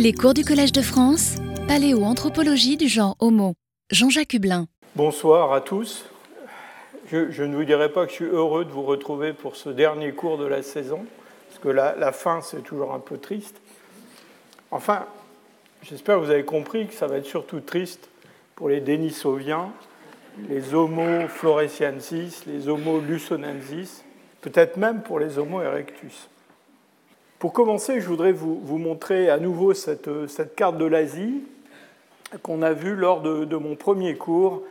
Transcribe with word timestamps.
Les 0.00 0.12
cours 0.12 0.32
du 0.32 0.44
Collège 0.44 0.70
de 0.70 0.80
France, 0.80 1.34
paléoanthropologie 1.66 2.76
du 2.76 2.86
genre 2.86 3.16
Homo. 3.18 3.54
Jean-Jacques 3.90 4.32
Hublin. 4.32 4.68
Bonsoir 4.94 5.52
à 5.52 5.60
tous. 5.60 6.04
Je, 7.10 7.42
ne 7.42 7.56
vous 7.56 7.64
dirai 7.64 7.90
pas 7.90 8.04
que 8.04 8.10
je 8.10 8.14
suis 8.14 8.24
heureux 8.24 8.64
de 8.64 8.70
vous 8.70 8.84
retrouver 8.84 9.32
pour 9.32 9.56
ce 9.56 9.70
dernier 9.70 10.12
cours 10.12 10.38
de 10.38 10.46
la 10.46 10.62
saison, 10.62 11.04
parce 11.48 11.58
que 11.60 11.68
la, 11.68 12.12
fin, 12.12 12.40
c'est 12.42 12.62
toujours 12.62 12.94
un 12.94 13.00
peu 13.00 13.18
triste. 13.18 13.60
Enfin, 14.70 15.04
j'espère 15.82 16.20
que 16.20 16.26
vous 16.26 16.30
avez 16.30 16.44
compris 16.44 16.86
que 16.86 16.94
ça 16.94 17.08
va 17.08 17.16
être 17.16 17.26
surtout 17.26 17.58
triste 17.58 18.08
pour 18.54 18.68
les 18.68 18.80
Denisoviens, 18.80 19.72
les 20.48 20.74
Homo 20.74 21.26
floresiensis, 21.26 22.46
les 22.46 22.68
Homo 22.68 23.00
lusonensis, 23.00 24.04
peut-être 24.42 24.76
même 24.76 25.02
pour 25.02 25.18
les 25.18 25.40
Homo 25.40 25.60
erectus. 25.60 26.28
Pour 27.38 27.52
commencer, 27.52 28.00
je 28.00 28.08
voudrais 28.08 28.32
vous, 28.32 28.78
montrer 28.78 29.30
à 29.30 29.38
nouveau 29.38 29.72
cette, 29.72 30.08
carte 30.56 30.76
de 30.76 30.84
l'Asie 30.84 31.44
qu'on 32.42 32.62
a 32.62 32.72
vue 32.72 32.96
lors 32.96 33.20
de, 33.22 33.56
mon 33.56 33.76
premier 33.76 34.16
cours, 34.16 34.64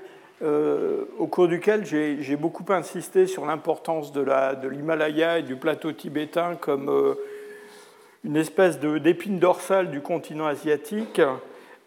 euh, 0.44 1.06
au 1.18 1.28
cours 1.28 1.48
duquel 1.48 1.86
j'ai 1.86 2.36
beaucoup 2.36 2.66
insisté 2.74 3.26
sur 3.26 3.46
l'importance 3.46 4.12
de 4.12 4.68
l'Himalaya 4.68 5.40
et 5.40 5.44
du 5.44 5.56
plateau 5.56 5.94
tibétain 5.94 6.56
comme 6.56 6.90
euh, 6.90 7.16
une 8.26 8.36
espèce 8.36 8.80
d'épine 8.80 9.40
dorsale 9.40 9.90
du 9.90 10.02
continent 10.02 10.46
asiatique 10.46 11.22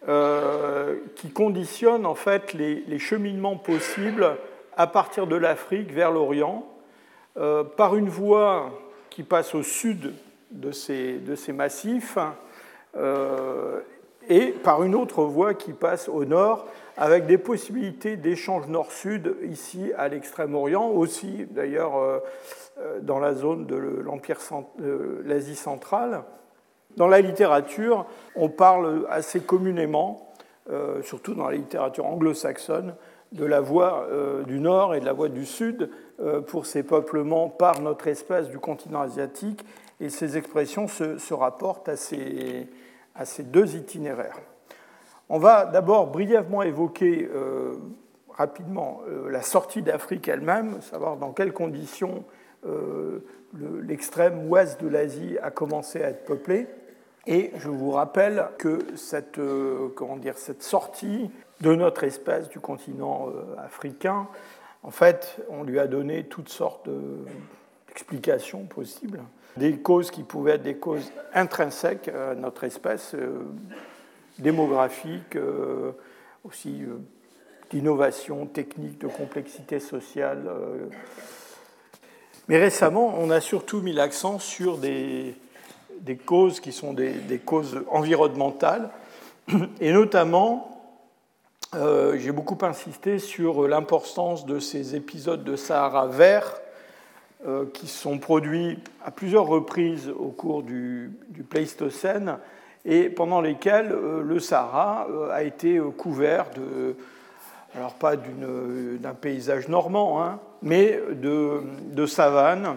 euh, 0.09 0.97
qui 1.15 1.29
conditionne 1.29 2.07
en 2.07 2.15
fait 2.15 2.55
les, 2.55 2.99
cheminements 2.99 3.57
possibles 3.57 4.35
à 4.79 4.87
partir 4.87 5.27
de 5.27 5.37
l'Afrique 5.37 5.93
vers 5.93 6.11
l'Orient 6.11 6.67
par 7.77 7.97
une 7.97 8.09
voie 8.09 8.71
qui 9.11 9.25
passe 9.25 9.55
au 9.55 9.63
sud 9.63 10.15
de 10.51 10.73
ces, 10.73 11.19
de 11.19 11.35
ces 11.35 11.53
massifs 11.53 12.19
euh, 12.97 13.81
et 14.29 14.49
par 14.49 14.83
une 14.83 14.95
autre 14.95 15.25
voie 15.25 15.55
qui 15.55 15.73
passe 15.73 16.09
au 16.09 16.25
nord 16.25 16.67
avec 16.97 17.27
des 17.27 17.39
possibilités 17.39 18.17
d'échange 18.17 18.67
nord-sud 18.69 19.37
ici 19.49 19.93
à 19.97 20.09
l'extrême-orient, 20.09 20.89
aussi 20.89 21.47
d'ailleurs 21.51 21.97
euh, 21.97 22.19
euh, 22.79 23.01
dans 23.01 23.19
la 23.19 23.35
zone 23.35 23.67
de 23.67 23.77
l'Empire 23.77 24.39
l'Asie 25.25 25.57
centrale. 25.57 26.23
Dans 26.97 27.09
la 27.09 27.21
littérature, 27.21 28.07
on 28.35 28.49
parle 28.49 29.07
assez 29.09 29.41
communément, 29.41 30.33
surtout 31.03 31.35
dans 31.35 31.49
la 31.49 31.55
littérature 31.55 32.05
anglo-saxonne, 32.05 32.97
de 33.31 33.45
la 33.45 33.61
voie 33.61 34.09
du 34.49 34.59
nord 34.59 34.97
et 34.97 35.01
de 35.01 35.05
la 35.05 35.13
voie 35.13 35.29
du 35.29 35.47
sud 35.47 35.89
pour 36.49 36.67
ces 36.67 36.83
peuplements 36.83 37.49
par 37.49 37.81
notre 37.81 38.09
espace 38.09 38.49
du 38.49 38.59
continent 38.59 39.03
asiatique 39.03 39.65
et 40.01 40.09
ces 40.09 40.37
expressions 40.37 40.89
se, 40.89 41.35
rapportent 41.35 41.89
à 41.89 41.97
ces, 41.97 42.67
deux 43.45 43.77
itinéraires. 43.77 44.41
On 45.29 45.39
va 45.39 45.67
d'abord 45.67 46.09
brièvement 46.09 46.63
évoquer 46.63 47.29
euh, 47.33 47.75
rapidement 48.31 49.03
euh, 49.07 49.31
la 49.31 49.43
sortie 49.43 49.83
d'Afrique 49.83 50.27
elle-même, 50.27 50.81
savoir 50.81 51.17
dans 51.19 51.33
quelles 51.33 51.53
conditions 51.53 52.25
euh, 52.67 53.21
l'extrême 53.55 54.49
ouest 54.49 54.81
de 54.81 54.89
l'Asie 54.89 55.37
a 55.43 55.51
commencé 55.51 56.03
à 56.03 56.09
être 56.09 56.25
peuplé. 56.25 56.67
Et 57.27 57.53
je 57.57 57.69
vous 57.69 57.91
rappelle 57.91 58.49
que 58.59 58.79
cette, 58.97 59.39
comment 59.95 60.17
dire, 60.17 60.39
cette 60.39 60.63
sortie 60.63 61.31
de 61.61 61.75
notre 61.75 62.05
espèce 62.05 62.49
du 62.49 62.61
continent 62.61 63.29
africain, 63.59 64.27
en 64.83 64.91
fait, 64.91 65.37
on 65.51 65.63
lui 65.63 65.79
a 65.79 65.87
donné 65.87 66.25
toutes 66.25 66.49
sortes 66.49 66.89
d'explications 67.89 68.65
possibles 68.65 69.21
des 69.57 69.79
causes 69.79 70.11
qui 70.11 70.23
pouvaient 70.23 70.53
être 70.53 70.63
des 70.63 70.77
causes 70.77 71.11
intrinsèques 71.35 72.09
à 72.09 72.35
notre 72.35 72.65
espèce, 72.65 73.15
euh, 73.15 73.43
démographique, 74.39 75.37
euh, 75.37 75.93
aussi 76.45 76.83
euh, 76.83 76.99
d'innovation 77.71 78.47
technique, 78.47 78.99
de 78.99 79.09
complexité 79.09 79.81
sociale. 79.81 80.51
Mais 82.49 82.59
récemment, 82.59 83.15
on 83.19 83.31
a 83.31 83.41
surtout 83.41 83.81
mis 83.81 83.93
l'accent 83.93 84.41
sur 84.41 84.79
des, 84.79 85.37
causes 86.27 86.59
qui 86.59 86.73
sont 86.73 86.93
des, 86.93 87.41
causes 87.45 87.81
environnementales, 87.89 88.91
et 89.81 89.93
notamment, 89.93 90.67
j'ai 91.73 92.33
beaucoup 92.33 92.59
insisté 92.63 93.21
sur 93.21 93.69
l'importance 93.69 94.47
de 94.47 94.59
ces 94.59 94.97
épisodes 94.97 95.45
de 95.45 95.55
Sahara 95.55 96.09
vert 96.09 96.60
euh, 96.60 96.60
qui 97.73 97.87
sont 97.87 98.19
produits 98.19 98.79
à 99.05 99.11
plusieurs 99.11 99.47
reprises 99.47 100.09
au 100.11 100.29
cours 100.29 100.63
du, 100.63 101.11
Pléistocène 101.49 102.39
et 102.85 103.09
pendant 103.09 103.41
lesquels 103.41 103.93
euh, 103.93 104.23
le 104.23 104.41
Sahara 104.41 105.07
euh, 105.11 105.31
a 105.31 105.43
été 105.43 105.81
couvert 105.97 106.51
de, 106.51 106.97
alors 107.75 107.95
pas 107.95 108.17
d'un 108.17 109.15
paysage 109.15 109.69
normand, 109.69 110.23
hein, 110.23 110.41
mais 110.63 111.01
de, 111.13 112.07
savanes 112.07 112.77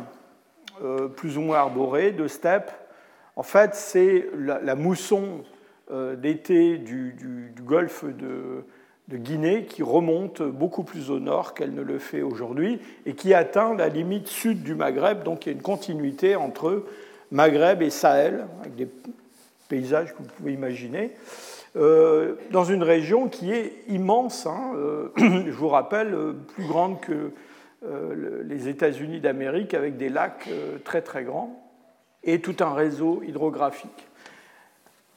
plus 1.15 1.37
ou 1.37 1.41
moins 1.41 1.57
arborées, 1.57 2.11
de 2.11 2.27
steppes. 2.27 2.71
En 3.35 3.43
fait, 3.43 3.75
c'est 3.75 4.27
la, 4.37 4.75
mousson 4.75 5.43
d'été 6.17 6.77
du, 6.77 7.13
du, 7.13 7.61
golfe 7.61 8.03
de, 8.05 8.65
de 9.09 9.17
Guinée 9.17 9.65
qui 9.65 9.83
remonte 9.83 10.41
beaucoup 10.41 10.83
plus 10.83 11.11
au 11.11 11.19
nord 11.19 11.53
qu'elle 11.53 11.73
ne 11.73 11.81
le 11.81 11.99
fait 11.99 12.21
aujourd'hui 12.21 12.79
et 13.05 13.13
qui 13.13 13.33
atteint 13.33 13.75
la 13.75 13.89
limite 13.89 14.27
sud 14.27 14.63
du 14.63 14.75
Maghreb. 14.75 15.23
Donc 15.23 15.45
il 15.45 15.49
y 15.49 15.51
a 15.51 15.55
une 15.55 15.61
continuité 15.61 16.35
entre 16.35 16.83
Maghreb 17.31 17.81
et 17.81 17.89
Sahel, 17.89 18.45
avec 18.61 18.75
des 18.75 18.87
paysages 19.67 20.13
que 20.13 20.19
vous 20.19 20.29
pouvez 20.37 20.53
imaginer, 20.53 21.11
euh, 21.75 22.35
dans 22.51 22.63
une 22.63 22.83
région 22.83 23.27
qui 23.27 23.51
est 23.51 23.73
immense. 23.87 24.45
Hein, 24.45 24.73
euh, 24.75 25.09
je 25.17 25.51
vous 25.51 25.69
rappelle, 25.69 26.13
euh, 26.13 26.33
plus 26.33 26.65
grande 26.65 27.01
que 27.01 27.31
les 28.45 28.69
États-Unis 28.69 29.19
d'Amérique, 29.19 29.73
avec 29.73 29.97
des 29.97 30.07
lacs 30.07 30.47
très 30.85 31.01
très 31.01 31.25
grands 31.25 31.69
et 32.23 32.39
tout 32.39 32.55
un 32.61 32.73
réseau 32.73 33.21
hydrographique. 33.27 34.07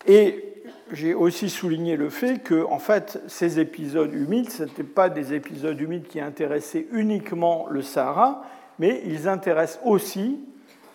Et 0.08 0.55
j'ai 0.92 1.14
aussi 1.14 1.50
souligné 1.50 1.96
le 1.96 2.10
fait 2.10 2.42
que, 2.42 2.64
en 2.64 2.78
fait, 2.78 3.20
ces 3.26 3.58
épisodes 3.58 4.12
humides, 4.12 4.50
ce 4.50 4.64
n'étaient 4.64 4.82
pas 4.82 5.08
des 5.08 5.34
épisodes 5.34 5.80
humides 5.80 6.06
qui 6.06 6.20
intéressaient 6.20 6.86
uniquement 6.92 7.66
le 7.70 7.82
Sahara, 7.82 8.42
mais 8.78 9.02
ils 9.06 9.28
intéressent 9.28 9.80
aussi 9.84 10.40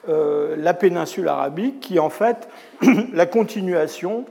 euh, 0.10 0.56
la 0.58 0.74
péninsule 0.74 1.28
arabique, 1.28 1.80
qui 1.80 1.98
est 1.98 2.00
en 2.00 2.10
fait 2.10 2.50
la 3.14 3.26
continuation 3.26 4.26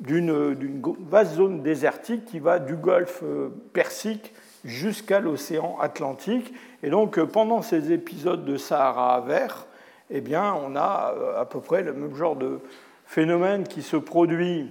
d'une 0.00 0.82
vaste 1.08 1.34
zone 1.34 1.62
désertique 1.62 2.24
qui 2.24 2.40
va 2.40 2.58
du 2.58 2.74
golfe 2.74 3.20
euh, 3.22 3.48
Persique 3.72 4.34
jusqu'à 4.64 5.20
l'océan 5.20 5.78
Atlantique. 5.80 6.52
Et 6.82 6.90
donc, 6.90 7.18
euh, 7.18 7.26
pendant 7.26 7.62
ces 7.62 7.92
épisodes 7.92 8.44
de 8.44 8.56
Sahara 8.56 9.20
vert, 9.20 9.66
eh 10.10 10.20
bien, 10.20 10.54
on 10.66 10.74
a 10.76 11.14
à 11.38 11.44
peu 11.44 11.60
près 11.60 11.82
le 11.82 11.92
même 11.92 12.14
genre 12.14 12.36
de 12.36 12.58
phénomène 13.04 13.64
qui 13.64 13.82
se 13.82 13.96
produit 13.96 14.70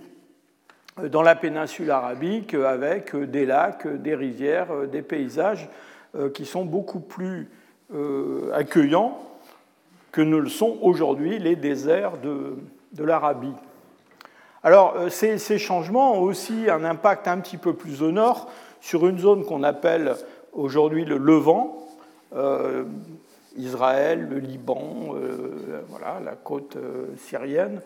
dans 1.02 1.22
la 1.22 1.36
péninsule 1.36 1.92
arabique 1.92 2.54
avec 2.54 3.16
des 3.16 3.46
lacs, 3.46 3.88
des 3.88 4.16
rivières, 4.16 4.88
des 4.92 5.02
paysages 5.02 5.70
euh, 6.16 6.30
qui 6.30 6.46
sont 6.46 6.66
beaucoup 6.66 7.00
plus 7.00 7.50
euh, 7.94 8.52
accueillants 8.54 9.20
que 10.12 10.22
ne 10.22 10.38
le 10.38 10.50
sont 10.50 10.78
aujourd'hui 10.82 11.40
les 11.40 11.56
déserts 11.56 12.18
de, 12.20 12.56
l'Arabie. 13.04 13.56
Alors 14.62 14.94
euh, 14.96 15.10
ces, 15.10 15.40
ces, 15.40 15.58
changements 15.58 16.14
ont 16.14 16.22
aussi 16.22 16.70
un 16.70 16.84
impact 16.84 17.28
un 17.28 17.40
petit 17.40 17.58
peu 17.58 17.74
plus 17.74 18.04
au 18.04 18.12
nord 18.12 18.52
sur 18.80 19.08
une 19.08 19.18
zone 19.18 19.44
qu'on 19.44 19.64
appelle 19.64 20.14
aujourd'hui 20.52 21.06
le 21.06 21.18
Levant, 21.18 21.80
Israël, 23.56 24.28
le 24.30 24.40
Liban, 24.40 25.16
voilà, 25.88 26.20
la 26.24 26.34
côte 26.34 26.78
syrienne, 27.18 27.80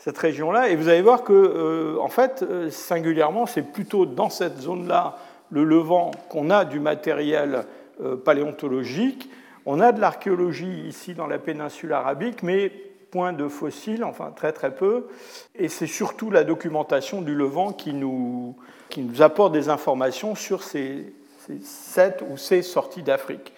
cette 0.00 0.16
région-là. 0.16 0.70
Et 0.70 0.76
vous 0.76 0.88
allez 0.88 1.02
voir 1.02 1.22
que, 1.22 1.32
euh, 1.32 2.00
en 2.00 2.08
fait, 2.08 2.42
euh, 2.42 2.70
singulièrement, 2.70 3.46
c'est 3.46 3.62
plutôt 3.62 4.06
dans 4.06 4.30
cette 4.30 4.58
zone-là, 4.58 5.18
le 5.50 5.62
Levant, 5.62 6.10
qu'on 6.30 6.50
a 6.50 6.64
du 6.64 6.80
matériel 6.80 7.64
euh, 8.02 8.16
paléontologique. 8.16 9.28
On 9.66 9.78
a 9.78 9.92
de 9.92 10.00
l'archéologie 10.00 10.86
ici 10.88 11.12
dans 11.12 11.26
la 11.26 11.38
péninsule 11.38 11.92
arabique, 11.92 12.42
mais 12.42 12.72
point 13.10 13.34
de 13.34 13.46
fossiles, 13.46 14.04
enfin 14.04 14.32
très 14.34 14.52
très 14.52 14.74
peu. 14.74 15.08
Et 15.54 15.68
c'est 15.68 15.86
surtout 15.86 16.30
la 16.30 16.44
documentation 16.44 17.20
du 17.20 17.34
Levant 17.34 17.72
qui 17.72 17.92
nous, 17.92 18.56
qui 18.88 19.02
nous 19.02 19.20
apporte 19.20 19.52
des 19.52 19.68
informations 19.68 20.34
sur 20.34 20.62
ces, 20.62 21.12
ces 21.46 21.58
sept 21.62 22.24
ou 22.30 22.38
ces 22.38 22.62
sorties 22.62 23.02
d'Afrique. 23.02 23.52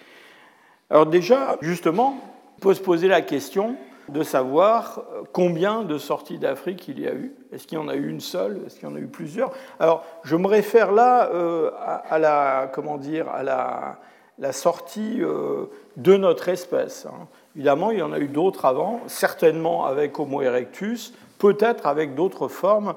Alors 0.89 1.05
déjà, 1.05 1.57
justement, 1.61 2.19
on 2.57 2.61
peut 2.61 2.73
se 2.73 2.81
poser 2.81 3.07
la 3.07 3.21
question, 3.21 3.77
de 4.09 4.23
savoir 4.23 4.99
euh, 5.13 5.23
combien 5.31 5.83
de 5.83 5.97
sorties 5.97 6.37
d'Afrique 6.37 6.87
il 6.87 6.99
y 6.99 7.07
a 7.07 7.13
eu. 7.13 7.33
Est-ce 7.51 7.67
qu'il 7.67 7.77
y 7.77 7.81
en 7.81 7.87
a 7.87 7.95
eu 7.95 8.09
une 8.09 8.19
seule? 8.19 8.61
Est-ce 8.65 8.79
qu'il 8.79 8.87
y 8.89 8.91
en 8.91 8.95
a 8.95 8.99
eu 8.99 9.07
plusieurs? 9.07 9.51
Alors, 9.79 10.03
je 10.23 10.35
me 10.35 10.47
réfère 10.47 10.91
là 10.91 11.29
euh, 11.33 11.71
à, 12.09 12.19
la, 12.19 12.69
comment 12.73 12.97
dire, 12.97 13.29
à 13.29 13.43
la, 13.43 14.51
sortie 14.51 15.21
euh, 15.21 15.65
de 15.97 16.17
notre 16.17 16.49
espèce. 16.49 17.05
Hein. 17.05 17.27
Évidemment, 17.55 17.91
il 17.91 17.99
y 17.99 18.01
en 18.01 18.11
a 18.11 18.19
eu 18.19 18.27
d'autres 18.27 18.65
avant, 18.65 19.01
certainement 19.07 19.85
avec 19.85 20.19
Homo 20.19 20.41
erectus, 20.41 21.13
peut-être 21.37 21.87
avec 21.87 22.15
d'autres 22.15 22.47
formes. 22.47 22.95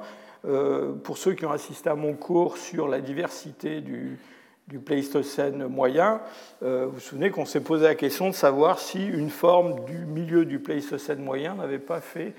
pour 1.02 1.18
ceux 1.18 1.34
qui 1.34 1.44
ont 1.44 1.50
assisté 1.50 1.90
à 1.90 1.96
mon 1.96 2.14
cours 2.14 2.56
sur 2.56 2.88
la 2.88 3.00
diversité 3.00 3.80
du, 3.80 4.18
du 4.68 4.78
Pléistocène 4.78 5.66
moyen, 5.68 6.20
vous 6.60 6.90
vous 6.90 7.00
souvenez 7.00 7.30
qu'on 7.30 7.46
s'est 7.46 7.60
posé 7.60 7.84
la 7.84 7.94
question 7.94 8.28
de 8.28 8.34
savoir 8.34 8.80
si 8.80 9.06
une 9.06 9.30
forme 9.30 9.84
du 9.84 9.98
milieu 10.06 10.44
du 10.44 10.58
Pléistocène 10.58 11.22
moyen 11.22 11.54
n'avait 11.54 11.78
pas 11.78 12.00
fait 12.00 12.34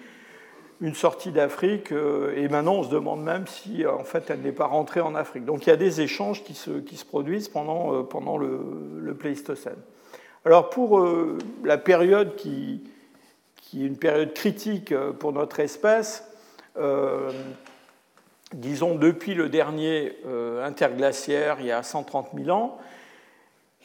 une 0.79 0.93
sortie 0.93 1.31
d'Afrique, 1.31 1.91
euh, 1.91 2.35
et 2.35 2.47
maintenant 2.47 2.75
on 2.75 2.83
se 2.83 2.89
demande 2.89 3.23
même 3.23 3.47
si 3.47 3.85
en 3.85 4.03
fait 4.03 4.29
elle 4.29 4.41
n'est 4.41 4.51
pas 4.51 4.67
rentrée 4.67 5.01
en 5.01 5.15
Afrique. 5.15 5.45
Donc 5.45 5.65
il 5.65 5.69
y 5.69 5.73
a 5.73 5.77
des 5.77 6.01
échanges 6.01 6.43
qui 6.43 6.53
se, 6.53 6.71
qui 6.71 6.97
se 6.97 7.05
produisent 7.05 7.49
pendant, 7.49 7.93
euh, 7.93 8.03
pendant 8.03 8.37
le, 8.37 8.59
le, 8.99 9.13
Pléistocène. 9.15 9.77
Alors 10.45 10.69
pour 10.69 10.99
euh, 10.99 11.37
la 11.63 11.77
période 11.77 12.35
qui, 12.35 12.83
qui, 13.55 13.83
est 13.83 13.87
une 13.87 13.97
période 13.97 14.33
critique 14.33 14.93
pour 15.19 15.33
notre 15.33 15.59
espèce, 15.59 16.23
disons 18.53 18.95
depuis 18.95 19.33
le 19.33 19.49
dernier 19.49 20.13
interglaciaire 20.63 21.57
il 21.59 21.67
y 21.67 21.71
a 21.71 21.83
130 21.83 22.29
000 22.35 22.49
ans, 22.49 22.79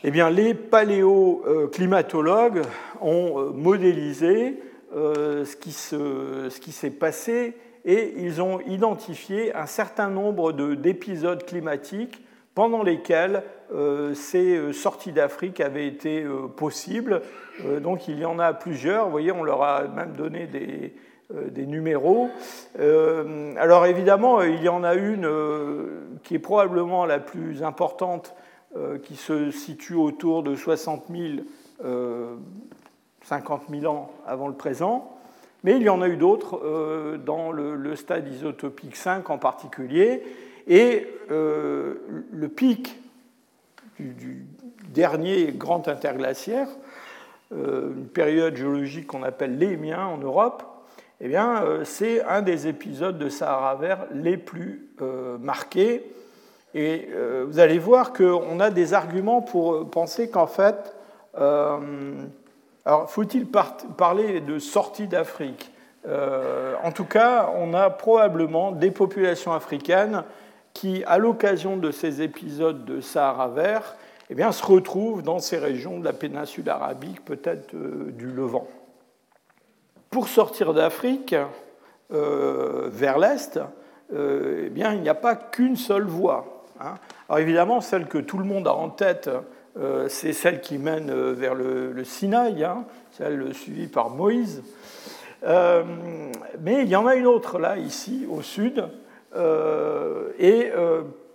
eh 0.05 0.11
bien, 0.11 0.31
les 0.31 0.55
paléoclimatologues 0.55 2.63
ont 3.01 3.53
modélisé 3.55 4.61
euh, 4.95 5.45
ce 5.45 6.61
qui 6.61 6.73
s'est 6.73 6.91
passé 6.91 7.55
et 7.85 8.15
ils 8.19 8.43
ont 8.43 8.61
identifié 8.61 9.55
un 9.55 9.67
certain 9.67 10.09
nombre 10.09 10.53
d'épisodes 10.53 11.45
climatiques 11.45 12.21
pendant 12.55 12.83
lesquels 12.83 13.45
euh, 13.73 14.15
ces 14.15 14.57
euh, 14.57 14.73
sorties 14.73 15.13
d'Afrique 15.13 15.61
avaient 15.61 15.87
été 15.87 16.27
possibles. 16.57 17.23
donc 17.81 18.09
il 18.09 18.19
y 18.19 18.25
en 18.25 18.41
a 18.41 18.53
plusieurs, 18.53 19.05
vous 19.05 19.13
voyez, 19.13 19.33
on 19.33 19.45
leur 19.45 19.63
a 19.63 19.85
même 19.85 20.15
donné 20.15 20.47
des, 20.47 20.95
des 21.51 21.67
numéros. 21.67 22.29
alors 22.79 23.87
évidemment, 23.87 24.43
il 24.43 24.63
y 24.63 24.69
en 24.69 24.85
a 24.85 24.95
une 24.95 25.29
qui 26.23 26.35
est 26.35 26.39
probablement 26.39 27.07
la 27.07 27.19
plus 27.19 27.63
importante, 27.63 28.35
qui 29.03 29.17
se 29.17 29.51
situe 29.51 29.95
autour 29.95 30.43
de 30.43 30.55
60 30.55 31.05
000 31.11 31.45
50 33.25 33.63
000 33.71 33.93
ans 33.93 34.11
avant 34.27 34.49
le 34.49 34.55
présent, 34.55 35.19
mais 35.65 35.77
il 35.77 35.83
y 35.83 35.89
en 35.89 36.03
a 36.03 36.09
eu 36.09 36.17
d'autres 36.17 36.61
euh, 36.65 37.19
dans 37.19 37.53
le, 37.53 37.95
stade 37.97 38.29
isotopique 38.29 38.97
5 38.97 39.31
en 39.31 39.39
particulier, 39.39 40.23
et 40.67 41.07
euh, 41.31 41.95
le 42.33 42.49
pic 42.49 43.01
du, 43.99 44.45
dernier 44.89 45.53
grand 45.53 45.89
interglaciaire, 45.89 46.69
euh, 47.53 47.93
une 47.95 48.09
période 48.09 48.57
géologique 48.57 49.07
qu'on 49.07 49.23
appelle 49.23 49.59
l'émien 49.59 50.05
en 50.07 50.19
Europe, 50.19 50.65
eh 51.23 51.29
bien, 51.29 51.63
c'est 51.85 52.23
un 52.25 52.43
des 52.43 52.67
épisodes 52.67 53.17
de 53.17 53.29
Sahara 53.29 53.77
vert 53.77 54.07
les 54.13 54.37
plus 54.37 54.89
marqués. 55.41 56.13
Et 56.75 57.09
vous 57.47 57.61
allez 57.61 57.79
voir 57.79 58.13
qu'on 58.13 58.59
a 58.59 58.71
des 58.71 58.93
arguments 58.93 59.41
pour 59.41 59.89
penser 59.89 60.29
qu'en 60.31 60.49
fait, 60.49 60.95
alors, 62.85 63.09
faut-il 63.09 63.47
parler 63.47 64.41
de 64.41 64.59
sortie 64.59 65.07
d'Afrique? 65.07 65.71
Euh, 66.07 66.75
En 66.83 66.91
tout 66.91 67.05
cas, 67.05 67.51
on 67.57 67.75
a 67.75 67.91
probablement 67.91 68.73
des 68.73 68.91
populations 68.91 69.53
africaines 69.53 70.25
qui, 70.75 71.05
à 71.07 71.19
l'occasion 71.19 71.77
de 71.77 71.93
ces 71.93 72.23
épisodes 72.23 72.85
de 72.85 73.01
Sahara 73.01 73.49
vert, 73.49 73.95
eh 74.31 74.35
bien, 74.35 74.51
se 74.51 74.65
retrouvent 74.65 75.23
dans 75.23 75.39
ces 75.39 75.59
régions 75.59 76.01
de 76.01 76.05
la 76.05 76.13
péninsule 76.13 76.69
arabique, 76.69 77.25
peut-être 77.25 77.75
euh, 77.75 78.11
du 78.13 78.27
Levant. 78.27 78.67
Pour 80.13 80.29
sortir 80.29 80.75
d'Afrique 80.75 81.35
euh, 82.13 82.89
vers 82.93 83.19
l'Est, 83.19 83.59
eh 84.15 84.69
bien, 84.69 84.93
il 84.93 85.01
n'y 85.01 85.09
a 85.09 85.15
pas 85.15 85.35
qu'une 85.35 85.77
seule 85.77 86.05
voie. 86.05 86.65
Hein. 86.81 86.95
Alors 87.29 87.41
évidemment, 87.41 87.81
celle 87.81 88.07
que 88.07 88.19
tout 88.19 88.39
le 88.39 88.45
monde 88.45 88.69
a 88.69 88.75
en 88.75 88.91
tête, 88.91 89.31
euh, 89.79 90.07
c'est 90.09 90.35
celle 90.35 90.61
qui 90.61 90.77
mène 90.77 91.09
euh, 91.11 91.33
vers 91.33 91.55
le, 91.55 92.05
Sinaï, 92.05 92.63
hein, 92.63 92.85
celle 93.13 93.55
suivie 93.55 93.87
par 93.87 94.11
Moïse. 94.11 94.63
Euh, 95.45 95.83
mais 96.61 96.83
il 96.83 96.89
y 96.89 96.97
en 96.97 97.07
a 97.07 97.15
une 97.15 97.27
autre 97.27 97.59
là, 97.59 97.79
ici, 97.79 98.27
au 98.31 98.43
sud, 98.43 98.85
et 100.39 100.71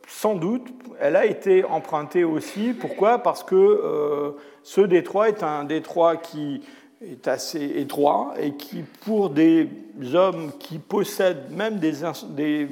sans 0.08 0.36
doute, 0.36 0.68
elle 1.00 1.16
a 1.16 1.26
été 1.26 1.66
empruntée 1.66 2.24
aussi. 2.24 2.74
Pourquoi? 2.80 3.24
Parce 3.24 3.44
que 3.44 4.36
ce 4.62 4.82
détroit 4.82 5.30
est 5.30 5.42
un 5.42 5.64
détroit 5.64 6.18
qui 6.18 6.62
est 7.02 7.28
assez 7.28 7.64
étroit 7.76 8.34
et 8.40 8.54
qui, 8.56 8.84
pour 9.06 9.30
des 9.30 9.70
hommes 10.14 10.52
qui 10.60 10.80
possèdent 10.80 11.52
même 11.52 11.78
des, 11.80 11.94
des 12.30 12.68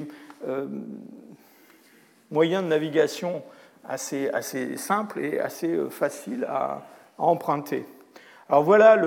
moyens 2.30 2.64
de 2.64 2.68
navigation 2.68 3.42
assez, 3.88 4.28
assez 4.30 4.76
simple 4.76 5.20
et 5.20 5.38
assez 5.38 5.72
euh, 5.72 5.88
facile 5.88 6.44
à, 6.48 6.82
emprunter. 7.18 7.86
Alors 8.50 8.62
voilà 8.62 9.00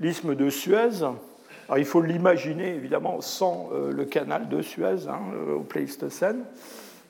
l'isthme 0.00 0.34
de 0.34 0.50
Suez. 0.50 1.02
Alors 1.02 1.78
il 1.78 1.84
faut 1.84 2.02
l'imaginer 2.02 2.74
évidemment 2.74 3.22
sans 3.22 3.70
euh, 3.72 3.90
le 3.90 4.04
canal 4.04 4.48
de 4.48 4.60
Suez 4.60 5.08
hein, 5.08 5.20
euh, 5.34 5.54
au 5.54 5.60
Pléistocène. 5.60 6.44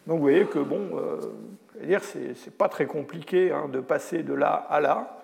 Donc 0.07 0.19
vous 0.19 0.23
voyez 0.23 0.45
que 0.45 0.61
bon, 0.61 0.91
euh, 0.95 1.99
c'est 2.37 2.57
pas 2.57 2.69
très 2.69 2.87
compliqué 2.87 3.51
hein, 3.51 3.69
de 3.69 3.81
passer 3.81 4.23
de 4.23 4.35
là 4.35 4.67
à 4.71 4.81
là 4.81 5.21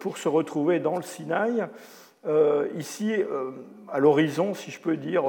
pour 0.00 0.18
se 0.18 0.28
retrouver 0.28 0.80
dans 0.80 0.96
le 0.96 1.02
Sinaï. 1.02 1.66
ici, 2.76 3.14
à 3.90 3.98
l'horizon, 3.98 4.54
si 4.54 4.70
je 4.70 4.80
peux 4.80 4.96
dire, 4.96 5.24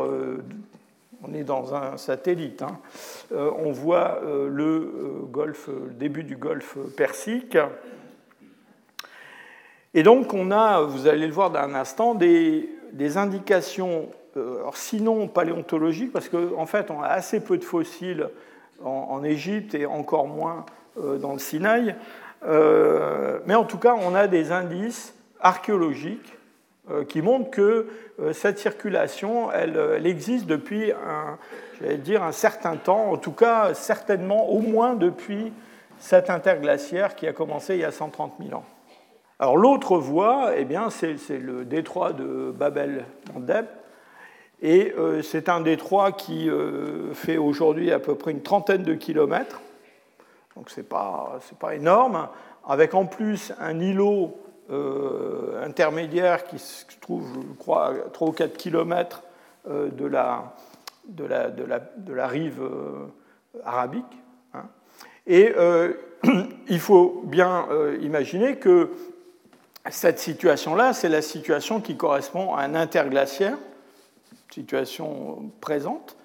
on 1.24 1.34
est 1.34 1.44
dans 1.44 1.74
un 1.74 1.98
satellite. 1.98 2.62
Hein. 2.62 2.80
Euh, 3.32 3.52
on 3.58 3.72
voit 3.72 4.20
euh, 4.24 4.48
le, 4.50 4.66
euh, 4.66 5.26
golfe, 5.26 5.70
début 5.98 6.24
du 6.24 6.36
golfe 6.36 6.78
Persique. 6.96 7.58
Et 9.94 10.04
donc, 10.04 10.34
on 10.34 10.52
a, 10.52 10.82
vous 10.82 11.08
allez 11.08 11.28
le 11.28 11.34
voir 11.34 11.52
dans 11.52 11.60
un 11.60 11.76
instant, 11.76 12.16
des, 12.16 12.70
indications, 13.16 14.10
sinon 14.74 15.28
paléontologiques, 15.28 16.12
parce 16.12 16.30
qu'en 16.30 16.66
fait, 16.66 16.90
on 16.90 17.02
a 17.04 17.08
assez 17.08 17.44
peu 17.44 17.60
de 17.60 17.64
fossiles 17.64 18.28
en, 18.84 19.24
Égypte 19.24 19.76
et 19.76 19.86
encore 19.86 20.28
moins 20.28 20.66
dans 20.98 21.34
le 21.34 21.40
Sinaï. 21.40 21.96
Mais 22.46 23.56
en 23.56 23.64
tout 23.64 23.78
cas, 23.78 23.96
on 24.00 24.16
a 24.16 24.28
des 24.28 24.52
indices 24.52 25.16
archéologiques 25.40 26.38
qui 27.08 27.22
montrent 27.22 27.50
que 27.50 27.88
euh, 28.20 28.34
cette 28.34 28.60
circulation, 28.60 29.52
elle, 29.52 30.06
existe 30.06 30.46
depuis 30.46 30.92
un, 30.92 31.38
dire, 31.98 32.24
un 32.24 32.32
certain 32.32 32.76
temps, 32.76 33.12
en 33.12 33.18
tout 33.18 33.32
cas 33.32 33.74
certainement 33.74 34.50
au 34.50 34.60
moins 34.60 34.94
depuis 34.96 35.52
cet 35.98 36.30
interglaciaire 36.30 37.16
qui 37.16 37.28
a 37.28 37.34
commencé 37.34 37.76
il 37.76 37.80
y 37.80 37.86
a 37.86 37.92
130 37.92 38.34
000 38.40 38.56
ans. 38.56 38.66
Alors 39.40 39.58
l'autre 39.58 39.98
voie, 39.98 40.52
eh 40.56 40.66
bien, 40.66 40.90
c'est, 40.90 41.18
le 41.40 41.66
détroit 41.66 42.14
de 42.14 42.54
Babel-Mandeb, 42.56 43.66
et 44.62 44.94
euh, 44.98 45.22
c'est 45.22 45.50
un 45.50 45.60
détroit 45.60 46.12
qui 46.12 46.50
euh, 46.50 47.14
fait 47.14 47.38
aujourd'hui 47.38 47.92
à 47.92 48.00
peu 48.00 48.16
près 48.16 48.32
une 48.32 48.44
trentaine 48.44 48.84
de 48.84 48.94
kilomètres, 48.94 49.62
donc 50.56 50.70
ce 50.70 50.80
n'est 50.80 50.86
pas, 50.86 51.40
pas 51.60 51.76
énorme, 51.76 52.28
avec 52.68 52.94
en 52.94 53.06
plus 53.06 53.54
un 53.60 53.80
îlot 53.80 54.38
euh, 54.72 55.62
intermédiaire 55.66 56.46
qui 56.46 56.58
se 56.58 56.86
trouve, 57.02 57.28
je 57.34 57.58
crois, 57.60 57.90
à 57.90 57.94
3 58.14 58.30
ou 58.30 58.32
4 58.32 58.56
kilomètres 58.56 59.24
euh, 59.70 59.90
de, 59.90 60.06
la, 60.06 60.56
de, 61.06 61.26
la, 61.26 61.50
de, 61.50 61.64
la, 61.64 61.80
de 61.80 62.14
la 62.14 62.28
rive 62.28 62.62
euh, 62.62 63.08
arabique. 63.66 64.06
Hein. 64.54 64.64
Et 65.28 65.54
il 66.70 66.80
faut 66.80 67.24
bien 67.26 67.68
imaginer 68.02 68.56
que 68.56 68.92
cette 69.90 70.20
situation-là, 70.20 70.94
c'est 70.94 71.10
la 71.10 71.22
situation 71.22 71.82
qui 71.82 71.98
correspond 71.98 72.56
à 72.56 72.62
un 72.62 72.76
interglaciaire, 72.76 73.58
situation 74.50 75.52
présente, 75.60 76.16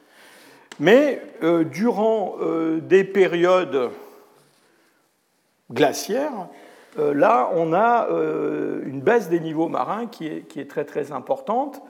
mais 0.79 1.23
durant 1.71 2.37
des 2.81 3.05
périodes 3.05 3.91
glaciaires, 5.71 6.49
euh, 6.99 7.15
là, 7.15 7.51
on 7.55 7.73
a 7.73 8.09
euh, 8.11 8.83
une 8.87 9.01
baisse 9.01 9.29
des 9.29 9.41
niveaux 9.41 9.69
marins 9.69 10.07
qui 10.07 10.27
est, 10.27 10.69
très 10.69 10.85
très 10.85 11.13
importante. 11.13 11.83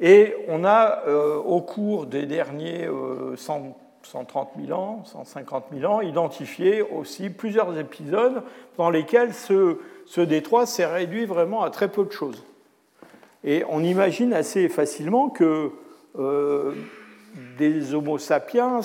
Et 0.00 0.34
on 0.48 0.64
a, 0.64 1.02
euh, 1.06 1.36
au 1.36 1.60
cours 1.60 2.06
des 2.06 2.26
derniers 2.26 2.88
130 3.36 4.50
000 4.66 4.78
ans, 4.78 5.02
150 5.04 5.66
000 5.78 5.92
ans, 5.92 6.00
identifié 6.00 6.82
aussi 6.82 7.30
plusieurs 7.30 7.78
épisodes 7.78 8.42
dans 8.76 8.90
lesquels 8.90 9.32
ce, 9.32 9.78
ce 10.06 10.20
détroit 10.20 10.66
s'est 10.66 10.86
réduit 10.86 11.26
vraiment 11.26 11.62
à 11.62 11.70
très 11.70 11.88
peu 11.88 12.04
de 12.04 12.12
choses. 12.12 12.44
Et 13.44 13.64
on 13.68 13.82
imagine 13.82 14.32
assez 14.32 14.68
facilement 14.68 15.28
que 15.28 15.70
des 17.58 17.94
Homo 17.94 18.18
sapiens 18.18 18.80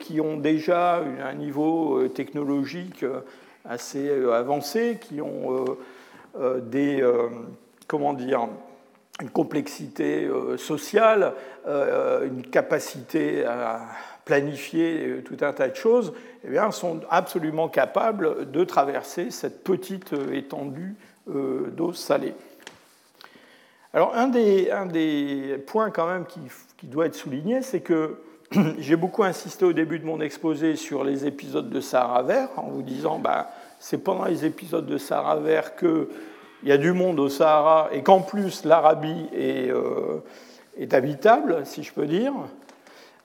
qui 0.00 0.20
ont 0.20 0.36
déjà 0.36 0.96
un 0.96 1.34
niveau 1.34 2.08
technologique 2.08 3.04
assez 3.64 4.08
euh, 4.08 4.32
avancés, 4.32 4.98
qui 5.00 5.20
ont 5.20 5.56
euh, 5.56 5.64
euh, 6.38 6.60
des, 6.60 7.04
comment 7.86 8.12
dire, 8.12 8.48
une 9.20 9.30
complexité 9.30 10.28
sociale, 10.56 11.34
une 11.66 12.42
capacité 12.50 13.44
à 13.44 13.82
planifier 14.24 15.22
tout 15.24 15.36
un 15.42 15.52
tas 15.52 15.68
de 15.68 15.76
choses, 15.76 16.12
eh 16.44 16.48
bien, 16.48 16.70
sont 16.70 17.00
absolument 17.10 17.68
capables 17.68 18.50
de 18.50 18.64
traverser 18.64 19.30
cette 19.30 19.62
petite 19.62 20.12
étendue 20.32 20.96
d'eau 21.26 21.92
salée. 21.92 22.34
Alors, 23.92 24.16
un 24.16 24.28
des, 24.28 24.70
un 24.70 24.86
des, 24.86 25.62
points 25.66 25.90
quand 25.90 26.08
même 26.08 26.24
qui, 26.24 26.40
qui 26.78 26.86
doit 26.86 27.06
être 27.06 27.14
souligné, 27.14 27.60
c'est 27.60 27.80
que 27.80 28.16
j'ai 28.78 28.96
beaucoup 28.96 29.24
insisté 29.24 29.64
au 29.64 29.72
début 29.72 29.98
de 29.98 30.04
mon 30.04 30.20
exposé 30.20 30.76
sur 30.76 31.04
les 31.04 31.26
épisodes 31.26 31.70
de 31.70 31.80
Sahara 31.80 32.22
vert, 32.22 32.48
en 32.56 32.68
vous 32.68 32.82
disant 32.82 33.18
bah, 33.18 33.50
c'est 33.78 33.98
pendant 33.98 34.24
les 34.24 34.44
épisodes 34.44 34.86
de 34.86 34.98
Sahara 34.98 35.36
vert 35.36 35.76
qu'il 35.76 36.06
y 36.64 36.72
a 36.72 36.76
du 36.76 36.92
monde 36.92 37.20
au 37.20 37.28
Sahara 37.28 37.88
et 37.92 38.02
qu'en 38.02 38.20
plus 38.20 38.64
l'Arabie 38.64 39.28
est, 39.34 39.70
euh, 39.70 40.20
habitable, 40.90 41.62
si 41.64 41.82
je 41.82 41.92
peux 41.92 42.06
dire. 42.06 42.32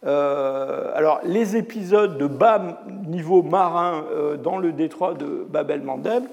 Euh, 0.06 0.92
alors, 0.96 1.20
les 1.24 1.58
épisodes 1.58 2.18
de 2.18 2.28
bas 2.28 2.84
niveau 3.08 3.42
marin 3.42 4.06
euh, 4.12 4.38
dans 4.38 4.58
le 4.58 4.72
détroit 4.72 5.16
de 5.16 5.46
Bab 5.50 5.72
el-Mandeb, 5.72 6.24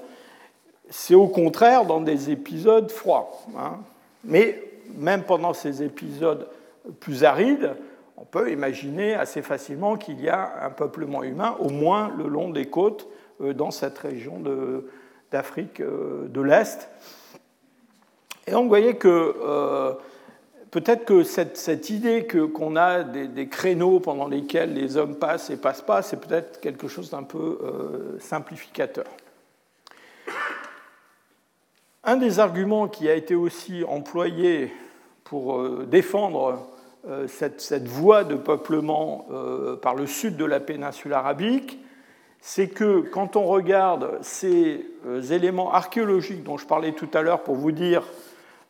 c'est 0.89 1.15
au 1.15 1.27
contraire 1.27 1.85
dans 1.85 1.99
des 1.99 2.29
épisodes 2.29 2.91
froids. 2.91 3.31
Hein. 3.57 3.77
Mais 4.23 4.61
même 4.95 5.23
pendant 5.23 5.53
ces 5.53 5.81
épisodes 5.81 6.47
plus 6.99 7.23
arides, 7.23 7.71
on 8.17 8.25
peut 8.25 8.51
imaginer 8.51 9.13
assez 9.13 9.41
facilement 9.41 9.97
qu'il 9.97 10.21
y 10.21 10.29
a 10.29 10.63
un 10.65 10.69
peuplement 10.69 11.23
humain, 11.23 11.55
au 11.59 11.69
moins 11.69 12.13
le 12.17 12.27
long 12.27 12.49
des 12.49 12.65
côtes, 12.65 13.07
euh, 13.41 13.53
dans 13.53 13.71
cette 13.71 13.97
région 13.97 14.41
d'Afrique 15.31 15.81
euh, 15.81 16.27
de, 16.29 16.41
l'Est. 16.41 16.89
Et 18.47 18.51
donc, 18.51 18.63
vous 18.63 18.69
voyez 18.69 18.95
que 18.95 19.35
euh, 19.43 19.93
peut-être 20.71 21.03
que 21.03 21.23
cette, 21.23 21.89
idée 21.89 22.25
qu'on 22.27 22.77
a 22.77 23.03
des, 23.03 23.49
créneaux 23.49 23.99
pendant 23.99 24.29
lesquels 24.29 24.73
les 24.73 24.95
hommes 24.95 25.15
passent 25.15 25.49
et 25.49 25.57
passent 25.57 25.81
pas, 25.81 26.01
c'est 26.01 26.21
peut-être 26.21 26.61
quelque 26.61 26.87
chose 26.87 27.09
d'un 27.09 27.23
peu 27.23 27.59
simplificateur. 28.19 29.05
Un 32.03 32.17
des 32.17 32.39
arguments 32.39 32.87
qui 32.87 33.09
a 33.09 33.15
été 33.15 33.33
aussi 33.33 33.83
employé 33.83 34.71
pour 35.23 35.85
défendre 35.85 36.74
euh, 37.07 37.27
cette, 37.27 37.87
voie 37.87 38.23
de 38.23 38.35
peuplement 38.35 39.25
euh, 39.31 39.75
par 39.75 39.95
le 39.95 40.07
sud 40.07 40.37
de 40.37 40.45
la 40.45 40.59
péninsule 40.59 41.13
arabique, 41.13 41.79
c'est 42.41 42.67
que 42.67 42.99
quand 42.99 43.35
on 43.35 43.45
regarde 43.45 44.19
ces 44.21 44.85
éléments 45.31 45.73
archéologiques 45.73 46.43
dont 46.43 46.57
je 46.57 46.67
parlais 46.67 46.91
tout 46.91 47.09
à 47.13 47.21
l'heure 47.21 47.41
pour 47.41 47.55
vous 47.55 47.71
dire 47.71 48.03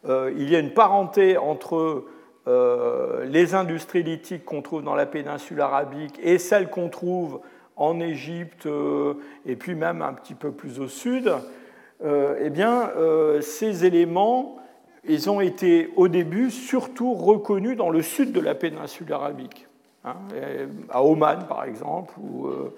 il 0.07 0.49
y 0.49 0.55
a 0.55 0.59
une 0.59 0.73
parenté 0.73 1.35
entre 1.37 2.05
les 2.47 3.53
industries 3.53 4.03
lithiques 4.03 4.45
qu'on 4.45 4.61
trouve 4.61 4.81
dans 4.81 4.95
la 4.95 5.05
péninsule 5.05 5.59
arabique 5.59 6.17
et 6.23 6.37
celles 6.37 6.69
qu'on 6.69 6.87
trouve 6.87 7.41
en 7.75 7.99
Égypte 7.99 8.65
et 9.45 9.55
puis 9.57 9.75
même 9.75 10.01
un 10.01 10.13
petit 10.13 10.35
peu 10.35 10.51
plus 10.51 10.79
au 10.79 10.87
sud, 10.87 11.33
euh, 12.03 12.35
eh 12.41 12.49
bien, 12.49 12.91
euh, 12.97 13.41
ces 13.41 13.85
éléments, 13.85 14.57
ils 15.07 15.29
ont 15.29 15.41
été 15.41 15.91
au 15.95 16.07
début 16.07 16.51
surtout 16.51 17.13
reconnus 17.13 17.77
dans 17.77 17.89
le 17.89 18.01
sud 18.01 18.31
de 18.31 18.39
la 18.39 18.55
péninsule 18.55 19.11
arabique, 19.13 19.67
hein, 20.03 20.15
à 20.89 21.03
Oman 21.03 21.45
par 21.47 21.63
exemple, 21.63 22.13
ou 22.19 22.47
euh, 22.47 22.75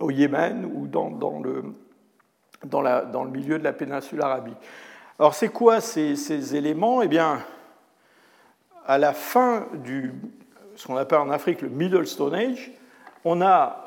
au 0.00 0.10
Yémen, 0.10 0.70
ou 0.74 0.86
dans, 0.86 1.10
le, 1.40 1.62
milieu 3.30 3.58
de 3.58 3.64
la 3.64 3.72
péninsule 3.72 4.20
arabique. 4.20 4.56
Alors, 5.18 5.34
c'est 5.34 5.48
quoi 5.48 5.80
ces, 5.80 6.56
éléments? 6.56 7.02
Eh 7.02 7.08
bien, 7.08 7.40
à 8.86 8.98
la 8.98 9.12
fin 9.12 9.66
du 9.84 10.12
ce 10.76 10.88
qu'on 10.88 10.96
appelle 10.96 11.20
en 11.20 11.30
Afrique 11.30 11.62
le 11.62 11.68
Middle 11.68 12.06
Stone 12.06 12.34
Age, 12.34 12.72
on 13.24 13.40
a 13.40 13.86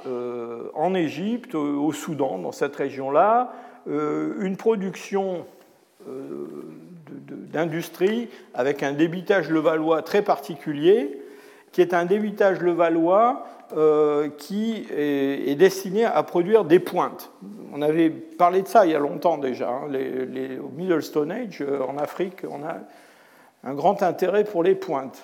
en 0.73 0.95
Égypte, 0.95 1.53
au 1.53 1.91
Soudan, 1.91 2.39
dans 2.39 2.53
cette 2.53 2.75
région-là, 2.75 3.51
euh, 3.89 4.33
une 4.41 4.57
production 4.57 5.45
euh, 6.09 6.45
d'industrie 7.09 8.29
avec 8.53 8.83
un 8.83 8.93
débitage 8.93 9.49
levallois 9.49 10.01
très 10.01 10.21
particulier, 10.21 11.21
qui 11.71 11.81
est 11.81 11.93
un 11.93 12.05
débitage 12.05 12.59
levallois 12.59 13.45
euh, 13.75 14.29
qui 14.37 14.87
est, 14.95 15.55
destiné 15.55 16.05
à 16.05 16.23
produire 16.23 16.63
des 16.63 16.79
pointes. 16.79 17.31
On 17.73 17.81
avait 17.81 18.09
parlé 18.09 18.61
de 18.61 18.67
ça 18.67 18.85
il 18.85 18.91
y 18.91 18.95
a 18.95 18.99
longtemps 18.99 19.37
déjà. 19.37 19.69
Hein. 19.69 19.89
Au 20.63 20.69
Middle 20.69 21.03
Stone 21.03 21.31
Age, 21.31 21.63
en 21.87 21.97
Afrique, 21.97 22.43
on 22.49 22.63
a 22.63 22.77
un 23.63 23.73
grand 23.73 24.03
intérêt 24.03 24.43
pour 24.43 24.63
les 24.63 24.75
pointes. 24.75 25.21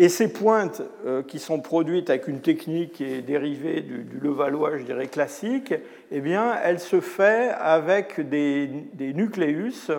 Et 0.00 0.08
ces 0.08 0.32
pointes 0.32 0.80
euh, 1.04 1.22
qui 1.22 1.38
sont 1.38 1.60
produites 1.60 2.08
avec 2.08 2.26
une 2.26 2.40
technique 2.40 2.92
qui 2.92 3.04
est 3.04 3.20
dérivée 3.20 3.82
du, 3.82 4.18
levallois, 4.18 4.78
je 4.78 4.84
dirais, 4.84 5.08
classique, 5.08 5.74
eh 6.10 6.20
bien, 6.20 6.56
elle 6.64 6.80
se 6.80 7.00
fait 7.00 7.50
avec 7.60 8.26
des, 8.26 8.70
nucléus 8.98 9.90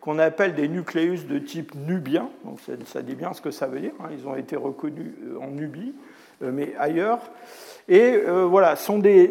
qu'on 0.00 0.18
appelle 0.18 0.54
des 0.54 0.68
nucléus 0.68 1.26
de 1.26 1.38
type 1.38 1.74
nubien. 1.74 2.28
Donc, 2.44 2.60
ça 2.86 3.02
dit 3.02 3.14
bien 3.14 3.32
ce 3.32 3.40
que 3.40 3.50
ça 3.50 3.66
veut 3.66 3.80
dire. 3.80 3.92
Hein. 4.00 4.08
Ils 4.12 4.26
ont 4.26 4.36
été 4.36 4.56
reconnus 4.56 5.12
euh, 5.24 5.38
en 5.40 5.48
Nubie, 5.48 5.94
euh, 6.42 6.50
mais 6.52 6.74
ailleurs. 6.78 7.20
Et 7.88 8.18
voilà, 8.50 8.76
sont 8.76 8.98
des, 8.98 9.28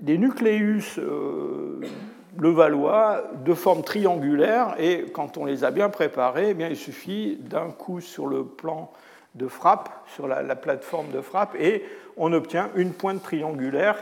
des 0.00 0.18
nucléus 0.18 1.00
levallois 2.38 3.24
de 3.44 3.54
forme 3.54 3.82
triangulaire 3.82 4.74
et 4.78 5.06
quand 5.12 5.36
on 5.36 5.44
les 5.44 5.64
a 5.64 5.70
bien 5.70 5.88
préparés, 5.88 6.50
eh 6.50 6.54
bien, 6.54 6.68
il 6.68 6.76
suffit 6.76 7.36
d'un 7.36 7.70
coup 7.70 8.00
sur 8.00 8.26
le 8.26 8.44
plan 8.44 8.92
de 9.34 9.48
frappe, 9.48 9.88
sur 10.06 10.28
la, 10.28 10.56
plateforme 10.56 11.10
de 11.10 11.20
frappe, 11.20 11.56
et 11.58 11.84
on 12.16 12.32
obtient 12.32 12.70
une 12.76 12.92
pointe 12.92 13.22
triangulaire 13.22 13.96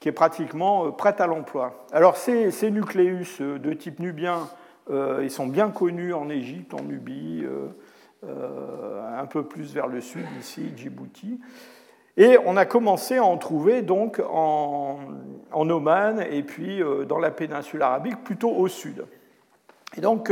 qui 0.00 0.08
est 0.08 0.12
pratiquement 0.12 0.86
euh, 0.86 0.90
prête 0.90 1.20
à 1.20 1.26
l'emploi. 1.26 1.84
Alors 1.92 2.16
ces, 2.16 2.70
nucléus 2.70 3.40
euh, 3.40 3.58
de 3.58 3.72
type 3.74 4.00
nubien, 4.00 4.48
euh, 4.90 5.20
ils 5.22 5.30
sont 5.30 5.46
bien 5.46 5.70
connus 5.70 6.14
en 6.14 6.28
Égypte, 6.30 6.74
en 6.74 6.82
Nubie, 6.82 7.44
un 8.22 9.26
peu 9.26 9.44
plus 9.44 9.72
vers 9.72 9.86
le 9.86 10.00
sud, 10.00 10.26
ici, 10.38 10.72
Djibouti. 10.76 11.40
Et 12.16 12.36
on 12.44 12.56
a 12.56 12.66
commencé 12.66 13.18
à 13.18 13.24
en 13.24 13.36
trouver 13.38 13.82
donc 13.82 14.20
en, 14.30 14.98
Oman 15.52 16.20
et 16.30 16.42
puis 16.42 16.82
dans 17.08 17.18
la 17.18 17.30
péninsule 17.30 17.80
arabique, 17.82 18.22
plutôt 18.24 18.50
au 18.50 18.68
sud. 18.68 19.06
Et 19.96 20.00
donc 20.00 20.30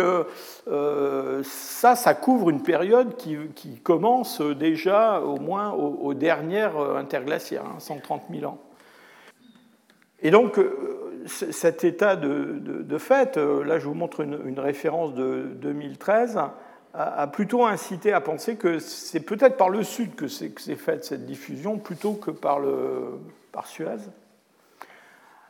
ça, 1.45 1.95
ça 1.95 2.15
couvre 2.15 2.51
une 2.51 2.63
période 2.63 3.17
qui, 3.17 3.81
commence 3.83 4.41
déjà 4.41 5.21
au 5.21 5.39
moins 5.39 5.71
aux, 5.71 6.15
dernières 6.15 6.79
interglaciaires, 6.79 7.65
130 7.79 8.23
hein, 8.23 8.35
000 8.35 8.53
ans. 8.53 8.59
Et 10.23 10.31
donc 10.31 10.59
cet 11.27 11.85
état 11.85 12.17
de, 12.17 12.99
fait, 12.99 13.37
là 13.37 13.79
je 13.79 13.87
vous 13.87 13.95
montre 13.95 14.21
une, 14.21 14.41
une 14.47 14.59
référence 14.59 15.15
de 15.15 15.45
2013, 15.61 16.39
a 16.95 17.27
plutôt 17.27 17.65
incité 17.65 18.13
à 18.13 18.21
penser 18.21 18.57
que 18.57 18.79
c'est 18.79 19.21
peut-être 19.21 19.57
par 19.57 19.69
le 19.69 19.83
sud 19.83 20.15
que 20.15 20.27
s'est 20.27 20.51
faite 20.77 21.05
cette 21.05 21.27
diffusion 21.27 21.79
plutôt 21.79 22.15
que 22.15 22.31
par, 22.31 22.59
le, 22.59 23.19
par 23.53 23.67
Suez. 23.67 23.99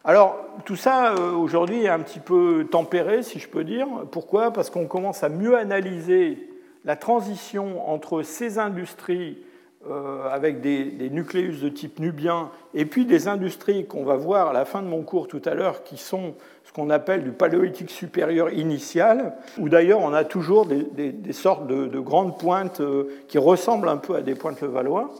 Alors, 0.04 0.38
tout 0.64 0.76
ça, 0.76 1.12
euh, 1.12 1.32
aujourd'hui, 1.32 1.84
est 1.84 1.88
un 1.88 2.00
petit 2.00 2.20
peu 2.20 2.66
tempéré, 2.70 3.22
si 3.22 3.38
je 3.38 3.48
peux 3.48 3.64
dire. 3.64 3.86
Pourquoi? 4.10 4.52
Parce 4.52 4.70
qu'on 4.70 4.86
commence 4.86 5.22
à 5.22 5.28
mieux 5.28 5.56
analyser 5.56 6.48
la 6.84 6.96
transition 6.96 7.88
entre 7.90 8.22
ces 8.22 8.58
industries 8.58 9.38
euh, 9.86 10.28
avec 10.28 10.60
des, 10.60 11.08
nucléus 11.08 11.62
de 11.62 11.68
type 11.68 12.00
nubien 12.00 12.50
et 12.74 12.84
puis 12.84 13.06
des 13.06 13.28
industries 13.28 13.86
qu'on 13.86 14.02
va 14.02 14.16
voir 14.16 14.48
à 14.48 14.52
la 14.52 14.64
fin 14.64 14.82
de 14.82 14.88
mon 14.88 15.02
cours 15.02 15.28
tout 15.28 15.40
à 15.44 15.54
l'heure 15.54 15.84
qui 15.84 15.96
sont 15.96 16.34
ce 16.64 16.72
qu'on 16.72 16.90
appelle 16.90 17.22
du 17.22 17.30
paléolithique 17.30 17.90
supérieur 17.90 18.52
initial, 18.52 19.34
où 19.56 19.68
d'ailleurs 19.68 20.00
on 20.00 20.12
a 20.12 20.24
toujours 20.24 20.66
des, 20.66 21.14
sortes 21.32 21.68
de, 21.68 22.00
grandes 22.00 22.36
pointes 22.40 22.80
euh, 22.80 23.04
qui 23.28 23.38
ressemblent 23.38 23.88
un 23.88 23.98
peu 23.98 24.16
à 24.16 24.20
des 24.20 24.34
pointes 24.34 24.60
levallois. 24.60 25.10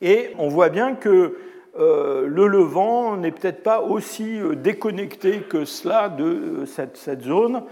Et 0.00 0.30
on 0.38 0.48
voit 0.48 0.70
bien 0.70 0.94
que 0.94 1.36
euh, 1.78 2.26
le 2.26 2.46
Levant 2.46 3.18
n'est 3.18 3.30
peut-être 3.30 3.62
pas 3.62 3.82
aussi 3.82 4.38
déconnecté 4.56 5.40
que 5.40 5.66
cela 5.66 6.08
de 6.08 6.64
cette, 6.64 7.22
zone. 7.22 7.62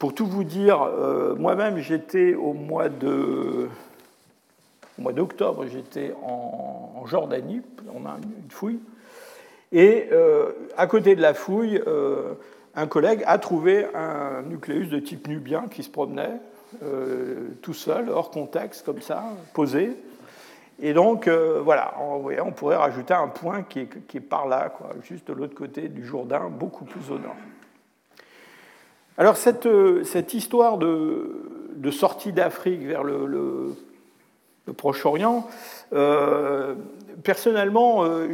Pour 0.00 0.12
tout 0.12 0.26
vous 0.26 0.42
dire, 0.42 0.90
moi-même 1.38 1.78
j'étais 1.78 2.34
au 2.34 2.52
mois 2.52 2.88
de 2.88 3.68
au 4.98 5.02
mois 5.02 5.12
d'octobre, 5.12 5.66
j'étais 5.66 6.14
en, 6.22 7.04
Jordanie, 7.06 7.62
on 7.94 8.06
a 8.06 8.16
une 8.16 8.50
fouille, 8.50 8.80
et 9.72 10.08
euh, 10.12 10.52
à 10.76 10.86
côté 10.86 11.16
de 11.16 11.22
la 11.22 11.32
fouille, 11.32 11.82
euh, 11.86 12.34
un 12.74 12.86
collègue 12.86 13.22
a 13.26 13.38
trouvé 13.38 13.86
un 13.94 14.42
nucléus 14.42 14.88
de 14.88 14.98
type 14.98 15.26
nubien 15.28 15.64
qui 15.70 15.82
se 15.82 15.90
promenait 15.90 16.40
euh, 16.82 17.48
tout 17.62 17.74
seul, 17.74 18.10
hors 18.10 18.30
contexte, 18.30 18.84
comme 18.84 19.00
ça, 19.00 19.24
posé. 19.54 19.96
Et 20.80 20.92
donc, 20.94 21.28
voilà, 21.28 21.94
on, 22.00 22.50
pourrait 22.50 22.76
rajouter 22.76 23.14
un 23.14 23.28
point 23.28 23.62
qui 23.62 23.80
est, 23.80 24.20
par 24.20 24.48
là, 24.48 24.72
juste 25.04 25.28
de 25.28 25.32
l'autre 25.32 25.54
côté 25.54 25.88
du 25.88 26.04
Jourdain, 26.04 26.48
beaucoup 26.50 26.84
plus 26.84 27.10
au 27.10 27.18
nord. 27.18 27.36
Alors 29.16 29.36
cette, 29.36 29.68
histoire 30.34 30.78
de, 30.78 31.90
sortie 31.92 32.32
d'Afrique 32.32 32.82
vers 32.82 33.04
le, 33.04 33.76
Proche-Orient, 34.70 35.48
euh, 35.92 36.74
personnellement, 37.24 38.04
euh, 38.04 38.32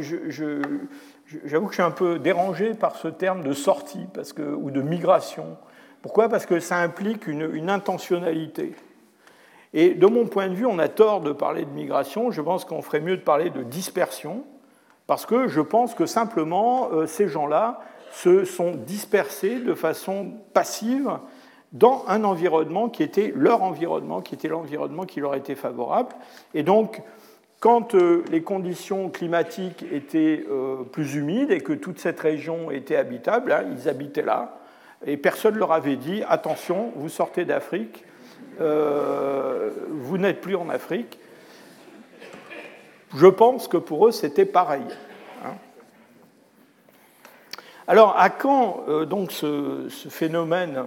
j'avoue 1.45 1.65
que 1.65 1.71
je 1.71 1.75
suis 1.75 1.83
un 1.83 1.91
peu 1.91 2.19
dérangé 2.19 2.75
par 2.75 2.95
ce 2.95 3.07
terme 3.07 3.43
de 3.43 3.53
sortie 3.53 4.05
parce 4.13 4.33
que, 4.33 4.43
ou 4.43 4.69
de 4.69 4.81
migration. 4.81 5.57
Pourquoi? 6.01 6.29
Parce 6.29 6.45
que 6.45 6.59
ça 6.59 6.77
implique 6.77 7.27
une, 7.27 7.49
une, 7.53 7.69
intentionnalité. 7.69 8.75
Et 9.73 9.95
de 9.95 10.05
mon 10.05 10.27
point 10.27 10.47
de 10.47 10.53
vue, 10.53 10.65
on 10.65 10.79
a 10.79 10.87
tort 10.87 11.21
de 11.21 11.31
parler 11.31 11.65
de 11.65 11.71
migration. 11.71 12.31
Je 12.31 12.41
pense 12.41 12.63
qu'on 12.63 12.81
ferait 12.81 13.01
mieux 13.01 13.17
de 13.17 13.21
parler 13.21 13.49
de 13.49 13.63
dispersion, 13.63 14.43
parce 15.07 15.25
que 15.25 15.47
je 15.47 15.61
pense 15.61 15.95
que 15.95 16.05
simplement 16.05 16.89
euh, 16.91 17.07
ces 17.07 17.27
gens-là 17.27 17.81
se 18.11 18.45
sont 18.45 18.71
dispersés 18.71 19.59
de 19.59 19.73
façon 19.73 20.33
passive 20.53 21.11
dans 21.71 22.03
un 22.07 22.23
environnement 22.23 22.89
qui 22.89 23.03
était 23.03 23.31
leur 23.35 23.61
environnement, 23.61 24.21
qui 24.21 24.35
était 24.35 24.47
l'environnement 24.47 25.05
qui 25.05 25.19
leur 25.19 25.35
était 25.35 25.55
favorable. 25.55 26.15
Et 26.53 26.63
donc, 26.63 27.01
quand 27.59 27.93
euh, 27.93 28.23
les 28.31 28.41
conditions 28.41 29.09
climatiques 29.09 29.83
étaient 29.91 30.45
euh, 30.49 30.83
plus 30.83 31.15
humides 31.15 31.51
et 31.51 31.59
que 31.59 31.73
toute 31.73 31.99
cette 31.99 32.19
région 32.19 32.71
était 32.71 32.95
habitable, 32.95 33.51
hein, 33.51 33.65
ils 33.71 33.89
habitaient 33.89 34.23
là, 34.23 34.59
et 35.05 35.17
personne 35.17 35.55
ne 35.55 35.59
leur 35.59 35.73
avait 35.73 35.97
dit 35.97 36.23
attention, 36.27 36.91
vous 36.95 37.09
sortez 37.09 37.45
d'Afrique, 37.45 38.05
euh, 38.61 39.69
vous 39.89 40.17
n'êtes 40.17 40.41
plus 40.41 40.55
en 40.55 40.69
Afrique. 40.69 41.19
Je 43.15 43.27
pense 43.27 43.67
que 43.67 43.77
pour 43.77 44.07
eux, 44.07 44.11
c'était 44.11 44.45
pareil. 44.45 44.85
Hein. 45.45 45.53
Alors, 47.87 48.15
à 48.17 48.29
quand 48.29 48.85
donc 49.05 49.31
ce, 49.31 49.87
phénomène 50.09 50.85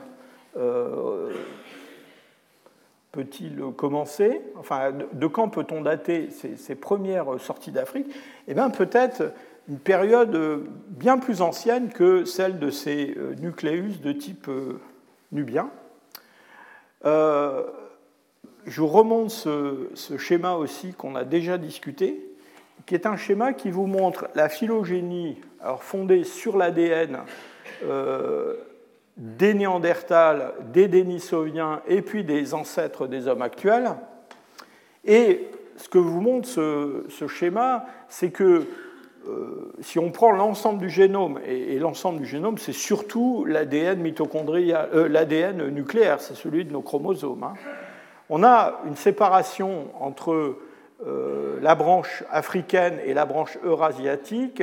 peut-il 3.12 3.62
commencer? 3.76 4.40
Enfin, 4.58 4.92
de 5.12 5.26
quand 5.26 5.48
peut-on 5.48 5.82
dater 5.82 6.28
ces, 6.30 6.74
premières 6.74 7.38
sorties 7.38 7.70
d'Afrique? 7.70 8.08
Eh 8.48 8.54
bien, 8.54 8.70
peut-être 8.70 9.32
une 9.68 9.78
période 9.78 10.66
bien 10.88 11.18
plus 11.18 11.40
ancienne 11.42 11.90
que 11.90 12.24
celle 12.24 12.58
de 12.58 12.70
ces 12.70 13.14
euh, 13.16 13.34
nucléus 13.36 14.00
de 14.00 14.10
type 14.12 14.48
euh, 14.48 14.80
nubien. 15.30 15.70
je 17.04 18.80
vous 18.80 18.88
remonte 18.88 19.30
ce, 19.30 19.88
ce 19.94 20.16
schéma 20.16 20.54
aussi 20.54 20.94
qu'on 20.94 21.14
a 21.14 21.24
déjà 21.24 21.58
discuté, 21.58 22.28
qui 22.86 22.94
est 22.94 23.06
un 23.06 23.16
schéma 23.16 23.52
qui 23.52 23.70
vous 23.70 23.86
montre 23.86 24.28
la 24.34 24.48
phylogénie 24.48 25.40
alors 25.60 25.84
fondée 25.84 26.24
sur 26.24 26.56
l'ADN 26.56 27.20
des 29.16 29.54
Néandertals, 29.54 30.54
des 30.72 30.88
Denisoviens 30.88 31.82
et 31.86 32.02
puis 32.02 32.24
des 32.24 32.54
ancêtres 32.54 33.06
des 33.06 33.28
hommes 33.28 33.42
actuels. 33.42 33.90
Et 35.04 35.48
ce 35.76 35.88
que 35.88 35.98
vous 35.98 36.20
montre 36.20 36.48
ce, 36.48 37.26
schéma, 37.28 37.86
c'est 38.08 38.30
que 38.30 38.66
euh, 39.28 39.72
si 39.80 39.98
on 39.98 40.10
prend 40.10 40.32
l'ensemble 40.32 40.80
du 40.80 40.90
génome, 40.90 41.38
et, 41.46 41.78
l'ensemble 41.78 42.20
du 42.20 42.26
génome, 42.26 42.58
c'est 42.58 42.72
surtout 42.72 43.44
l'ADN 43.44 44.00
mitochondrial, 44.00 44.88
euh, 44.94 45.08
l'ADN 45.08 45.68
nucléaire, 45.68 46.20
c'est 46.20 46.34
celui 46.34 46.64
de 46.64 46.72
nos 46.72 46.82
chromosomes. 46.82 47.44
Hein. 47.44 47.54
On 48.30 48.42
a 48.42 48.80
une 48.86 48.96
séparation 48.96 49.88
entre 50.00 50.56
euh, 51.06 51.58
la 51.60 51.74
branche 51.74 52.24
africaine 52.30 52.98
et 53.04 53.14
la 53.14 53.24
branche 53.24 53.58
eurasiatique 53.64 54.62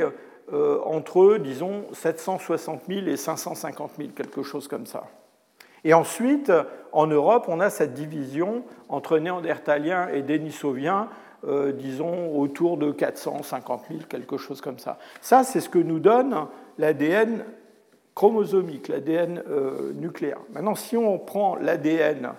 entre, 0.84 1.36
disons, 1.36 1.84
760 1.92 2.82
000 2.88 3.06
et 3.06 3.16
550 3.16 3.92
000, 3.98 4.10
quelque 4.14 4.42
chose 4.42 4.68
comme 4.68 4.86
ça. 4.86 5.04
Et 5.84 5.94
ensuite, 5.94 6.52
en 6.92 7.06
Europe, 7.06 7.46
on 7.48 7.60
a 7.60 7.70
cette 7.70 7.94
division 7.94 8.64
entre 8.88 9.18
néandertaliens 9.18 10.08
et 10.08 10.22
dénisoviens, 10.22 11.08
euh, 11.46 11.72
disons, 11.72 12.36
autour 12.36 12.76
de 12.76 12.90
450 12.90 13.82
000, 13.88 14.00
quelque 14.08 14.36
chose 14.36 14.60
comme 14.60 14.78
ça. 14.78 14.98
Ça, 15.20 15.42
c'est 15.44 15.60
ce 15.60 15.68
que 15.68 15.78
nous 15.78 15.98
donne 15.98 16.46
l'ADN 16.78 17.44
chromosomique, 18.14 18.88
l'ADN 18.88 19.42
euh, 19.48 19.92
nucléaire. 19.94 20.40
Maintenant, 20.52 20.74
si 20.74 20.96
on 20.96 21.18
prend 21.18 21.56
l'ADN 21.56 22.32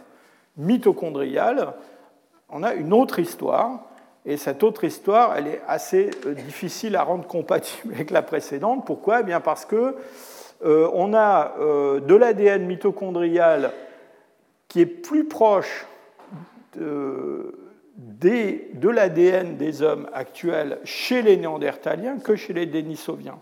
mitochondrial, 0.58 1.74
on 2.50 2.62
a 2.62 2.74
une 2.74 2.94
autre 2.94 3.20
histoire 3.20 3.86
et 4.26 4.38
cette 4.38 4.64
autre 4.64 4.84
histoire, 4.84 5.36
elle 5.36 5.48
est 5.48 5.62
assez 5.68 6.12
euh, 6.26 6.34
difficile 6.34 6.96
à 6.96 7.04
rendre 7.04 7.26
compatible 7.26 7.94
avec 7.96 8.12
la 8.12 8.22
précédente. 8.22 8.86
Pourquoi? 8.86 9.22
Eh 9.22 9.24
bien 9.24 9.40
Parce 9.40 9.66
que 9.66 9.96
euh, 10.64 10.90
on 10.94 11.14
a 11.14 11.56
euh, 11.60 12.00
de 12.00 12.16
l'ADN 12.16 12.66
mitochondrial 12.66 13.72
qui 14.68 14.82
est 14.82 14.86
plus 14.86 15.26
proche 15.26 15.88
de, 16.78 17.54
de 17.98 18.90
l'ADN 18.90 19.58
des 19.58 19.82
hommes 19.82 20.08
actuels 20.14 20.78
chez 20.84 21.22
les 21.24 21.36
néandertaliens 21.36 22.20
que 22.20 22.36
chez 22.36 22.54
les 22.54 22.68
dénisoviens. 22.68 23.40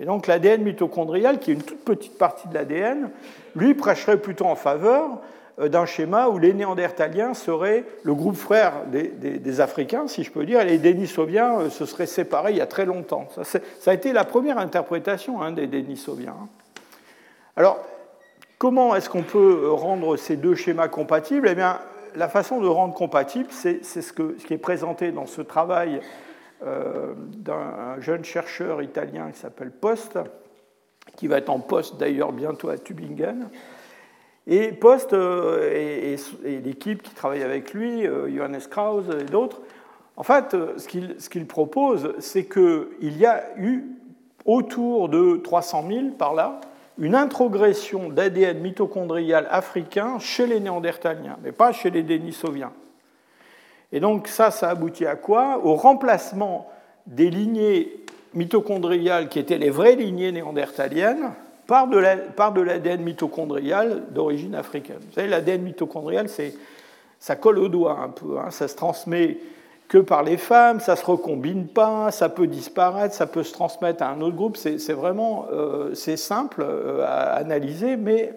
Et 0.00 0.04
donc 0.04 0.26
l'ADN 0.26 0.62
mitochondrial, 0.62 1.38
qui 1.38 1.52
est 1.52 1.54
une 1.54 1.62
toute 1.62 1.84
petite 1.84 2.18
partie 2.18 2.48
de 2.48 2.54
l'ADN, 2.54 3.10
lui 3.54 3.74
prêcherait 3.74 4.20
plutôt 4.20 4.46
en 4.46 4.56
faveur 4.56 5.20
d'un 5.68 5.86
schéma 5.86 6.28
où 6.28 6.38
les 6.38 6.54
Néandertaliens 6.54 7.34
seraient 7.34 7.84
le 8.02 8.14
groupe 8.14 8.36
frère 8.36 8.84
des, 8.86 9.60
Africains, 9.60 10.08
si 10.08 10.22
je 10.22 10.30
peux 10.30 10.44
dire, 10.44 10.60
et 10.60 10.64
les 10.64 10.78
Denisoviens 10.78 11.60
euh, 11.60 11.70
se 11.70 11.84
seraient 11.84 12.06
séparés 12.06 12.52
il 12.52 12.58
y 12.58 12.62
a 12.62 12.66
très 12.66 12.86
longtemps. 12.86 13.28
Ça, 13.42 13.90
a 13.90 13.94
été 13.94 14.12
la 14.12 14.24
première 14.24 14.58
interprétation 14.58 15.42
hein, 15.42 15.52
des 15.52 15.66
Denisoviens. 15.66 16.36
Alors, 17.56 17.78
comment 18.58 18.94
est-ce 18.94 19.10
qu'on 19.10 19.22
peut 19.22 19.70
rendre 19.70 20.16
ces 20.16 20.36
deux 20.36 20.54
schémas 20.54 20.88
compatibles? 20.88 21.48
Eh 21.48 21.54
bien, 21.54 21.80
la 22.14 22.28
façon 22.28 22.60
de 22.60 22.66
rendre 22.66 22.94
compatible, 22.94 23.48
c'est 23.50 23.84
ce, 23.84 24.12
qui 24.12 24.54
est 24.54 24.58
présenté 24.58 25.12
dans 25.12 25.26
ce 25.26 25.42
travail 25.42 26.00
euh, 26.64 27.12
d'un 27.16 28.00
jeune 28.00 28.24
chercheur 28.24 28.82
italien 28.82 29.30
qui 29.32 29.38
s'appelle 29.38 29.70
Post, 29.70 30.18
qui 31.16 31.26
va 31.26 31.38
être 31.38 31.50
en 31.50 31.60
poste 31.60 31.98
d'ailleurs 31.98 32.32
bientôt 32.32 32.68
à 32.68 32.78
Tübingen. 32.78 33.48
Et 34.52 34.72
Post 34.72 35.12
euh, 35.12 36.16
et, 36.44 36.58
l'équipe 36.58 37.02
qui 37.02 37.14
travaille 37.14 37.44
avec 37.44 37.72
lui, 37.72 38.04
euh, 38.04 38.28
Johannes 38.34 38.60
Krauss 38.68 39.04
et 39.20 39.22
d'autres, 39.22 39.62
en 40.16 40.24
fait, 40.24 40.54
euh, 40.54 40.74
ce 40.76 41.28
qu'il 41.28 41.46
propose, 41.46 42.14
c'est 42.18 42.46
qu'il 42.46 43.16
y 43.16 43.26
a 43.26 43.44
eu 43.56 43.84
autour 44.44 45.08
de 45.08 45.36
300 45.36 45.84
000 45.88 46.00
par 46.18 46.34
là, 46.34 46.60
une 46.98 47.14
introgression 47.14 48.08
d'ADN 48.08 48.58
mitochondrial 48.58 49.46
africain 49.50 50.18
chez 50.18 50.48
les 50.48 50.58
néandertaliens, 50.58 51.38
mais 51.44 51.52
pas 51.52 51.70
chez 51.70 51.90
les 51.90 52.02
dénisoviens. 52.02 52.72
Et 53.92 54.00
donc 54.00 54.26
ça, 54.26 54.50
ça 54.50 54.70
aboutit 54.70 55.06
à 55.06 55.14
quoi? 55.14 55.60
Au 55.64 55.76
remplacement 55.76 56.68
des 57.06 57.30
lignées 57.30 58.04
mitochondriales 58.34 59.28
qui 59.28 59.38
étaient 59.38 59.58
les 59.58 59.70
vraies 59.70 59.94
lignées 59.94 60.32
néandertaliennes 60.32 61.30
par 61.70 62.52
de 62.52 62.60
l'ADN 62.60 63.02
mitochondrial 63.02 64.02
d'origine 64.10 64.56
africaine. 64.56 64.98
Vous 65.06 65.14
savez, 65.14 65.28
l'ADN 65.28 65.62
mitochondrial, 65.62 66.26
ça 67.20 67.36
colle 67.36 67.58
au 67.60 67.68
doigt 67.68 68.00
un 68.02 68.08
peu, 68.08 68.38
hein. 68.38 68.50
ça 68.50 68.66
se 68.66 68.74
transmet 68.74 69.38
que 69.86 69.98
par 69.98 70.24
les 70.24 70.36
femmes, 70.36 70.80
ça 70.80 70.92
ne 70.92 70.96
se 70.96 71.04
recombine 71.04 71.68
pas, 71.68 72.10
ça 72.10 72.28
peut 72.28 72.48
disparaître, 72.48 73.14
ça 73.14 73.26
peut 73.26 73.44
se 73.44 73.52
transmettre 73.52 74.02
à 74.02 74.10
un 74.10 74.20
autre 74.20 74.34
groupe. 74.36 74.56
C'est 74.56 74.92
vraiment 74.92 75.46
euh, 75.52 75.94
simple 75.94 76.62
euh, 76.62 77.04
à 77.04 77.34
analyser, 77.34 77.96
mais 77.96 78.32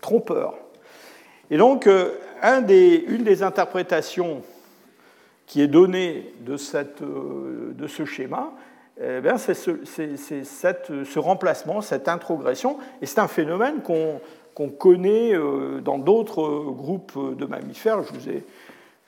trompeur. 0.00 0.54
Et 1.50 1.58
donc, 1.58 1.86
euh, 1.86 2.12
une 2.42 3.24
des 3.24 3.42
interprétations 3.42 4.42
qui 5.46 5.60
est 5.60 5.68
donnée 5.68 6.32
de, 6.40 6.56
cette, 6.56 7.02
de 7.02 7.86
ce 7.86 8.04
schéma, 8.04 8.52
eh 9.02 9.20
c'est 9.38 9.54
ce, 9.54 11.18
remplacement, 11.18 11.80
cette 11.80 12.08
introgression, 12.08 12.78
et 13.00 13.06
c'est 13.06 13.18
un 13.18 13.28
phénomène 13.28 13.80
qu'on 13.82 14.68
connaît 14.68 15.34
euh, 15.34 15.80
dans 15.80 15.98
d'autres 15.98 16.64
groupes 16.70 17.36
de 17.36 17.46
mammifères. 17.46 18.02
Je 18.02 18.12
vous 18.12 18.28
ai 18.28 18.44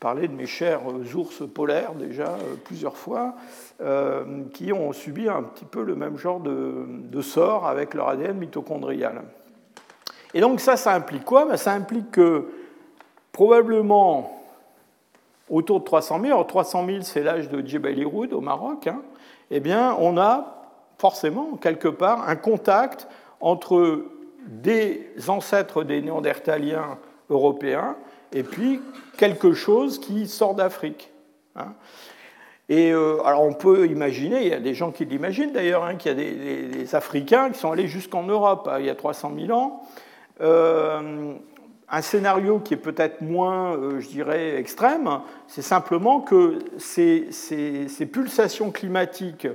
parlé 0.03 0.27
de 0.27 0.35
mes 0.35 0.47
chers 0.47 0.81
ours 1.15 1.45
polaires 1.55 1.93
déjà 1.95 2.25
euh, 2.25 2.57
plusieurs 2.65 2.97
fois, 2.97 3.37
euh, 3.81 4.43
qui 4.53 4.73
ont 4.73 4.93
subi 4.93 5.29
un 5.29 5.45
petit 5.45 5.65
peu 5.65 5.85
le 5.85 5.95
même 5.95 6.19
genre 6.19 6.41
de, 6.41 7.21
sort 7.21 7.69
avec 7.69 7.95
leur 7.95 8.09
ADN 8.09 8.37
mitochondrial. 8.37 9.23
Et 10.35 10.41
donc 10.41 10.59
ça, 10.59 10.77
ça 10.77 10.93
implique 10.95 11.25
quoi? 11.25 11.45
Ben, 11.45 11.57
Ça 11.57 11.73
implique 11.73 12.11
que 12.11 12.49
probablement 13.31 14.43
autour 15.49 15.79
de 15.79 15.85
300 15.85 16.21
000, 16.21 16.33
alors 16.33 16.49
300 16.49 16.87
000 16.87 16.99
c'est 17.03 17.23
l'âge 17.23 17.49
de 17.49 17.65
Djebel 17.65 17.99
Iroud 18.01 18.33
au 18.33 18.41
Maroc, 18.41 18.89
hein, 18.89 19.03
eh 19.53 19.61
bien, 19.61 19.95
on 20.01 20.17
a 20.17 20.63
forcément, 20.99 21.57
quelque 21.57 21.89
part, 21.89 22.29
un 22.29 22.37
contact 22.37 23.07
entre 23.41 24.07
des 24.47 25.11
ancêtres 25.29 25.85
des 25.85 26.01
néandertaliens 26.01 26.99
européens 27.29 27.97
et 28.33 28.43
puis 28.43 28.81
quelque 29.19 29.53
chose 29.53 30.01
qui 30.01 30.27
sort 30.27 30.55
d'Afrique. 30.55 31.13
Hein. 31.55 31.75
Et 32.69 32.93
euh, 32.93 33.23
alors 33.25 33.43
on 33.43 33.53
peut 33.53 33.87
imaginer, 33.87 34.43
il 34.43 34.49
y 34.49 34.55
a 34.55 34.61
des 34.61 34.75
gens 34.75 34.91
qui 34.91 35.05
l'imaginent 35.05 35.53
d'ailleurs, 35.53 35.85
hein, 35.85 35.97
qu'il 35.97 36.13
y 36.13 36.15
a 36.15 36.75
des, 36.75 36.95
Africains 36.95 37.51
qui 37.51 37.59
sont 37.59 37.71
allés 37.71 37.89
jusqu'en 37.89 38.23
Europe 38.23 38.69
hein, 38.71 38.79
il 38.79 38.87
y 38.87 38.91
a 38.91 38.95
300 38.95 39.33
000 39.39 39.59
ans, 39.59 39.83
un 41.93 42.01
scénario 42.01 42.59
qui 42.59 42.75
est 42.75 42.79
peut-être 42.79 43.21
moins, 43.21 43.79
je 43.99 44.09
dirais, 44.09 44.57
extrême, 44.57 45.21
c'est 45.47 45.63
simplement 45.63 46.21
que 46.21 46.59
ces, 46.79 47.29
pulsations 48.11 48.71
climatiques 48.71 49.47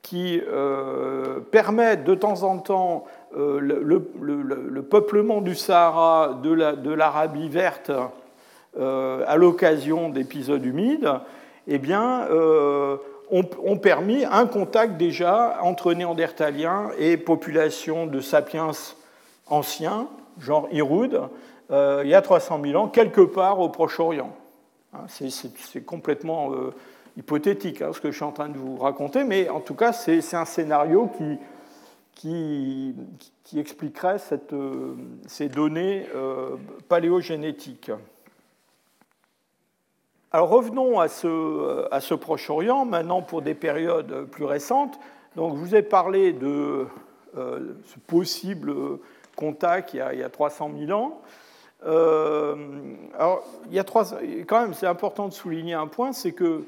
qui 0.00 0.40
permettent 1.50 2.04
de 2.04 2.14
temps 2.14 2.44
en 2.44 2.58
temps 2.58 3.04
le, 3.36 4.80
peuplement 4.80 5.42
du 5.42 5.54
Sahara 5.54 6.40
de 6.42 6.90
l'Arabie 6.92 7.50
verte 7.50 7.92
à 8.80 9.36
l'occasion 9.36 10.08
d'épisodes 10.08 10.64
humides, 10.64 11.12
eh 11.66 11.78
bien, 11.78 12.26
ont, 13.30 13.78
permis 13.78 14.24
un 14.24 14.46
contact 14.46 14.96
déjà 14.96 15.58
entre 15.62 15.92
néandertaliens 15.92 16.90
et 16.98 17.16
populations 17.16 18.06
de 18.06 18.20
sapiens 18.20 18.70
anciens, 19.46 20.08
genre 20.38 20.68
Iroud, 20.72 21.20
euh, 21.70 22.02
il 22.04 22.10
y 22.10 22.14
a 22.14 22.22
300 22.22 22.60
000 22.62 22.80
ans, 22.80 22.88
quelque 22.88 23.20
part 23.20 23.58
au 23.60 23.68
Proche-Orient. 23.68 24.34
Hein, 24.92 25.06
c'est 25.08 25.84
complètement 25.84 26.52
euh, 26.52 26.72
hypothétique 27.16 27.82
hein, 27.82 27.90
ce 27.92 28.00
que 28.00 28.10
je 28.10 28.16
suis 28.16 28.24
en 28.24 28.32
train 28.32 28.48
de 28.48 28.56
vous 28.56 28.76
raconter, 28.76 29.24
mais 29.24 29.48
en 29.48 29.60
tout 29.60 29.74
cas, 29.74 29.92
c'est 29.92 30.34
un 30.34 30.44
scénario 30.44 31.10
qui, 32.22 32.94
expliquerait 33.56 34.18
euh, 34.52 34.94
ces 35.26 35.48
données 35.48 36.06
paléogénétiques. 36.88 37.90
Alors 40.30 40.50
revenons 40.50 41.00
à 41.00 41.08
ce, 41.08 42.14
Proche-Orient, 42.14 42.84
maintenant 42.84 43.22
pour 43.22 43.42
des 43.42 43.54
périodes 43.54 44.26
plus 44.26 44.44
récentes. 44.44 44.98
Donc, 45.34 45.54
je 45.56 45.60
vous 45.60 45.74
ai 45.74 45.82
parlé 45.82 46.32
de 46.32 46.86
ce 47.34 47.98
possible 48.06 48.74
contact 49.34 49.94
il 49.94 49.98
y 49.98 50.22
a 50.22 50.28
300 50.30 50.70
000 50.78 50.98
ans. 50.98 51.20
Euh, 51.86 52.54
alors, 53.18 53.44
il 53.68 53.74
y 53.74 53.78
a 53.78 53.84
trois, 53.84 54.04
quand 54.46 54.60
même, 54.60 54.74
c'est 54.74 54.86
important 54.86 55.28
de 55.28 55.32
souligner 55.32 55.74
un 55.74 55.86
point, 55.86 56.12
c'est 56.12 56.32
que, 56.32 56.64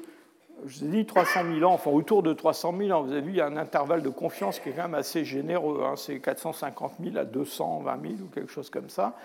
je 0.65 0.79
vous 0.79 0.85
ai 0.85 0.89
dit 0.89 1.05
300 1.05 1.41
000 1.53 1.69
ans, 1.69 1.73
enfin 1.73 1.91
autour 1.91 2.23
de 2.23 2.33
300 2.33 2.73
000 2.77 2.91
ans, 2.91 3.03
vous 3.03 3.11
avez 3.11 3.21
vu, 3.21 3.31
il 3.31 3.37
y 3.37 3.41
a 3.41 3.47
un 3.47 3.57
intervalle 3.57 4.01
de 4.01 4.09
confiance 4.09 4.59
qui 4.59 4.69
est 4.69 4.71
quand 4.73 4.83
même 4.83 4.95
assez 4.95 5.23
généreux, 5.23 5.83
hein, 5.85 5.93
c'est 5.95 6.19
450 6.19 6.93
000 7.01 7.17
à 7.17 7.25
220 7.25 8.01
000 8.01 8.13
ou 8.23 8.27
quelque 8.33 8.51
chose 8.51 8.69
comme 8.69 8.89
ça. 8.89 9.15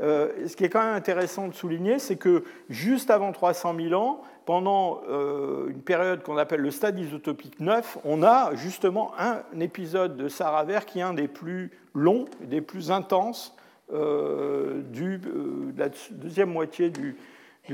Euh, 0.00 0.28
ce 0.46 0.56
qui 0.56 0.64
est 0.64 0.68
quand 0.68 0.82
même 0.82 0.94
intéressant 0.94 1.48
de 1.48 1.54
souligner, 1.54 1.98
c'est 1.98 2.16
que 2.16 2.44
juste 2.68 3.10
avant 3.10 3.32
300 3.32 3.74
000 3.76 4.00
ans, 4.00 4.22
pendant 4.46 5.02
euh, 5.08 5.68
une 5.68 5.82
période 5.82 6.22
qu'on 6.22 6.38
appelle 6.38 6.60
le 6.60 6.70
stade 6.70 6.98
isotopique 6.98 7.60
9, 7.60 7.98
on 8.04 8.22
a 8.22 8.54
justement 8.54 9.12
un 9.18 9.42
épisode 9.60 10.16
de 10.16 10.28
Sahara 10.28 10.64
vert 10.64 10.86
qui 10.86 11.00
est 11.00 11.02
un 11.02 11.14
des 11.14 11.28
plus 11.28 11.70
longs, 11.94 12.24
des 12.40 12.60
plus 12.60 12.90
intenses 12.90 13.54
euh, 13.92 14.82
de 14.82 15.78
la 15.78 15.88
deuxième 16.10 16.50
moitié 16.50 16.90
du, 16.90 17.16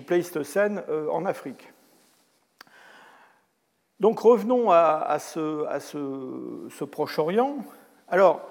Pléistocène 0.04 0.82
en 1.10 1.24
Afrique. 1.24 1.72
Donc 3.98 4.20
revenons 4.20 4.70
à, 4.70 5.18
ce, 5.18 6.84
Proche-Orient. 6.84 7.64
Alors, 8.08 8.42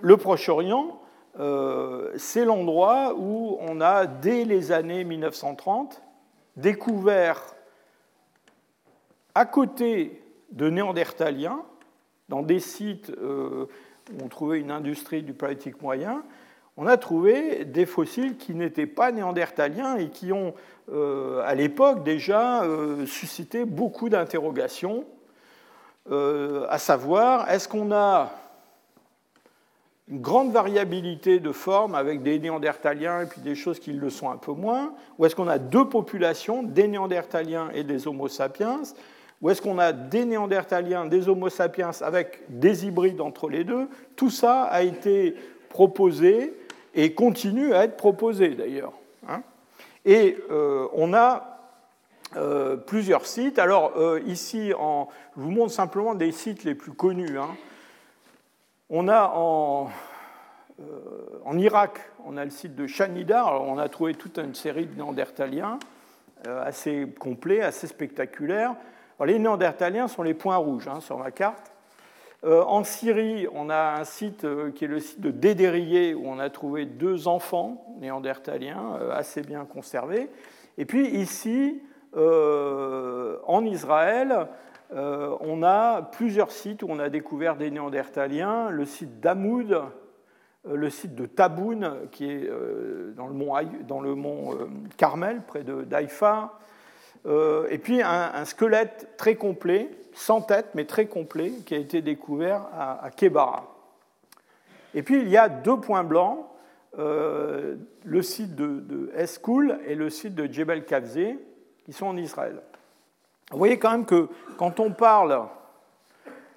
le 0.00 0.16
Proche-Orient, 0.16 1.00
euh, 1.38 2.12
c'est 2.16 2.44
l'endroit 2.44 3.14
où 3.16 3.56
on 3.60 3.80
a, 3.80 4.06
dès 4.06 4.44
les 4.44 4.72
années 4.72 5.04
1930, 5.04 6.02
découvert 6.56 7.40
à 9.34 9.46
côté 9.46 10.22
de 10.50 10.68
Néandertaliens, 10.68 11.62
dans 12.28 12.42
des 12.42 12.60
sites 12.60 13.10
euh, 13.10 13.66
où 14.12 14.24
on 14.24 14.28
trouvait 14.28 14.60
une 14.60 14.70
industrie 14.72 15.22
du 15.22 15.34
paléolithique 15.34 15.80
moyen, 15.82 16.24
on 16.80 16.86
a 16.86 16.96
trouvé 16.96 17.66
des 17.66 17.84
fossiles 17.84 18.38
qui 18.38 18.54
n'étaient 18.54 18.86
pas 18.86 19.12
néandertaliens 19.12 19.98
et 19.98 20.08
qui 20.08 20.32
ont, 20.32 20.54
euh, 20.90 21.42
à 21.44 21.54
l'époque, 21.54 22.02
déjà 22.02 22.64
suscité 23.06 23.66
beaucoup 23.66 24.08
d'interrogations, 24.08 25.04
à 26.10 26.78
savoir, 26.78 27.48
est-ce 27.50 27.68
qu'on 27.68 27.92
a 27.92 28.32
une 30.10 30.20
grande 30.20 30.52
variabilité 30.52 31.38
de 31.38 31.52
formes 31.52 31.94
avec 31.94 32.22
des 32.22 32.38
néandertaliens 32.38 33.22
et 33.22 33.26
puis 33.26 33.40
des 33.40 33.54
choses 33.54 33.78
qui 33.78 33.92
le 33.92 34.10
sont 34.10 34.28
un 34.28 34.36
peu 34.36 34.52
moins 34.52 34.92
Ou 35.18 35.26
est-ce 35.26 35.36
qu'on 35.36 35.46
a 35.46 35.58
deux 35.58 35.88
populations, 35.88 36.64
des 36.64 36.88
néandertaliens 36.88 37.70
et 37.72 37.84
des 37.84 38.08
homo 38.08 38.26
sapiens 38.26 38.82
Ou 39.40 39.50
est-ce 39.50 39.62
qu'on 39.62 39.78
a 39.78 39.92
des 39.92 40.24
néandertaliens, 40.24 41.06
des 41.06 41.28
homo 41.28 41.48
sapiens 41.48 41.90
avec 42.00 42.40
des 42.48 42.86
hybrides 42.86 43.20
entre 43.20 43.48
les 43.48 43.62
deux? 43.62 43.88
Tout 44.16 44.30
ça 44.30 44.62
a 44.64 44.82
été 44.82 45.36
proposé 45.68 46.54
et 46.94 47.14
continue 47.14 47.74
à 47.74 47.84
être 47.84 47.96
proposé 47.96 48.50
d'ailleurs. 48.50 48.92
Hein. 49.28 49.42
et 50.04 50.38
euh, 50.50 50.88
on 50.94 51.12
a 51.12 51.58
euh, 52.36 52.76
plusieurs 52.76 53.26
sites. 53.26 53.58
Alors 53.58 53.92
euh, 53.96 54.20
ici, 54.26 54.70
je 54.70 55.06
vous 55.40 55.50
montre 55.50 55.72
simplement 55.72 56.14
des 56.14 56.32
sites 56.32 56.64
les 56.64 56.74
plus 56.74 56.92
connus. 56.92 57.38
Hein. 57.38 57.50
On 58.88 59.08
a 59.08 59.32
en, 59.34 59.90
Irak, 61.58 62.00
on 62.24 62.36
a 62.36 62.44
le 62.44 62.50
site 62.50 62.74
de 62.74 62.86
Shanidar. 62.86 63.62
on 63.62 63.76
a 63.78 63.88
trouvé 63.88 64.14
toute 64.14 64.38
une 64.38 64.54
série 64.54 64.86
de 64.86 64.96
néandertaliens 64.96 65.78
assez 66.46 67.06
complets, 67.18 67.60
assez 67.60 67.86
spectaculaires. 67.86 68.74
les 69.24 69.38
néandertaliens 69.38 70.08
sont 70.08 70.22
les 70.22 70.32
points 70.32 70.56
rouges 70.56 70.88
hein, 70.88 71.00
sur 71.00 71.18
ma 71.18 71.30
carte. 71.30 71.69
Euh, 72.44 72.62
en 72.62 72.84
Syrie, 72.84 73.46
on 73.52 73.68
a 73.68 73.98
un 73.98 74.04
site 74.04 74.46
qui 74.74 74.84
est 74.84 74.88
le 74.88 75.00
site 75.00 75.20
de 75.20 75.30
Dédérier, 75.30 76.14
où 76.14 76.26
on 76.26 76.38
a 76.38 76.50
trouvé 76.50 76.86
deux 76.86 77.28
enfants 77.28 77.84
néandertaliens 78.00 78.98
assez 79.12 79.42
bien 79.42 79.64
conservés. 79.64 80.30
Et 80.78 80.86
puis 80.86 81.08
ici, 81.08 81.82
en 82.14 83.64
Israël, 83.64 84.48
euh, 84.92 85.36
on 85.40 85.62
a 85.62 86.02
plusieurs 86.02 86.50
sites 86.50 86.82
où 86.82 86.86
on 86.88 86.98
a 86.98 87.08
découvert 87.08 87.56
des 87.56 87.70
néandertaliens. 87.70 88.70
Le 88.70 88.84
site 88.84 89.20
d'Amoud, 89.20 89.72
euh, 89.72 90.74
le 90.74 90.90
site 90.90 91.14
de 91.14 91.26
Taboun, 91.26 92.08
qui 92.10 92.28
est 92.30 92.48
euh, 92.48 93.12
dans 93.16 93.28
le 94.00 94.14
mont, 94.14 94.56
Carmel, 94.96 95.42
près 95.46 95.62
de 95.62 95.84
d'Haïfa. 97.24 97.66
et 97.70 97.78
puis 97.78 98.02
un, 98.02 98.44
squelette 98.44 99.16
très 99.16 99.36
complet, 99.36 99.90
sans 100.14 100.40
tête, 100.40 100.68
mais 100.74 100.84
très 100.84 101.06
complet, 101.06 101.52
qui 101.66 101.74
a 101.74 101.78
été 101.78 102.02
découvert 102.02 102.66
à, 102.76 103.04
à 103.04 103.10
Kebara. 103.10 103.66
Et 104.94 105.02
puis 105.02 105.20
il 105.20 105.28
y 105.28 105.36
a 105.36 105.48
deux 105.48 105.76
points 105.76 106.04
blancs, 106.04 106.46
le 106.96 108.22
site 108.22 108.56
de, 108.56 108.80
de 108.80 109.12
Eskoul 109.14 109.78
et 109.86 109.94
le 109.94 110.10
site 110.10 110.34
de 110.34 110.52
Jebel 110.52 110.84
Kavze, 110.84 111.36
qui 111.84 111.92
sont 111.92 112.06
en 112.06 112.16
Israël. 112.16 112.60
Vous 113.50 113.58
voyez 113.58 113.78
quand 113.78 113.90
même 113.90 114.06
que 114.06 114.28
quand 114.58 114.78
on 114.78 114.92
parle 114.92 115.48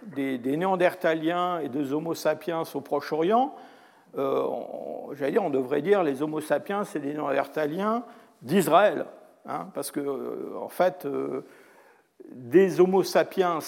des, 0.08 0.38
néandertaliens 0.38 1.60
et 1.60 1.70
des 1.70 1.92
homo 1.94 2.14
sapiens 2.14 2.64
au 2.74 2.82
Proche-Orient, 2.82 3.56
euh, 4.18 4.48
j'allais 5.14 5.32
dire, 5.32 5.44
on 5.44 5.50
devrait 5.50 5.82
dire 5.82 6.04
les 6.04 6.22
homo 6.22 6.40
sapiens, 6.40 6.84
c'est 6.84 7.00
des 7.00 7.14
néandertaliens 7.14 8.04
d'Israël. 8.42 9.06
Hein, 9.46 9.68
parce 9.74 9.92
que, 9.92 10.00
euh, 10.00 10.58
en 10.62 10.70
fait, 10.70 11.06
euh, 11.06 11.42
des 12.32 12.80
homo 12.80 13.04
sapiens 13.04 13.60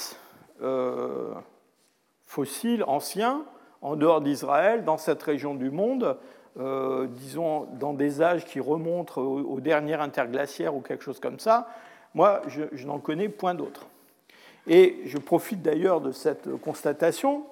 fossiles, 2.26 2.84
anciens, 2.88 3.44
en 3.82 3.96
dehors 3.96 4.22
d'Israël, 4.22 4.86
dans 4.86 4.98
cette 4.98 5.22
région 5.22 5.54
du 5.54 5.70
monde, 5.70 6.18
disons 7.10 7.68
dans 7.74 7.94
des 7.94 8.22
âges 8.22 8.46
qui 8.46 8.62
remontent 8.62 9.22
aux 9.22 9.42
au 9.42 9.60
dernières 9.60 10.00
interglaciaires 10.00 10.74
ou 10.74 10.80
quelque 10.80 11.04
chose 11.04 11.20
comme 11.20 11.40
ça, 11.40 11.68
moi, 12.16 12.42
je, 12.48 12.86
n'en 12.86 13.00
connais 13.00 13.28
point 13.28 13.54
d'autres. 13.54 13.88
Et 14.68 15.02
je 15.06 15.18
profite 15.18 15.62
d'ailleurs 15.62 16.00
de 16.00 16.14
cette 16.14 16.50
constatation 16.62 17.46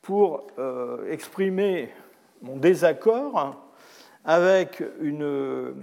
pour 0.00 0.46
euh, 0.58 1.12
exprimer 1.12 1.90
mon 2.40 2.56
désaccord 2.56 3.54
avec 4.24 4.82
une, 5.02 5.74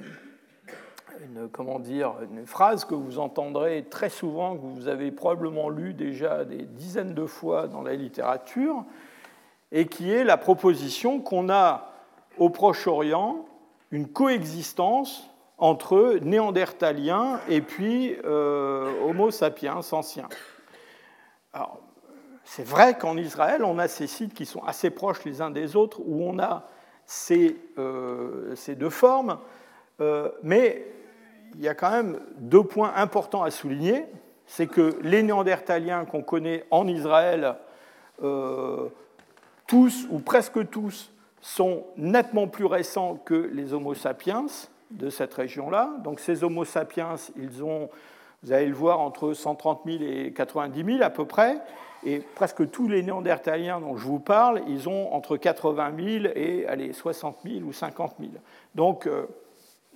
comment 1.52 1.80
dire, 1.80 2.14
une 2.32 2.46
phrase 2.46 2.86
que 2.86 2.96
vous 2.96 3.20
entendrez 3.20 3.86
très 3.90 4.10
souvent, 4.10 4.56
que 4.56 4.66
vous 4.66 4.88
avez 4.88 5.12
probablement 5.12 5.70
lu 5.70 5.94
déjà 5.94 6.46
des 6.46 6.64
dizaines 6.64 7.14
de 7.14 7.26
fois 7.26 7.68
dans 7.68 7.82
la 7.82 7.96
littérature, 7.96 8.84
et 9.72 9.88
qui 9.88 10.12
est 10.12 10.24
la 10.24 10.38
proposition 10.38 11.20
qu'on 11.20 11.50
a 11.50 11.92
au 12.38 12.50
Proche-Orient 12.50 13.46
une 13.92 14.08
coexistence 14.08 15.30
entre 15.58 16.20
néandertaliens 16.22 17.40
et 17.48 17.62
puis 17.62 18.16
euh, 18.26 18.92
Homo 19.06 19.32
sapiens 19.32 19.80
anciens. 19.92 20.28
Alors, 21.54 21.80
c'est 22.44 22.66
vrai 22.66 22.98
qu'en 22.98 23.18
Israël, 23.18 23.64
on 23.64 23.80
a 23.80 23.88
ces 23.88 24.08
sites 24.08 24.34
qui 24.34 24.46
sont 24.46 24.64
assez 24.64 24.90
proches 24.90 25.24
les 25.26 25.42
uns 25.42 25.50
des 25.50 25.76
autres, 25.76 26.00
où 26.06 26.24
on 26.24 26.40
a 26.40 26.68
ces, 27.06 27.58
euh, 27.78 28.54
ces 28.56 28.76
deux 28.76 28.90
formes, 28.90 29.40
euh, 30.02 30.30
mais 30.44 30.86
il 31.58 31.64
y 31.64 31.68
a 31.68 31.76
quand 31.76 31.92
même 31.92 32.20
deux 32.38 32.64
points 32.64 32.94
importants 32.96 33.44
à 33.44 33.52
souligner. 33.52 34.06
C'est 34.46 34.68
que 34.68 34.98
les 35.02 35.24
néandertaliens 35.24 36.06
qu'on 36.06 36.22
connaît 36.22 36.66
en 36.70 36.88
Israël, 36.88 37.56
tous 39.68 40.08
ou 40.12 40.20
presque 40.20 40.70
tous, 40.70 41.12
sont 41.42 41.84
nettement 41.96 42.48
plus 42.48 42.66
récents 42.66 43.20
que 43.24 43.36
les 43.54 43.74
Homo 43.74 43.94
sapiens 43.94 44.48
de 44.90 45.10
cette 45.10 45.34
région-là. 45.34 45.92
Donc 46.04 46.20
ces 46.20 46.44
Homo 46.44 46.66
sapiens, 46.66 47.16
ils 47.38 47.64
ont, 47.64 47.90
vous 48.42 48.52
allez 48.52 48.66
le 48.66 48.74
voir, 48.74 49.00
entre 49.00 49.34
130 49.34 49.82
000 49.86 50.04
et 50.04 50.34
90 50.34 50.84
000 50.84 51.04
à 51.04 51.12
peu 51.12 51.26
près. 51.26 51.58
Et 52.04 52.20
presque 52.20 52.70
tous 52.72 52.88
les 52.88 53.04
néandertaliens 53.04 53.80
dont 53.80 53.96
je 53.96 54.06
vous 54.06 54.20
parle, 54.20 54.62
ils 54.68 54.90
ont 54.90 55.14
entre 55.14 55.38
80 55.38 55.92
000 55.98 56.34
et 56.36 56.66
allez, 56.68 56.94
60 56.94 57.38
000 57.44 57.62
ou 57.64 57.74
50 57.74 58.16
000. 58.20 58.32
Donc 58.74 59.06
euh, 59.06 59.26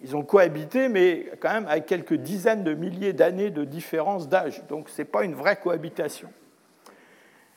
ils 0.01 0.15
ont 0.15 0.23
cohabité, 0.23 0.87
mais 0.87 1.31
quand 1.41 1.51
même 1.51 1.67
avec 1.67 1.85
quelques 1.85 2.13
dizaines 2.13 2.63
de 2.63 2.73
milliers 2.73 3.13
d'années 3.13 3.49
de 3.49 3.65
différence 3.65 4.29
d'âge. 4.29 4.63
Donc 4.67 4.89
ce 4.89 5.01
n'est 5.01 5.07
pas 5.07 5.23
une 5.23 5.33
vraie 5.33 5.57
cohabitation. 5.57 6.29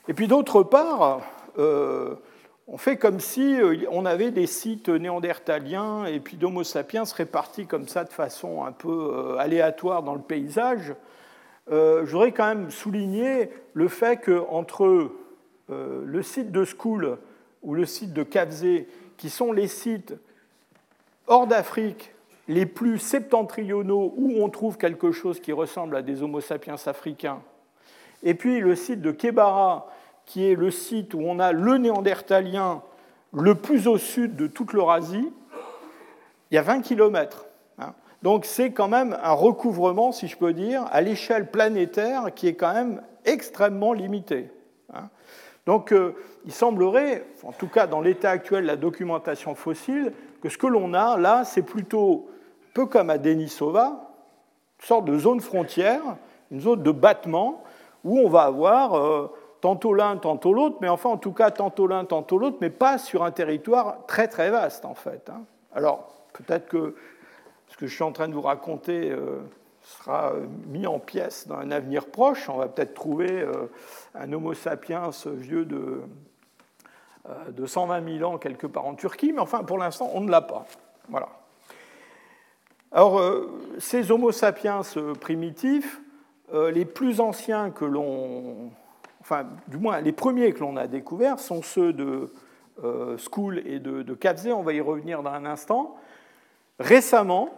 Et 0.09 0.15
puis 0.15 0.27
d'autre 0.27 0.65
part, 0.65 1.21
euh, 1.59 2.17
on 2.67 2.77
fait 2.77 2.97
comme 2.97 3.21
si 3.21 3.61
euh, 3.61 3.77
on 3.91 4.05
avait 4.05 4.33
des 4.33 4.49
sites 4.49 4.89
néandertaliens 4.89 6.07
et 6.07 6.19
puis 6.19 6.37
d'Homo 6.37 6.65
sapiens 6.65 7.05
répartis 7.05 7.67
comme 7.67 7.87
ça 7.87 8.03
de 8.03 8.13
façon 8.13 8.65
un 8.65 8.73
peu 8.73 9.13
euh, 9.15 9.37
aléatoire 9.39 10.03
dans 10.03 10.15
le 10.15 10.23
paysage. 10.23 10.95
je 11.71 12.11
voudrais 12.11 12.33
quand 12.33 12.49
même 12.49 12.71
souligner 12.71 13.51
le 13.75 13.87
fait 13.87 14.17
qu'entre 14.17 15.13
le 15.69 16.23
site 16.23 16.51
de 16.51 16.65
School 16.65 17.19
ou 17.63 17.75
le 17.75 17.87
site 17.87 18.13
de 18.13 18.25
Kavzé, 18.25 18.89
qui 19.17 19.31
sont 19.31 19.53
les 19.53 19.69
sites 19.69 20.15
hors 21.29 21.47
d'Afrique 21.47 22.12
les 22.53 22.67
plus 22.67 22.99
septentrionaux 22.99 24.15
où 24.17 24.43
on 24.43 24.49
trouve 24.49 24.77
quelque 24.77 25.11
chose 25.11 25.41
qui 25.41 25.53
ressemble 25.53 25.97
à 25.97 26.03
des 26.03 26.23
Homo 26.23 26.41
sapiens 26.41 26.77
africains, 26.87 27.41
et 28.23 28.35
puis 28.35 28.61
le 28.61 28.77
site 28.77 29.01
de 29.01 29.11
Kebara, 29.11 29.89
qui 30.27 30.51
est 30.51 30.55
le 30.55 30.71
site 30.71 31.15
où 31.15 31.21
on 31.21 31.39
a 31.39 31.53
le 31.53 31.79
néandertalien 31.79 32.83
le 33.33 33.55
plus 33.55 33.89
au 33.89 33.99
sud 33.99 34.37
de 34.37 34.47
toute 34.47 34.73
l'Eurasie, 34.73 35.33
il 36.51 36.55
y 36.55 36.59
a 36.59 36.63
20 36.63 36.83
km. 36.83 37.47
Hein. 37.79 37.95
Donc 38.23 38.45
c'est 38.45 38.71
quand 38.71 38.89
même 38.89 39.17
un 39.23 39.33
recouvrement, 39.33 40.13
si 40.13 40.29
je 40.29 40.37
peux 40.37 40.53
dire, 40.53 40.85
à 40.93 41.01
l'échelle 41.01 41.51
planétaire 41.51 42.33
qui 42.35 42.47
est 42.47 42.55
quand 42.55 42.75
même 42.75 43.03
extrêmement 43.25 43.93
limité. 43.93 44.51
Hein. 44.93 45.09
Donc 45.67 45.93
euh, 45.93 46.15
il 46.45 46.53
semblerait, 46.53 47.25
en 47.43 47.53
tout 47.53 47.69
cas 47.69 47.87
dans 47.87 48.01
l'état 48.01 48.31
actuel 48.31 48.63
de 48.63 48.69
la 48.69 48.77
documentation 48.77 49.55
fossile, 49.55 50.13
que 50.43 50.49
ce 50.49 50.59
que 50.59 50.67
l'on 50.67 50.93
a 50.93 51.17
là, 51.17 51.45
c'est 51.45 51.63
plutôt 51.63 52.29
peu 52.75 52.87
comme 52.87 53.11
à 53.11 53.19
Denisova, 53.19 54.13
une 54.81 54.87
sorte 54.87 55.05
de 55.05 55.19
zone 55.19 55.41
frontière, 55.41 56.03
une 56.51 56.61
zone 56.61 56.83
de 56.83 56.91
battement, 56.91 57.63
où 58.05 58.19
on 58.19 58.29
va 58.29 58.43
avoir 58.43 58.95
euh, 58.95 59.33
tantôt 59.61 59.95
l'un, 59.95 60.17
tantôt 60.17 60.53
l'autre, 60.53 60.77
mais 60.81 60.89
enfin 60.89 61.11
en 61.11 61.17
tout 61.17 61.33
cas 61.33 61.51
tantôt 61.51 61.87
l'un, 61.87 62.05
tantôt 62.05 62.39
l'autre, 62.39 62.59
mais 62.61 62.71
pas 62.71 62.99
sur 62.99 63.23
un 63.25 63.31
territoire 63.31 63.99
très 64.07 64.29
très 64.29 64.51
vaste 64.51 64.85
en 64.85 64.95
fait. 64.95 65.31
Hein. 65.31 65.43
Alors 65.75 66.09
peut-être 66.33 66.67
que 66.67 66.97
ce 67.69 67.77
que 67.77 67.87
je 67.87 67.95
suis 67.95 68.03
en 68.03 68.13
train 68.13 68.29
de 68.29 68.35
vous 68.35 68.43
raconter 68.43 69.11
euh, 69.11 69.41
sera 69.83 70.33
mis 70.67 70.87
en 70.87 70.99
pièces 70.99 71.47
dans 71.49 71.57
un 71.57 71.71
avenir 71.71 72.07
proche. 72.07 72.49
On 72.49 72.57
va 72.57 72.69
peut-être 72.69 72.95
trouver 72.95 73.31
euh, 73.31 73.71
un 74.15 74.33
Homo 74.33 74.55
sapiens 74.55 75.11
vieux 75.27 75.65
de, 75.65 76.03
de 77.51 77.67
120 77.67 78.19
000 78.19 78.31
ans 78.31 78.39
quelque 78.39 78.67
part 78.67 78.87
en 78.87 78.95
Turquie, 78.95 79.33
mais 79.33 79.41
enfin 79.41 79.63
pour 79.65 79.79
l'instant 79.79 80.11
on 80.13 80.21
ne 80.21 80.31
l'a 80.31 80.43
pas. 80.43 80.67
Voilà. 81.09 81.29
Alors, 82.95 83.19
euh, 83.21 83.51
ces 83.79 84.13
Homo 84.13 84.33
sapiens 84.33 84.83
euh, 84.99 85.15
primitifs, 85.15 86.03
euh, 86.53 86.71
les 86.71 86.85
plus 86.85 87.21
anciens 87.21 87.71
que 87.71 87.87
l'on. 87.87 88.71
Enfin, 89.23 89.47
du 89.69 89.79
moins, 89.79 90.03
les 90.03 90.13
premiers 90.13 90.53
que 90.53 90.61
l'on 90.61 90.77
a 90.77 90.87
découverts 90.87 91.39
sont 91.39 91.63
ceux 91.63 91.93
de 91.93 92.31
School 92.83 93.63
et 93.65 93.79
de, 93.79 94.03
de 94.03 94.53
On 94.53 94.63
va 94.63 94.73
y 94.73 94.81
revenir 94.81 95.23
dans 95.23 95.31
un 95.31 95.47
instant. 95.47 95.97
Récemment, 96.81 97.51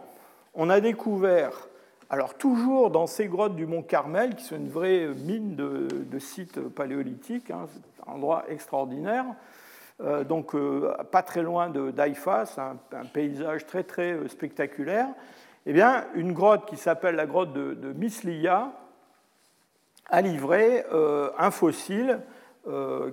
on 0.53 0.69
a 0.69 0.79
découvert, 0.79 1.67
alors 2.09 2.35
toujours 2.35 2.91
dans 2.91 3.07
ces 3.07 3.27
grottes 3.27 3.55
du 3.55 3.65
Mont 3.65 3.81
Carmel, 3.81 4.35
qui 4.35 4.43
sont 4.43 4.55
une 4.55 4.69
vraie 4.69 5.07
mine 5.07 5.55
de, 5.55 6.19
sites 6.19 6.59
paléolithiques, 6.59 7.49
hein, 7.49 7.65
un 8.05 8.11
endroit 8.13 8.45
extraordinaire, 8.49 9.25
donc 9.99 10.53
euh, 10.55 10.93
pas 11.11 11.23
très 11.23 11.41
loin 11.41 11.69
de 11.69 11.91
d'Aïfa, 11.91 12.43
un, 12.57 13.05
paysage 13.05 13.65
très 13.65 13.83
très 13.83 14.11
euh, 14.11 14.27
spectaculaire, 14.27 15.07
eh 15.65 15.73
bien, 15.73 16.05
une 16.15 16.33
grotte 16.33 16.65
qui 16.65 16.75
s'appelle 16.75 17.15
la 17.15 17.25
grotte 17.25 17.53
de, 17.53 17.73
de 17.73 17.93
Mislia 17.93 18.71
a 20.07 20.21
livré 20.21 20.83
un 21.39 21.49
fossile 21.49 22.19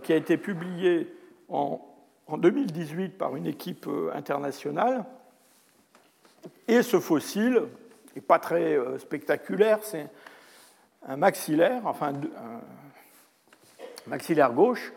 qui 0.02 0.12
a 0.12 0.16
été 0.16 0.36
publié 0.36 1.10
en, 1.48 1.80
en, 2.26 2.36
2018 2.36 3.16
par 3.16 3.34
une 3.36 3.46
équipe 3.46 3.88
internationale. 4.12 5.06
Et 6.68 6.82
ce 6.82 7.00
fossile 7.00 7.62
n'est 8.14 8.20
pas 8.20 8.38
très 8.38 8.78
spectaculaire, 8.98 9.78
c'est 9.80 10.10
un 11.08 11.16
maxillaire, 11.16 11.80
enfin 11.86 12.12
un 12.12 12.60
maxillaire 14.06 14.52
gauche, 14.52 14.92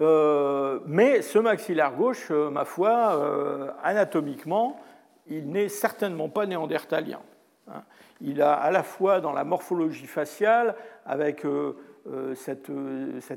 euh, 0.00 0.80
mais 0.86 1.22
ce 1.22 1.38
maxillaire 1.38 1.92
gauche, 1.92 2.28
euh, 2.30 2.50
ma 2.50 2.64
foi, 2.64 3.16
euh, 3.16 3.70
anatomiquement, 3.82 4.78
il 5.26 5.50
n'est 5.50 5.68
certainement 5.68 6.28
pas 6.28 6.46
néandertalien. 6.46 7.20
Hein. 7.68 7.82
Il 8.20 8.42
a 8.42 8.54
à 8.54 8.70
la 8.70 8.82
fois 8.82 9.20
dans 9.20 9.32
la 9.32 9.44
morphologie 9.44 10.06
faciale, 10.06 10.74
avec 11.04 11.44
cette, 12.34 12.70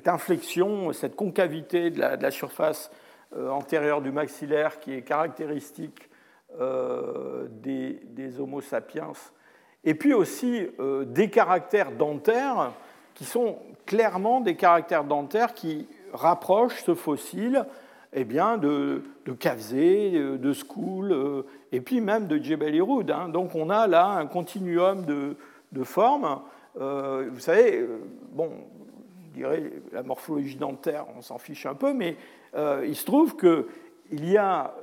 inflexion, 0.07 0.93
cette 0.93 1.15
concavité 1.15 1.89
de 1.89 1.99
la, 1.99 2.31
surface 2.31 2.89
antérieure 3.35 4.01
du 4.01 4.11
maxillaire 4.11 4.79
qui 4.79 4.93
est 4.93 5.01
caractéristique 5.01 6.09
des, 6.57 7.99
des, 8.05 8.39
Homo 8.39 8.61
sapiens, 8.61 9.11
et 9.83 9.95
puis 9.95 10.13
aussi 10.13 10.69
des 11.07 11.29
caractères 11.29 11.91
dentaires 11.91 12.71
qui 13.15 13.25
sont 13.25 13.59
clairement 13.85 14.39
des 14.39 14.55
caractères 14.55 15.03
dentaires 15.03 15.53
qui 15.53 15.89
rapproche 16.13 16.83
ce 16.83 16.95
fossile 16.95 17.65
eh 18.13 18.23
bien, 18.23 18.57
de, 18.57 19.03
de 19.25 20.37
de 20.37 20.53
School, 20.53 21.11
euh, 21.11 21.43
et 21.71 21.81
puis 21.81 22.01
même 22.01 22.27
de 22.27 22.41
Jebel 22.41 22.75
Irhoud. 22.75 23.09
Hein. 23.11 23.29
Donc 23.29 23.53
on 23.55 23.69
a 23.69 23.87
là 23.87 24.07
un 24.07 24.25
continuum 24.25 25.05
de, 25.05 25.83
formes. 25.83 26.41
Euh, 26.79 27.29
vous 27.31 27.39
savez, 27.39 27.77
euh, 27.77 27.99
bon, 28.31 28.49
on 28.51 29.37
dirait 29.37 29.71
la 29.91 30.01
morphologie 30.03 30.55
dentaire, 30.55 31.05
on 31.15 31.21
s'en 31.21 31.37
fiche 31.37 31.65
un 31.65 31.75
peu, 31.75 31.93
mais 31.93 32.17
il 32.83 32.95
se 32.95 33.05
trouve 33.05 33.35
qu'il 33.37 34.25
y 34.27 34.37
a 34.37 34.73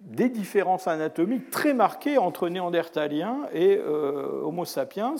des 0.00 0.30
différences 0.30 0.88
anatomiques 0.88 1.50
très 1.50 1.74
marquées 1.74 2.16
entre 2.16 2.48
Néandertaliens 2.48 3.40
et 3.52 3.78
Homo 3.78 4.64
sapiens 4.64 5.16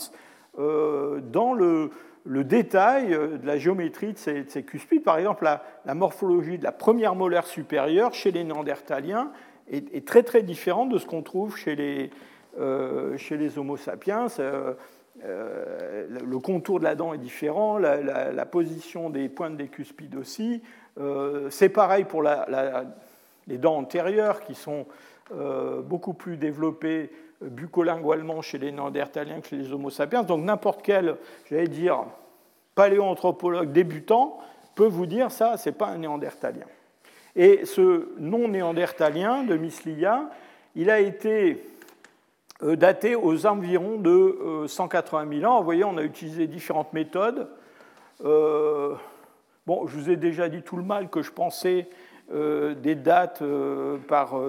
dans 0.57 1.53
le, 1.53 1.91
le 2.25 2.43
détail 2.43 3.09
de 3.09 3.45
la 3.45 3.57
géométrie 3.57 4.13
de 4.13 4.17
ces, 4.17 4.63
cuspides. 4.63 5.03
Par 5.03 5.17
exemple, 5.17 5.43
la, 5.43 5.93
morphologie 5.93 6.57
de 6.57 6.63
la 6.63 6.71
première 6.71 7.15
molaire 7.15 7.45
supérieure 7.45 8.13
chez 8.13 8.31
les 8.31 8.43
néandertaliens 8.43 9.31
est, 9.69 10.05
très 10.07 10.23
très 10.23 10.43
différente 10.43 10.89
de 10.89 10.97
ce 10.97 11.05
qu'on 11.05 11.21
trouve 11.21 11.57
chez 11.57 11.75
les, 11.75 12.11
euh, 12.59 13.17
Homo 13.57 13.77
sapiens. 13.77 14.27
Euh, 14.39 14.73
euh, 15.25 16.07
le 16.09 16.39
contour 16.39 16.79
de 16.79 16.85
la 16.85 16.95
dent 16.95 17.13
est 17.13 17.19
différent, 17.19 17.77
la, 17.77 18.45
position 18.45 19.09
des 19.09 19.29
pointes 19.29 19.57
des 19.57 19.67
cuspides 19.67 20.15
aussi. 20.15 20.61
C'est 21.49 21.69
pareil 21.69 22.05
pour 22.05 22.23
les 22.23 23.57
dents 23.57 23.77
antérieures 23.77 24.41
qui 24.41 24.55
sont 24.55 24.85
beaucoup 25.83 26.13
plus 26.13 26.37
développées 26.37 27.09
bucolingualement 27.49 28.41
chez 28.41 28.57
les 28.57 28.71
Néandertaliens 28.71 29.41
que 29.41 29.47
chez 29.47 29.57
les 29.57 29.71
Homo 29.71 29.89
sapiens. 29.89 30.23
Donc 30.23 30.43
n'importe 30.43 30.81
quel, 30.83 31.17
j'allais 31.49 31.67
dire, 31.67 32.05
paléoanthropologue 32.75 33.71
débutant 33.71 34.39
peut 34.75 34.87
vous 34.87 35.05
dire 35.05 35.31
ça, 35.31 35.57
c'est 35.57 35.71
pas 35.71 35.87
un 35.87 35.97
Néandertalien. 35.97 36.65
Et 37.35 37.65
ce 37.65 38.09
non-néandertalien 38.19 39.43
de 39.43 39.55
Mislia, 39.55 40.29
il 40.75 40.89
a 40.89 40.99
été 40.99 41.63
euh, 42.61 42.75
daté 42.75 43.15
aux 43.15 43.45
environs 43.45 43.97
de 43.97 44.65
180 44.67 45.25
euh, 45.25 45.39
000 45.39 45.51
ans. 45.51 45.59
Vous 45.59 45.65
voyez, 45.65 45.83
on 45.83 45.97
a 45.97 46.03
utilisé 46.03 46.47
différentes 46.47 46.93
méthodes. 46.93 47.49
Euh, 48.23 48.93
bon, 49.65 49.87
je 49.87 49.97
vous 49.97 50.09
ai 50.09 50.15
déjà 50.15 50.47
dit 50.47 50.61
tout 50.61 50.77
le 50.77 50.83
mal 50.83 51.09
que 51.09 51.21
je 51.21 51.31
pensais 51.31 51.87
des 52.31 52.95
dates 52.95 53.43
par 54.07 54.39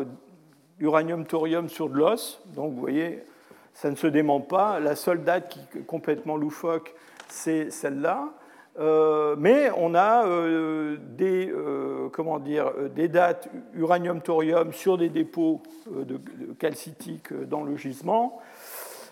uranium-thorium 0.80 1.68
sur 1.68 1.88
de 1.88 1.98
l'os. 1.98 2.40
Donc 2.54 2.72
vous 2.72 2.80
voyez, 2.80 3.24
ça 3.72 3.90
ne 3.90 3.96
se 3.96 4.06
dément 4.06 4.40
pas. 4.40 4.80
La 4.80 4.96
seule 4.96 5.24
date 5.24 5.48
qui 5.48 5.60
est 5.78 5.82
complètement 5.82 6.36
loufoque, 6.36 6.94
c'est 7.28 7.70
celle-là. 7.70 8.32
Euh, 8.78 9.36
mais 9.38 9.70
on 9.76 9.94
a 9.94 10.26
euh, 10.26 10.96
des, 11.00 11.48
euh, 11.48 12.08
comment 12.12 12.40
dire, 12.40 12.72
des 12.94 13.06
dates 13.06 13.48
uranium-thorium 13.74 14.72
sur 14.72 14.98
des 14.98 15.08
dépôts 15.08 15.62
de, 15.86 16.18
calcitiques 16.58 17.32
dans 17.32 17.62
le 17.62 17.76
gisement. 17.76 18.40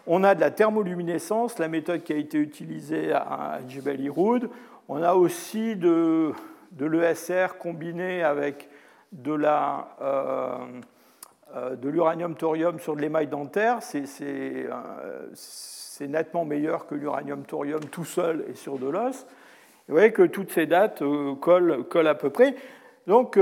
On 0.08 0.24
a 0.24 0.34
de 0.34 0.40
la 0.40 0.50
thermoluminescence, 0.50 1.60
la 1.60 1.68
méthode 1.68 2.02
qui 2.02 2.12
a 2.12 2.16
été 2.16 2.38
utilisée 2.38 3.12
à, 3.12 3.60
Jebel 3.68 4.00
Irhoud. 4.00 4.50
On 4.88 5.00
a 5.00 5.14
aussi 5.14 5.76
de, 5.76 6.32
de 6.72 6.86
l'ESR 6.86 7.56
combiné 7.58 8.24
avec 8.24 8.68
de 9.12 9.32
la, 9.32 9.88
de 11.54 11.88
l'uranium-thorium 11.88 12.78
sur 12.78 12.96
de 12.96 13.02
l'émail 13.02 13.26
dentaire, 13.26 13.80
euh, 14.22 15.26
c'est 15.34 16.08
nettement 16.08 16.44
meilleur 16.44 16.86
que 16.86 16.94
l'uranium-thorium 16.94 17.80
tout 17.90 18.04
seul 18.04 18.44
et 18.48 18.54
sur 18.54 18.78
de 18.78 18.88
l'os. 18.88 19.26
Vous 19.88 19.94
voyez 19.94 20.12
que 20.12 20.22
toutes 20.22 20.50
ces 20.50 20.66
dates 20.66 21.02
euh, 21.02 21.34
collent, 21.34 22.06
à 22.06 22.14
peu 22.14 22.30
près. 22.30 22.54
Donc, 23.06 23.38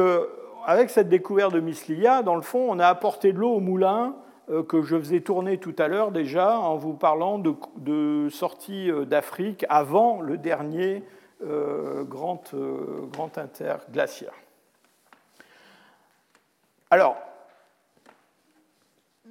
avec 0.67 0.91
cette 0.91 1.09
découverte 1.09 1.53
de 1.53 1.61
Mislia, 1.61 2.23
dans 2.23 2.35
le 2.35 2.43
fond, 2.43 2.67
on 2.69 2.79
a 2.79 2.87
apporté 2.87 3.33
de 3.33 3.39
l'eau 3.39 3.55
au 3.57 3.61
moulin 3.61 4.17
que 4.69 4.83
je 4.83 4.99
faisais 4.99 5.21
tourner 5.21 5.59
tout 5.59 5.75
à 5.79 5.87
l'heure 5.87 6.11
déjà 6.11 6.59
en 6.59 6.77
vous 6.77 6.95
parlant 6.95 7.39
de, 7.39 7.55
de 7.77 8.29
sortie 8.31 8.91
d'Afrique 9.07 9.67
avant 9.69 10.23
le 10.23 10.39
dernier 10.39 11.05
grand, 11.43 12.55
grand 13.13 13.37
interglaciaire. 13.37 14.33
Alors, 16.91 17.17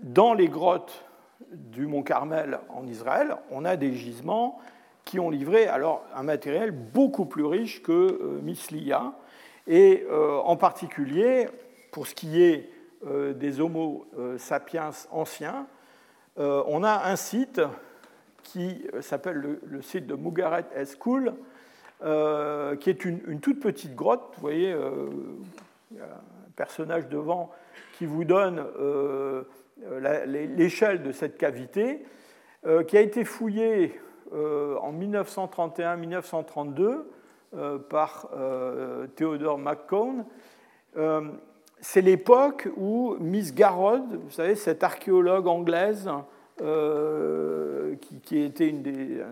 dans 0.01 0.33
les 0.33 0.47
grottes 0.47 1.05
du 1.51 1.87
Mont 1.87 2.03
Carmel 2.03 2.59
en 2.69 2.85
Israël, 2.87 3.37
on 3.51 3.65
a 3.65 3.75
des 3.75 3.93
gisements 3.93 4.59
qui 5.05 5.19
ont 5.19 5.29
livré 5.29 5.67
alors 5.67 6.03
un 6.15 6.23
matériel 6.23 6.71
beaucoup 6.71 7.25
plus 7.25 7.45
riche 7.45 7.81
que 7.81 7.91
euh, 7.91 8.39
Mislia. 8.41 9.13
Et 9.67 10.05
euh, 10.09 10.37
en 10.37 10.55
particulier, 10.55 11.47
pour 11.91 12.07
ce 12.07 12.15
qui 12.15 12.43
est 12.43 12.69
euh, 13.05 13.33
des 13.33 13.61
Homo 13.61 14.05
sapiens 14.37 14.91
anciens, 15.11 15.67
on 16.37 16.85
a 16.85 17.09
un 17.09 17.17
site 17.17 17.59
qui 18.43 18.85
s'appelle 19.01 19.59
le, 19.61 19.81
site 19.81 20.07
de 20.07 20.15
Mugaret 20.15 20.65
School, 20.97 21.33
qui 21.99 22.89
est 22.89 23.03
une, 23.03 23.19
une, 23.27 23.41
toute 23.41 23.59
petite 23.59 23.93
grotte. 23.93 24.31
Vous 24.35 24.41
voyez, 24.41 24.73
il 25.91 25.97
y 25.97 25.99
a 25.99 26.05
un 26.05 26.51
personnage 26.55 27.09
devant 27.09 27.51
qui 27.99 28.05
vous 28.05 28.23
donne 28.23 28.63
euh, 28.79 29.43
l'échelle 30.25 31.03
de 31.03 31.11
cette 31.11 31.37
cavité, 31.37 32.03
euh, 32.65 32.83
qui 32.83 32.97
a 32.97 33.01
été 33.01 33.23
fouillée 33.23 33.99
euh, 34.33 34.75
en 34.77 34.91
1931-1932 34.93 37.03
par 37.89 38.29
Theodore 39.15 39.57
McCone. 39.57 40.23
C'est 41.79 42.01
l'époque 42.01 42.69
où 42.77 43.15
Miss 43.19 43.55
Garrod, 43.55 44.03
vous 44.23 44.29
savez, 44.29 44.53
cette 44.53 44.83
archéologue 44.83 45.47
anglaise, 45.47 46.07
qui, 46.57 48.39
était 48.39 48.67
une 48.67 48.83
des, 48.83 49.23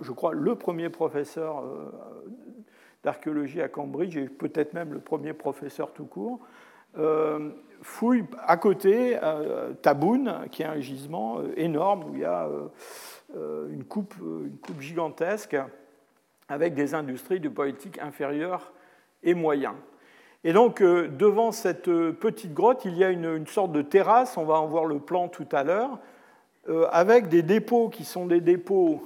je 0.00 0.12
crois, 0.12 0.32
le 0.32 0.54
premier 0.54 0.90
professeur 0.90 1.64
d'archéologie 3.02 3.62
à 3.62 3.68
Cambridge 3.68 4.16
et 4.16 4.28
peut-être 4.28 4.72
même 4.72 4.92
le 4.92 5.00
premier 5.00 5.32
professeur 5.32 5.92
tout 5.92 6.06
court, 6.06 6.38
fouille 7.86 8.24
à 8.46 8.56
côté 8.56 9.16
euh, 9.22 9.72
Taboun, 9.80 10.46
qui 10.50 10.62
est 10.62 10.66
un 10.66 10.80
gisement 10.80 11.38
euh, 11.38 11.52
énorme 11.56 12.04
où 12.04 12.14
il 12.14 12.20
y 12.20 12.24
a 12.24 12.48
euh, 13.36 13.68
une, 13.70 13.84
coupe, 13.84 14.14
une 14.20 14.58
coupe 14.58 14.80
gigantesque 14.80 15.56
avec 16.48 16.74
des 16.74 16.94
industries 16.94 17.40
de 17.40 17.48
politique 17.48 17.98
inférieure 18.00 18.72
et 19.22 19.34
moyen. 19.34 19.74
Et 20.44 20.52
donc, 20.52 20.80
devant 20.80 21.50
cette 21.50 21.90
petite 21.90 22.54
grotte, 22.54 22.84
il 22.84 22.96
y 22.96 23.02
a 23.02 23.10
une, 23.10 23.44
sorte 23.48 23.72
de 23.72 23.82
terrasse, 23.82 24.36
on 24.36 24.44
va 24.44 24.60
en 24.60 24.66
voir 24.66 24.84
le 24.84 25.00
plan 25.00 25.26
tout 25.26 25.48
à 25.50 25.64
l'heure, 25.64 25.98
avec 26.92 27.28
des 27.28 27.42
dépôts 27.42 27.88
qui 27.88 28.04
sont 28.04 28.26
des 28.26 28.40
dépôts 28.40 29.02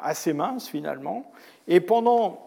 assez 0.00 0.32
minces 0.32 0.68
finalement. 0.68 1.32
Et 1.66 1.80
pendant 1.80 2.45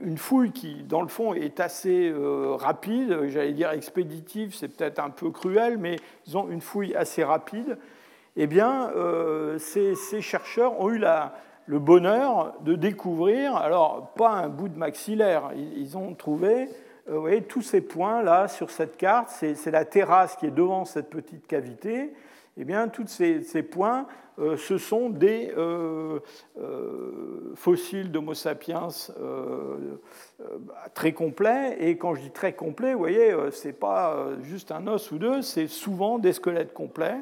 une 0.00 0.18
fouille 0.18 0.52
qui, 0.52 0.82
dans 0.82 1.02
le 1.02 1.08
fond, 1.08 1.34
est 1.34 1.60
assez 1.60 2.08
euh, 2.08 2.54
rapide, 2.54 3.28
j'allais 3.28 3.52
dire 3.52 3.70
expéditive, 3.70 4.54
c'est 4.54 4.68
peut-être 4.68 4.98
un 4.98 5.10
peu 5.10 5.30
cruel, 5.30 5.78
mais 5.78 5.96
ils 6.26 6.36
ont 6.36 6.48
une 6.50 6.60
fouille 6.60 6.94
assez 6.94 7.24
rapide, 7.24 7.78
eh 8.36 8.46
bien, 8.46 8.90
euh, 8.96 9.58
ces, 9.58 9.94
chercheurs 10.20 10.80
ont 10.80 10.90
eu 10.90 11.02
le 11.66 11.78
bonheur 11.78 12.54
de 12.60 12.74
découvrir, 12.74 13.56
alors 13.56 14.12
pas 14.16 14.30
un 14.30 14.48
bout 14.48 14.68
de 14.68 14.78
maxillaire, 14.78 15.50
ils, 15.54 15.96
ont 15.96 16.14
trouvé 16.14 16.68
euh, 17.08 17.14
vous 17.14 17.20
voyez, 17.20 17.42
tous 17.42 17.62
ces 17.62 17.80
points-là 17.80 18.48
sur 18.48 18.70
cette 18.70 18.96
carte, 18.96 19.28
c'est 19.28 19.70
la 19.70 19.84
terrasse 19.84 20.36
qui 20.36 20.46
est 20.46 20.50
devant 20.50 20.84
cette 20.84 21.10
petite 21.10 21.46
cavité, 21.46 22.12
eh 22.58 22.64
bien, 22.64 22.88
tous 22.88 23.06
ces, 23.06 23.62
points 23.62 24.06
euh, 24.38 24.56
ce 24.56 24.76
sont 24.76 25.08
des 25.08 25.52
euh, 25.56 26.18
euh, 26.58 27.52
fossiles 27.54 28.10
d'Homo 28.10 28.34
sapiens 28.34 28.88
très 30.94 31.12
complets. 31.12 31.76
Et 31.80 31.96
quand 31.96 32.14
je 32.14 32.20
dis 32.20 32.30
très 32.30 32.52
complets, 32.52 32.92
vous 32.92 32.98
voyez, 32.98 33.34
ce 33.50 33.68
n'est 33.68 33.74
pas 33.74 34.28
juste 34.42 34.70
un 34.70 34.86
os 34.86 35.10
ou 35.12 35.18
deux, 35.18 35.40
c'est 35.40 35.66
souvent 35.66 36.18
des 36.18 36.32
squelettes 36.32 36.74
complets. 36.74 37.20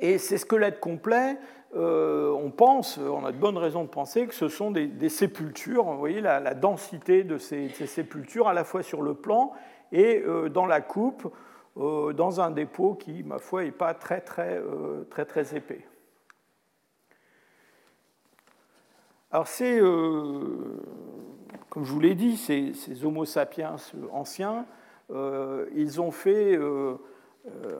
et 0.00 0.18
ces 0.18 0.38
squelettes 0.38 0.80
complets, 0.80 1.38
on 1.74 2.52
pense, 2.54 2.98
on 2.98 3.24
a 3.24 3.32
de 3.32 3.38
bonnes 3.38 3.58
raisons 3.58 3.84
de 3.84 3.88
penser 3.88 4.26
que 4.26 4.34
ce 4.34 4.48
sont 4.48 4.70
des, 4.70 5.08
sépultures. 5.08 5.84
Vous 5.84 5.98
voyez 5.98 6.20
la, 6.20 6.54
densité 6.54 7.24
de 7.24 7.38
ces, 7.38 7.70
sépultures, 7.70 8.48
à 8.48 8.52
la 8.52 8.64
fois 8.64 8.82
sur 8.82 9.00
le 9.00 9.14
plan 9.14 9.52
et 9.90 10.22
dans 10.50 10.66
la 10.66 10.82
coupe. 10.82 11.32
Euh, 11.76 12.12
dans 12.12 12.40
un 12.40 12.50
dépôt 12.52 12.94
qui, 12.94 13.24
ma 13.24 13.38
foi, 13.38 13.64
n'est 13.64 13.72
pas 13.72 13.94
très 13.94 14.20
très, 14.20 14.58
euh, 14.58 15.04
très 15.10 15.24
très 15.24 15.56
épais. 15.56 15.84
Alors 19.32 19.48
c'est, 19.48 19.80
euh, 19.80 20.80
comme 21.68 21.84
je 21.84 21.92
vous 21.92 21.98
l'ai 21.98 22.14
dit, 22.14 22.36
ces, 22.36 22.72
ces, 22.74 23.04
Homo 23.04 23.24
sapiens 23.24 23.74
anciens, 24.12 24.66
ils 25.74 26.00
ont 26.00 26.12
fait... 26.12 26.58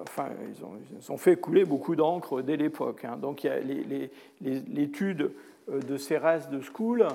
enfin, 0.02 0.30
ils 0.48 1.10
ont, 1.10 1.16
fait 1.16 1.36
couler 1.36 1.64
beaucoup 1.64 1.94
d'encre 1.94 2.42
dès 2.42 2.56
l'époque. 2.56 3.04
Hein. 3.04 3.16
Donc, 3.16 3.44
il 3.44 3.46
y 3.46 3.50
a 3.50 3.60
l'étude 4.40 5.32
de 5.68 5.96
ces 5.96 6.18
restes 6.18 6.50
de 6.50 6.60
School 6.60 7.06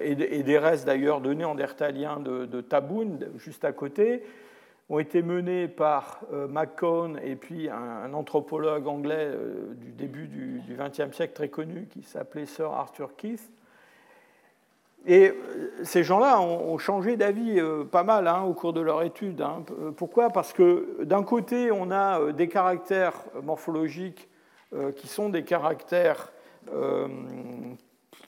et, 0.00 0.14
des 0.14 0.58
restes 0.58 0.86
d'ailleurs 0.86 1.20
de 1.20 1.34
néandertaliens 1.34 2.20
de, 2.20 2.46
de 2.46 2.60
Taboun, 2.60 3.18
juste 3.36 3.64
à 3.64 3.72
côté, 3.72 4.22
ont 4.88 4.98
été 4.98 5.22
menés 5.22 5.68
par 5.68 6.20
euh, 6.32 6.46
McCone 6.46 7.18
et 7.22 7.34
puis 7.34 7.68
un, 7.68 8.12
anthropologue 8.14 8.86
anglais 8.86 9.30
euh, 9.32 9.74
du 9.74 9.90
début 9.92 10.28
du 10.28 10.62
XXe 10.68 11.14
siècle 11.14 11.34
très 11.34 11.48
connu 11.48 11.88
qui 11.90 12.02
s'appelait 12.02 12.46
Sir 12.46 12.70
Arthur 12.70 13.16
Keith. 13.16 13.50
Et 15.06 15.28
euh, 15.28 15.72
ces 15.82 16.04
gens-là 16.04 16.40
ont, 16.40 16.78
changé 16.78 17.16
d'avis 17.16 17.60
pas 17.90 18.04
mal 18.04 18.28
hein, 18.28 18.42
au 18.42 18.54
cours 18.54 18.72
de 18.72 18.80
leur 18.80 19.02
étude. 19.02 19.40
Hein. 19.40 19.64
Pourquoi? 19.96 20.30
Parce 20.30 20.52
que 20.52 21.02
d'un 21.02 21.22
côté, 21.22 21.70
on 21.72 21.90
a 21.90 22.32
des 22.32 22.48
caractères 22.48 23.14
morphologiques 23.42 24.28
qui 24.96 25.06
sont 25.06 25.28
des 25.28 25.44
caractères 25.44 26.32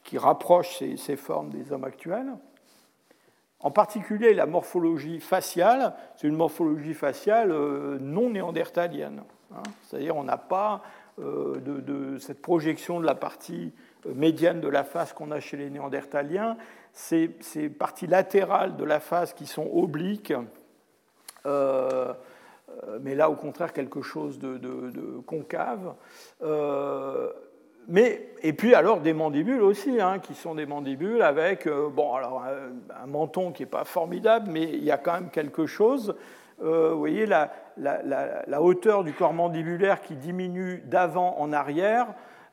qui 0.05 0.19
rapprochent 0.19 0.83
ces 0.97 1.17
formes 1.17 1.51
des 1.51 1.73
hommes 1.73 1.85
actuels. 1.85 2.33
En 3.61 3.71
particulier, 3.73 4.35
la 4.35 4.47
morphologie 4.47 5.19
faciale, 5.19 5.95
c'est 6.17 6.29
une 6.29 6.37
morphologie 6.37 6.95
faciale 6.95 7.51
euh, 7.51 7.99
non 8.01 8.31
néandertalienne. 8.31 9.23
Hein. 9.53 9.63
C'est-à-dire 9.83 10.17
on 10.17 10.23
n'a 10.23 10.37
pas 10.37 10.83
euh, 11.19 12.19
cette 12.21 12.41
projection 12.41 13.01
de 13.01 13.07
la 13.07 13.17
partie 13.17 13.73
euh, 14.07 14.15
médiane 14.15 14.61
de 14.61 14.69
la 14.69 14.85
face 14.85 15.13
qu'on 15.13 15.33
a 15.33 15.41
chez 15.41 15.57
les 15.57 15.71
néandertaliens. 15.71 16.57
Ces, 16.93 17.37
ces, 17.41 17.69
parties 17.69 18.07
latérales 18.07 18.77
de 18.77 18.85
la 18.85 19.01
face 19.01 19.33
qui 19.33 19.47
sont 19.47 19.69
obliques, 19.73 20.33
mais 21.45 23.15
là 23.15 23.31
au 23.31 23.35
contraire 23.35 23.73
quelque 23.73 24.03
chose 24.03 24.39
de 24.39 25.23
concave 25.27 25.95
mais, 27.89 28.29
et 28.43 28.53
puis 28.53 28.75
alors 28.75 29.01
des 29.01 29.15
mandibules 29.15 29.63
aussi, 29.63 29.99
hein, 29.99 30.19
qui 30.19 30.35
sont 30.35 30.55
des 30.55 30.67
mandibules 30.67 31.23
avec 31.23 31.67
euh, 31.67 31.89
bon, 31.89 32.15
alors, 32.15 32.45
un, 32.45 33.07
menton 33.07 33.51
qui 33.51 33.63
n'est 33.63 33.69
pas 33.69 33.85
formidable, 33.85 34.51
mais 34.51 34.65
il 34.65 34.85
y 34.85 34.91
a 34.91 34.99
quand 34.99 35.15
même 35.15 35.31
quelque 35.31 35.65
chose. 35.65 36.15
Euh, 36.63 36.91
vous 36.93 36.99
voyez 36.99 37.25
la, 37.25 37.51
hauteur 38.61 39.05
du 39.05 39.15
corps 39.15 39.33
mandibulaire 39.33 40.03
qui 40.03 40.17
diminue 40.17 40.83
d'avant 40.85 41.39
en 41.39 41.51
arrière. 41.51 42.09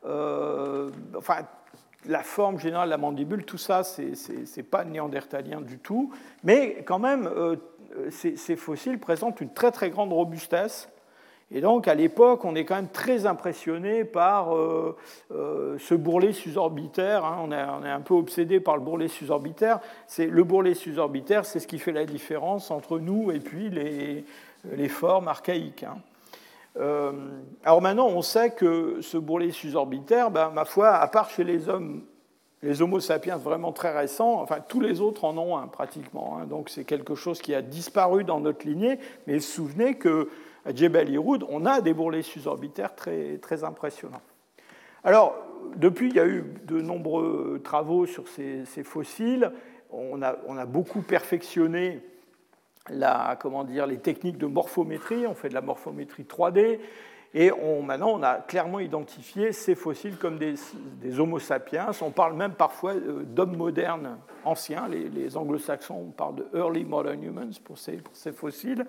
Euh, 0.05 0.89
enfin, 1.17 1.39
la 2.05 2.23
forme 2.23 2.57
générale 2.57 2.88
de 2.88 2.91
la 2.91 2.97
mandibule, 2.97 3.43
tout 3.43 3.57
ça, 3.57 3.83
ce 3.83 4.01
n'est 4.03 4.63
pas 4.63 4.86
néandertalien 4.86 5.59
du 5.59 5.79
tout. 5.79 6.13
Mais 6.43 6.83
quand 6.86 6.99
même, 6.99 7.29
ces, 8.09 8.38
ces, 8.38 8.55
fossiles 8.55 8.99
présentent 8.99 9.41
une 9.41 9.51
très 9.51 9.71
très 9.71 9.89
grande 9.89 10.13
robustesse. 10.13 10.88
Et 11.51 11.61
donc, 11.61 11.87
à 11.87 11.93
l'époque, 11.93 12.43
on 12.43 12.55
est 12.55 12.65
quand 12.65 12.75
même 12.75 12.89
très 12.89 13.27
impressionné 13.27 14.03
par 14.03 14.55
euh, 14.55 14.97
euh, 15.31 15.77
ce 15.77 15.93
bourrelet 15.93 16.33
susorbitaire. 16.33 17.23
Hein. 17.23 17.37
On, 17.43 17.51
est, 17.51 17.89
un 17.89 18.01
peu 18.01 18.15
obsédé 18.15 18.59
par 18.59 18.77
le 18.77 18.81
bourrelet 18.81 19.07
susorbitaire. 19.07 19.79
C'est, 20.07 20.25
le 20.25 20.43
bourrelet 20.43 20.73
susorbitaire, 20.73 21.45
c'est 21.45 21.59
ce 21.59 21.67
qui 21.67 21.77
fait 21.77 21.91
la 21.91 22.05
différence 22.05 22.71
entre 22.71 22.99
nous 22.99 23.31
et 23.31 23.39
puis 23.39 23.69
les, 23.69 24.89
formes 24.89 25.27
archaïques. 25.27 25.83
Hein. 25.83 25.97
Euh, 26.77 27.11
alors 27.63 27.81
maintenant, 27.81 28.07
on 28.07 28.23
sait 28.23 28.49
que 28.49 28.97
ce 29.01 29.17
bourrelet 29.17 29.51
susorbitaire, 29.51 30.31
ben, 30.31 30.49
ma 30.49 30.65
foi, 30.65 30.89
à 30.95 31.07
part 31.07 31.29
chez 31.29 31.43
les 31.43 31.69
hommes 31.69 32.01
les 32.63 32.81
Homo 32.81 32.99
sapiens 32.99 33.37
vraiment 33.37 33.71
très 33.71 33.95
récents, 33.95 34.41
enfin 34.41 34.57
tous 34.67 34.79
les 34.79 34.99
autres 34.99 35.23
en 35.23 35.37
ont 35.37 35.55
un 35.55 35.67
pratiquement. 35.67 36.39
Hein. 36.39 36.45
donc 36.45 36.69
c'est 36.69 36.83
quelque 36.83 37.13
chose 37.13 37.39
qui 37.39 37.53
a 37.53 37.61
disparu 37.61 38.23
dans 38.23 38.39
notre 38.39 38.65
lignée. 38.65 38.97
Mais 39.27 39.39
souvenez 39.39 39.95
que 39.95 40.29
Jebel 40.74 41.09
Iroud, 41.09 41.45
on 41.49 41.66
a 41.66 41.82
des 41.82 41.93
bourrelets 41.93 42.22
suborbitaires 42.22 42.95
très, 42.95 43.38
très 43.38 43.63
impressionnants. 43.63 44.22
Alors, 45.03 45.36
depuis, 45.76 46.09
il 46.09 46.16
y 46.16 46.20
a 46.20 46.26
eu 46.26 46.43
de 46.66 46.82
nombreux 46.82 47.61
travaux 47.63 48.05
sur 48.05 48.28
ces, 48.28 48.66
fossiles. 48.84 49.51
On 49.91 50.22
a, 50.22 50.38
on 50.47 50.57
a, 50.57 50.66
beaucoup 50.66 51.01
perfectionné 51.01 52.01
la, 52.89 53.38
comment 53.39 53.63
dire, 53.63 53.86
les 53.86 53.97
techniques 53.97 54.38
de 54.38 54.47
morphométrie. 54.47 55.28
On 55.28 55.36
fait 55.36 55.49
de 55.49 55.53
la 55.53 55.61
morphométrie 55.61 56.24
3D. 56.24 56.80
Et 57.38 57.51
on, 57.51 57.82
maintenant, 57.82 58.11
on 58.13 58.24
a 58.24 58.36
clairement 58.36 58.80
identifié 58.80 59.51
ces 59.51 59.76
fossiles 59.76 60.16
comme 60.16 60.38
des, 60.38 60.55
Homo 61.20 61.38
sapiens. 61.38 61.91
On 62.01 62.09
parle 62.09 62.34
même 62.34 62.53
parfois 62.53 62.93
euh, 62.93 63.24
d'hommes 63.24 63.57
modernes 63.57 64.18
anciens. 64.45 64.88
Les, 64.88 65.36
anglo-saxons 65.36 66.13
parlent 66.16 66.36
de 66.36 66.47
early 66.53 66.86
modern 66.86 67.22
humans 67.22 67.51
pour 67.66 67.78
ces, 67.78 68.01
fossiles, 68.32 68.86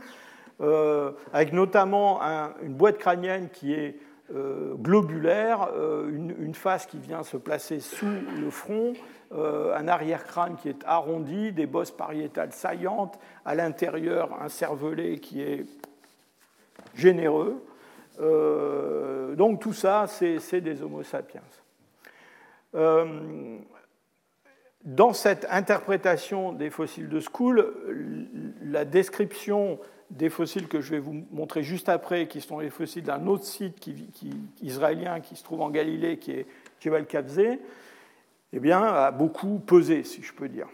avec 0.60 1.52
notamment 1.52 2.20
une 2.62 2.74
boîte 2.74 2.98
crânienne 2.98 3.48
qui 3.52 3.74
est 3.74 3.96
euh, 4.34 4.74
globulaire, 4.74 5.68
une, 6.08 6.54
face 6.54 6.86
qui 6.86 6.98
vient 6.98 7.22
se 7.22 7.36
placer 7.36 7.80
sous 7.80 8.06
le 8.06 8.50
front, 8.50 8.94
un 9.32 9.88
arrière-crâne 9.88 10.56
qui 10.56 10.68
est 10.68 10.82
arrondi, 10.86 11.52
des 11.52 11.66
bosses 11.66 11.90
pariétales 11.90 12.52
saillantes, 12.52 13.18
à 13.44 13.54
l'intérieur 13.54 14.40
un 14.40 14.48
cervelet 14.48 15.18
qui 15.18 15.42
est 15.42 15.66
généreux. 16.94 17.62
Euh, 18.20 19.34
donc 19.34 19.60
tout 19.60 19.72
ça, 19.72 20.06
c'est 20.08 20.60
des 20.60 20.82
Homo 20.82 21.02
sapiens. 21.02 21.42
Euh, 22.74 23.58
dans 24.84 25.12
cette 25.12 25.46
interprétation 25.50 26.52
des 26.52 26.70
fossiles 26.70 27.08
de 27.08 27.20
School, 27.20 27.74
la 28.62 28.84
description 28.84 29.78
des 30.10 30.30
fossiles 30.30 30.68
que 30.68 30.80
je 30.80 30.90
vais 30.90 30.98
vous 30.98 31.24
montrer 31.30 31.62
juste 31.62 31.88
après, 31.88 32.28
qui 32.28 32.40
sont 32.40 32.58
les 32.58 32.70
fossiles 32.70 33.04
d'un 33.04 33.26
autre 33.26 33.44
site 33.44 33.88
israélien 34.62 35.20
qui 35.20 35.36
se 35.36 35.44
trouve 35.44 35.60
en 35.60 35.70
Galilée, 35.70 36.18
qui 36.18 36.32
est 36.32 36.46
Jebel 36.80 37.06
Kavze, 37.06 37.58
eh 38.52 38.60
bien, 38.60 38.82
a 38.82 39.10
beaucoup 39.10 39.58
pesé, 39.58 40.04
si 40.04 40.22
je 40.22 40.32
peux 40.32 40.48
dire. 40.48 40.68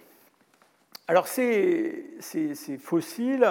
Alors 1.08 1.26
ces, 1.26 2.06
fossiles, 2.80 3.46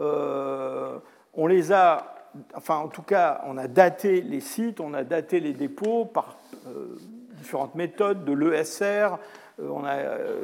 euh, 0.00 0.98
on 1.34 1.46
les 1.46 1.72
a 1.72 2.16
enfin 2.54 2.76
en 2.76 2.88
tout 2.88 3.02
cas, 3.02 3.42
on 3.46 3.56
a 3.56 3.66
daté 3.66 4.20
les 4.20 4.40
sites, 4.40 4.80
on 4.80 4.94
a 4.94 5.02
daté 5.02 5.40
les 5.40 5.52
dépôts 5.52 6.04
par 6.04 6.36
euh, 6.66 6.96
différentes 7.36 7.74
méthodes 7.74 8.24
de 8.24 8.32
l'ESR, 8.32 9.18
euh, 9.58 9.68
on 9.68 9.84
a 9.84 9.96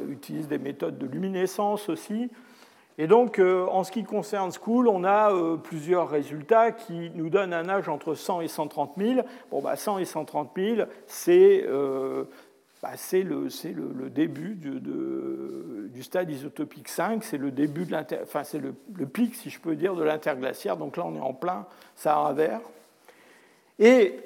utilisé 0.09 0.47
des 0.47 0.57
méthodes 0.57 0.97
de 0.97 1.05
luminescence 1.05 1.89
aussi. 1.89 2.29
Et 2.97 3.05
donc, 3.05 3.39
en 3.39 3.83
ce 3.83 3.91
qui 3.91 4.03
concerne 4.03 4.51
School, 4.51 4.87
on 4.87 5.03
a 5.03 5.31
plusieurs 5.63 6.09
résultats 6.09 6.71
qui 6.71 7.11
nous 7.13 7.29
donnent 7.29 7.53
un 7.53 7.69
âge 7.69 7.89
entre 7.89 8.15
100 8.15 8.41
et 8.41 8.47
130 8.47 8.93
000. 8.97 9.21
Bon, 9.51 9.61
bah, 9.61 9.75
100 9.75 9.99
et 9.99 10.05
130 10.05 10.51
000, 10.55 10.87
c'est 11.05 11.63
bah, 12.81 12.91
c'est 12.95 13.23
le, 13.23 13.47
le, 13.73 14.09
début 14.09 14.55
du, 14.55 16.03
stade 16.03 16.29
isotopique 16.29 16.89
5, 16.89 17.23
c'est 17.23 17.37
le 17.37 17.49
début 17.49 17.85
de 17.85 17.95
enfin, 18.21 18.43
c'est 18.43 18.59
le, 18.59 18.73
pic, 19.05 19.35
si 19.35 19.49
je 19.49 19.59
peux 19.59 19.75
dire, 19.75 19.95
de 19.95 20.03
l'interglaciaire. 20.03 20.77
Donc 20.77 20.95
là, 20.95 21.03
on 21.05 21.15
est 21.15 21.19
en 21.19 21.33
plein 21.33 21.65
Sahara 21.95 22.33
vert. 22.33 22.61
Et 23.79 24.19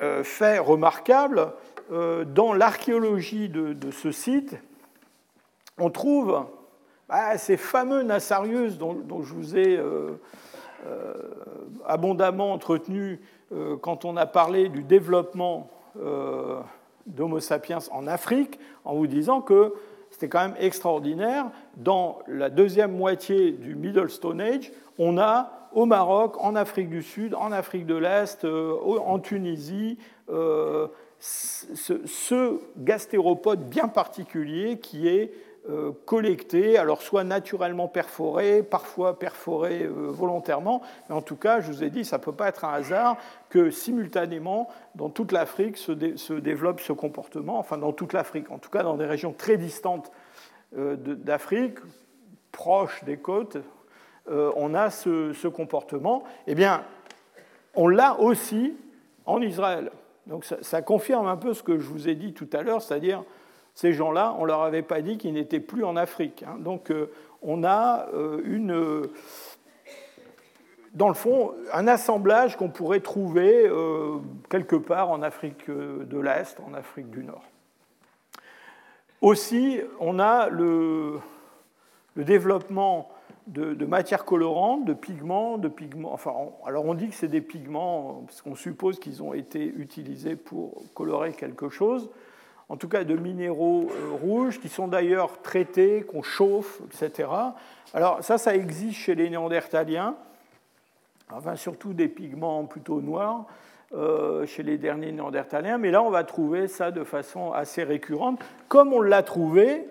euh, 0.00 0.24
fait 0.24 0.58
remarquable, 0.58 1.52
euh, 1.92 2.24
dans 2.24 2.54
l'archéologie 2.54 3.50
de, 3.50 3.90
ce 3.90 4.10
site, 4.10 4.56
on 5.76 5.90
trouve 5.90 6.46
bah, 7.08 7.36
ces 7.38 7.56
fameux 7.56 8.02
Nassarius 8.02 8.78
dont, 8.78 9.22
je 9.22 9.34
vous 9.34 9.56
ai 9.56 9.76
euh, 9.76 10.16
abondamment 11.86 12.52
entretenu 12.52 13.20
quand 13.82 14.04
on 14.04 14.16
a 14.16 14.26
parlé 14.26 14.68
du 14.68 14.82
développement 14.82 15.70
d'Homo 17.06 17.38
sapiens 17.38 17.78
en 17.90 18.06
Afrique 18.06 18.58
en 18.84 18.94
vous 18.94 19.06
disant 19.06 19.42
que 19.42 19.74
c'était 20.10 20.28
quand 20.28 20.40
même 20.40 20.56
extraordinaire. 20.58 21.46
Dans 21.76 22.20
la 22.28 22.50
deuxième 22.50 22.96
moitié 22.96 23.52
du 23.52 23.74
Middle 23.74 24.10
Stone 24.10 24.40
Age, 24.40 24.70
on 24.98 25.18
a 25.18 25.62
au 25.72 25.86
Maroc, 25.86 26.36
en 26.38 26.54
Afrique 26.54 26.90
du 26.90 27.02
Sud, 27.02 27.34
en 27.34 27.50
Afrique 27.50 27.86
de 27.86 27.94
l'Est, 27.94 28.44
euh, 28.44 28.76
en 28.84 29.18
Tunisie, 29.18 29.98
euh, 30.30 30.88
ce, 31.18 32.60
gastéropode 32.76 33.68
bien 33.68 33.88
particulier 33.88 34.78
qui 34.78 35.08
est 35.08 35.32
euh, 35.70 35.92
collecté, 36.06 36.76
alors 36.76 37.02
soit 37.02 37.22
naturellement 37.22 37.86
perforé, 37.86 38.64
parfois 38.64 39.20
perforé 39.20 39.84
euh, 39.84 40.08
volontairement, 40.08 40.82
mais 41.08 41.14
en 41.14 41.22
tout 41.22 41.36
cas, 41.36 41.60
je 41.60 41.70
vous 41.70 41.84
ai 41.84 41.90
dit, 41.90 42.04
ça 42.04 42.18
ne 42.18 42.22
peut 42.24 42.32
pas 42.32 42.48
être 42.48 42.64
un 42.64 42.72
hasard 42.72 43.16
que 43.48 43.70
simultanément, 43.70 44.68
dans 44.96 45.08
toute 45.08 45.30
l'Afrique, 45.30 45.76
se, 45.76 45.92
développe 46.32 46.80
ce 46.80 46.92
comportement, 46.92 47.60
enfin 47.60 47.78
dans 47.78 47.92
toute 47.92 48.12
l'Afrique, 48.12 48.50
en 48.50 48.58
tout 48.58 48.70
cas 48.70 48.82
dans 48.82 48.96
des 48.96 49.06
régions 49.06 49.32
très 49.32 49.56
distantes 49.56 50.10
euh, 50.76 50.96
d'Afrique, 50.96 51.78
proches 52.50 53.04
des 53.04 53.18
côtes, 53.18 53.58
on 54.28 54.74
a 54.74 54.90
ce, 54.90 55.46
comportement. 55.46 56.24
Eh 56.48 56.56
bien, 56.56 56.82
on 57.76 57.86
l'a 57.86 58.18
aussi 58.18 58.74
en 59.26 59.40
Israël. 59.40 59.92
Donc 60.26 60.44
ça, 60.44 60.56
ça 60.60 60.82
confirme 60.82 61.28
un 61.28 61.36
peu 61.36 61.54
ce 61.54 61.62
que 61.62 61.78
je 61.78 61.86
vous 61.86 62.08
ai 62.08 62.16
dit 62.16 62.32
tout 62.32 62.50
à 62.52 62.62
l'heure, 62.62 62.82
c'est-à-dire 62.82 63.22
ces 63.74 63.92
gens-là, 63.92 64.34
on 64.38 64.42
ne 64.42 64.46
leur 64.48 64.62
avait 64.62 64.82
pas 64.82 65.00
dit 65.00 65.18
qu'ils 65.18 65.34
n'étaient 65.34 65.60
plus 65.60 65.84
en 65.84 65.96
Afrique. 65.96 66.44
Hein. 66.46 66.56
Donc 66.58 66.90
euh, 66.90 67.10
on 67.40 67.64
a 67.64 68.08
euh, 68.14 68.40
une, 68.44 69.08
dans 70.92 71.08
le 71.08 71.14
fond, 71.14 71.52
un 71.72 71.88
assemblage 71.88 72.56
qu'on 72.56 72.68
pourrait 72.68 73.00
trouver 73.00 73.66
euh, 73.66 74.18
quelque 74.50 74.76
part 74.76 75.10
en 75.10 75.22
Afrique 75.22 75.70
de 75.70 76.18
l'Est, 76.18 76.58
en 76.60 76.74
Afrique 76.74 77.10
du 77.10 77.24
Nord. 77.24 77.42
Aussi, 79.22 79.80
on 80.00 80.18
a 80.18 80.48
le, 80.48 81.20
développement 82.16 83.08
de, 83.46 83.86
matières 83.86 84.24
colorantes, 84.24 84.84
de 84.84 84.94
pigments, 84.94 85.58
de 85.58 85.68
pigments. 85.68 86.12
Enfin, 86.12 86.32
alors 86.66 86.84
on 86.84 86.94
dit 86.94 87.08
que 87.08 87.14
c'est 87.14 87.28
des 87.28 87.40
pigments 87.40 88.24
parce 88.26 88.42
qu'on 88.42 88.56
suppose 88.56 88.98
qu'ils 88.98 89.22
ont 89.22 89.32
été 89.32 89.64
utilisés 89.64 90.36
pour 90.36 90.82
colorer 90.94 91.32
quelque 91.32 91.68
chose 91.68 92.10
en 92.68 92.76
tout 92.76 92.88
cas 92.88 93.04
de 93.04 93.14
minéraux 93.14 93.88
euh, 93.90 94.16
rouges, 94.16 94.60
qui 94.60 94.68
sont 94.68 94.88
d'ailleurs 94.88 95.42
traités, 95.42 96.02
qu'on 96.02 96.22
chauffe, 96.22 96.80
etc. 96.86 97.28
Alors 97.94 98.22
ça, 98.22 98.38
ça 98.38 98.54
existe 98.54 98.98
chez 98.98 99.14
les 99.14 99.28
néandertaliens, 99.28 100.14
enfin 101.30 101.56
surtout 101.56 101.92
des 101.92 102.08
pigments 102.08 102.64
plutôt 102.64 103.00
noirs 103.00 103.44
euh, 103.94 104.46
chez 104.46 104.62
les 104.62 104.78
derniers 104.78 105.12
néandertaliens, 105.12 105.78
mais 105.78 105.90
là 105.90 106.02
on 106.02 106.10
va 106.10 106.24
trouver 106.24 106.68
ça 106.68 106.90
de 106.90 107.04
façon 107.04 107.52
assez 107.52 107.82
récurrente, 107.84 108.40
comme 108.68 108.92
on 108.92 109.02
l'a 109.02 109.22
trouvé 109.22 109.86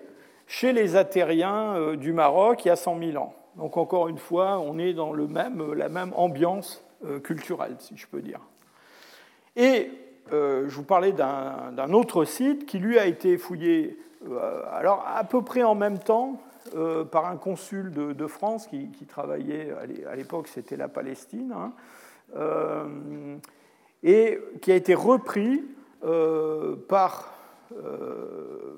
chez 0.46 0.72
les 0.72 0.96
Atériens 0.96 1.76
euh, 1.76 1.96
du 1.96 2.12
Maroc 2.12 2.64
il 2.64 2.68
y 2.68 2.70
a 2.72 2.76
100 2.76 2.98
000 2.98 3.22
ans. 3.22 3.34
Donc 3.56 3.76
encore 3.76 4.08
une 4.08 4.18
fois, 4.18 4.58
on 4.58 4.78
est 4.78 4.94
dans 4.94 5.12
le 5.12 5.28
même, 5.28 5.74
la 5.74 5.88
même 5.88 6.12
ambiance 6.16 6.84
culturelle, 7.24 7.74
si 7.80 7.96
je 7.96 8.06
peux 8.06 8.22
dire. 8.22 8.38
Et 9.56 9.90
euh, 10.32 10.68
je 10.68 10.74
vous 10.74 10.84
parlais 10.84 11.12
d'un 11.12 11.92
autre 11.92 12.24
site 12.24 12.66
qui, 12.66 12.78
lui, 12.78 12.98
a 12.98 13.06
été 13.06 13.36
fouillé 13.38 13.98
euh, 14.30 14.62
alors, 14.70 15.04
à 15.06 15.24
peu 15.24 15.42
près 15.42 15.62
en 15.62 15.74
même 15.74 15.98
temps 15.98 16.40
euh, 16.76 17.04
par 17.04 17.26
un 17.26 17.36
consul 17.36 17.90
de, 17.90 18.26
France 18.26 18.68
qui, 18.68 19.06
travaillait, 19.06 19.72
à 20.08 20.14
l'époque 20.14 20.48
c'était 20.48 20.76
la 20.76 20.88
Palestine, 20.88 21.52
hein, 21.52 21.72
et 24.02 24.40
qui 24.60 24.72
a 24.72 24.76
été 24.76 24.94
repris 24.94 25.64
par 26.88 27.34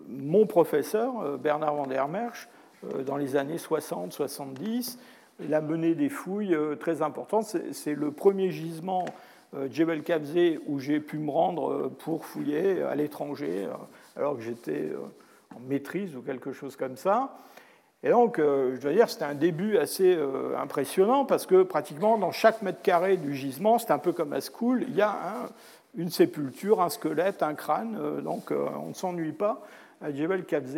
mon 0.09 0.47
professeur, 0.47 1.39
Bernard 1.39 1.75
van 1.75 1.87
der 1.87 2.09
Merch, 2.09 2.49
dans 3.07 3.17
les 3.17 3.37
années 3.37 3.57
60-70. 3.57 4.99
Il 5.41 5.55
a 5.55 5.61
mené 5.61 5.95
des 5.95 6.09
fouilles 6.09 6.57
très 6.81 7.03
importantes. 7.03 7.57
C'est 7.73 7.95
le 7.95 8.11
premier 8.11 8.51
gisement 8.51 9.05
Djebel 9.71 10.03
Kabze 10.03 10.59
où 10.67 10.79
j'ai 10.79 11.01
pu 11.01 11.19
me 11.19 11.31
rendre 11.31 11.71
euh, 11.71 11.89
pour 11.89 12.25
fouiller 12.25 12.83
à 12.83 12.95
l'étranger, 12.95 13.67
euh, 13.67 13.75
alors 14.17 14.37
que 14.37 14.43
j'étais 14.43 14.93
en 15.55 15.61
maîtrise 15.61 16.17
ou 16.17 16.23
quelque 16.23 16.53
chose 16.53 16.77
comme 16.77 16.97
ça. 16.97 17.39
Et 18.03 18.11
donc, 18.11 18.37
je 18.37 18.79
dois 18.79 18.93
dire, 18.93 19.09
c'était 19.09 19.25
un 19.25 19.35
début 19.35 19.79
assez 19.79 20.15
impressionnant 20.59 21.25
parce 21.25 21.47
que 21.47 21.63
pratiquement 21.63 22.19
dans 22.19 22.33
chaque 22.33 22.61
mètre 22.61 22.83
carré 22.83 23.17
du 23.17 23.35
gisement, 23.35 23.79
c'est 23.79 23.93
un 23.93 23.99
peu 23.99 24.13
comme 24.13 24.35
à 24.35 24.41
School, 24.43 24.85
il 24.87 24.95
y 24.95 25.01
a 25.01 25.49
une 25.97 26.11
sépulture, 26.11 26.83
un 26.83 26.91
squelette, 26.91 27.43
un 27.43 27.55
crâne, 27.55 28.21
donc 28.21 28.51
on 28.51 28.89
ne 28.89 28.93
s'ennuie 28.93 29.33
pas 29.33 29.63
à 30.03 30.13
Djebel 30.13 30.45
Kabze. 30.45 30.77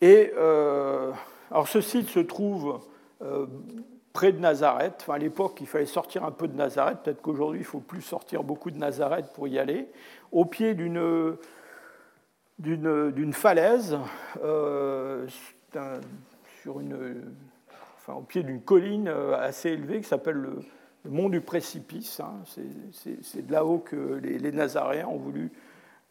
Et 0.00 0.32
alors, 1.50 1.68
ce 1.68 1.82
site 1.82 2.08
se 2.08 2.20
trouve 2.20 2.80
près 4.16 4.32
de 4.32 4.38
Nazareth. 4.38 4.94
Enfin, 5.02 5.16
à 5.16 5.18
l'époque, 5.18 5.58
il 5.60 5.66
fallait 5.66 5.84
sortir 5.84 6.24
un 6.24 6.30
peu 6.30 6.48
de 6.48 6.56
Nazareth. 6.56 7.00
Peut-être 7.04 7.20
qu'aujourd'hui, 7.20 7.60
il 7.60 7.66
faut 7.66 7.80
plus 7.80 8.00
sortir 8.00 8.42
beaucoup 8.44 8.70
de 8.70 8.78
Nazareth 8.78 9.26
pour 9.34 9.46
y 9.46 9.58
aller. 9.58 9.88
Au 10.32 10.46
pied 10.46 10.74
d'une 10.74 11.36
d'une 12.58 13.34
falaise 13.34 13.98
sur 16.62 16.80
une, 16.80 17.34
enfin, 17.98 18.14
au 18.14 18.22
pied 18.22 18.42
d'une 18.42 18.62
colline 18.62 19.08
assez 19.38 19.68
élevée 19.72 20.00
qui 20.00 20.08
s'appelle 20.08 20.36
le, 20.36 20.60
mont 21.04 21.28
du 21.28 21.42
précipice. 21.42 22.18
Hein. 22.20 22.36
C'est 23.20 23.46
de 23.46 23.52
là-haut 23.52 23.80
que 23.80 24.18
les, 24.22 24.50
Nazaréens 24.50 25.08
ont 25.08 25.18
voulu 25.18 25.52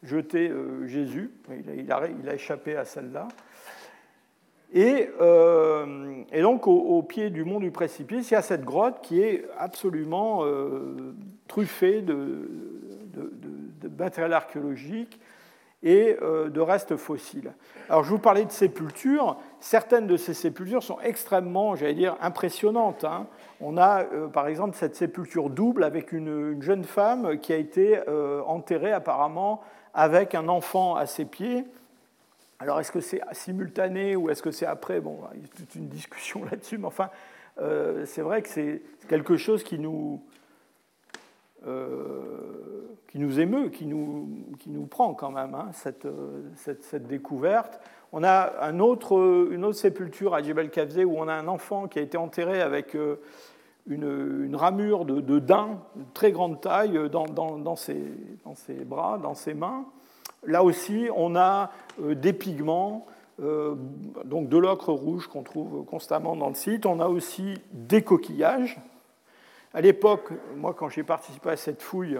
jeter 0.04 0.52
Jésus. 0.84 1.32
Il 1.50 1.90
a, 1.90 2.06
il 2.06 2.28
a, 2.28 2.34
échappé 2.34 2.76
à 2.76 2.84
celle-là. 2.84 3.26
Et, 4.72 5.08
euh, 5.20 6.22
et, 6.32 6.42
donc, 6.42 6.66
au, 6.66 7.02
pied 7.02 7.30
du 7.30 7.44
mont 7.44 7.60
du 7.60 7.70
précipice, 7.70 8.30
il 8.30 8.34
y 8.34 8.36
a 8.36 8.42
cette 8.42 8.64
grotte 8.64 9.00
qui 9.00 9.22
est 9.22 9.44
absolument 9.58 10.44
euh, 10.44 11.14
truffée 11.48 12.02
de, 12.02 12.50
de, 13.14 13.88
matériel 13.98 14.32
archéologique 14.32 15.20
et 15.82 16.16
euh, 16.20 16.50
de 16.50 16.60
restes 16.60 16.96
fossiles. 16.96 17.52
Alors, 17.88 18.02
je 18.02 18.10
vous 18.10 18.18
parlais 18.18 18.44
de 18.44 18.50
sépultures. 18.50 19.36
Certaines 19.60 20.08
de 20.08 20.16
ces 20.16 20.34
sépultures 20.34 20.82
sont 20.82 20.98
extrêmement, 21.00 21.76
j'allais 21.76 21.94
dire, 21.94 22.16
impressionnantes. 22.20 23.04
Hein. 23.04 23.28
On 23.60 23.78
a, 23.78 24.04
par 24.32 24.48
exemple, 24.48 24.76
cette 24.76 24.96
sépulture 24.96 25.48
double 25.48 25.84
avec 25.84 26.12
une 26.12 26.60
jeune 26.60 26.84
femme 26.84 27.38
qui 27.38 27.52
a 27.52 27.56
été 27.56 28.00
enterrée 28.46 28.92
apparemment 28.92 29.62
avec 29.94 30.34
un 30.34 30.48
enfant 30.48 30.96
à 30.96 31.06
ses 31.06 31.24
pieds. 31.24 31.64
Alors, 32.58 32.80
est-ce 32.80 32.90
que 32.90 33.00
c'est 33.00 33.20
simultané 33.32 34.16
ou 34.16 34.30
est-ce 34.30 34.42
que 34.42 34.50
c'est 34.50 34.66
après? 34.66 35.00
Bon, 35.00 35.18
il 35.34 35.42
y 35.42 35.44
a 35.44 35.48
toute 35.48 35.74
une 35.74 35.88
discussion 35.88 36.44
là-dessus, 36.50 36.78
mais 36.78 36.86
enfin, 36.86 37.10
euh, 37.60 38.04
c'est 38.06 38.22
vrai 38.22 38.42
que 38.42 38.48
c'est 38.48 38.82
quelque 39.08 39.36
chose 39.36 39.62
qui 39.62 39.78
nous, 39.78 40.22
euh, 41.66 42.86
qui 43.08 43.18
nous 43.18 43.40
émeut, 43.40 43.68
qui 43.68 43.86
nous, 43.86 44.28
qui 44.58 44.70
nous 44.70 44.86
prend 44.86 45.14
quand 45.14 45.30
même, 45.30 45.54
hein, 45.54 45.68
cette, 45.72 46.06
cette, 46.56 46.82
cette, 46.84 47.06
découverte. 47.06 47.80
On 48.12 48.24
a 48.24 48.62
un 48.62 48.80
autre, 48.80 49.48
une 49.50 49.64
autre 49.64 49.78
sépulture 49.78 50.34
à 50.34 50.42
Djebel 50.42 50.70
Kafze 50.70 50.98
où 50.98 51.14
on 51.16 51.28
a 51.28 51.34
un 51.34 51.48
enfant 51.48 51.88
qui 51.88 51.98
a 51.98 52.02
été 52.02 52.16
enterré 52.16 52.62
avec 52.62 52.94
euh, 52.94 53.16
une, 53.86 54.56
ramure 54.56 55.04
de, 55.04 55.20
de 55.20 55.38
daim 55.38 55.80
de 55.94 56.04
très 56.14 56.32
grande 56.32 56.60
taille 56.60 57.10
dans, 57.10 57.26
dans, 57.26 57.76
ses, 57.76 58.02
dans 58.44 58.54
ses 58.54 58.84
bras, 58.84 59.18
dans 59.18 59.34
ses 59.34 59.54
mains. 59.54 59.84
Là 60.46 60.62
aussi, 60.62 61.08
on 61.14 61.34
a 61.34 61.72
euh, 62.00 62.14
des 62.14 62.32
pigments, 62.32 63.06
euh, 63.42 63.74
donc 64.24 64.48
de 64.48 64.56
l'ocre 64.56 64.92
rouge 64.92 65.26
qu'on 65.26 65.42
trouve 65.42 65.84
constamment 65.84 66.36
dans 66.36 66.48
le 66.48 66.54
site. 66.54 66.86
On 66.86 67.00
a 67.00 67.08
aussi 67.08 67.54
des 67.72 68.02
coquillages. 68.02 68.78
À 69.74 69.80
l'époque, 69.80 70.30
moi, 70.56 70.72
quand 70.72 70.88
j'ai 70.88 71.02
participé 71.02 71.50
à 71.50 71.56
cette 71.56 71.82
fouille, 71.82 72.18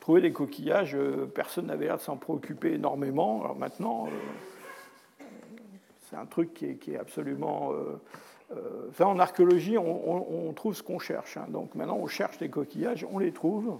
trouver 0.00 0.20
des 0.20 0.32
coquillages, 0.32 0.94
euh, 0.94 1.26
personne 1.34 1.66
n'avait 1.66 1.86
l'air 1.86 1.96
de 1.96 2.02
s'en 2.02 2.16
préoccuper 2.16 2.74
énormément. 2.74 3.40
Alors 3.42 3.56
maintenant, 3.56 4.08
c'est 6.10 6.16
un 6.16 6.26
truc 6.26 6.52
qui 6.52 6.92
est, 6.92 6.98
absolument. 6.98 7.72
En 9.00 9.18
archéologie, 9.18 9.78
on, 9.78 10.52
trouve 10.52 10.76
ce 10.76 10.82
qu'on 10.82 10.98
cherche. 10.98 11.38
Hein. 11.38 11.46
Donc 11.48 11.74
maintenant, 11.74 11.96
on 11.96 12.06
cherche 12.06 12.38
des 12.38 12.50
coquillages, 12.50 13.06
on 13.10 13.18
les 13.18 13.32
trouve. 13.32 13.78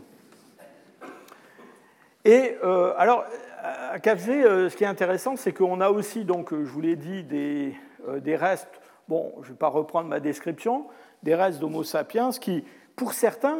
Et 2.24 2.57
alors, 2.97 3.24
à 3.65 3.99
Cavzé, 3.99 4.45
euh, 4.45 4.69
ce 4.69 4.77
qui 4.77 4.85
est 4.85 4.89
intéressant, 4.89 5.37
c'est 5.37 5.53
qu'on 5.53 5.81
a 5.81 5.89
aussi, 5.89 6.25
donc, 6.25 6.53
euh, 6.53 6.65
je 6.65 6.71
vous 6.71 6.83
l'ai 6.83 6.97
dit, 6.97 7.25
des, 7.25 7.75
euh, 8.09 8.37
restes, 8.37 8.81
bon, 9.09 9.33
je 9.41 9.49
ne 9.49 9.53
vais 9.53 9.59
pas 9.59 9.69
reprendre 9.69 10.09
ma 10.09 10.21
description, 10.21 10.87
des 11.23 11.35
restes 11.35 11.61
d'Homo 11.61 11.83
sapiens 11.83 12.31
qui, 12.31 12.65
pour 12.95 13.15
certains, 13.15 13.59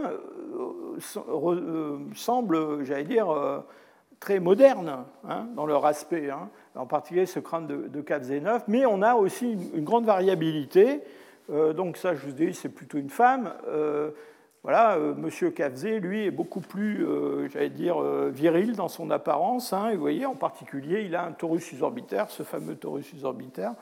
semblent, 2.15 2.85
j'allais 2.85 3.05
dire, 3.05 3.27
très 4.21 4.39
modernes 4.39 5.05
hein, 5.29 5.49
dans 5.57 5.67
leur 5.67 5.87
aspect, 5.87 6.31
hein, 6.31 6.51
en 6.77 6.87
particulier 6.87 7.27
ce 7.27 7.41
crâne 7.41 7.67
de, 7.67 7.89
de 7.89 8.39
9, 8.41 8.65
mais 8.69 8.87
on 8.87 9.03
a 9.03 9.15
aussi 9.15 9.53
une, 9.75 9.83
grande 9.83 10.05
variabilité. 10.05 11.01
donc 11.49 11.97
ça, 11.97 12.15
je 12.15 12.27
vous 12.27 12.33
dis, 12.33 12.55
c'est 12.55 12.69
plutôt 12.69 12.99
une 12.99 13.11
femme. 13.11 13.53
Voilà, 14.65 14.95
euh, 14.97 15.15
Monsieur 15.15 15.53
lui, 16.01 16.25
est 16.25 16.31
beaucoup 16.31 16.63
plus, 16.63 17.07
euh, 17.07 17.51
j'allais 17.51 17.69
dire, 17.69 18.01
euh, 18.01 18.31
viril 18.35 18.75
dans 18.75 18.89
son 18.89 19.11
apparence. 19.11 19.75
Hein, 19.75 19.91
vous 19.93 20.01
voyez, 20.01 20.25
en 20.25 20.37
particulier, 20.37 21.03
il 21.03 21.15
a 21.15 21.23
un 21.23 21.33
torus 21.33 21.63
susorbitaire, 21.63 22.31
ce 22.31 22.45
fameux 22.45 22.75
torus 22.75 23.05
susorbitaire, 23.05 23.75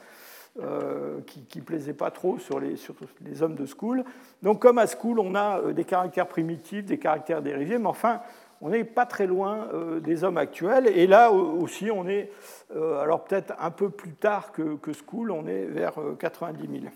qui 1.27 1.59
ne 1.59 1.63
plaisait 1.63 1.95
pas 1.95 2.11
trop 2.11 2.39
sur 2.39 2.59
les, 2.59 2.75
sur 2.75 2.95
les, 3.25 3.43
hommes 3.43 3.55
de 3.55 3.65
School. 3.65 4.05
Donc, 4.43 4.61
comme 4.61 4.79
à 4.79 4.87
School, 4.89 5.21
on 5.21 5.37
a 5.37 5.73
des 5.73 5.85
caractères 5.85 6.27
primitifs, 6.27 6.85
des 6.85 6.99
caractères 6.99 7.43
dérivés, 7.43 7.79
mais 7.79 7.87
enfin, 7.87 8.21
on 8.61 8.69
n'est 8.69 8.85
pas 8.85 9.07
très 9.07 9.27
loin 9.27 9.69
des 10.03 10.25
hommes 10.25 10.37
actuels. 10.37 10.89
Et 10.89 11.07
là 11.07 11.31
aussi, 11.33 11.91
on 11.91 12.07
est, 12.07 12.31
alors 12.75 13.25
peut-être 13.25 13.55
un 13.61 13.71
peu 13.71 13.89
plus 13.89 14.13
tard 14.13 14.53
que, 14.53 14.75
que 14.77 14.91
School, 14.93 15.31
on 15.31 15.47
est 15.47 15.65
vers 15.65 15.95
90 16.19 16.81
000. 16.81 16.93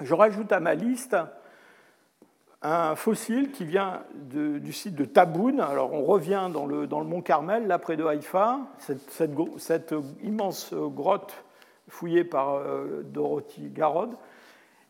Je 0.00 0.14
rajoute 0.14 0.50
à 0.50 0.60
ma 0.60 0.74
liste 0.74 1.16
un 2.62 2.94
fossile 2.94 3.50
qui 3.52 3.64
vient 3.64 4.02
du 4.12 4.72
site 4.72 4.94
de 4.94 5.04
Taboun. 5.04 5.60
Alors 5.60 5.92
on 5.92 6.04
revient 6.04 6.50
dans 6.52 6.66
le, 6.66 6.86
dans 6.86 7.00
le 7.00 7.06
mont 7.06 7.22
Carmel, 7.22 7.66
là 7.66 7.78
près 7.78 7.96
de 7.96 8.04
Haïfa, 8.04 8.60
cette, 8.78 9.94
immense 10.22 10.74
grotte 10.74 11.44
fouillée 11.88 12.24
par 12.24 12.54
euh, 12.54 13.02
Dorothy 13.04 13.68
Garrod. 13.70 14.10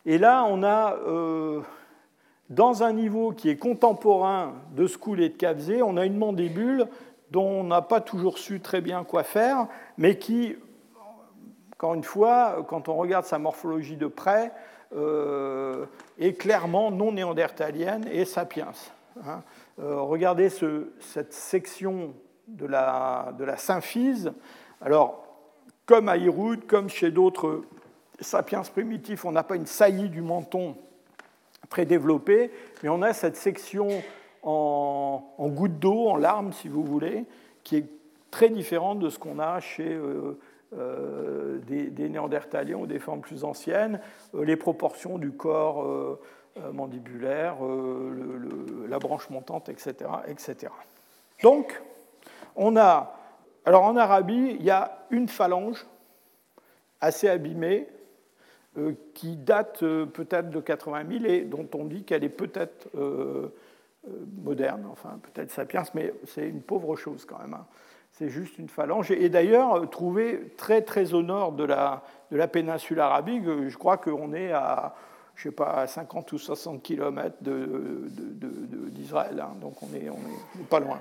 Et 0.05 0.17
là, 0.17 0.45
on 0.47 0.63
a, 0.63 0.95
euh, 1.07 1.61
dans 2.49 2.83
un 2.83 2.93
niveau 2.93 3.31
qui 3.31 3.49
est 3.49 3.57
contemporain 3.57 4.53
de 4.75 4.87
Skoul 4.87 5.21
et 5.21 5.29
de 5.29 5.35
Kavzé, 5.35 5.81
on 5.81 5.97
a 5.97 6.05
une 6.05 6.17
mandibule 6.17 6.87
dont 7.31 7.47
on 7.47 7.63
n'a 7.63 7.81
pas 7.81 8.01
toujours 8.01 8.37
su 8.37 8.59
très 8.59 8.81
bien 8.81 9.03
quoi 9.03 9.23
faire, 9.23 9.67
mais 9.97 10.17
qui, 10.17 10.55
encore 11.73 11.93
une 11.93 12.03
fois, 12.03 12.65
quand 12.67 12.89
on 12.89 12.95
regarde 12.95 13.25
sa 13.25 13.39
morphologie 13.39 13.95
de 13.95 14.07
près, 14.07 14.51
est 14.93 16.33
clairement 16.33 16.91
non 16.91 17.11
néandertalienne 17.11 18.07
et 18.11 18.25
sapiens. 18.25 18.71
Hein. 19.25 19.43
Euh, 19.79 20.01
regardez 20.01 20.49
cette 20.49 21.33
section 21.33 22.13
de 22.47 22.65
la, 22.65 23.33
de 23.37 23.45
symphyse. 23.57 24.31
Alors, 24.81 25.23
comme 25.85 26.09
à 26.09 26.17
Hiroud, 26.17 26.65
comme 26.67 26.89
chez 26.89 27.11
d'autres 27.11 27.63
sapiens 28.19 28.61
primitifs, 28.61 29.25
on 29.25 29.31
n'a 29.31 29.43
pas 29.43 29.55
une 29.55 29.65
saillie 29.65 30.09
du 30.09 30.21
menton 30.21 30.75
très 31.69 31.85
développée, 31.85 32.51
mais 32.83 32.89
on 32.89 33.01
a 33.01 33.13
cette 33.13 33.37
section 33.37 33.89
en, 34.43 35.23
en 35.37 35.47
goutte 35.47 35.79
d'eau, 35.79 36.09
en 36.09 36.17
larmes, 36.17 36.53
si 36.53 36.67
vous 36.67 36.83
voulez, 36.83 37.25
qui 37.63 37.77
est 37.77 37.85
très 38.29 38.49
différente 38.49 38.99
de 38.99 39.09
ce 39.09 39.19
qu'on 39.19 39.39
a 39.39 39.59
chez 39.59 39.93
euh, 39.93 40.39
euh, 40.77 41.59
des, 41.67 42.07
néandertaliens 42.07 42.77
ou 42.77 42.87
des 42.87 42.99
formes 42.99 43.19
plus 43.19 43.43
anciennes, 43.43 43.99
euh, 44.35 44.45
les 44.45 44.55
proportions 44.55 45.17
du 45.17 45.31
corps 45.31 45.83
euh, 45.83 46.17
mandibulaire, 46.71 47.57
la 48.87 48.97
branche 48.99 49.29
montante, 49.29 49.67
etc., 49.67 50.09
etc. 50.27 50.71
Donc, 51.43 51.81
on 52.55 52.77
a, 52.77 53.17
alors 53.65 53.83
en 53.83 53.97
Arabie, 53.97 54.55
il 54.59 54.63
y 54.63 54.69
a 54.69 55.05
une 55.11 55.27
phalange 55.27 55.85
assez 57.01 57.27
abîmée 57.27 57.87
qui 59.13 59.35
date 59.35 59.79
peut-être 59.79 60.49
de 60.49 60.59
80 60.59 61.03
000 61.19 61.25
et 61.25 61.41
dont 61.41 61.67
on 61.73 61.85
dit 61.85 62.03
qu'elle 62.03 62.23
est 62.23 62.29
peut-être 62.29 62.89
moderne, 64.43 64.87
enfin 64.91 65.19
peut-être 65.21 65.51
sapiens, 65.51 65.83
mais 65.93 66.13
c'est 66.25 66.47
une 66.47 66.61
pauvre 66.61 66.95
chose 66.95 67.25
quand 67.25 67.39
même. 67.39 67.53
Hein. 67.53 67.65
C'est 68.21 68.29
juste 68.29 68.59
une 68.59 68.69
phalange. 68.69 69.09
Et 69.09 69.29
d'ailleurs, 69.29 69.89
trouvé 69.89 70.53
très 70.55 70.83
très 70.83 71.15
au 71.15 71.23
nord 71.23 71.53
de 71.53 71.63
la, 71.63 72.03
de 72.29 72.37
la 72.37 72.47
péninsule 72.47 72.99
arabique, 72.99 73.41
je 73.67 73.75
crois 73.75 73.97
qu'on 73.97 74.31
est 74.33 74.51
à, 74.51 74.93
je 75.33 75.49
sais 75.49 75.51
pas, 75.51 75.71
à 75.71 75.87
50 75.87 76.31
ou 76.33 76.37
60 76.37 76.83
km 76.83 77.37
d'Israël. 78.91 79.39
Hein. 79.39 79.55
donc 79.59 79.81
on 79.81 79.87
n'est 79.87 80.07
on 80.11 80.61
est 80.61 80.67
pas 80.69 80.79
loin. 80.79 80.99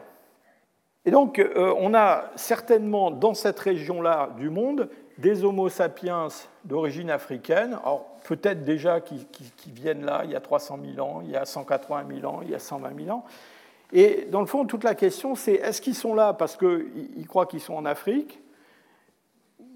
Et 1.05 1.11
donc, 1.11 1.39
euh, 1.39 1.75
on 1.77 1.93
a 1.93 2.31
certainement 2.37 3.11
dans 3.11 3.35
cette 3.35 3.61
région-là 3.61 4.31
du 4.39 4.49
monde 4.49 4.89
des 5.19 5.45
Homo 5.45 5.69
sapiens 5.69 6.29
d'origine 6.65 7.11
africaine, 7.11 7.79
alors 7.83 8.07
peut-être 8.25 8.65
déjà 8.65 9.03
qui, 9.03 9.27
qui, 9.27 9.71
viennent 9.71 10.07
là 10.07 10.23
il 10.25 10.31
y 10.31 10.37
a 10.37 10.41
300 10.41 10.79
000 10.95 11.07
ans, 11.07 11.21
il 11.23 11.33
y 11.33 11.37
a 11.37 11.45
180 11.45 12.05
000 12.21 12.33
ans, 12.33 12.41
il 12.43 12.49
y 12.49 12.55
a 12.55 12.59
120 12.59 13.05
000 13.05 13.15
ans, 13.15 13.27
et 13.93 14.27
dans 14.31 14.41
le 14.41 14.47
fond, 14.47 14.65
toute 14.67 14.85
la 14.85 14.95
question, 14.95 15.35
c'est 15.35 15.55
est-ce 15.55 15.81
qu'ils 15.81 15.95
sont 15.95 16.15
là 16.15 16.33
parce 16.33 16.57
qu'ils 16.57 17.27
croient 17.27 17.47
qu'ils 17.47 17.61
sont 17.61 17.75
en 17.75 17.85
Afrique 17.85 18.41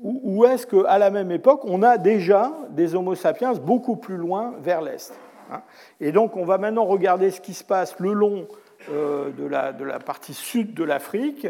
ou 0.03 0.45
est-ce 0.45 0.67
qu'à 0.67 0.99
la 0.99 1.09
même 1.09 1.31
époque, 1.31 1.63
on 1.65 1.83
a 1.83 1.97
déjà 1.97 2.53
des 2.71 2.95
Homo 2.95 3.15
sapiens 3.15 3.55
beaucoup 3.55 3.97
plus 3.97 4.19
loin 4.19 4.53
vers 4.61 4.83
l'Est 4.83 5.19
hein 5.51 5.63
Et 5.99 6.13
donc, 6.13 6.37
on 6.37 6.45
va 6.45 6.59
maintenant 6.59 6.85
regarder 6.85 7.31
ce 7.31 7.41
qui 7.41 7.55
se 7.55 7.65
passe 7.65 7.99
le 8.01 8.13
long 8.13 8.47
euh, 8.91 9.31
de 9.31 9.47
la, 9.47 9.99
partie 10.01 10.35
sud 10.35 10.75
de 10.75 10.85
l'Afrique, 10.85 11.47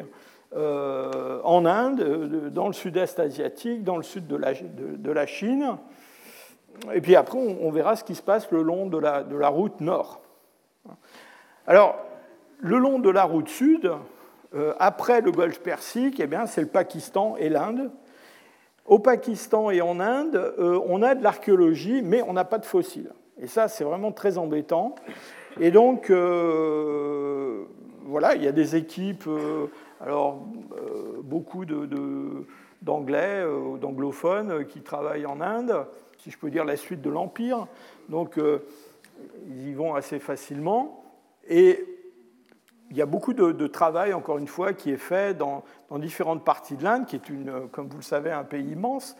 euh, 0.54 1.40
en 1.42 1.66
Inde, 1.66 2.50
dans 2.52 2.68
le 2.68 2.72
sud-est 2.72 3.18
asiatique, 3.18 3.82
dans 3.82 3.96
le 3.96 4.04
sud 4.04 4.28
de 4.28 4.36
la, 4.36 4.52
de, 4.54 5.10
la, 5.10 5.26
Chine. 5.26 5.76
Et 6.92 7.00
puis 7.00 7.16
après, 7.16 7.38
on, 7.38 7.70
verra 7.72 7.96
ce 7.96 8.04
qui 8.04 8.14
se 8.14 8.22
passe 8.22 8.52
le 8.52 8.62
long 8.62 8.86
de 8.86 8.98
la, 8.98 9.24
de 9.24 9.36
la 9.36 9.48
route 9.48 9.80
nord. 9.80 10.20
Alors, 11.66 11.96
le 12.60 12.78
long 12.78 12.98
de 12.98 13.10
la 13.10 13.24
route 13.24 13.48
sud, 13.48 13.92
après 14.78 15.20
le 15.20 15.32
Golfe 15.32 15.60
Persique, 15.60 16.20
eh 16.20 16.28
c'est 16.46 16.60
le 16.60 16.68
Pakistan 16.68 17.36
et 17.36 17.48
l'Inde. 17.48 17.90
Au 18.86 18.98
Pakistan 18.98 19.70
et 19.70 19.80
en 19.80 19.98
Inde, 19.98 20.54
on 20.86 21.02
a 21.02 21.14
de 21.14 21.22
l'archéologie, 21.22 22.02
mais 22.02 22.22
on 22.22 22.34
n'a 22.34 22.44
pas 22.44 22.58
de 22.58 22.66
fossiles. 22.66 23.12
Et 23.40 23.46
ça, 23.46 23.66
c'est 23.66 23.82
vraiment 23.82 24.12
très 24.12 24.38
embêtant. 24.38 24.94
Et 25.60 25.70
donc, 25.70 26.10
voilà, 28.06 28.34
il 28.34 28.44
y 28.44 28.46
a 28.46 28.52
des 28.52 28.76
équipes, 28.76 29.28
alors 30.00 30.46
beaucoup 31.22 31.64
d'anglais, 32.80 33.44
d'anglophones 33.80 34.66
qui 34.66 34.82
travaillent 34.82 35.26
en 35.26 35.40
Inde, 35.40 35.86
si 36.18 36.30
je 36.30 36.38
peux 36.38 36.50
dire 36.50 36.64
la 36.64 36.76
suite 36.76 37.02
de 37.02 37.10
l'Empire. 37.10 37.66
Donc, 38.08 38.38
ils 39.48 39.68
y 39.68 39.72
vont 39.72 39.94
assez 39.94 40.18
facilement. 40.20 41.02
Et 41.48 41.84
il 42.90 42.96
y 42.96 43.02
a 43.02 43.06
beaucoup 43.06 43.32
de, 43.32 43.66
travail, 43.66 44.12
encore 44.12 44.38
une 44.38 44.46
fois, 44.46 44.72
qui 44.72 44.90
est 44.90 44.98
fait 44.98 45.36
dans, 45.36 45.64
différentes 45.92 46.44
parties 46.44 46.76
de 46.76 46.84
l'Inde, 46.84 47.06
qui 47.06 47.16
est, 47.16 47.28
une, 47.28 47.68
comme 47.72 47.88
vous 47.88 47.98
le 47.98 48.02
savez, 48.02 48.30
un 48.30 48.44
pays 48.44 48.72
immense. 48.72 49.16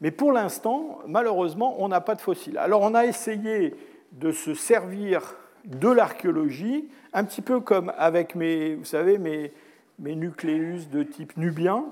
Mais 0.00 0.10
pour 0.10 0.32
l'instant, 0.32 0.98
malheureusement, 1.06 1.76
on 1.78 1.88
n'a 1.88 2.00
pas 2.00 2.14
de 2.14 2.20
fossiles. 2.20 2.58
Alors 2.58 2.82
on 2.82 2.94
a 2.94 3.04
essayé 3.04 3.74
de 4.12 4.32
se 4.32 4.54
servir 4.54 5.34
de 5.64 5.88
l'archéologie, 5.88 6.88
un 7.12 7.24
petit 7.24 7.42
peu 7.42 7.60
comme 7.60 7.92
avec 7.96 8.34
mes, 8.34 8.74
vous 8.74 8.84
savez, 8.84 9.18
mes, 9.18 9.52
mes 9.98 10.14
nucléus 10.14 10.88
de 10.90 11.02
type 11.02 11.36
nubien, 11.36 11.84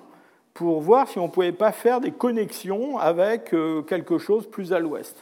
pour 0.55 0.81
voir 0.81 1.09
si 1.09 1.18
on 1.18 1.27
ne 1.27 1.33
pouvait 1.33 1.53
pas 1.53 1.73
faire 1.73 2.01
des 2.01 2.11
connexions 2.11 2.99
avec 2.99 3.55
euh, 3.55 3.83
quelque 3.83 4.18
chose 4.18 4.47
plus 4.51 4.73
à 4.73 4.79
l'ouest. 4.79 5.16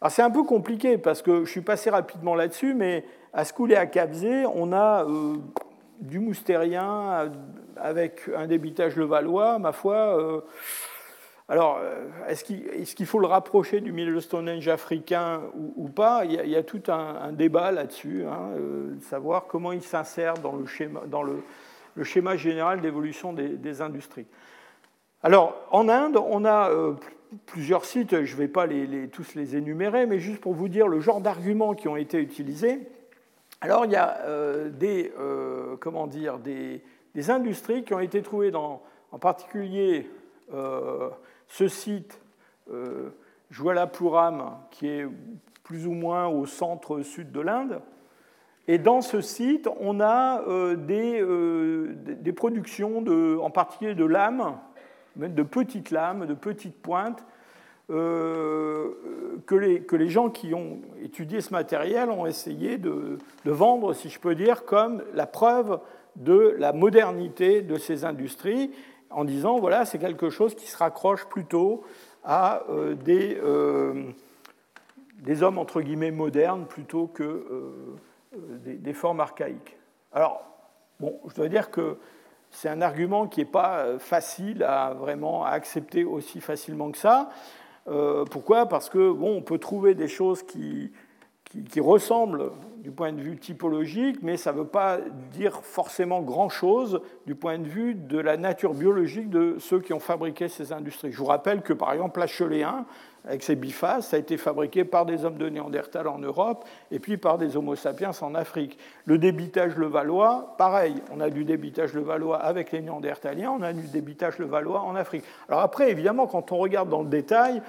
Alors 0.00 0.10
c'est 0.10 0.22
un 0.22 0.30
peu 0.30 0.42
compliqué 0.42 0.98
parce 0.98 1.22
que 1.22 1.44
je 1.44 1.50
suis 1.50 1.60
passé 1.60 1.90
rapidement 1.90 2.34
là-dessus, 2.34 2.74
mais 2.74 3.04
à 3.32 3.44
Scoulé 3.44 3.76
à 3.76 3.86
Capzé, 3.86 4.44
on 4.46 4.72
a 4.72 5.04
euh, 5.04 5.36
du 6.00 6.18
moustérien 6.18 7.32
avec 7.76 8.22
un 8.34 8.46
débitage 8.46 8.96
levallois, 8.96 9.58
ma 9.58 9.72
foi. 9.72 10.18
Euh, 10.18 10.40
alors, 11.48 11.78
euh, 11.80 12.08
est-ce 12.28 12.44
qu'il 12.94 13.06
faut 13.06 13.18
le 13.18 13.26
rapprocher 13.26 13.80
du 13.80 13.92
milieu 13.92 14.20
Stonehenge 14.20 14.68
africain 14.68 15.40
ou, 15.76 15.88
pas? 15.88 16.24
Il 16.24 16.32
y, 16.32 16.56
a, 16.56 16.62
tout 16.62 16.82
un, 16.88 17.32
débat 17.32 17.72
là-dessus, 17.72 18.24
hein, 18.26 18.50
savoir 19.00 19.46
comment 19.46 19.72
il 19.72 19.82
s'insère 19.82 20.34
dans, 20.34 20.52
le 20.54 22.04
schéma, 22.04 22.36
général 22.36 22.80
d'évolution 22.80 23.32
des, 23.32 23.82
industries. 23.82 24.26
Alors, 25.22 25.56
en 25.70 25.88
Inde, 25.88 26.16
on 26.16 26.44
a 26.44 26.70
plusieurs 27.46 27.84
sites, 27.84 28.24
je 28.24 28.34
ne 28.34 28.38
vais 28.38 28.48
pas 28.48 28.66
tous 29.10 29.34
les 29.34 29.56
énumérer, 29.56 30.06
mais 30.06 30.20
juste 30.20 30.40
pour 30.40 30.54
vous 30.54 30.68
dire 30.68 30.88
le 30.88 31.00
genre 31.00 31.20
d'arguments 31.20 31.74
qui 31.74 31.88
ont 31.88 31.96
été 31.96 32.18
utilisés. 32.18 32.80
Alors 33.64 33.84
il 33.84 33.92
y 33.92 33.96
a 33.96 34.18
euh, 34.22 34.70
des, 34.70 35.12
euh, 35.20 35.76
comment 35.78 36.08
dire, 36.08 36.38
des, 36.38 36.82
industries 37.28 37.84
qui 37.84 37.94
ont 37.94 38.00
été 38.00 38.20
trouvées 38.20 38.50
dans, 38.50 38.82
en 39.12 39.18
particulier, 39.20 40.10
euh, 40.52 41.08
ce 41.46 41.68
site, 41.68 42.20
Jualapuram, 43.50 44.56
qui 44.70 44.88
est 44.88 45.06
plus 45.62 45.86
ou 45.86 45.92
moins 45.92 46.26
au 46.26 46.44
centre-sud 46.46 47.30
de 47.30 47.40
l'Inde. 47.40 47.80
Et 48.66 48.78
dans 48.78 49.00
ce 49.00 49.20
site, 49.20 49.68
on 49.78 50.00
a 50.00 50.42
des, 50.76 51.22
des, 51.98 52.32
productions, 52.32 53.02
de, 53.02 53.36
en 53.36 53.50
particulier 53.50 53.94
de 53.94 54.06
lames, 54.06 54.56
de 55.16 55.42
petites 55.42 55.90
lames, 55.90 56.26
de 56.26 56.34
petites 56.34 56.80
pointes, 56.80 57.24
euh, 57.92 58.88
que, 59.44 59.54
les, 59.54 59.82
que, 59.82 59.96
les, 59.96 60.08
gens 60.08 60.30
qui 60.30 60.54
ont 60.54 60.78
étudié 61.02 61.42
ce 61.42 61.52
matériel 61.52 62.10
ont 62.10 62.24
essayé 62.24 62.78
de, 62.78 63.18
vendre, 63.44 63.92
si 63.92 64.08
je 64.08 64.18
peux 64.18 64.34
dire, 64.34 64.64
comme 64.64 65.02
la 65.12 65.26
preuve 65.26 65.78
de 66.16 66.56
la 66.58 66.72
modernité 66.72 67.60
de 67.60 67.76
ces 67.76 68.06
industries, 68.06 68.70
en 69.10 69.24
disant, 69.24 69.58
voilà, 69.58 69.84
c'est 69.84 69.98
quelque 69.98 70.30
chose 70.30 70.54
qui 70.54 70.66
se 70.66 70.76
raccroche 70.78 71.26
plutôt 71.26 71.84
à 72.24 72.62
euh, 72.70 72.94
des, 72.94 73.38
euh, 73.42 74.04
des, 75.18 75.42
hommes, 75.42 75.58
entre 75.58 75.82
guillemets, 75.82 76.12
modernes, 76.12 76.64
plutôt 76.66 77.08
que 77.08 77.46
des, 78.64 78.74
des, 78.74 78.94
formes 78.94 79.20
archaïques. 79.20 79.76
Alors, 80.14 80.42
bon, 80.98 81.20
je 81.28 81.34
dois 81.34 81.48
dire 81.48 81.70
que 81.70 81.98
c'est 82.50 82.70
un 82.70 82.80
argument 82.80 83.26
qui 83.26 83.40
n'est 83.40 83.46
pas 83.46 83.98
facile 83.98 84.62
à 84.62 84.94
vraiment 84.94 85.44
accepter 85.44 86.04
aussi 86.04 86.40
facilement 86.40 86.90
que 86.90 86.98
ça. 86.98 87.28
Euh, 87.88 88.24
pourquoi? 88.24 88.66
Parce 88.66 88.88
que 88.88 89.12
bon, 89.12 89.36
on 89.36 89.42
peut 89.42 89.58
trouver 89.58 89.94
des 89.94 90.08
choses 90.08 90.42
qui, 90.42 90.92
qui, 91.70 91.80
ressemblent 91.80 92.50
du 92.78 92.90
point 92.90 93.12
de 93.12 93.20
vue 93.20 93.36
typologique, 93.36 94.18
mais 94.22 94.36
ça 94.36 94.52
ne 94.52 94.58
veut 94.58 94.66
pas 94.66 94.98
dire 95.32 95.60
forcément 95.62 96.20
grand-chose 96.20 97.00
du 97.26 97.34
point 97.34 97.58
de 97.58 97.68
vue 97.68 97.94
de 97.94 98.18
la 98.18 98.36
nature 98.36 98.74
biologique 98.74 99.30
de 99.30 99.56
ceux 99.60 99.80
qui 99.80 99.92
ont 99.92 100.00
fabriqué 100.00 100.48
ces 100.48 100.72
industries. 100.72 101.12
Je 101.12 101.18
vous 101.18 101.26
rappelle 101.26 101.62
que, 101.62 101.72
par 101.72 101.92
exemple, 101.92 102.18
la 102.18 102.26
Cheléen, 102.26 102.84
avec 103.24 103.44
ses 103.44 103.54
bifaces, 103.54 104.08
ça 104.08 104.16
a 104.16 104.18
été 104.18 104.36
fabriqué 104.36 104.84
par 104.84 105.06
des 105.06 105.24
hommes 105.24 105.38
de 105.38 105.48
Néandertal 105.48 106.08
en 106.08 106.18
Europe 106.18 106.64
et 106.90 106.98
puis 106.98 107.16
par 107.16 107.38
des 107.38 107.56
Homo 107.56 107.76
sapiens 107.76 108.10
en 108.20 108.34
Afrique. 108.34 108.78
Le 109.04 109.16
débitage 109.16 109.76
levallois, 109.76 110.56
pareil, 110.58 110.96
on 111.12 111.20
a 111.20 111.30
du 111.30 111.44
débitage 111.44 111.94
levallois 111.94 112.38
avec 112.38 112.72
les 112.72 112.80
Néandertaliens, 112.80 113.52
on 113.56 113.62
a 113.62 113.72
du 113.72 113.86
débitage 113.86 114.38
levallois 114.38 114.80
en 114.80 114.96
Afrique. 114.96 115.22
Alors 115.48 115.60
après, 115.60 115.90
évidemment, 115.90 116.26
quand 116.26 116.50
on 116.50 116.56
regarde 116.56 116.88
dans 116.88 117.02
le 117.02 117.08
détail, 117.08 117.62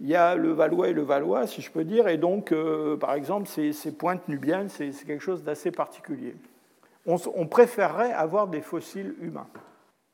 il 0.00 0.08
y 0.08 0.14
a 0.14 0.36
le 0.36 0.52
Valois 0.52 0.88
et 0.88 0.92
le 0.92 1.02
Valois, 1.02 1.46
si 1.46 1.60
je 1.60 1.70
peux 1.70 1.84
dire, 1.84 2.08
et 2.08 2.18
donc, 2.18 2.52
euh, 2.52 2.96
par 2.96 3.14
exemple, 3.14 3.48
ces, 3.48 3.72
pointes 3.92 4.28
nubiennes, 4.28 4.68
c'est 4.68 4.92
quelque 5.06 5.22
chose 5.22 5.42
d'assez 5.42 5.70
particulier. 5.70 6.36
On, 7.06 7.46
préférerait 7.46 8.12
avoir 8.12 8.48
des 8.48 8.60
fossiles 8.60 9.14
humains. 9.20 9.46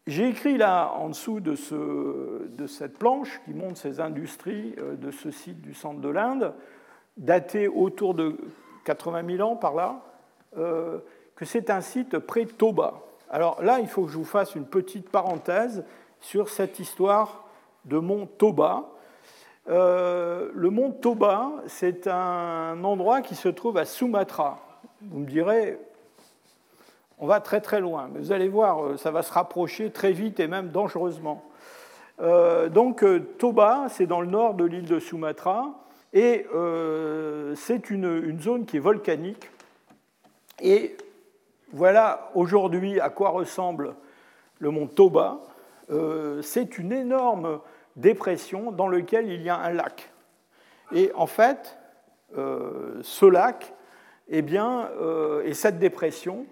J'ai 0.07 0.29
écrit 0.29 0.57
là 0.57 0.93
en 0.93 1.09
dessous 1.09 1.41
de, 1.41 1.57
cette 2.67 2.99
planche 2.99 3.41
qui 3.45 3.53
montre 3.53 3.79
ces 3.79 4.01
industries 4.01 4.75
euh, 4.79 4.95
de 4.95 5.11
ce 5.11 5.31
site 5.31 5.61
du 5.61 5.75
centre 5.75 6.01
de 6.01 6.09
l'Inde, 6.09 6.55
daté 7.17 7.69
autour 7.69 8.15
de 8.15 8.37
80 8.85 9.37
000 9.37 9.49
ans 9.49 9.57
par 9.57 9.75
là, 9.75 10.03
euh, 10.57 10.99
que 11.35 11.45
c'est 11.45 11.69
un 11.69 11.81
site 11.81 12.19
près 12.19 12.47
Toba. 12.47 13.03
Alors 13.29 13.61
là, 13.63 13.81
il 13.81 13.89
faut 13.89 14.05
que 14.05 14.13
je 14.13 14.19
vous 14.19 14.25
fasse 14.25 14.55
une 14.55 14.67
petite 14.67 15.09
parenthèse 15.09 15.85
sur 16.21 16.49
cette 16.49 16.79
histoire 16.79 17.45
de 17.87 17.99
mont 17.99 18.27
Toba, 18.27 18.94
euh, 19.69 20.51
le 20.55 20.71
mont 20.71 20.91
Toba, 20.91 21.51
c'est 21.67 22.07
un 22.07 22.83
endroit 22.85 23.23
qui 23.23 23.35
se 23.35 23.49
trouve 23.49 23.79
à 23.79 23.87
Sumatra. 23.87 24.59
Vous 25.01 25.21
me 25.21 25.27
direz, 25.27 25.79
on 27.19 27.27
va 27.27 27.41
très 27.41 27.61
très 27.61 27.81
loin, 27.81 28.11
mais 28.13 28.21
vous 28.21 28.33
allez 28.33 28.49
voir, 28.49 28.85
euh, 28.85 28.97
ça 28.99 29.11
va 29.11 29.23
se 29.23 29.33
rapprocher 29.33 29.91
très 29.91 30.13
vite 30.13 30.39
et 30.39 30.49
même 30.49 30.69
dangereusement. 30.69 31.43
Euh, 32.21 32.69
donc 32.69 33.05
Toba, 33.39 33.87
c'est 33.89 34.07
dans 34.07 34.21
le 34.21 34.27
nord 34.27 34.55
de 34.55 34.65
l'île 34.65 34.87
de 34.87 34.99
Sumatra, 34.99 35.73
et 36.13 36.47
c'est 37.57 37.91
une, 37.91 38.23
une, 38.25 38.41
zone 38.41 38.67
qui 38.67 38.77
est 38.77 38.81
volcanique. 38.81 39.51
Et 40.61 40.97
voilà 41.73 42.31
aujourd'hui 42.37 43.01
à 43.01 43.11
quoi 43.11 43.31
ressemble 43.31 43.97
le 44.61 44.71
mont 44.71 44.87
Toba. 44.87 45.41
c'est 46.43 46.79
une 46.79 46.93
énorme 46.93 47.59
dépression 47.97 48.73
dans 48.73 48.89
lequel 48.89 49.31
il 49.31 49.43
y 49.43 49.49
a 49.49 49.57
un 49.57 49.71
lac. 49.71 50.11
Et 50.93 51.11
en 51.15 51.27
fait, 51.27 51.79
euh, 52.37 53.01
ce 53.03 53.27
lac 53.27 53.73
eh 54.29 54.43
bien, 54.43 54.89
euh, 55.01 55.43
et 55.45 55.55
cette 55.55 55.79
dépression 55.79 56.47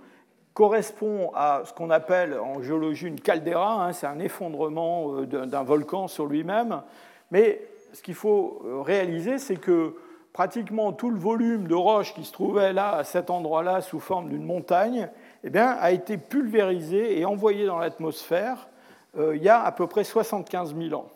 correspond 0.55 1.31
à 1.35 1.63
ce 1.65 1.73
qu'on 1.73 1.91
appelle 1.91 2.39
en 2.39 2.63
géologie 2.63 3.07
une 3.07 3.21
caldeira, 3.21 3.87
hein, 3.87 3.93
c'est 3.93 4.07
un 4.07 4.19
effondrement 4.19 5.15
euh, 5.15 5.27
d'un 5.27 5.63
volcan 5.63 6.09
sur 6.09 6.27
lui-même. 6.27 6.83
Mais 7.31 7.63
ce 7.93 8.03
qu'il 8.03 8.15
faut 8.15 8.63
réaliser, 8.85 9.39
c'est 9.39 9.57
que 9.57 9.95
pratiquement 10.33 10.93
tout 10.93 11.11
le 11.11 11.19
volume 11.19 11.67
de 11.67 11.75
roches 11.75 12.15
qui 12.15 12.25
se 12.25 12.33
trouvait 12.33 12.73
là, 12.73 12.97
à 12.97 13.05
cet 13.05 13.31
endroit-là, 13.31 13.81
sous 13.81 14.01
forme 14.01 14.29
d'une 14.29 14.45
montagne, 14.45 15.09
eh 15.45 15.51
bien, 15.51 15.69
a 15.69 15.91
été 15.91 16.19
pulvérisé 16.19 17.19
et 17.19 17.25
envoyé 17.25 17.67
dans 17.67 17.79
l'atmosphère 17.79 18.69
il 19.15 19.43
y 19.43 19.51
a 19.51 19.63
à 19.63 19.73
peu 19.73 19.87
près 19.87 20.05
75 20.05 20.75
000 20.75 20.99
ans. 20.99 21.11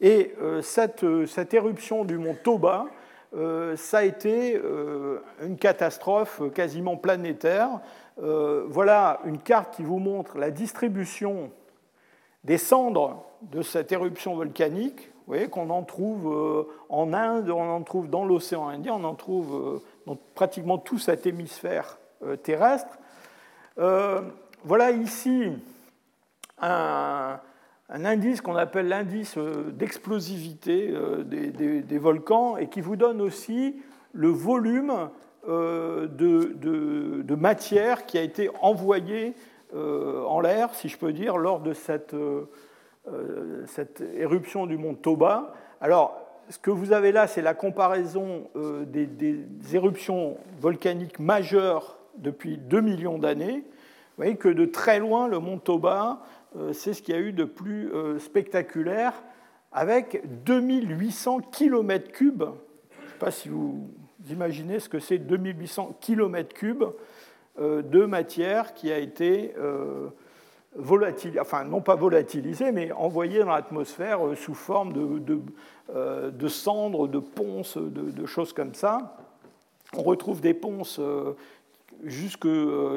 Et 0.00 0.34
euh, 0.40 0.62
euh, 1.02 1.26
cette, 1.26 1.54
éruption 1.54 2.04
du 2.04 2.18
mont 2.18 2.36
Toba, 2.42 2.86
euh, 3.34 3.76
ça 3.76 3.98
a 3.98 4.02
été 4.04 4.60
une 5.42 5.56
catastrophe 5.56 6.42
quasiment 6.54 6.96
planétaire. 6.96 7.80
voilà 8.16 9.20
une 9.24 9.38
carte 9.38 9.74
qui 9.74 9.82
vous 9.82 9.98
montre 9.98 10.38
la 10.38 10.50
distribution 10.50 11.50
des 12.44 12.58
cendres 12.58 13.24
de 13.42 13.62
cette 13.62 13.92
éruption 13.92 14.36
volcanique. 14.36 15.10
Vous 15.26 15.32
voyez 15.32 15.48
qu'on 15.48 15.70
en 15.70 15.82
trouve 15.82 16.66
en 16.88 17.12
Inde, 17.12 17.50
on 17.50 17.68
en 17.68 17.82
trouve 17.82 18.08
dans 18.08 18.24
l'océan 18.24 18.68
Indien, 18.68 18.94
on 18.94 19.04
en 19.04 19.14
trouve 19.14 19.82
dans 20.06 20.16
pratiquement 20.34 20.78
tout 20.78 20.98
cet 20.98 21.26
hémisphère 21.26 21.98
terrestre. 22.44 22.96
voilà 23.76 24.92
ici 24.92 25.52
un, 26.62 27.40
un 27.88 28.04
indice 28.04 28.40
qu'on 28.40 28.56
appelle 28.56 28.88
l'indice 28.88 29.36
euh, 29.38 29.70
d'explosivité 29.70 30.90
euh, 30.92 31.22
des, 31.22 31.98
volcans 31.98 32.56
et 32.56 32.68
qui 32.68 32.80
vous 32.80 32.96
donne 32.96 33.20
aussi 33.20 33.76
le 34.12 34.28
volume 34.28 35.10
euh, 35.48 36.08
de, 36.08 37.34
matière 37.34 38.06
qui 38.06 38.18
a 38.18 38.22
été 38.22 38.50
envoyée 38.60 39.34
en 39.74 40.40
l'air, 40.40 40.74
si 40.74 40.88
je 40.88 40.96
peux 40.96 41.12
dire, 41.12 41.36
lors 41.36 41.60
de 41.60 41.74
cette, 41.74 42.14
éruption 44.16 44.64
du 44.66 44.78
mont 44.78 44.94
Toba. 44.94 45.52
Alors, 45.82 46.18
ce 46.48 46.58
que 46.58 46.70
vous 46.70 46.92
avez 46.92 47.12
là, 47.12 47.26
c'est 47.26 47.42
la 47.42 47.52
comparaison 47.52 48.48
des, 48.86 49.06
des, 49.06 49.44
éruptions 49.74 50.38
volcaniques 50.60 51.18
majeures 51.18 51.98
depuis 52.16 52.56
2 52.56 52.80
millions 52.80 53.18
d'années. 53.18 53.64
Vous 53.66 54.22
voyez 54.22 54.36
que 54.36 54.48
de 54.48 54.64
très 54.64 54.98
loin, 54.98 55.28
le 55.28 55.40
mont 55.40 55.58
Toba, 55.58 56.22
c'est 56.72 56.94
ce 56.94 57.02
qu'il 57.02 57.14
y 57.14 57.18
a 57.18 57.20
eu 57.20 57.32
de 57.32 57.44
plus 57.44 57.90
spectaculaire, 58.18 59.12
avec 59.72 60.22
2800 60.44 61.40
km3. 61.52 62.12
Je 62.18 62.24
ne 62.24 62.32
sais 62.38 63.18
pas 63.18 63.30
si 63.30 63.48
vous 63.48 63.88
imaginez 64.30 64.80
ce 64.80 64.88
que 64.88 64.98
c'est 64.98 65.18
2800 65.18 65.98
km3 66.02 66.92
de 67.58 68.04
matière 68.04 68.74
qui 68.74 68.92
a 68.92 68.98
été 68.98 69.54
euh, 69.58 70.08
volatilisée, 70.74 71.40
enfin 71.40 71.64
non 71.64 71.80
pas 71.80 71.94
volatilisée, 71.94 72.72
mais 72.72 72.92
envoyée 72.92 73.40
dans 73.40 73.52
l'atmosphère 73.52 74.26
euh, 74.26 74.34
sous 74.34 74.54
forme 74.54 74.92
de, 74.92 75.40
euh, 75.94 76.30
de, 76.30 76.48
cendres, 76.48 77.08
de 77.08 77.18
ponces, 77.18 77.78
de, 77.78 78.26
choses 78.26 78.52
comme 78.52 78.74
ça. 78.74 79.16
On 79.96 80.02
retrouve 80.02 80.40
des 80.40 80.52
ponces 80.52 81.00
jusque 82.04 82.48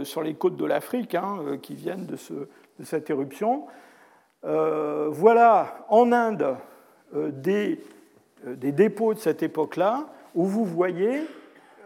sur 0.03 0.23
les 0.23 0.33
côtes 0.33 0.57
de 0.57 0.65
l'Afrique 0.65 1.15
hein, 1.15 1.57
qui 1.61 1.75
viennent 1.75 2.05
de, 2.05 2.15
ce, 2.15 2.33
de, 2.79 2.83
cette 2.85 3.09
éruption. 3.09 3.67
voilà 4.43 5.85
en 5.89 6.11
Inde 6.11 6.55
des, 7.13 7.83
des 8.45 8.71
dépôts 8.71 9.13
de 9.13 9.19
cette 9.19 9.43
époque-là 9.43 10.07
où 10.33 10.45
vous 10.45 10.65
voyez 10.65 11.23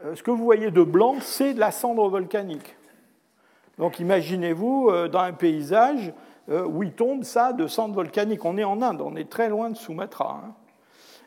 euh, 0.05 0.15
ce 0.15 0.23
que 0.23 0.31
vous 0.31 0.43
voyez 0.43 0.71
de 0.71 0.83
blanc, 0.83 1.15
c'est 1.21 1.53
de 1.53 1.59
la 1.59 1.71
cendre 1.71 2.07
volcanique. 2.09 2.75
Donc 3.77 3.99
imaginez-vous 3.99 4.89
euh, 4.89 5.07
dans 5.07 5.21
un 5.21 5.33
paysage 5.33 6.13
euh, 6.49 6.65
où 6.65 6.83
il 6.83 6.91
tombe 6.91 7.23
ça 7.23 7.53
de 7.53 7.67
cendre 7.67 7.95
volcanique. 7.95 8.43
On 8.45 8.57
est 8.57 8.63
en 8.63 8.81
Inde, 8.81 9.01
on 9.01 9.15
est 9.15 9.29
très 9.29 9.49
loin 9.49 9.69
de 9.69 9.77
Sumatra. 9.77 10.41
Hein. 10.43 10.53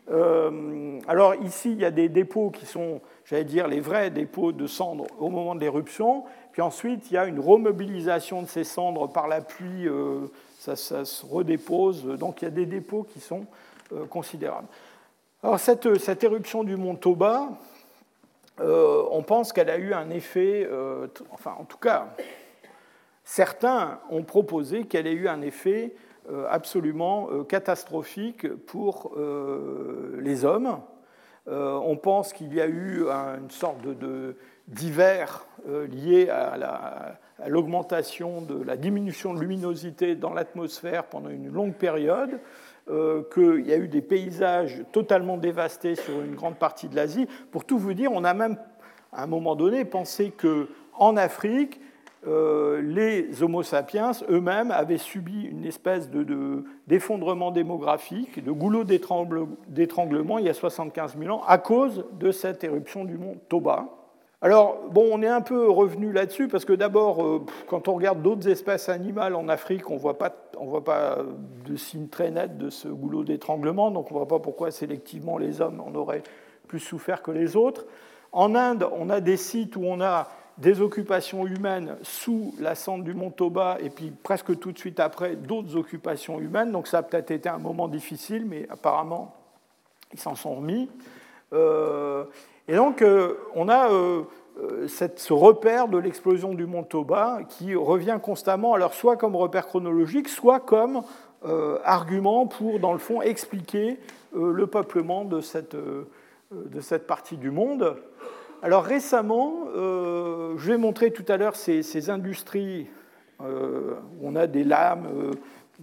Alors 0.09 1.35
ici, 1.43 1.73
il 1.73 1.81
y 1.81 1.85
a 1.85 1.91
des 1.91 2.09
dépôts 2.09 2.51
qui 2.51 2.67
sont, 2.67 3.01
j'allais 3.25 3.45
dire, 3.45 3.67
les 3.67 3.81
vrais 3.81 4.11
dépôts 4.11 4.53
de 4.53 4.67
cendres 4.67 5.07
au 5.19 5.29
moment 5.31 5.55
de 5.55 5.61
l'éruption. 5.61 6.25
Puis 6.53 6.63
ensuite, 6.63 7.11
il 7.11 7.15
y 7.15 7.17
a 7.17 7.27
une 7.27 7.41
remobilisation 7.41 8.43
de 8.43 8.47
ces 8.47 8.65
cendres 8.65 9.09
par 9.09 9.29
la 9.29 9.41
pluie, 9.41 9.89
ça, 10.59 10.77
se 10.77 11.27
redépose. 11.27 12.05
Donc 12.05 12.43
il 12.43 12.45
y 12.45 12.49
a 12.49 12.53
des 12.53 12.67
dépôts 12.67 13.03
qui 13.03 13.21
sont 13.21 13.47
considérables. 14.11 14.69
Alors 15.43 15.59
cette, 15.61 15.99
cette 15.99 16.25
éruption 16.25 16.65
du 16.65 16.77
mont 16.77 16.95
Toba, 16.95 17.51
euh, 18.61 19.05
on 19.11 19.23
pense 19.23 19.53
qu'elle 19.53 19.71
a 19.71 19.77
eu 19.77 19.93
un 19.93 20.11
effet, 20.11 20.67
euh, 20.71 21.09
enfin 21.31 21.55
en 21.59 21.65
tout 21.65 21.77
cas, 21.77 22.15
certains 23.25 24.01
ont 24.11 24.23
proposé 24.23 24.85
qu'elle 24.85 25.07
ait 25.07 25.13
eu 25.13 25.29
un 25.29 25.43
effet 25.43 25.95
euh, 25.95 26.06
absolument 26.49 27.45
catastrophique 27.45 28.49
pour 28.67 29.17
les 30.19 30.45
hommes. 30.45 30.81
on 31.47 31.97
pense 31.97 32.33
qu'il 32.33 32.53
y 32.55 32.61
a 32.61 32.67
eu 32.67 33.05
une 33.09 33.51
sorte 33.51 33.79
d'hiver 34.67 35.47
lié 35.67 36.29
à 36.29 37.49
l'augmentation 37.49 38.41
de 38.41 38.63
la 38.63 38.77
diminution 38.77 39.35
de 39.35 39.41
luminosité 39.41 40.17
dans 40.17 40.33
l'atmosphère 40.33 41.05
pendant 41.05 41.31
une 41.31 41.53
longue 41.53 41.75
période. 41.75 42.41
Euh, 42.89 43.25
qu'il 43.35 43.67
y 43.67 43.73
a 43.73 43.79
eu 43.79 43.89
des 43.89 44.01
paysages 44.01 44.85
totalement 44.93 45.39
dévastés 45.39 45.97
sur 45.97 46.21
une 46.21 46.37
grande 46.37 46.55
partie 46.55 46.87
de 46.87 46.95
l'Asie. 46.95 47.27
Pour 47.51 47.65
tout 47.65 47.81
vous 47.81 47.95
dire, 47.95 48.13
on 48.13 48.23
a 48.23 48.33
même 48.33 48.59
à 49.13 49.25
un 49.25 49.27
moment 49.27 49.57
donné 49.57 49.85
pensé 49.85 50.31
qu'en 50.31 51.17
Afrique, 51.17 51.81
euh, 52.27 52.81
les 52.83 53.43
Homo 53.43 53.63
sapiens 53.63 54.11
eux-mêmes 54.29 54.71
avaient 54.71 54.99
subi 54.99 55.45
une 55.45 55.65
espèce 55.65 56.11
d'effondrement 56.87 57.51
de, 57.51 57.57
démographique, 57.57 58.43
de 58.43 58.51
goulot 58.51 58.85
d'étranglement 58.85 60.39
il 60.39 60.47
y 60.47 60.49
a 60.49 60.55
75 60.55 61.17
000 61.19 61.35
ans 61.35 61.43
à 61.47 61.59
cause 61.59 62.05
de 62.19 62.33
cette 62.33 62.65
éruption 62.65 63.05
du 63.05 63.17
mont 63.17 63.37
Toba. 63.49 63.87
Alors, 64.43 64.79
bon, 64.91 65.09
on 65.11 65.23
est 65.23 65.29
un 65.29 65.41
peu 65.41 65.71
revenu 65.71 66.13
là-dessus 66.13 66.49
parce 66.49 66.65
que 66.65 66.73
d'abord, 66.73 67.23
euh, 67.23 67.45
quand 67.69 67.89
on 67.89 67.95
regarde 67.95 68.23
d'autres 68.23 68.49
espèces 68.49 68.89
animales 68.89 69.35
en 69.35 69.49
Afrique, 69.49 69.89
on 69.91 69.95
ne 69.95 69.99
voit 69.99 70.19
pas 70.19 70.35
de 71.65 71.77
signes 71.77 72.09
très 72.09 72.31
nets 72.31 72.59
de 72.59 72.71
ce 72.71 72.89
goulot 72.89 73.25
d'étranglement, 73.25 73.91
donc 73.91 74.11
on 74.11 74.15
ne 74.15 74.19
voit 74.19 74.29
pas 74.29 74.39
pourquoi 74.39 74.71
sélectivement 74.71 75.39
les 75.39 75.61
hommes 75.61 75.81
en 75.81 75.95
auraient 75.95 76.23
plus 76.67 76.81
souffert 76.81 77.23
que 77.23 77.31
les 77.31 77.57
autres. 77.57 77.87
En 78.33 78.55
Inde, 78.55 78.87
on 78.93 79.09
a 79.11 79.21
des 79.21 79.37
sites 79.37 79.77
où 79.77 79.85
on 79.85 80.01
a 80.01 80.29
des 80.59 80.81
occupations 80.81 81.47
humaines 81.47 81.97
sous 82.03 82.55
la 82.59 82.75
cendre 82.75 83.05
du 83.05 83.13
mont 83.13 83.31
Toba 83.31 83.77
et 83.81 83.91
puis 83.91 84.11
presque 84.23 84.59
tout 84.59 84.73
de 84.73 84.79
suite 84.79 85.01
après 85.01 85.37
d'autres 85.37 85.77
occupations 85.77 86.41
humaines, 86.41 86.73
donc 86.73 86.87
ça 86.87 86.99
a 86.99 87.03
peut-être 87.03 87.31
été 87.31 87.49
un 87.49 87.59
moment 87.59 87.89
difficile, 87.89 88.47
mais 88.47 88.67
apparemment 88.71 89.35
ils 90.13 90.21
s'en 90.21 90.35
sont 90.35 90.55
remis. 90.57 90.89
Euh, 91.53 92.25
et 92.69 92.75
donc, 92.75 93.03
euh, 93.03 93.35
on 93.55 93.69
a 93.69 93.91
euh, 93.91 94.23
ce 94.89 95.33
repère 95.33 95.89
de 95.89 95.99
l'explosion 95.99 96.55
du 96.55 96.67
mont 96.67 96.83
Toba 96.83 97.41
qui 97.49 97.75
revient 97.75 98.19
constamment, 98.23 98.75
alors 98.75 98.95
soit 98.95 99.17
comme 99.17 99.37
repère 99.37 99.67
chronologique, 99.67 100.29
soit 100.29 100.61
comme 100.61 101.03
argument 101.85 102.47
pour, 102.47 102.81
dans 102.81 102.93
le 102.93 102.99
fond, 102.99 103.23
expliquer 103.23 104.01
le 104.35 104.67
peuplement 104.67 105.25
de 105.25 105.41
cette 105.41 105.77
partie 107.07 107.37
du 107.37 107.53
monde. 107.53 107.97
Alors 108.63 108.85
récemment, 108.85 109.67
je 109.75 110.67
vais 110.67 110.79
montrer 110.79 111.11
tout 111.13 111.25
à 111.29 111.37
l'heure 111.37 111.57
ces, 111.57 112.11
industries 112.11 112.87
où 113.41 113.45
on 114.23 114.35
a 114.37 114.47
des 114.47 114.65
lames, 114.65 115.07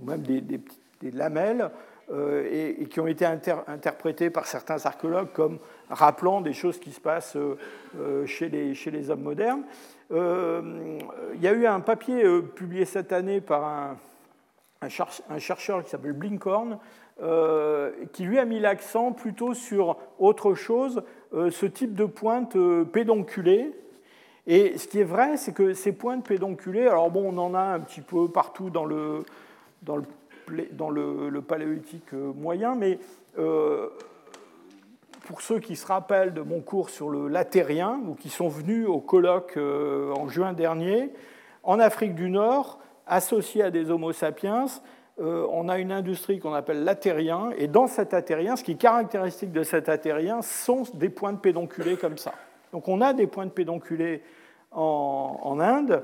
ou 0.02 0.06
même 0.06 0.22
des, 0.22 1.12
lamelles, 1.12 1.70
et, 2.12 2.88
qui 2.90 3.00
ont 3.00 3.08
été 3.08 3.26
interprétées 3.26 4.30
par 4.30 4.48
certains 4.48 4.86
archéologues 4.86 5.32
comme 5.34 5.60
rappelant 5.94 6.42
des 6.42 6.54
choses 6.54 6.80
qui 6.80 6.92
se 6.92 7.00
passent 7.00 7.36
euh, 7.36 7.58
euh, 8.00 8.26
chez 8.26 8.50
les, 8.50 9.10
hommes 9.10 9.22
modernes. 9.22 9.64
Euh, 10.12 11.00
il 11.36 11.42
y 11.42 11.48
a 11.48 11.54
eu 11.54 11.66
un 11.66 11.80
papier 11.80 12.24
publié 12.56 12.86
cette 12.86 13.14
année 13.14 13.42
par 13.42 13.64
un, 13.64 13.98
un 14.82 15.40
chercheur 15.40 15.84
qui 15.84 15.90
s'appelle 15.90 16.14
Blinkhorn, 16.14 16.78
qui 18.12 18.24
lui 18.24 18.40
a 18.40 18.46
mis 18.46 18.60
l'accent 18.60 19.12
plutôt 19.12 19.54
sur 19.54 19.98
autre 20.20 20.56
chose, 20.56 21.04
ce 21.34 21.66
type 21.66 21.96
de 21.96 22.06
pointe 22.06 22.56
pédonculée. 22.92 23.74
Et 24.46 24.78
ce 24.78 24.88
qui 24.88 25.00
est 25.00 25.06
vrai, 25.06 25.38
c'est 25.38 25.54
que 25.54 25.74
ces 25.74 25.92
pointes 25.92 26.28
pédonculées, 26.28 26.88
alors 26.88 27.10
bon, 27.10 27.34
on 27.34 27.38
en 27.38 27.54
a 27.54 27.62
un 27.62 27.80
petit 27.80 28.02
peu 28.02 28.28
partout 28.28 28.70
dans 28.70 28.86
le, 28.86 29.24
dans 29.82 29.98
le, 30.90 31.42
paléolithique 31.42 32.14
moyen, 32.14 32.76
mais 32.76 33.00
pour 35.24 35.42
ceux 35.42 35.60
qui 35.60 35.76
se 35.76 35.88
rappellent 35.88 36.34
de 36.34 36.42
mon 36.42 36.60
cours 36.60 36.90
sur 36.90 37.10
le 37.10 37.28
latérien 37.28 38.02
ou 38.08 38.14
qui 38.14 38.30
sont 38.30 38.50
venus 38.50 38.88
au 38.88 39.00
colloque 39.00 39.54
euh, 39.58 40.12
en 40.14 40.28
juin 40.28 40.54
dernier, 40.54 41.12
en 41.64 41.80
Afrique 41.80 42.14
du 42.14 42.30
Nord, 42.30 42.80
associé 43.08 43.64
à 43.64 43.72
des 43.72 43.90
Homo 43.90 44.12
sapiens, 44.12 44.66
euh, 45.20 45.46
on 45.52 45.70
a 45.70 45.78
une 45.78 45.92
industrie 45.92 46.40
qu'on 46.40 46.54
appelle 46.54 46.84
latérien, 46.84 47.52
et 47.58 47.68
dans 47.68 47.88
cet 47.88 48.14
atérien, 48.14 48.56
ce 48.56 48.64
qui 48.64 48.72
est 48.72 48.82
caractéristique 48.82 49.52
de 49.52 49.64
cet 49.64 49.90
atérien, 49.90 50.42
sont 50.42 50.84
des 50.94 51.10
points 51.10 51.34
de 51.34 51.38
pédonculés 51.38 51.98
comme 51.98 52.18
ça. 52.18 52.34
Donc 52.72 52.88
on 52.88 53.02
a 53.02 53.14
des 53.14 53.28
points 53.28 53.46
de 53.46 53.52
pédonculés 53.52 54.24
en, 54.72 55.60
Inde. 55.60 56.04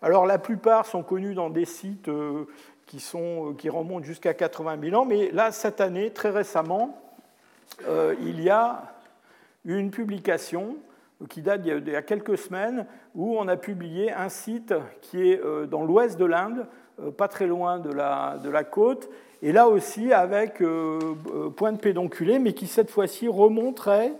Alors 0.00 0.26
la 0.26 0.38
plupart 0.38 0.86
sont 0.86 1.02
connus 1.02 1.34
dans 1.34 1.50
des 1.50 1.64
sites 1.64 2.08
euh, 2.08 2.44
qui, 2.86 3.00
sont, 3.00 3.54
qui 3.58 3.68
remontent 3.68 4.04
jusqu'à 4.04 4.34
80 4.34 4.78
000 4.80 5.00
ans, 5.00 5.04
mais 5.04 5.30
là, 5.32 5.50
cette 5.50 5.80
année, 5.80 6.10
très 6.10 6.30
récemment, 6.30 6.96
euh, 7.88 8.14
il 8.20 8.40
y 8.40 8.50
a 8.50 8.94
une 9.64 9.90
publication 9.90 10.76
qui 11.28 11.42
date 11.42 11.62
d'il 11.62 11.88
y 11.88 11.96
a 11.96 12.02
quelques 12.02 12.38
semaines 12.38 12.86
où 13.14 13.36
on 13.38 13.48
a 13.48 13.56
publié 13.56 14.12
un 14.12 14.28
site 14.28 14.74
qui 15.00 15.30
est 15.30 15.40
euh, 15.40 15.66
dans 15.66 15.82
l'ouest 15.82 16.18
de 16.18 16.24
l'Inde, 16.24 16.60
euh, 16.60 16.64
pas 17.16 17.28
très 17.28 17.46
loin 17.46 17.78
de 17.78 17.92
la, 17.92 18.36
de 18.42 18.50
la 18.50 18.64
côte, 18.64 19.08
et 19.42 19.52
là 19.52 19.68
aussi 19.68 20.12
avec 20.12 20.62
point 21.56 21.72
de 21.72 21.78
pédonculé, 21.78 22.38
mais 22.38 22.52
qui 22.52 22.66
cette 22.66 22.90
fois-ci 22.90 23.28
remonterait 23.28 24.12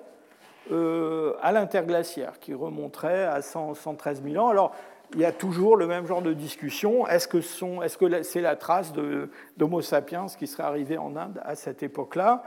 à 0.71 1.53
l'interglaciaire, 1.53 2.39
qui 2.41 2.53
remonterait 2.53 3.25
à 3.25 3.41
113 3.41 4.23
000 4.23 4.45
ans. 4.45 4.49
Alors, 4.49 4.75
il 5.15 5.21
y 5.21 5.25
a 5.25 5.33
toujours 5.33 5.77
le 5.77 5.87
même 5.87 6.07
genre 6.07 6.23
de 6.23 6.33
discussion. 6.33 7.07
Est-ce 7.07 7.29
que 7.29 7.41
c'est 7.41 7.65
-ce 7.65 8.41
la 8.41 8.57
trace 8.57 8.93
d'Homo 9.57 9.81
sapiens 9.81 10.27
qui 10.27 10.47
serait 10.47 10.65
arrivé 10.65 10.99
en 10.99 11.17
Inde 11.17 11.41
à 11.45 11.55
cette 11.55 11.83
époque-là? 11.83 12.43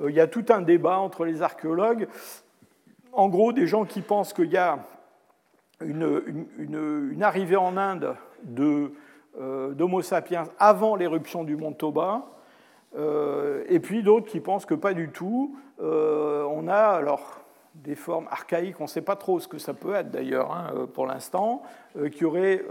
Euh, 0.00 0.10
il 0.10 0.16
y 0.16 0.20
a 0.20 0.26
tout 0.26 0.44
un 0.50 0.62
débat 0.62 0.98
entre 0.98 1.24
les 1.24 1.42
archéologues. 1.42 2.08
En 3.12 3.28
gros, 3.28 3.52
des 3.52 3.66
gens 3.66 3.84
qui 3.84 4.00
pensent 4.00 4.32
qu'il 4.32 4.50
y 4.50 4.56
a 4.56 4.78
une, 5.80 7.22
arrivée 7.22 7.56
en 7.56 7.76
Inde 7.76 8.14
euh, 8.58 8.88
d'Homo 9.38 10.02
sapiens 10.02 10.44
avant 10.58 10.96
l'éruption 10.96 11.44
du 11.44 11.56
mont 11.56 11.72
Toba, 11.72 12.26
euh, 12.96 13.64
et 13.68 13.80
puis 13.80 14.02
d'autres 14.02 14.26
qui 14.26 14.40
pensent 14.40 14.66
que 14.66 14.74
pas 14.74 14.94
du 14.94 15.10
tout. 15.10 15.56
on 15.80 16.68
a 16.68 16.76
alors 16.76 17.40
des 17.74 17.94
formes 17.94 18.28
archaïques, 18.30 18.78
on 18.80 18.84
ne 18.84 18.88
sait 18.88 19.02
pas 19.02 19.16
trop 19.16 19.40
ce 19.40 19.48
que 19.48 19.58
ça 19.58 19.72
peut 19.72 19.94
être 19.94 20.10
d'ailleurs 20.10 20.52
hein, 20.52 20.86
pour 20.92 21.06
l'instant, 21.06 21.62
qui 22.12 22.24
auraient 22.24 22.62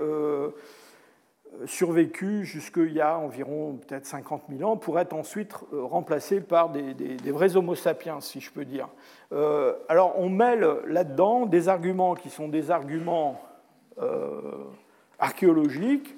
survécu 1.65 2.45
jusqu'il 2.45 2.93
y 2.93 3.01
a 3.01 3.17
environ 3.17 3.77
peut-être 3.77 4.05
50 4.05 4.43
000 4.55 4.69
ans 4.69 4.77
pour 4.77 4.99
être 4.99 5.13
ensuite 5.13 5.53
remplacé 5.73 6.39
par 6.39 6.69
des, 6.69 7.31
vrais 7.31 7.57
Homo 7.57 7.75
sapiens, 7.75 8.21
si 8.21 8.39
je 8.39 8.51
peux 8.51 8.63
dire. 8.63 8.87
alors 9.89 10.13
on 10.17 10.29
mêle 10.29 10.67
là-dedans 10.87 11.47
des 11.47 11.67
arguments 11.67 12.13
qui 12.13 12.29
sont 12.29 12.47
des 12.47 12.69
arguments 12.69 13.41
archéologiques. 15.19 16.15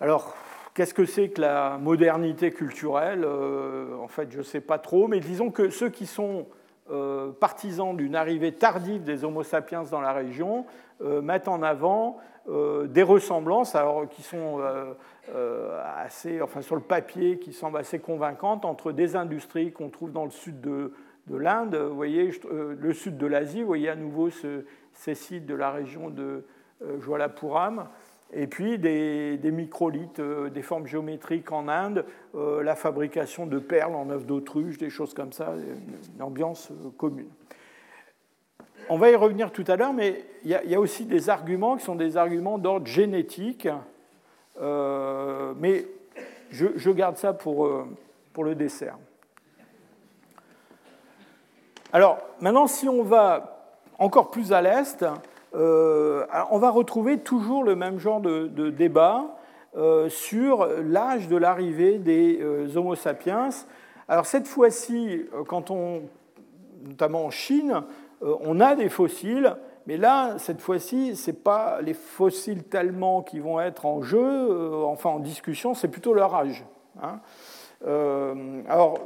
Alors, 0.00 0.34
qu'est-ce 0.74 0.94
que 0.94 1.04
c'est 1.04 1.30
que 1.30 1.40
la 1.40 1.78
modernité 1.78 2.50
culturelle 2.50 3.24
En 3.24 4.08
fait, 4.08 4.30
je 4.30 4.38
ne 4.38 4.42
sais 4.42 4.60
pas 4.60 4.78
trop, 4.78 5.08
mais 5.08 5.20
disons 5.20 5.50
que 5.50 5.70
ceux 5.70 5.88
qui 5.88 6.06
sont 6.06 6.46
euh, 6.88 7.32
partisans 7.32 7.96
d'une 7.96 8.14
arrivée 8.14 8.52
tardive 8.52 9.02
des 9.02 9.24
Homo 9.24 9.42
sapiens 9.42 9.82
dans 9.90 10.00
la 10.00 10.12
région 10.12 10.66
euh, 11.02 11.20
mettent 11.20 11.48
en 11.48 11.60
avant 11.64 12.18
euh, 12.48 12.86
des 12.86 13.02
ressemblances 13.02 13.74
alors, 13.74 14.08
qui 14.08 14.22
sont 14.22 14.60
assez, 15.96 16.40
enfin 16.40 16.62
sur 16.62 16.76
le 16.76 16.82
papier, 16.82 17.40
qui 17.40 17.52
semblent 17.52 17.78
assez 17.78 17.98
convaincantes 17.98 18.64
entre 18.64 18.92
des 18.92 19.16
industries 19.16 19.72
qu'on 19.72 19.88
trouve 19.88 20.12
dans 20.12 20.24
le 20.24 20.30
sud 20.30 20.60
de, 20.60 20.92
l'Inde, 21.28 21.74
vous 21.74 21.96
voyez, 21.96 22.30
le 22.52 22.92
sud 22.92 23.18
de 23.18 23.26
l'Asie, 23.26 23.62
vous 23.62 23.66
voyez 23.66 23.88
à 23.88 23.96
nouveau 23.96 24.28
ces 24.30 25.14
sites 25.16 25.44
de 25.44 25.56
la 25.56 25.72
région 25.72 26.08
de 26.08 26.44
Joalapuram, 27.00 27.88
et 28.32 28.46
puis 28.46 28.78
des, 28.78 29.38
microlithes, 29.44 30.18
euh, 30.18 30.50
des 30.50 30.62
formes 30.62 30.86
géométriques 30.86 31.52
en 31.52 31.68
Inde, 31.68 32.04
euh, 32.34 32.62
la 32.62 32.74
fabrication 32.74 33.46
de 33.46 33.58
perles 33.58 33.94
en 33.94 34.10
œuvre 34.10 34.24
d'autruche, 34.24 34.78
des 34.78 34.90
choses 34.90 35.14
comme 35.14 35.32
ça, 35.32 35.54
une 36.14 36.22
ambiance 36.22 36.70
euh, 36.70 36.90
commune. 36.96 37.30
On 38.88 38.98
va 38.98 39.10
y 39.10 39.16
revenir 39.16 39.52
tout 39.52 39.64
à 39.68 39.76
l'heure, 39.76 39.92
mais 39.92 40.24
il 40.44 40.50
y, 40.50 40.74
a 40.74 40.80
aussi 40.80 41.06
des 41.06 41.28
arguments 41.28 41.76
qui 41.76 41.84
sont 41.84 41.96
des 41.96 42.16
arguments 42.16 42.56
d'ordre 42.56 42.86
génétique, 42.86 43.66
mais 44.60 45.88
je, 46.50 46.90
garde 46.90 47.16
ça 47.16 47.32
pour, 47.32 47.68
pour 48.32 48.44
le 48.44 48.54
dessert. 48.54 48.96
Alors, 51.92 52.18
maintenant, 52.40 52.68
si 52.68 52.88
on 52.88 53.02
va 53.02 53.74
encore 53.98 54.30
plus 54.30 54.52
à 54.52 54.62
l'est, 54.62 55.04
on 55.52 56.58
va 56.58 56.70
retrouver 56.70 57.18
toujours 57.18 57.64
le 57.64 57.76
même 57.76 57.98
genre 57.98 58.20
de, 58.20 58.70
débat 58.70 59.36
euh, 59.76 60.08
sur 60.08 60.66
l'âge 60.66 61.28
de 61.28 61.36
l'arrivée 61.36 61.98
des 61.98 62.38
euh, 62.40 62.66
Homo 62.76 62.94
sapiens. 62.94 63.50
Alors 64.08 64.26
cette 64.26 64.46
fois-ci, 64.46 65.22
quand 65.48 65.70
on, 65.70 66.02
notamment 66.84 67.26
en 67.26 67.30
Chine, 67.30 67.82
on 68.22 68.60
a 68.60 68.74
des 68.74 68.88
fossiles, 68.88 69.56
mais 69.86 69.98
là, 69.98 70.38
cette 70.38 70.60
fois-ci, 70.60 71.16
ce 71.16 71.30
n'est 71.30 71.36
pas 71.36 71.80
les 71.82 71.92
fossiles 71.92 72.64
tellement 72.64 73.22
qui 73.22 73.40
vont 73.40 73.60
être 73.60 73.84
en 73.84 74.00
jeu, 74.00 74.84
enfin 74.84 75.10
en 75.10 75.18
discussion, 75.18 75.74
c'est 75.74 75.88
plutôt 75.88 76.14
leur 76.14 76.34
âge. 76.34 76.64
Hein. 77.02 77.20
alors, 78.68 78.98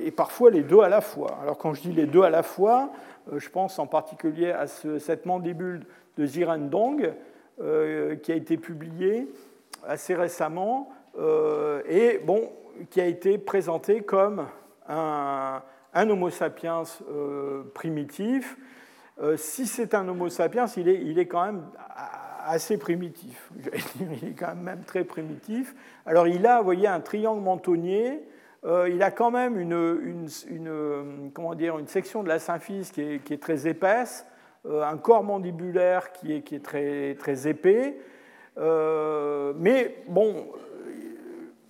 et 0.00 0.10
parfois 0.10 0.50
les 0.50 0.62
deux 0.62 0.80
à 0.80 0.88
la 0.88 1.00
fois. 1.00 1.38
Alors 1.42 1.58
quand 1.58 1.74
je 1.74 1.82
dis 1.82 1.92
les 1.92 2.06
deux 2.06 2.22
à 2.22 2.30
la 2.30 2.42
fois, 2.42 2.90
euh, 2.90 3.17
je 3.36 3.48
pense 3.48 3.78
en 3.78 3.86
particulier 3.86 4.50
à 4.50 4.66
cette 4.66 5.26
mandibule 5.26 5.84
de 6.16 6.26
Zirendong 6.26 7.12
euh, 7.60 8.16
qui 8.16 8.32
a 8.32 8.34
été 8.34 8.56
publiée 8.56 9.28
assez 9.86 10.14
récemment 10.14 10.90
euh, 11.18 11.82
et 11.88 12.18
bon, 12.18 12.50
qui 12.90 13.00
a 13.00 13.06
été 13.06 13.38
présentée 13.38 14.02
comme 14.02 14.46
un, 14.88 15.62
Homo 15.94 16.30
sapiens 16.30 16.82
primitif. 17.74 18.56
si 19.36 19.66
c'est 19.66 19.94
un 19.94 20.06
Homo 20.08 20.28
sapiens, 20.28 20.66
il 20.76 21.18
est, 21.18 21.26
quand 21.26 21.44
même 21.44 21.64
assez 22.46 22.78
primitif. 22.78 23.50
Il 24.00 24.28
est 24.28 24.32
quand 24.38 24.54
même 24.54 24.82
très 24.84 25.02
primitif. 25.02 25.74
Alors 26.06 26.28
il 26.28 26.46
a, 26.46 26.62
voyez, 26.62 26.86
un 26.86 27.00
triangle 27.00 27.42
mentonnier 27.42 28.22
euh, 28.64 28.88
il 28.92 29.02
a 29.02 29.10
quand 29.10 29.30
même 29.30 29.58
une, 29.58 30.28
comment 31.32 31.54
dire, 31.54 31.78
une 31.78 31.86
section 31.86 32.22
de 32.22 32.28
la 32.28 32.38
symphyse 32.38 32.90
qui 32.90 33.02
est, 33.02 33.40
très 33.40 33.68
épaisse, 33.68 34.26
euh, 34.66 34.82
un 34.82 34.96
corps 34.96 35.22
mandibulaire 35.22 36.12
qui 36.12 36.32
est, 36.32 36.62
très, 36.62 37.14
très, 37.14 37.46
épais. 37.46 37.98
Euh, 38.58 39.52
mais 39.56 40.02
bon, 40.08 40.48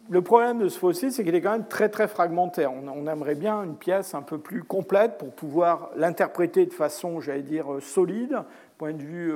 le 0.09 0.23
problème 0.23 0.61
de 0.61 0.69
ce 0.69 0.79
fossile, 0.79 1.13
c'est 1.13 1.25
qu'il 1.25 1.35
est 1.35 1.43
quand 1.43 1.53
même 1.53 1.69
très 1.69 1.91
très 1.91 2.09
fragmentaire. 2.09 2.73
On, 2.73 3.07
aimerait 3.07 3.35
bien 3.35 3.63
une 3.63 3.77
pièce 3.77 4.15
un 4.15 4.23
peu 4.23 4.39
plus 4.39 4.63
complète 4.63 5.19
pour 5.19 5.33
pouvoir 5.33 5.91
l'interpréter 5.97 6.65
de 6.65 6.73
façon, 6.73 7.21
j'allais 7.21 7.43
dire, 7.43 7.67
solide, 7.83 8.39
point 8.79 8.95
de 8.95 9.03
vue 9.03 9.33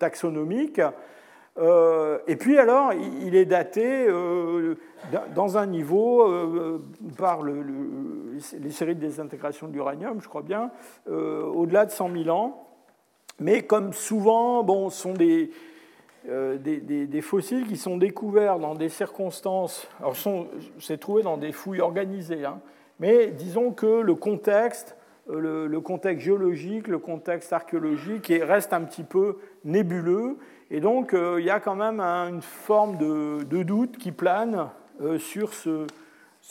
taxonomique. 0.00 0.80
Euh, 1.58 2.18
et 2.26 2.36
puis 2.36 2.58
alors, 2.58 2.92
il 2.92 3.34
est 3.34 3.44
daté 3.44 3.84
euh, 3.84 4.76
dans 5.34 5.58
un 5.58 5.66
niveau 5.66 6.22
euh, 6.22 6.82
par 7.18 7.42
les 7.42 8.70
séries 8.70 8.94
de 8.94 9.00
désintégration 9.00 9.68
de 9.68 9.72
l'uranium, 9.72 10.20
je 10.20 10.28
crois 10.28 10.42
bien, 10.42 10.70
au-delà 11.08 11.86
de 11.86 11.90
100 11.90 12.10
000 12.24 12.28
ans. 12.28 12.66
Mais 13.38 13.62
comme 13.62 13.92
souvent, 13.92 14.62
bon, 14.62 14.90
ce 14.90 15.00
sont 15.00 15.14
des, 15.14 15.50
des, 16.26 17.20
fossiles 17.22 17.66
qui 17.66 17.76
sont 17.76 17.96
découverts 17.96 18.58
dans 18.58 18.74
des 18.74 18.90
circonstances. 18.90 19.88
Alors, 19.98 20.14
c'est 20.78 20.98
trouvé 20.98 21.22
dans 21.22 21.38
des 21.38 21.52
fouilles 21.52 21.80
organisées, 21.80 22.44
hein, 22.44 22.60
mais 22.98 23.28
disons 23.28 23.72
que 23.72 24.00
le 24.00 24.14
contexte, 24.14 24.96
le, 25.28 25.80
contexte 25.80 26.24
géologique, 26.24 26.86
le 26.86 26.98
contexte 26.98 27.52
archéologique 27.52 28.32
reste 28.42 28.72
un 28.72 28.82
petit 28.82 29.04
peu 29.04 29.38
nébuleux. 29.64 30.36
Et 30.72 30.78
donc, 30.80 31.14
euh, 31.14 31.40
il 31.40 31.46
y 31.46 31.50
a 31.50 31.58
quand 31.58 31.74
même 31.74 32.00
une 32.00 32.42
forme 32.42 32.96
de, 32.96 33.62
doute 33.62 33.98
qui 33.98 34.12
plane 34.12 34.68
euh, 35.00 35.18
sur 35.18 35.52
ce, 35.52 35.86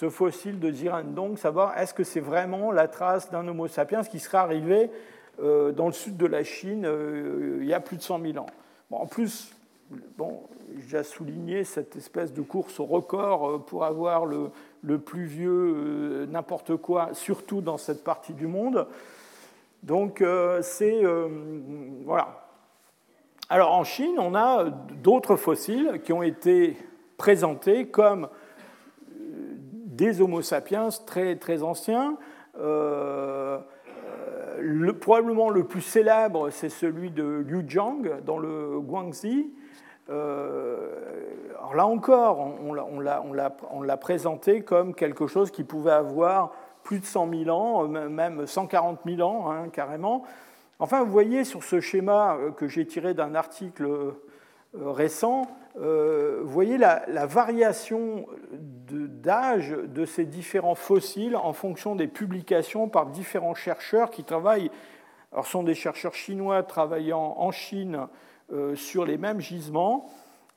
fossile 0.09 0.59
de 0.59 0.71
Zirendong, 0.71 1.37
savoir 1.37 1.77
est-ce 1.77 1.93
que 1.93 2.03
c'est 2.03 2.19
vraiment 2.19 2.71
la 2.71 2.87
trace 2.87 3.31
d'un 3.31 3.47
Homo 3.47 3.67
sapiens 3.67 4.03
qui 4.03 4.19
serait 4.19 4.37
arrivé 4.37 4.91
euh, 5.41 5.71
dans 5.71 5.87
le 5.87 5.93
sud 5.93 6.17
de 6.17 6.25
la 6.25 6.43
Chine 6.43 6.87
il 7.61 7.65
y 7.65 7.73
a 7.73 7.79
plus 7.79 7.97
de 7.97 8.01
100 8.01 8.21
000 8.21 8.37
ans? 8.37 8.47
en 8.91 9.05
plus, 9.05 9.55
bon, 10.17 10.43
j'ai 10.87 11.03
souligné 11.03 11.63
cette 11.63 11.95
espèce 11.95 12.33
de 12.33 12.41
course 12.41 12.79
au 12.79 12.85
record 12.85 13.65
pour 13.65 13.85
avoir 13.85 14.25
le 14.25 14.97
plus 14.97 15.25
vieux 15.25 16.25
n'importe 16.29 16.75
quoi, 16.75 17.09
surtout 17.13 17.61
dans 17.61 17.77
cette 17.77 18.03
partie 18.03 18.33
du 18.33 18.47
monde. 18.47 18.87
Donc, 19.83 20.23
c'est. 20.61 21.03
voilà. 22.03 22.48
Alors 23.51 23.73
en 23.73 23.83
Chine, 23.83 24.19
on 24.19 24.35
a 24.35 24.65
d'autres 25.01 25.35
fossiles 25.35 26.01
qui 26.03 26.13
ont 26.13 26.21
été 26.21 26.77
présentés 27.17 27.87
comme 27.87 28.25
euh, 28.25 29.55
des 29.87 30.21
Homo 30.21 30.43
sapiens 30.43 30.89
très, 31.07 31.35
très 31.35 31.63
anciens. 31.63 32.15
Euh, 32.59 33.57
le, 34.59 34.93
probablement 34.93 35.49
le 35.49 35.63
plus 35.63 35.81
célèbre, 35.81 36.51
c'est 36.51 36.69
celui 36.69 37.09
de 37.09 37.23
Liu 37.23 37.65
Zhang 37.67 38.21
dans 38.23 38.37
le 38.37 38.79
Guangxi. 38.81 39.51
Euh, 40.11 40.77
alors 41.57 41.73
là 41.73 41.87
encore, 41.87 42.53
on, 42.61 43.81
l'a 43.81 43.97
présenté 43.97 44.61
comme 44.61 44.93
quelque 44.93 45.25
chose 45.25 45.49
qui 45.49 45.63
pouvait 45.63 45.91
avoir 45.91 46.51
plus 46.83 46.99
de 46.99 47.05
100 47.05 47.29
000 47.45 47.49
ans, 47.49 47.87
même 47.87 48.45
140 48.45 48.99
000 49.07 49.27
ans 49.27 49.49
hein, 49.49 49.69
carrément. 49.69 50.23
Enfin, 50.81 51.03
vous 51.03 51.11
voyez 51.11 51.43
sur 51.43 51.63
ce 51.63 51.81
schéma 51.81 52.37
euh, 52.37 52.51
que 52.51 52.69
j'ai 52.69 52.85
tiré 52.85 53.13
d'un 53.13 53.35
article 53.35 53.85
euh, 53.85 54.11
récent, 54.73 55.45
euh, 55.81 56.39
vous 56.41 56.51
voyez 56.51 56.77
la, 56.77 57.25
variation 57.25 58.25
d'âge 58.51 59.71
de, 59.71 60.05
ces 60.05 60.25
différents 60.25 60.75
fossiles 60.75 61.35
en 61.35 61.51
fonction 61.51 61.95
des 61.95 62.07
publications 62.07 62.87
par 62.87 63.07
différents 63.07 63.55
chercheurs 63.55 64.09
qui 64.09 64.23
travaillent. 64.23 64.71
Alors, 65.33 65.45
ce 65.45 65.51
sont 65.51 65.63
des 65.63 65.75
chercheurs 65.75 66.15
chinois 66.15 66.63
travaillant 66.63 67.35
en 67.37 67.51
Chine 67.51 68.07
sur 68.73 69.05
les 69.05 69.19
mêmes 69.19 69.39
gisements. 69.39 70.09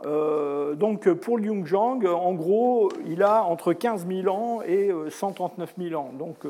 donc, 0.02 1.12
pour 1.12 1.36
Liu 1.36 1.74
en 1.74 2.32
gros, 2.32 2.88
il 3.06 3.22
a 3.22 3.44
entre 3.44 3.74
15 3.74 4.06
000 4.06 4.34
ans 4.34 4.62
et 4.62 4.90
139 5.10 5.74
000 5.78 6.00
ans. 6.00 6.10
Donc, 6.18 6.46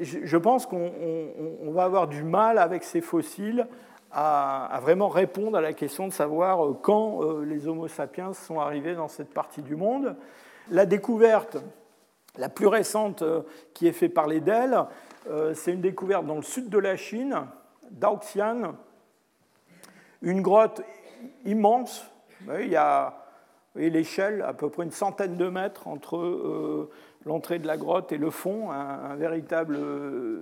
je 0.00 0.36
pense 0.36 0.66
qu'on 0.66 1.70
va 1.72 1.84
avoir 1.84 2.08
du 2.08 2.22
mal 2.22 2.58
avec 2.58 2.84
ces 2.84 3.00
fossiles 3.00 3.66
à, 4.12 4.78
vraiment 4.82 5.08
répondre 5.08 5.58
à 5.58 5.60
la 5.60 5.74
question 5.74 6.08
de 6.08 6.12
savoir 6.12 6.64
euh, 6.64 6.78
quand 6.80 7.22
euh, 7.22 7.44
les 7.44 7.68
Homo 7.68 7.86
sapiens 7.86 8.32
sont 8.32 8.60
arrivés 8.60 8.94
dans 8.94 9.08
cette 9.08 9.32
partie 9.32 9.62
du 9.62 9.76
monde. 9.76 10.16
La 10.70 10.86
découverte 10.86 11.58
la 12.38 12.48
plus 12.48 12.66
récente 12.66 13.22
euh, 13.22 13.42
qui 13.74 13.86
est 13.86 13.92
faite 13.92 14.14
par 14.14 14.26
les 14.26 14.40
DEL, 14.40 14.84
c'est 15.54 15.72
une 15.72 15.80
découverte 15.80 16.24
dans 16.24 16.36
le 16.36 16.42
sud 16.42 16.68
de 16.68 16.78
la 16.78 16.96
Chine, 16.96 17.34
Daoxian, 17.90 18.76
une 20.22 20.40
grotte 20.40 20.82
immense. 21.44 22.08
Il 22.60 22.68
y 22.68 22.76
a 22.76 23.26
l'échelle, 23.74 24.42
à 24.42 24.52
peu 24.52 24.70
près 24.70 24.84
une 24.84 24.92
centaine 24.92 25.36
de 25.36 25.48
mètres 25.48 25.88
entre 25.88 26.88
l'entrée 27.26 27.58
de 27.58 27.66
la 27.66 27.76
grotte 27.76 28.12
et 28.12 28.18
le 28.18 28.30
fond, 28.30 28.70
un, 28.70 29.14
véritable 29.16 29.76
euh, 29.76 30.38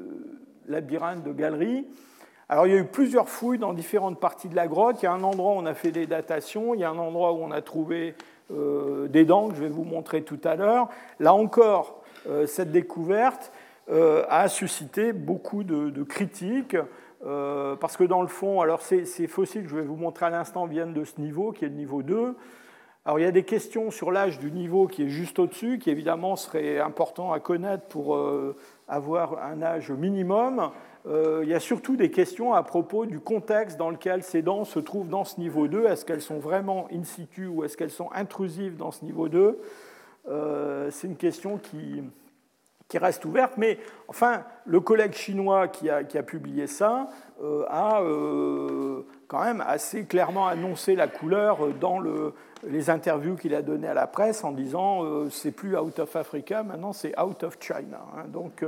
labyrinthe 0.68 1.24
de 1.24 1.32
galeries. 1.32 1.86
Alors 2.48 2.66
il 2.66 2.74
y 2.74 2.76
a 2.76 2.78
eu 2.78 2.84
plusieurs 2.84 3.28
fouilles 3.28 3.58
dans 3.58 3.72
différentes 3.72 4.20
parties 4.20 4.48
de 4.48 4.54
la 4.54 4.68
grotte. 4.68 5.02
Il 5.02 5.06
y 5.06 5.08
a 5.08 5.12
un 5.12 5.22
endroit 5.22 5.52
où 5.52 5.56
on 5.56 5.66
a 5.66 5.74
fait 5.74 5.90
des 5.90 6.06
datations, 6.06 6.74
il 6.74 6.80
y 6.80 6.84
a 6.84 6.90
un 6.90 6.98
endroit 6.98 7.32
où 7.32 7.38
on 7.38 7.50
a 7.50 7.62
trouvé 7.62 8.14
euh, 8.52 9.08
des 9.08 9.24
dents 9.24 9.48
que 9.48 9.56
je 9.56 9.62
vais 9.62 9.68
vous 9.68 9.84
montrer 9.84 10.22
tout 10.22 10.38
à 10.44 10.54
l'heure. 10.56 10.88
Là 11.20 11.32
encore, 11.32 12.02
euh, 12.28 12.46
cette 12.46 12.70
découverte 12.70 13.50
a 14.30 14.48
suscité 14.48 15.12
beaucoup 15.12 15.62
de, 15.62 16.02
critiques. 16.04 16.74
parce 17.20 17.98
que 17.98 18.04
dans 18.04 18.22
le 18.22 18.28
fond, 18.28 18.62
alors 18.62 18.80
ces, 18.80 19.04
ces, 19.04 19.26
fossiles 19.26 19.64
que 19.64 19.68
je 19.68 19.76
vais 19.76 19.82
vous 19.82 19.96
montrer 19.96 20.24
à 20.24 20.30
l'instant 20.30 20.64
viennent 20.64 20.94
de 20.94 21.04
ce 21.04 21.20
niveau, 21.20 21.52
qui 21.52 21.66
est 21.66 21.68
le 21.68 21.74
niveau 21.74 22.02
2. 22.02 22.34
Alors 23.04 23.18
il 23.18 23.22
y 23.22 23.28
a 23.28 23.32
des 23.32 23.44
questions 23.44 23.90
sur 23.90 24.10
l'âge 24.10 24.38
du 24.38 24.50
niveau 24.50 24.86
qui 24.86 25.02
est 25.02 25.08
juste 25.08 25.38
au-dessus, 25.38 25.78
qui 25.78 25.90
évidemment 25.90 26.36
serait 26.36 26.80
important 26.80 27.32
à 27.32 27.40
connaître 27.40 27.84
pour 27.84 28.18
avoir 28.88 29.42
un 29.44 29.62
âge 29.62 29.90
minimum. 29.90 30.70
Euh, 31.06 31.40
il 31.42 31.50
y 31.50 31.54
a 31.54 31.60
surtout 31.60 31.96
des 31.96 32.10
questions 32.10 32.54
à 32.54 32.62
propos 32.62 33.04
du 33.04 33.20
contexte 33.20 33.76
dans 33.76 33.90
lequel 33.90 34.22
ces 34.22 34.40
dents 34.40 34.64
se 34.64 34.78
trouvent 34.78 35.08
dans 35.08 35.24
ce 35.24 35.38
niveau 35.38 35.68
2. 35.68 35.86
Est-ce 35.86 36.04
qu'elles 36.04 36.22
sont 36.22 36.38
vraiment 36.38 36.88
in 36.92 37.04
situ 37.04 37.46
ou 37.46 37.64
est-ce 37.64 37.76
qu'elles 37.76 37.90
sont 37.90 38.10
intrusives 38.12 38.76
dans 38.76 38.90
ce 38.90 39.04
niveau 39.04 39.28
2 39.28 39.60
euh, 40.28 40.90
C'est 40.90 41.06
une 41.06 41.16
question 41.16 41.58
qui, 41.58 42.02
qui, 42.88 42.96
reste 42.96 43.26
ouverte. 43.26 43.54
Mais 43.58 43.78
enfin, 44.08 44.44
le 44.64 44.80
collègue 44.80 45.12
chinois 45.12 45.68
qui 45.68 45.90
a, 45.90 46.04
qui 46.04 46.16
a 46.16 46.22
publié 46.22 46.66
ça 46.66 47.08
euh, 47.42 47.66
a 47.68 48.00
quand 49.34 49.44
même 49.44 49.64
assez 49.66 50.04
clairement 50.04 50.46
annoncé 50.46 50.94
la 50.94 51.08
couleur 51.08 51.58
dans 51.80 51.98
le, 51.98 52.34
les 52.66 52.90
interviews 52.90 53.36
qu'il 53.36 53.54
a 53.54 53.62
données 53.62 53.88
à 53.88 53.94
la 53.94 54.06
presse 54.06 54.44
en 54.44 54.52
disant 54.52 55.28
c'est 55.30 55.50
plus 55.50 55.76
out 55.76 55.98
of 55.98 56.14
Africa, 56.14 56.62
maintenant 56.62 56.92
c'est 56.92 57.18
out 57.20 57.42
of 57.42 57.56
China. 57.60 58.00
Hein. 58.16 58.24
Donc 58.28 58.62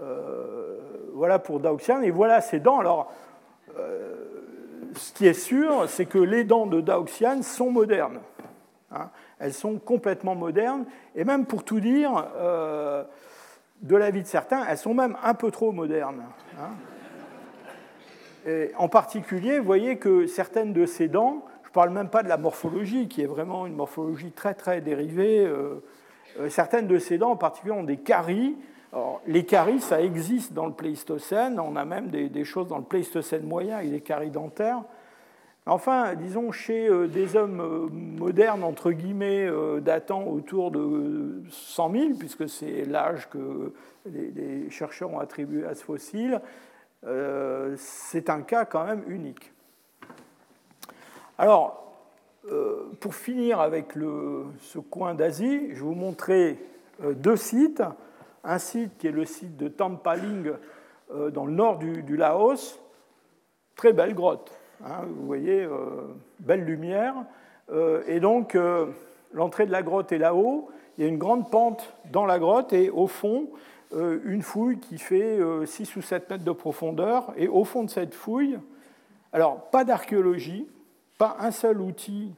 euh, 0.00 0.76
voilà 1.14 1.38
pour 1.38 1.60
Daoxian. 1.60 2.02
Et 2.02 2.10
voilà 2.10 2.40
ces 2.40 2.60
dents. 2.60 2.80
Alors, 2.80 3.12
euh, 3.78 4.14
ce 4.94 5.12
qui 5.12 5.26
est 5.26 5.34
sûr, 5.34 5.88
c'est 5.88 6.06
que 6.06 6.18
les 6.18 6.44
dents 6.44 6.66
de 6.66 6.80
Daoxian 6.80 7.42
sont 7.42 7.70
modernes. 7.70 8.20
Hein. 8.92 9.08
Elles 9.38 9.54
sont 9.54 9.78
complètement 9.78 10.34
modernes. 10.34 10.84
Et 11.14 11.24
même 11.24 11.46
pour 11.46 11.64
tout 11.64 11.80
dire, 11.80 12.28
euh, 12.36 13.04
de 13.82 13.96
l'avis 13.96 14.22
de 14.22 14.26
certains, 14.26 14.64
elles 14.66 14.78
sont 14.78 14.94
même 14.94 15.16
un 15.22 15.34
peu 15.34 15.50
trop 15.50 15.72
modernes. 15.72 16.24
Hein. 16.58 16.70
Et 18.46 18.70
en 18.78 18.88
particulier, 18.88 19.58
vous 19.58 19.66
voyez 19.66 19.96
que 19.96 20.26
certaines 20.26 20.72
de 20.72 20.86
ces 20.86 21.08
dents, 21.08 21.44
je 21.64 21.68
ne 21.68 21.72
parle 21.72 21.90
même 21.90 22.08
pas 22.08 22.22
de 22.22 22.28
la 22.28 22.36
morphologie, 22.36 23.08
qui 23.08 23.22
est 23.22 23.26
vraiment 23.26 23.66
une 23.66 23.74
morphologie 23.74 24.32
très 24.32 24.54
très 24.54 24.80
dérivée, 24.80 25.48
certaines 26.48 26.86
de 26.86 26.98
ces 26.98 27.18
dents 27.18 27.32
en 27.32 27.36
particulier 27.36 27.74
ont 27.74 27.84
des 27.84 27.98
caries 27.98 28.56
les 29.26 29.44
caries, 29.44 29.80
ça 29.80 30.00
existe 30.02 30.52
dans 30.52 30.66
le 30.66 30.72
Pléistocène. 30.72 31.60
On 31.60 31.76
a 31.76 31.84
même 31.84 32.08
des, 32.08 32.44
choses 32.44 32.68
dans 32.68 32.78
le 32.78 32.84
Pléistocène 32.84 33.44
moyen 33.44 33.78
avec 33.78 33.90
des 33.90 34.00
caries 34.00 34.30
dentaires. 34.30 34.82
Enfin, 35.66 36.14
disons, 36.14 36.50
chez 36.50 36.88
euh, 36.88 37.06
des 37.06 37.36
hommes 37.36 37.60
euh, 37.60 37.88
modernes, 37.92 38.64
entre 38.64 38.90
guillemets, 38.92 39.46
euh, 39.46 39.78
datant 39.80 40.24
autour 40.24 40.70
de 40.70 41.42
100 41.50 41.92
000, 41.92 42.04
puisque 42.18 42.48
c'est 42.48 42.84
l'âge 42.86 43.28
que 43.28 43.72
les, 44.06 44.68
chercheurs 44.70 45.12
ont 45.12 45.20
attribué 45.20 45.64
à 45.66 45.74
ce 45.74 45.84
fossile, 45.84 46.40
c'est 47.76 48.28
un 48.28 48.42
cas 48.42 48.64
quand 48.64 48.84
même 48.84 49.02
unique. 49.06 49.52
Alors, 51.38 51.94
pour 53.00 53.14
finir 53.14 53.60
avec 53.60 53.94
ce 54.60 54.78
coin 54.78 55.14
d'Asie, 55.14 55.68
je 55.70 55.74
vais 55.74 55.80
vous 55.80 55.94
montrer 55.94 56.58
deux 57.00 57.36
sites 57.36 57.82
un 58.44 58.58
site 58.58 58.96
qui 58.98 59.06
est 59.06 59.12
le 59.12 59.24
site 59.24 59.56
de 59.56 59.68
Tampaling 59.68 60.52
euh, 61.12 61.30
dans 61.30 61.46
le 61.46 61.52
nord 61.52 61.78
du, 61.78 62.16
Laos. 62.16 62.80
Très 63.76 63.92
belle 63.92 64.14
grotte, 64.14 64.52
hein, 64.84 65.02
vous 65.08 65.26
voyez, 65.26 65.62
euh, 65.62 66.08
belle 66.38 66.64
lumière. 66.64 67.14
Euh, 67.70 68.02
et 68.06 68.20
donc, 68.20 68.56
l'entrée 69.32 69.66
de 69.66 69.72
la 69.72 69.82
grotte 69.82 70.12
est 70.12 70.18
là-haut. 70.18 70.68
Il 70.96 71.04
y 71.04 71.06
a 71.06 71.08
une 71.08 71.18
grande 71.18 71.50
pente 71.50 71.94
dans 72.10 72.26
la 72.26 72.38
grotte 72.38 72.72
et 72.72 72.90
au 72.90 73.06
fond, 73.06 73.48
une 73.92 74.42
fouille 74.42 74.78
qui 74.78 74.98
fait 74.98 75.40
6 75.64 75.96
ou 75.96 76.02
7 76.02 76.30
mètres 76.30 76.44
de 76.44 76.52
profondeur. 76.52 77.32
Et 77.36 77.48
au 77.48 77.64
fond 77.64 77.84
de 77.84 77.90
cette 77.90 78.14
fouille, 78.14 78.58
alors 79.32 79.70
pas 79.70 79.84
d'archéologie, 79.84 80.68
pas 81.18 81.36
un 81.40 81.50
seul 81.50 81.80
outil 81.80 82.32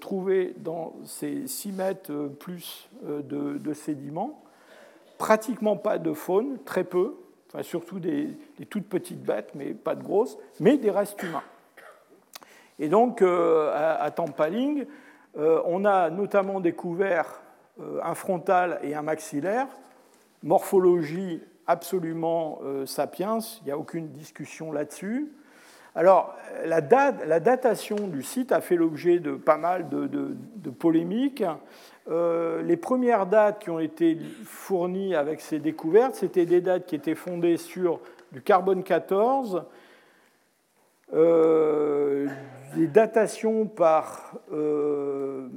trouvé 0.00 0.54
dans 0.58 0.94
ces 1.04 1.46
6 1.46 1.72
mètres 1.72 2.12
plus 2.38 2.88
de 3.02 3.72
sédiments 3.74 4.42
pratiquement 5.18 5.76
pas 5.76 5.98
de 5.98 6.12
faune, 6.14 6.58
très 6.64 6.84
peu, 6.84 7.16
enfin, 7.48 7.62
surtout 7.62 7.98
des, 7.98 8.38
toutes 8.70 8.88
petites 8.88 9.22
bêtes, 9.22 9.50
mais 9.54 9.74
pas 9.74 9.96
de 9.96 10.02
grosses, 10.02 10.38
mais 10.60 10.78
des 10.78 10.90
restes 10.90 11.22
humains. 11.22 11.42
Et 12.78 12.88
donc, 12.88 13.20
euh, 13.20 13.98
à, 14.00 14.10
Tampaling, 14.12 14.86
euh, 15.36 15.60
on 15.66 15.84
a 15.84 16.08
notamment 16.10 16.60
découvert 16.60 17.40
euh, 17.80 18.00
un 18.02 18.14
frontal 18.14 18.78
et 18.82 18.94
un 18.94 19.02
maxillaire, 19.02 19.66
morphologie 20.42 21.40
absolument 21.66 22.60
sapiens, 22.86 23.38
il 23.60 23.66
n'y 23.66 23.70
a 23.70 23.78
aucune 23.78 24.08
discussion 24.08 24.72
là-dessus. 24.72 25.30
Alors, 25.94 26.34
la, 26.64 26.80
datation 26.80 27.96
du 28.08 28.22
site 28.22 28.52
a 28.52 28.60
fait 28.60 28.76
l'objet 28.76 29.18
de 29.18 29.32
pas 29.32 29.58
mal 29.58 29.88
de 29.90 30.70
polémiques. 30.70 31.44
Euh, 32.10 32.62
les 32.62 32.78
premières 32.78 33.26
dates 33.26 33.58
qui 33.58 33.70
ont 33.70 33.80
été 33.80 34.18
fournies 34.44 35.14
avec 35.14 35.40
ces 35.42 35.58
découvertes, 35.58 36.14
c'était 36.14 36.46
des 36.46 36.62
dates 36.62 36.86
qui 36.86 36.94
étaient 36.94 37.14
fondées 37.14 37.58
sur 37.58 38.00
du 38.32 38.40
carbone 38.40 38.82
14, 38.82 39.64
euh, 41.12 42.28
des 42.74 42.86
datations 42.86 43.66
par 43.66 44.36
euh, 44.52 45.48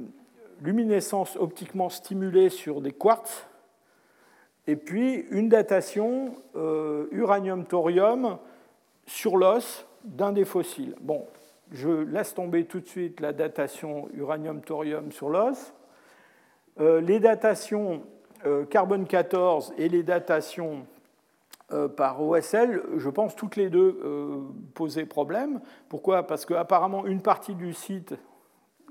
luminescence 0.60 1.36
optiquement 1.36 1.88
stimulée 1.88 2.50
sur 2.50 2.82
des 2.82 2.92
quartz, 2.92 3.46
et 4.66 4.76
puis 4.76 5.26
une 5.30 5.48
datation 5.48 6.34
uranium-thorium 6.54 8.38
sur 9.06 9.36
l'os 9.36 9.86
d'un 10.04 10.32
des 10.32 10.44
fossiles. 10.44 10.94
Bon, 11.00 11.26
je 11.70 11.88
laisse 11.88 12.34
tomber 12.34 12.64
tout 12.64 12.80
de 12.80 12.86
suite 12.86 13.20
la 13.20 13.32
datation 13.32 14.08
uranium-thorium 14.14 15.10
sur 15.12 15.30
l'os. 15.30 15.72
Euh, 16.80 17.00
les 17.00 17.20
datations 17.20 18.02
euh, 18.46 18.64
carbone 18.64 19.06
14 19.06 19.74
et 19.78 19.88
les 19.88 20.02
datations 20.02 20.86
euh, 21.72 21.88
par 21.88 22.22
OSL, 22.22 22.82
je 22.96 23.08
pense 23.08 23.36
toutes 23.36 23.56
les 23.56 23.70
deux 23.70 23.98
posaient 24.74 25.06
problème. 25.06 25.60
Pourquoi? 25.88 26.26
Parce 26.26 26.44
qu'apparemment 26.44 27.06
une 27.06 27.22
partie 27.22 27.54
du 27.54 27.72
site, 27.72 28.14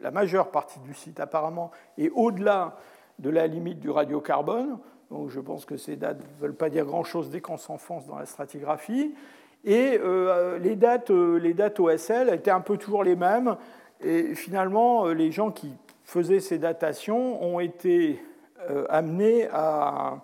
la 0.01 0.11
majeure 0.11 0.51
partie 0.51 0.79
du 0.79 0.93
site 0.93 1.19
apparemment, 1.19 1.71
est 1.97 2.09
au-delà 2.09 2.77
de 3.19 3.29
la 3.29 3.45
limite 3.45 3.79
du 3.79 3.89
radiocarbone. 3.89 4.79
Donc 5.11 5.29
je 5.29 5.39
pense 5.39 5.65
que 5.65 5.77
ces 5.77 5.95
dates 5.95 6.19
ne 6.19 6.41
veulent 6.41 6.55
pas 6.55 6.69
dire 6.69 6.85
grand-chose 6.85 7.29
dès 7.29 7.41
qu'on 7.41 7.57
s'enfonce 7.57 8.07
dans 8.07 8.17
la 8.17 8.25
stratigraphie. 8.25 9.13
Et 9.63 9.99
les, 10.59 10.75
dates, 10.75 11.11
les 11.11 11.53
dates 11.53 11.79
OSL 11.79 12.33
étaient 12.33 12.49
un 12.49 12.61
peu 12.61 12.77
toujours 12.77 13.03
les 13.03 13.15
mêmes. 13.15 13.57
Et 14.03 14.33
finalement, 14.33 15.05
les 15.09 15.31
gens 15.31 15.51
qui 15.51 15.71
faisaient 16.03 16.39
ces 16.39 16.57
datations 16.57 17.43
ont 17.43 17.59
été 17.59 18.19
euh, 18.69 18.85
amenés 18.89 19.47
à, 19.51 20.21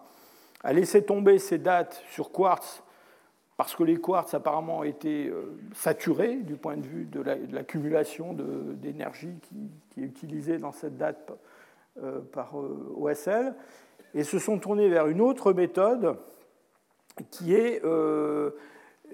laisser 0.72 1.02
tomber 1.02 1.40
ces 1.40 1.58
dates 1.58 2.04
sur 2.12 2.32
quartz 2.32 2.84
parce 3.56 3.74
que 3.74 3.84
les 3.84 3.98
quartz 3.98 4.34
apparemment 4.34 4.84
étaient 4.84 5.30
euh, 5.32 5.58
saturés 5.74 6.36
du 6.36 6.56
point 6.56 6.76
de 6.76 6.86
vue 6.86 7.06
de 7.06 7.22
l'accumulation 7.22 8.34
d'énergie 8.34 9.40
qui, 9.42 10.02
est 10.02 10.06
utilisée 10.06 10.58
dans 10.58 10.74
cette 10.74 10.98
date 10.98 11.32
euh, 12.04 12.20
par 12.20 12.54
OSL, 12.96 13.56
et 14.14 14.24
se 14.24 14.40
sont 14.40 14.58
tournés 14.60 14.90
vers 14.90 15.08
une 15.08 15.22
autre 15.22 15.54
méthode 15.54 16.18
qui 17.32 17.54
est 17.54 17.82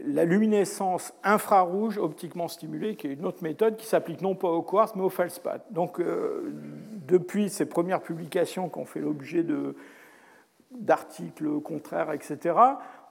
la 0.06 0.26
luminescence 0.26 1.14
infrarouge 1.24 1.98
optiquement 1.98 2.48
stimulée, 2.48 2.96
qui 2.96 3.08
est 3.08 3.14
une 3.14 3.26
autre 3.26 3.44
méthode 3.44 3.78
qui 3.78 3.86
s'applique 3.86 4.22
non 4.22 4.36
pas 4.36 4.50
au 4.50 4.62
quartz, 4.62 4.96
mais 4.96 5.04
au 5.04 5.10
feldspath. 5.10 5.66
Donc, 5.72 6.00
euh, 6.00 6.52
depuis 7.08 7.50
ces 7.50 7.66
premières 7.66 8.02
publications 8.02 8.70
qui 8.70 8.80
ont 8.80 8.86
fait 8.86 9.00
l'objet 9.00 9.46
d'articles 10.72 11.60
contraires, 11.62 12.12
etc., 12.12 12.56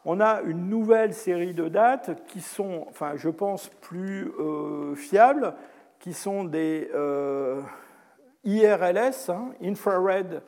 on 0.05 0.19
a 0.21 0.43
une 0.43 0.69
nouvelle 0.69 1.15
série 1.15 1.55
de 1.55 1.69
dates 1.69 2.25
qui 2.27 2.41
sont, 2.41 2.87
enfin, 2.89 3.13
je 3.15 3.29
pense, 3.29 3.69
plus 3.81 4.33
euh, 4.41 4.97
fiables, 4.97 5.55
qui 6.01 6.13
sont 6.13 6.43
des 6.43 6.91
euh, 6.93 7.61
IRLS, 8.43 9.31
hein, 9.31 9.51
Infrared 9.63 10.43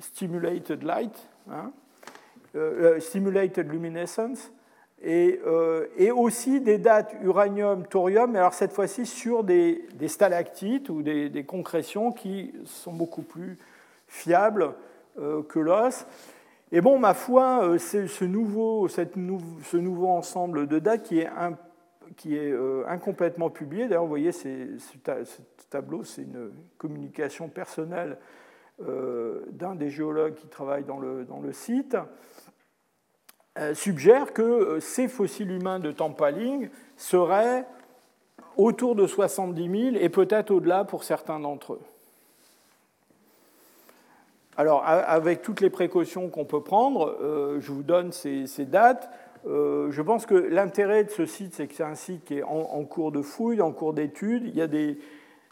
Stimulated 0.00 0.82
Light, 0.82 1.28
hein, 1.50 1.72
euh, 2.56 2.96
euh, 2.96 3.00
stimulated 3.00 3.70
luminescence, 3.70 4.52
et, 5.02 5.40
euh, 5.46 5.86
aussi 6.14 6.60
des 6.60 6.78
dates 6.78 7.14
uranium-thorium, 7.22 8.32
mais 8.32 8.38
alors 8.38 8.54
cette 8.54 8.72
fois-ci 8.72 9.06
sur 9.06 9.44
des, 9.44 9.86
stalactites 10.08 10.88
ou 10.88 11.02
des, 11.02 11.44
concrétions 11.46 12.12
qui 12.12 12.52
sont 12.64 12.92
beaucoup 12.92 13.22
plus 13.22 13.56
fiables 14.08 14.74
que 15.16 15.58
l'os. 15.58 16.06
Et 16.72 16.80
bon, 16.80 16.98
ma 16.98 17.14
foi, 17.14 17.76
c'est 17.78 18.08
ce 18.08 18.24
nouveau, 18.24 18.88
cette 18.88 19.14
ce 19.64 19.76
nouveau 19.76 20.08
ensemble 20.08 20.66
de 20.66 20.78
dates 20.78 21.04
qui 21.04 21.20
est, 21.20 21.28
qui 22.20 22.36
est 22.36 22.52
incomplètement 22.86 23.48
publié. 23.48 23.88
D'ailleurs, 23.88 24.02
vous 24.02 24.10
voyez, 24.10 24.30
ce 24.30 24.76
tableau, 25.70 26.04
c'est 26.04 26.22
une 26.22 26.52
communication 26.76 27.48
personnelle 27.48 28.18
d'un 28.78 29.74
des 29.74 29.88
géologues 29.88 30.34
qui 30.34 30.46
travaille 30.46 30.84
dans 30.84 30.98
le, 30.98 31.24
dans 31.24 31.40
le 31.40 31.52
site. 31.54 31.96
Euh, 33.58 33.74
suggère 33.74 34.32
que 34.32 34.42
euh, 34.42 34.80
ces 34.80 35.08
fossiles 35.08 35.50
humains 35.50 35.80
de 35.80 35.90
Tampaling 35.90 36.70
seraient 36.96 37.66
autour 38.56 38.94
de 38.94 39.08
70 39.08 39.92
000 39.92 39.96
et 39.96 40.08
peut-être 40.08 40.52
au-delà 40.52 40.84
pour 40.84 41.02
certains 41.02 41.40
d'entre 41.40 41.74
eux. 41.74 41.80
Alors, 44.56 44.84
avec 44.86 45.42
toutes 45.42 45.60
les 45.60 45.70
précautions 45.70 46.28
qu'on 46.28 46.44
peut 46.44 46.62
prendre, 46.62 47.16
euh, 47.20 47.60
je 47.60 47.72
vous 47.72 47.82
donne 47.82 48.12
ces, 48.12 48.46
dates. 48.66 49.10
Je 49.46 50.02
pense 50.02 50.26
que 50.26 50.34
l'intérêt 50.34 51.04
de 51.04 51.10
ce 51.10 51.26
site, 51.26 51.54
c'est 51.54 51.66
que 51.66 51.74
c'est 51.74 51.84
un 51.84 51.94
site 51.94 52.24
qui 52.24 52.38
est 52.38 52.42
en, 52.42 52.84
cours 52.84 53.12
de 53.12 53.22
fouille, 53.22 53.60
en 53.60 53.72
cours 53.72 53.94
d'étude. 53.94 54.44
Il 54.46 54.54
y 54.54 54.62
a 54.62 54.66
des, 54.66 54.98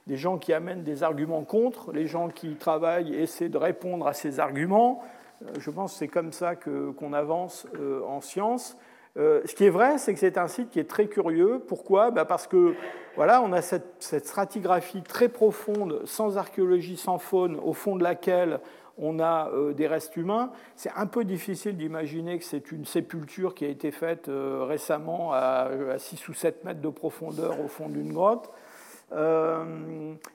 gens 0.09 0.39
qui 0.39 0.53
amènent 0.53 0.83
des 0.83 1.03
arguments 1.03 1.45
contre, 1.45 1.93
les 1.93 2.07
gens 2.07 2.29
qui 2.29 2.55
travaillent 2.57 3.15
essaient 3.15 3.49
de 3.49 3.59
répondre 3.59 4.07
à 4.07 4.13
ces 4.13 4.41
arguments. 4.41 5.03
Euh, 5.43 5.53
je 5.59 5.71
pense 5.71 5.93
que 5.93 5.99
c'est 5.99 6.09
comme 6.09 6.33
ça 6.33 6.55
qu'on 6.57 7.13
avance 7.13 7.67
euh, 7.79 8.03
en 8.05 8.21
science. 8.21 8.77
Euh, 9.17 9.41
ce 9.45 9.55
qui 9.55 9.65
est 9.65 9.71
vrai, 9.71 9.99
c'est 9.99 10.15
que 10.15 10.21
c'est 10.21 10.39
un 10.39 10.49
site 10.49 10.71
qui 10.71 10.79
est 10.79 10.89
très 10.89 11.07
curieux. 11.07 11.61
Pourquoi? 11.67 12.11
Bah, 12.11 12.25
Parce 12.25 12.47
que 12.47 12.75
voilà, 13.17 13.43
on 13.43 13.53
a 13.53 13.63
cette, 13.63 14.03
stratigraphie 14.25 15.03
très 15.03 15.29
profonde, 15.29 16.03
sans 16.05 16.39
archéologie, 16.39 16.97
sans 16.97 17.19
faune, 17.19 17.59
au 17.63 17.73
fond 17.73 17.97
de 17.97 18.03
laquelle 18.03 18.61
on 18.99 19.21
a 19.21 19.51
des 19.75 19.87
restes 19.87 20.17
humains. 20.17 20.51
C'est 20.77 20.93
un 20.97 21.07
peu 21.07 21.25
difficile 21.25 21.77
d'imaginer 21.77 22.39
que 22.39 22.45
c'est 22.45 22.73
une 22.73 22.85
sépulture 22.85 23.55
qui 23.55 23.65
a 23.65 23.69
été 23.69 23.91
faite 23.91 24.29
récemment 24.29 25.33
à, 25.33 25.69
6 25.99 26.29
ou 26.29 26.35
7 26.35 26.65
mètres 26.65 26.81
de 26.81 26.89
profondeur 26.89 27.61
au 27.61 27.69
fond 27.69 27.89
d'une 27.89 28.13
grotte. 28.13 28.51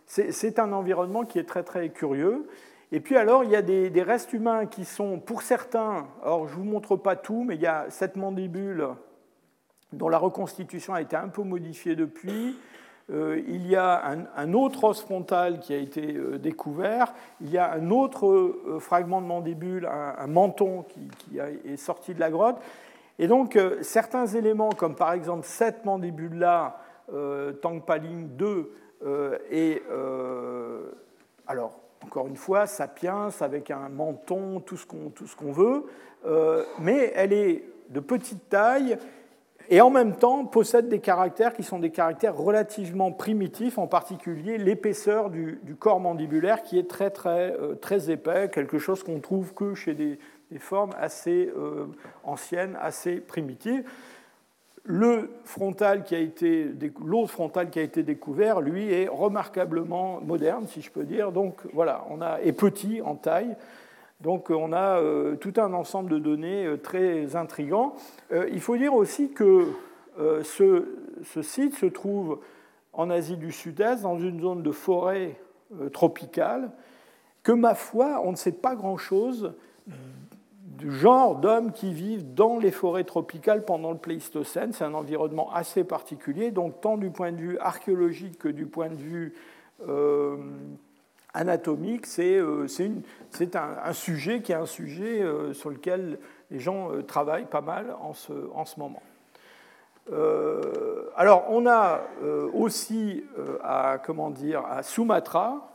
c'est 0.05 0.59
un 0.59 0.73
environnement 0.73 1.25
qui 1.25 1.39
est 1.39 1.47
très 1.47 1.63
très 1.63 1.89
curieux. 1.89 2.47
Et 2.93 2.99
puis 2.99 3.17
alors, 3.17 3.43
il 3.43 3.49
y 3.49 3.55
a 3.55 3.63
des, 3.63 4.03
restes 4.03 4.33
humains 4.33 4.67
qui 4.67 4.85
sont, 4.85 5.19
pour 5.19 5.41
certains, 5.41 6.05
alors 6.21 6.47
je 6.47 6.53
ne 6.53 6.59
vous 6.59 6.63
montre 6.63 6.95
pas 6.95 7.15
tout, 7.15 7.43
mais 7.43 7.55
il 7.55 7.61
y 7.61 7.65
a 7.65 7.87
cette 7.89 8.15
mandibule 8.15 8.89
dont 9.93 10.09
la 10.09 10.19
reconstitution 10.19 10.93
a 10.93 11.01
été 11.01 11.15
un 11.15 11.27
peu 11.27 11.41
modifiée 11.41 11.95
depuis. 11.95 12.55
Euh, 13.11 13.41
il 13.47 13.67
y 13.67 13.75
a 13.75 14.01
un, 14.35 14.53
autre 14.53 14.85
os 14.85 15.01
frontal 15.01 15.59
qui 15.59 15.73
a 15.73 15.77
été 15.77 16.15
euh, 16.15 16.37
découvert. 16.37 17.13
Il 17.41 17.49
y 17.49 17.57
a 17.57 17.71
un 17.73 17.91
autre 17.91 18.27
euh, 18.27 18.79
fragment 18.79 19.21
de 19.21 19.27
mandibule, 19.27 19.85
un, 19.85 20.27
menton 20.27 20.83
qui, 20.83 21.37
est 21.37 21.77
sorti 21.77 22.13
de 22.13 22.19
la 22.19 22.31
grotte. 22.31 22.57
Et 23.19 23.27
donc, 23.27 23.59
certains 23.81 24.25
éléments, 24.25 24.71
comme 24.71 24.95
par 24.95 25.13
exemple 25.13 25.45
cette 25.45 25.85
mandibule-là, 25.85 26.79
Tangpaling 27.61 28.29
2, 28.35 28.71
et 29.51 29.83
alors 31.45 31.73
encore 32.03 32.25
une 32.25 32.35
fois, 32.35 32.65
sapiens 32.65 33.29
avec 33.39 33.69
un 33.69 33.89
menton, 33.89 34.61
tout 34.61 34.77
ce 34.77 35.35
qu'on 35.35 35.51
veut, 35.51 35.85
mais 36.79 37.13
elle 37.15 37.33
est 37.33 37.63
de 37.89 37.99
petite 37.99 38.49
taille 38.49 38.97
et 39.69 39.81
en 39.81 39.89
même 39.89 40.15
temps 40.15 40.45
possède 40.45 40.89
des 40.89 40.99
caractères 40.99 41.53
qui 41.53 41.63
sont 41.63 41.79
des 41.79 41.89
caractères 41.89 42.35
relativement 42.35 43.11
primitifs, 43.11 43.77
en 43.77 43.87
particulier 43.87 44.57
l'épaisseur 44.57 45.29
du, 45.29 45.59
corps 45.79 45.99
mandibulaire 45.99 46.63
qui 46.63 46.77
est 46.77 46.89
très 46.89 47.09
très, 47.09 47.51
euh, 47.51 47.75
très 47.75 48.09
épais, 48.09 48.49
quelque 48.49 48.77
chose 48.77 49.03
qu'on 49.03 49.19
trouve 49.19 49.53
que 49.53 49.73
chez 49.73 49.93
des, 49.93 50.19
formes 50.59 50.91
assez 50.99 51.51
euh, 51.57 51.87
anciennes, 52.23 52.77
assez 52.79 53.15
primitives. 53.15 53.83
Le 54.83 55.31
frontal 55.45 56.03
qui 56.03 56.13
a 56.13 56.19
été, 56.19 56.67
l'autre 57.03 57.31
frontal 57.31 57.71
qui 57.71 57.79
a 57.79 57.81
été 57.81 58.03
découvert, 58.03 58.61
lui, 58.61 58.93
est 58.93 59.07
remarquablement 59.07 60.21
moderne, 60.21 60.67
si 60.67 60.81
je 60.81 60.91
peux 60.91 61.05
dire. 61.05 61.31
Donc 61.31 61.61
voilà, 61.73 62.05
on 62.11 62.21
a 62.21 62.39
est 62.41 62.51
petit 62.51 63.01
en 63.01 63.15
taille. 63.15 63.55
Donc 64.23 64.49
on 64.49 64.71
a 64.71 65.01
euh, 65.01 65.35
tout 65.35 65.53
un 65.57 65.73
ensemble 65.73 66.09
de 66.09 66.17
données 66.17 66.65
euh, 66.65 66.77
très 66.77 67.35
intrigants. 67.35 67.93
Euh, 68.31 68.47
il 68.53 68.61
faut 68.61 68.77
dire 68.77 68.93
aussi 68.93 69.31
que 69.31 69.67
ce, 70.15 70.85
site 71.41 71.75
se 71.75 71.85
trouve 71.85 72.39
en 72.93 73.09
Asie 73.09 73.35
du 73.35 73.51
Sud-Est, 73.51 74.03
dans 74.03 74.17
une 74.17 74.39
zone 74.39 74.63
de 74.63 74.71
forêt 74.71 75.35
tropicale, 75.91 76.71
que 77.41 77.51
ma 77.51 77.75
foi, 77.75 78.21
on 78.23 78.31
ne 78.31 78.35
sait 78.35 78.51
pas 78.53 78.75
grand-chose 78.75 79.53
du 80.67 80.91
genre 80.91 81.35
d'hommes 81.35 81.71
qui 81.71 81.93
vivent 81.93 82.33
dans 82.33 82.59
les 82.59 82.71
forêts 82.71 83.03
tropicales 83.03 83.65
pendant 83.65 83.91
le 83.91 83.97
Pléistocène. 83.97 84.73
C'est 84.73 84.85
un 84.85 84.93
environnement 84.93 85.51
assez 85.51 85.83
particulier, 85.83 86.51
donc 86.51 86.79
tant 86.81 86.97
du 86.97 87.09
point 87.09 87.31
de 87.31 87.37
vue 87.37 87.57
archéologique 87.59 88.37
que 88.37 88.49
du 88.49 88.65
point 88.67 88.89
de 88.89 88.95
vue 88.95 89.33
euh, 89.87 90.37
anatomique, 91.33 92.05
c'est 92.05 92.37
euh, 92.37 92.67
un, 93.83 93.93
sujet 93.93 94.41
qui 94.41 94.51
est 94.51 94.55
un 94.55 94.65
sujet 94.65 95.21
euh, 95.21 95.53
sur 95.53 95.69
lequel 95.69 96.19
les 96.51 96.59
gens 96.59 96.89
travaillent 97.07 97.49
pas 97.49 97.61
mal 97.61 97.95
en 98.01 98.13
ce, 98.13 98.33
en 98.53 98.65
ce 98.65 98.79
moment. 98.79 99.01
alors, 101.15 101.45
on 101.49 101.65
a 101.65 102.01
aussi 102.53 103.23
à, 103.63 103.97
comment 104.05 104.31
à 104.69 104.83
Sumatra, 104.83 105.71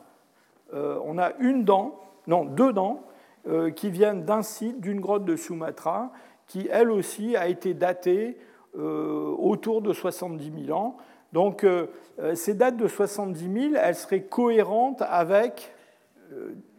on 0.72 1.18
a 1.18 1.32
une 1.40 1.64
dent, 1.64 1.98
non, 2.28 2.44
deux 2.44 2.72
dents, 2.72 3.02
euh, 3.48 3.70
qui 3.70 3.88
viennent 3.88 4.24
d'un 4.26 4.42
site, 4.42 4.78
d'une 4.80 5.00
grotte 5.00 5.24
de 5.24 5.34
Sumatra, 5.34 6.12
qui 6.48 6.68
elle 6.70 6.90
aussi 6.90 7.34
a 7.34 7.48
été 7.48 7.72
datée 7.72 8.36
euh, 8.76 9.34
autour 9.38 9.80
de 9.80 9.94
70 9.94 10.66
000 10.66 10.78
ans. 10.78 10.98
Donc 11.32 11.64
euh, 11.64 11.86
ces 12.34 12.54
dates 12.54 12.76
de 12.76 12.88
70 12.88 13.70
000, 13.70 13.74
elles 13.80 13.94
seraient 13.94 14.22
cohérentes 14.22 15.02
avec 15.02 15.72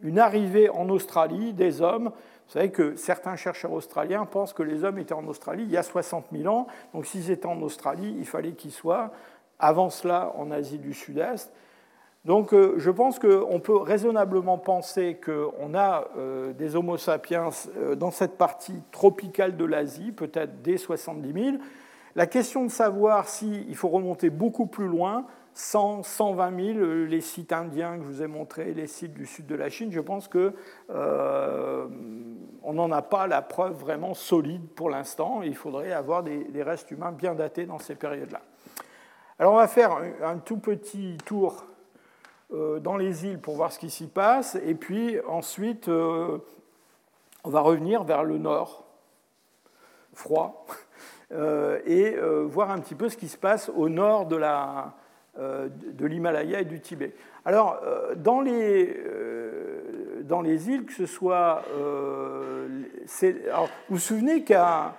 une 0.04 0.20
arrivée 0.20 0.70
en 0.70 0.89
Australie 0.89 1.54
des 1.54 1.82
hommes. 1.82 2.12
Vous 2.50 2.54
savez 2.54 2.72
que 2.72 2.95
certains 2.95 3.36
chercheurs 3.36 3.72
australiens 3.72 4.26
pensent 4.26 4.54
que 4.54 4.64
les 4.64 4.84
hommes 4.84 5.00
étaient 5.00 5.14
en 5.14 5.26
Australie 5.28 5.64
il 5.64 5.72
y 5.72 5.78
a 5.78 5.84
60 5.84 6.26
000 6.32 6.54
ans. 6.54 6.68
Donc 6.93 7.06
s'ils 7.06 7.32
étaient 7.32 7.45
en 7.45 7.62
Australie, 7.62 8.16
il 8.18 8.26
fallait 8.26 8.54
qu'ils 8.54 8.72
soient 8.72 9.12
avant 9.60 9.89
cela 9.89 10.34
en 10.38 10.52
Asie 10.52 10.80
du 10.80 10.93
Sud-Est. 10.93 11.52
Donc 12.26 12.54
euh, 12.54 12.76
je 12.78 12.91
pense 12.91 13.18
qu'on 13.18 13.60
peut 13.60 13.78
raisonnablement 13.78 14.58
penser 14.58 15.20
qu'on 15.24 15.74
a 15.74 16.08
euh, 16.18 16.54
des 16.54 16.76
Homo 16.76 16.97
sapiens 16.97 17.50
euh, 17.78 17.95
dans 17.95 18.12
cette 18.12 18.38
partie 18.38 18.82
tropicale 18.91 19.56
de 19.56 19.66
l'Asie, 19.66 20.12
peut-être 20.12 20.62
dès 20.62 20.78
70 20.78 21.34
000. 21.34 21.58
La 22.16 22.28
question 22.28 22.63
de 22.66 22.70
savoir 22.70 23.28
s'il 23.28 23.75
faut 23.75 23.89
remonter 23.89 24.29
beaucoup 24.29 24.66
plus 24.66 24.88
loin, 24.88 25.25
100, 25.54 26.04
120 26.04 26.74
000, 26.74 26.79
les 27.05 27.21
sites 27.21 27.51
indiens 27.51 27.97
que 27.97 28.04
je 28.04 28.08
vous 28.08 28.21
ai 28.24 28.28
montrés, 28.28 28.74
les 28.74 28.88
sites 28.88 29.13
du 29.13 29.25
sud 29.25 29.46
de 29.46 29.55
la 29.55 29.70
Chine, 29.70 29.92
je 29.92 30.00
pense 30.00 30.28
qu'on 30.28 30.54
n'en 32.74 32.92
a 32.92 33.01
pas 33.01 33.28
la 33.28 33.42
preuve 33.42 33.74
vraiment 33.74 34.13
solide 34.13 34.67
pour 34.75 34.89
l'instant. 34.89 35.42
Il 35.43 35.55
faudrait 35.55 35.92
avoir 35.92 36.24
des, 36.24 36.63
restes 36.63 36.92
humains 36.92 37.12
bien 37.12 37.36
datés 37.36 37.66
dans 37.66 37.79
ces 37.79 37.96
périodes-là. 37.96 38.42
Alors 39.38 39.54
on 39.54 39.58
va 39.58 39.67
faire 39.67 39.97
un 40.24 40.38
tout 40.38 40.58
petit 40.58 41.17
tour 41.25 41.66
euh, 42.54 42.79
dans 42.79 42.97
les 42.97 43.25
îles 43.25 43.39
pour 43.39 43.55
voir 43.55 43.71
ce 43.71 43.79
qui 43.79 43.89
s'y 43.89 44.08
passe, 44.08 44.55
et 44.66 44.75
puis 44.75 45.20
ensuite 45.28 45.88
euh, 45.88 46.39
on 47.43 47.50
va 47.50 47.62
revenir 47.62 48.04
vers 48.04 48.24
le 48.24 48.38
nord, 48.38 48.86
froid, 50.13 50.66
euh, 50.67 50.74
et 51.32 52.16
voir 52.46 52.72
un 52.72 52.80
petit 52.80 52.96
peu 52.96 53.10
ce 53.10 53.18
qui 53.18 53.28
se 53.28 53.38
passe 53.38 53.70
au 53.70 53.89
nord 53.89 54.26
de 54.26 54.36
la, 54.36 54.93
de 55.38 56.06
l'Himalaya 56.06 56.62
et 56.62 56.66
du 56.66 56.82
Tibet. 56.82 57.14
Alors, 57.46 57.80
dans 58.16 58.42
les, 58.42 58.96
dans 60.24 60.42
les 60.42 60.70
îles, 60.70 60.86
que 60.86 60.93
ce 60.93 61.06
soit. 61.06 61.64
Vous 62.66 63.68
vous 63.89 64.00
souvenez 64.00 64.43
qu'à. 64.43 64.96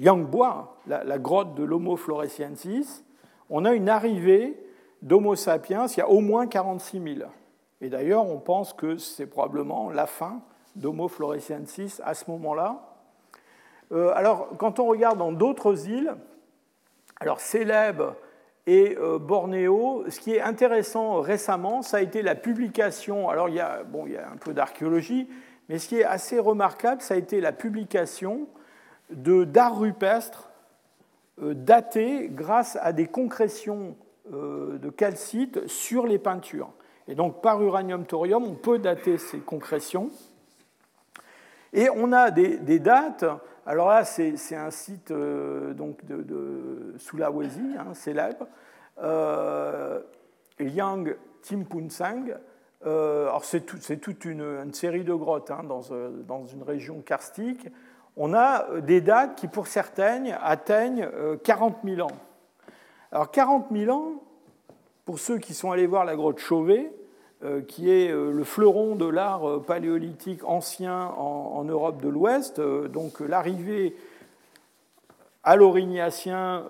Yangbois, 0.00 0.76
la, 0.86 1.18
grotte 1.18 1.54
de 1.54 1.62
l'Homo 1.62 1.96
floresiensis, 1.96 3.04
on 3.50 3.64
a 3.64 3.72
une 3.72 3.88
arrivée 3.88 4.58
d'Homo 5.02 5.36
sapiens 5.36 5.86
il 5.86 5.98
y 5.98 6.00
a 6.00 6.08
au 6.08 6.20
moins 6.20 6.46
46 6.46 7.16
000. 7.18 7.30
Et 7.82 7.88
d'ailleurs, 7.88 8.26
on 8.26 8.38
pense 8.38 8.72
que 8.72 8.96
c'est 8.96 9.26
probablement 9.26 9.90
la 9.90 10.06
fin 10.06 10.42
d'Homo 10.76 11.08
floresiensis 11.08 12.00
à 12.04 12.14
ce 12.14 12.30
moment-là. 12.30 12.96
Euh, 13.92 14.12
alors, 14.14 14.48
quand 14.58 14.78
on 14.78 14.86
regarde 14.86 15.18
dans 15.18 15.32
d'autres 15.32 15.88
îles, 15.88 16.14
alors 17.20 17.40
Célèbes 17.40 18.14
et 18.66 18.96
euh, 18.98 19.18
Bornéo, 19.18 20.04
ce 20.08 20.20
qui 20.20 20.34
est 20.34 20.40
intéressant 20.40 21.20
récemment, 21.20 21.82
ça 21.82 21.98
a 21.98 22.00
été 22.00 22.22
la 22.22 22.34
publication. 22.34 23.28
Alors, 23.28 23.48
il 23.48 23.56
y 23.56 23.60
a, 23.60 23.82
bon, 23.82 24.06
il 24.06 24.12
y 24.12 24.16
a 24.16 24.28
un 24.28 24.36
peu 24.36 24.54
d'archéologie, 24.54 25.28
mais 25.68 25.78
ce 25.78 25.88
qui 25.88 25.98
est 25.98 26.04
assez 26.04 26.38
remarquable, 26.38 27.00
ça 27.00 27.14
a 27.14 27.16
été 27.16 27.40
la 27.40 27.52
publication 27.52 28.48
d'art 29.10 29.78
rupestre 29.78 30.50
euh, 31.42 31.54
daté 31.54 32.28
grâce 32.30 32.76
à 32.80 32.92
des 32.92 33.06
concrétions 33.06 33.96
euh, 34.32 34.78
de 34.78 34.90
calcite 34.90 35.66
sur 35.66 36.06
les 36.06 36.18
peintures. 36.18 36.70
Et 37.08 37.14
donc 37.14 37.40
par 37.40 37.62
uranium-thorium, 37.62 38.44
on 38.44 38.54
peut 38.54 38.78
dater 38.78 39.18
ces 39.18 39.38
concrétions. 39.38 40.10
Et 41.72 41.88
on 41.90 42.12
a 42.12 42.30
des, 42.30 42.78
dates. 42.78 43.24
Alors 43.66 43.88
là, 43.88 44.04
c'est 44.04 44.56
un 44.56 44.70
site 44.70 45.10
euh, 45.10 45.72
donc 45.72 46.04
de, 46.04 46.94
Sulawesi, 46.98 47.76
hein, 47.78 47.94
célèbre, 47.94 48.46
euh, 49.02 50.00
Liang 50.58 51.04
Timpunsang. 51.42 52.34
Euh, 52.86 53.28
alors 53.28 53.44
c'est 53.44 53.60
toute 54.00 54.24
une, 54.24 54.72
série 54.72 55.04
de 55.04 55.12
grottes 55.12 55.50
hein, 55.50 55.62
dans, 55.62 55.82
dans, 56.26 56.46
une 56.46 56.62
région 56.62 57.02
karstique. 57.02 57.68
On 58.16 58.34
a 58.34 58.80
des 58.80 59.00
dates 59.00 59.36
qui, 59.36 59.46
pour 59.46 59.66
certaines, 59.66 60.36
atteignent 60.42 61.08
40 61.44 61.78
000 61.84 62.00
ans. 62.00 62.16
Alors 63.12 63.30
40 63.30 63.66
000 63.70 63.96
ans, 63.96 64.22
pour 65.04 65.18
ceux 65.18 65.38
qui 65.38 65.54
sont 65.54 65.70
allés 65.70 65.86
voir 65.86 66.04
la 66.04 66.16
grotte 66.16 66.38
Chauvet, 66.38 66.92
qui 67.66 67.90
est 67.90 68.10
euh, 68.10 68.30
le 68.32 68.44
fleuron 68.44 68.96
de 68.96 69.06
l'art 69.06 69.48
euh, 69.48 69.60
paléolithique 69.60 70.44
ancien 70.44 71.06
en, 71.06 71.64
Europe 71.64 72.02
de 72.02 72.08
l'Ouest, 72.08 72.60
donc 72.60 73.20
l'arrivée 73.20 73.94
à 75.42 75.56
l'orignacien 75.56 76.64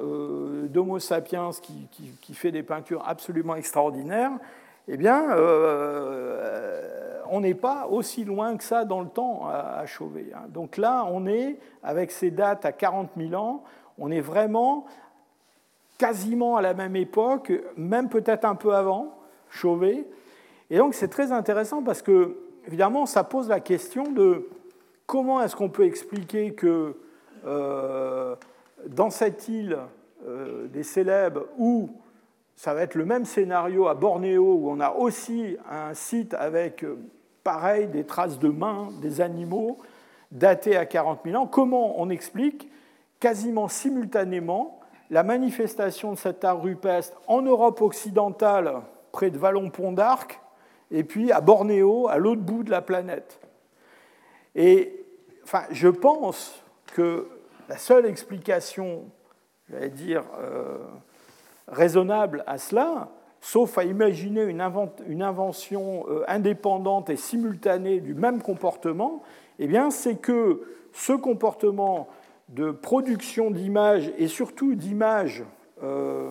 d'Homo 0.69 0.99
sapiens 0.99 1.51
qui, 2.21 2.35
fait 2.35 2.53
des 2.53 2.63
peintures 2.63 3.03
absolument 3.07 3.55
extraordinaires, 3.57 4.33
eh 4.89 4.97
bien, 4.97 5.25
on 7.31 7.41
n'est 7.41 7.55
pas 7.55 7.87
aussi 7.89 8.25
loin 8.25 8.57
que 8.57 8.65
ça 8.65 8.85
dans 8.85 9.01
le 9.01 9.09
temps 9.09 9.49
à, 9.49 9.87
Chauvet. 9.87 10.27
Hein. 10.35 10.47
Donc 10.49 10.77
là, 10.77 11.07
on 11.09 11.27
est, 11.27 11.59
avec 11.83 12.11
ces 12.11 12.31
dates 12.31 12.65
à 12.65 12.73
40 12.73 13.11
000 13.17 13.35
ans, 13.35 13.63
on 13.99 14.11
est 14.11 14.21
vraiment 14.21 14.87
quasiment 15.99 16.57
à 16.57 16.63
la 16.63 16.75
même 16.75 16.97
époque, 16.97 17.53
même 17.77 18.09
peut-être 18.09 18.45
un 18.45 18.55
peu 18.55 18.75
avant 18.75 19.17
Chauvet, 19.51 20.07
et 20.71 20.79
donc 20.79 20.95
c'est 20.95 21.09
très 21.09 21.33
intéressant 21.33 21.83
parce 21.83 22.03
que, 22.03 22.37
évidemment, 22.67 23.07
ça 23.07 23.25
pose 23.25 23.49
la 23.49 23.61
question 23.61 24.05
de 24.13 24.49
comment 25.07 25.43
est-ce 25.43 25.57
qu'on 25.57 25.69
peut 25.69 25.85
expliquer 25.85 26.55
que 26.55 26.97
euh, 27.45 28.37
dans 28.87 29.11
cette 29.11 29.49
île 29.49 29.79
euh, 30.27 30.69
des 30.69 30.83
célèbres 30.83 31.47
où 31.59 31.91
ça 32.55 32.75
va 32.75 32.83
être 32.83 32.95
le 32.95 33.07
même 33.07 33.25
scénario 33.25 33.89
à 33.89 33.95
Bornéo, 33.95 34.45
où 34.45 34.71
on 34.71 34.81
a 34.81 34.93
aussi 34.93 35.57
un 35.71 35.95
site 35.95 36.35
avec, 36.35 36.85
euh, 36.85 36.99
pareil, 37.43 37.89
des 37.89 38.05
traces 38.05 38.39
de 38.39 38.49
mains 38.49 38.91
des 39.01 39.21
animaux 39.21 39.79
datés 40.31 40.77
à 40.77 40.87
40 40.87 41.21
000 41.25 41.43
ans, 41.43 41.47
comment 41.47 42.01
on 42.01 42.11
explique 42.11 42.71
quasiment 43.19 43.69
simultanément 43.69 44.81
la 45.11 45.23
manifestation 45.23 46.13
de 46.13 46.19
cet 46.19 46.45
art 46.45 46.63
rupestre 46.63 47.21
en 47.27 47.43
Europe 47.43 47.81
occidentale, 47.83 48.83
près 49.11 49.31
de 49.31 49.39
Vallon-Pont 49.39 49.93
d'Arc, 49.93 50.40
et 50.91 51.05
puis 51.05 51.33
à 51.33 51.41
Bornéo, 51.41 52.09
à 52.09 52.19
l'autre 52.19 52.43
bout 52.43 52.63
de 52.63 52.71
la 52.71 52.83
planète. 52.83 53.41
Et 54.55 55.05
enfin, 55.45 55.63
je 55.71 55.89
pense 55.89 56.63
que 56.95 57.29
la 57.69 57.77
seule 57.77 58.07
explication, 58.07 59.05
j'allais 59.69 59.91
dire, 59.91 60.25
euh, 60.41 60.79
raisonnable 61.69 62.43
à 62.47 62.59
cela, 62.59 63.11
sauf 63.41 63.79
à 63.79 63.85
imaginer 63.85 64.43
une, 64.43 64.61
invention 64.61 66.05
euh, 66.09 66.25
indépendante 66.29 67.11
et 67.11 67.17
simultanée 67.17 68.01
du 68.01 68.15
même 68.15 68.43
comportement, 68.43 69.23
eh 69.59 69.67
bien, 69.67 69.91
c'est 69.91 70.17
que 70.17 70.63
ce 70.93 71.13
comportement 71.13 72.09
de 72.49 72.73
production 72.73 73.51
d'images 73.51 74.13
et 74.19 74.27
surtout 74.27 74.75
d'images 74.75 75.45
euh, 75.83 76.31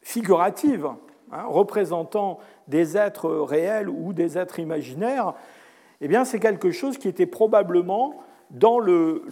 figuratives, 0.00 0.88
hein, 1.32 1.44
représentant 1.48 2.38
des 2.68 2.96
êtres 2.96 3.28
réels 3.28 3.88
ou 3.88 4.12
des 4.12 4.38
êtres 4.38 4.58
imaginaires, 4.58 5.34
eh 6.00 6.08
bien, 6.08 6.24
c'est 6.24 6.40
quelque 6.40 6.70
chose 6.70 6.98
qui 6.98 7.08
était 7.08 7.26
probablement 7.26 8.22
dans 8.50 8.78
le, 8.78 9.22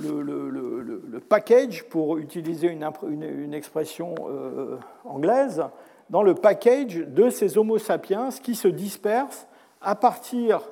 package, 1.29 1.85
pour 1.85 2.19
utiliser 2.19 2.69
une, 2.69 2.89
une, 3.09 3.55
expression 3.55 4.15
euh, 4.29 4.77
anglaise, 5.05 5.65
dans 6.11 6.23
le 6.23 6.35
package 6.35 6.97
de 6.97 7.31
ces 7.31 7.57
Homo 7.57 7.79
sapiens 7.79 8.31
qui 8.43 8.55
se 8.55 8.69
dispersent 8.69 9.47
à 9.81 9.95
partir 9.95 10.63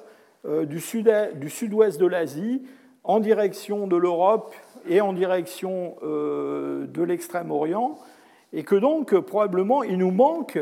euh, 0.45 0.65
du 0.65 0.81
sud-ouest 0.81 2.01
de 2.01 2.07
l'Asie 2.07 2.63
en 3.05 3.21
direction 3.21 3.87
de 3.87 3.97
l'Europe 3.97 4.55
et 4.89 5.01
en 5.01 5.13
direction 5.13 5.97
euh, 6.03 6.87
de 6.87 7.03
l'Extrême-Orient, 7.03 7.99
et 8.53 8.65
que 8.65 8.75
donc 8.75 9.17
probablement 9.21 9.83
il 9.83 9.99
nous 9.99 10.11
manque 10.11 10.59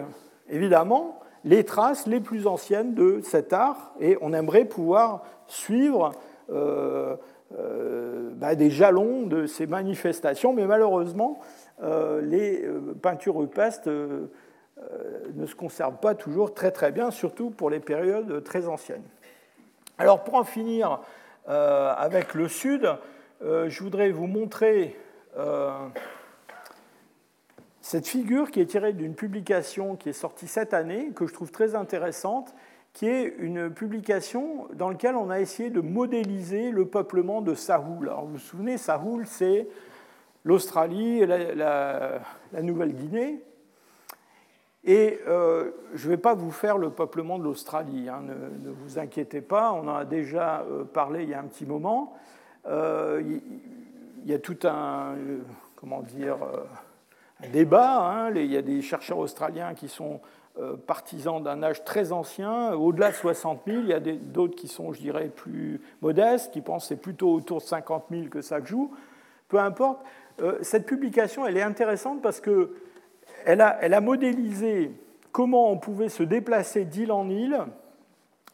évidemment 0.48 1.19
les 1.44 1.64
traces 1.64 2.06
les 2.06 2.20
plus 2.20 2.46
anciennes 2.46 2.94
de 2.94 3.20
cet 3.22 3.52
art, 3.52 3.94
et 4.00 4.16
on 4.20 4.32
aimerait 4.32 4.64
pouvoir 4.64 5.22
suivre 5.46 6.12
euh, 6.50 7.16
euh, 7.58 8.30
bah, 8.34 8.54
des 8.54 8.70
jalons 8.70 9.26
de 9.26 9.46
ces 9.46 9.66
manifestations, 9.66 10.52
mais 10.52 10.66
malheureusement, 10.66 11.40
euh, 11.82 12.20
les 12.20 12.64
peintures 13.02 13.36
rupestres 13.36 13.88
ne 13.88 15.46
se 15.46 15.54
conservent 15.54 15.98
pas 15.98 16.14
toujours 16.14 16.54
très 16.54 16.70
très 16.70 16.92
bien, 16.92 17.10
surtout 17.10 17.50
pour 17.50 17.70
les 17.70 17.80
périodes 17.80 18.42
très 18.44 18.68
anciennes. 18.68 19.02
Alors 19.98 20.24
pour 20.24 20.34
en 20.34 20.44
finir 20.44 21.00
avec 21.46 22.34
le 22.34 22.48
Sud, 22.48 22.88
je 23.42 23.82
voudrais 23.82 24.10
vous 24.10 24.26
montrer 24.26 24.96
cette 27.80 28.06
figure 28.06 28.50
qui 28.50 28.60
est 28.60 28.66
tirée 28.66 28.92
d'une 28.92 29.14
publication 29.14 29.96
qui 29.96 30.10
est 30.10 30.14
sortie 30.14 30.46
cette 30.46 30.74
année, 30.74 31.10
que 31.14 31.26
je 31.26 31.32
trouve 31.32 31.50
très 31.50 31.74
intéressante, 31.74 32.54
qui 32.92 33.06
est 33.06 33.34
une 33.38 33.70
publication 33.70 34.66
dans 34.74 34.88
laquelle 34.88 35.14
on 35.14 35.30
a 35.30 35.40
essayé 35.40 35.70
de 35.70 35.80
modéliser 35.80 36.70
le 36.70 36.86
peuplement 36.86 37.40
de 37.40 37.54
Sahoul. 37.54 38.08
Alors 38.08 38.26
vous 38.26 38.32
vous 38.32 38.38
souvenez, 38.38 38.78
Sahoul, 38.78 39.26
c'est 39.26 39.68
l'Australie 40.44 41.20
et 41.20 41.26
la, 41.26 42.20
Nouvelle-Guinée. 42.60 43.42
Et 44.84 45.20
euh, 45.28 45.70
je 45.94 46.06
ne 46.06 46.10
vais 46.10 46.20
pas 46.20 46.34
vous 46.34 46.50
faire 46.50 46.78
le 46.78 46.90
peuplement 46.90 47.38
de 47.38 47.44
l'Australie, 47.44 48.08
hein, 48.08 48.22
ne, 48.22 48.70
vous 48.70 48.98
inquiétez 48.98 49.42
pas, 49.42 49.72
on 49.72 49.86
en 49.86 49.94
a 49.94 50.06
déjà 50.06 50.62
euh, 50.62 50.84
parlé 50.84 51.24
il 51.24 51.28
y 51.28 51.34
a 51.34 51.40
un 51.40 51.44
petit 51.44 51.66
moment. 51.66 52.16
Euh, 52.66 53.22
il 54.24 54.30
y 54.30 54.34
a 54.34 54.38
tout 54.38 54.56
un, 54.64 55.14
comment 55.76 56.00
dire, 56.00 56.38
débat. 57.48 58.00
Hein. 58.00 58.32
Il 58.34 58.52
y 58.52 58.56
a 58.56 58.62
des 58.62 58.82
chercheurs 58.82 59.18
australiens 59.18 59.74
qui 59.74 59.88
sont 59.88 60.20
euh, 60.58 60.76
partisans 60.76 61.42
d'un 61.42 61.62
âge 61.62 61.84
très 61.84 62.12
ancien, 62.12 62.72
au-delà 62.74 63.10
de 63.10 63.16
60 63.16 63.62
000. 63.66 63.78
Il 63.82 63.88
y 63.88 63.92
a 63.92 64.00
d'autres 64.00 64.56
qui 64.56 64.68
sont, 64.68 64.92
je 64.92 65.00
dirais, 65.00 65.28
plus 65.28 65.80
modestes, 66.02 66.52
qui 66.52 66.60
pensent 66.60 66.84
que 66.84 66.88
c'est 66.88 67.00
plutôt 67.00 67.32
autour 67.32 67.58
de 67.58 67.62
50 67.62 68.04
000 68.10 68.28
que 68.28 68.40
ça 68.40 68.62
joue. 68.62 68.92
Peu 69.48 69.58
importe. 69.58 70.00
Euh, 70.40 70.58
cette 70.62 70.86
publication, 70.86 71.46
elle 71.46 71.56
est 71.56 71.62
intéressante 71.62 72.20
parce 72.20 72.40
a, 73.60 73.78
elle 73.80 73.94
a 73.94 74.00
modélisé 74.00 74.92
comment 75.32 75.70
on 75.70 75.76
pouvait 75.76 76.08
se 76.08 76.22
déplacer 76.22 76.84
d'île 76.84 77.12
en 77.12 77.28
île 77.28 77.58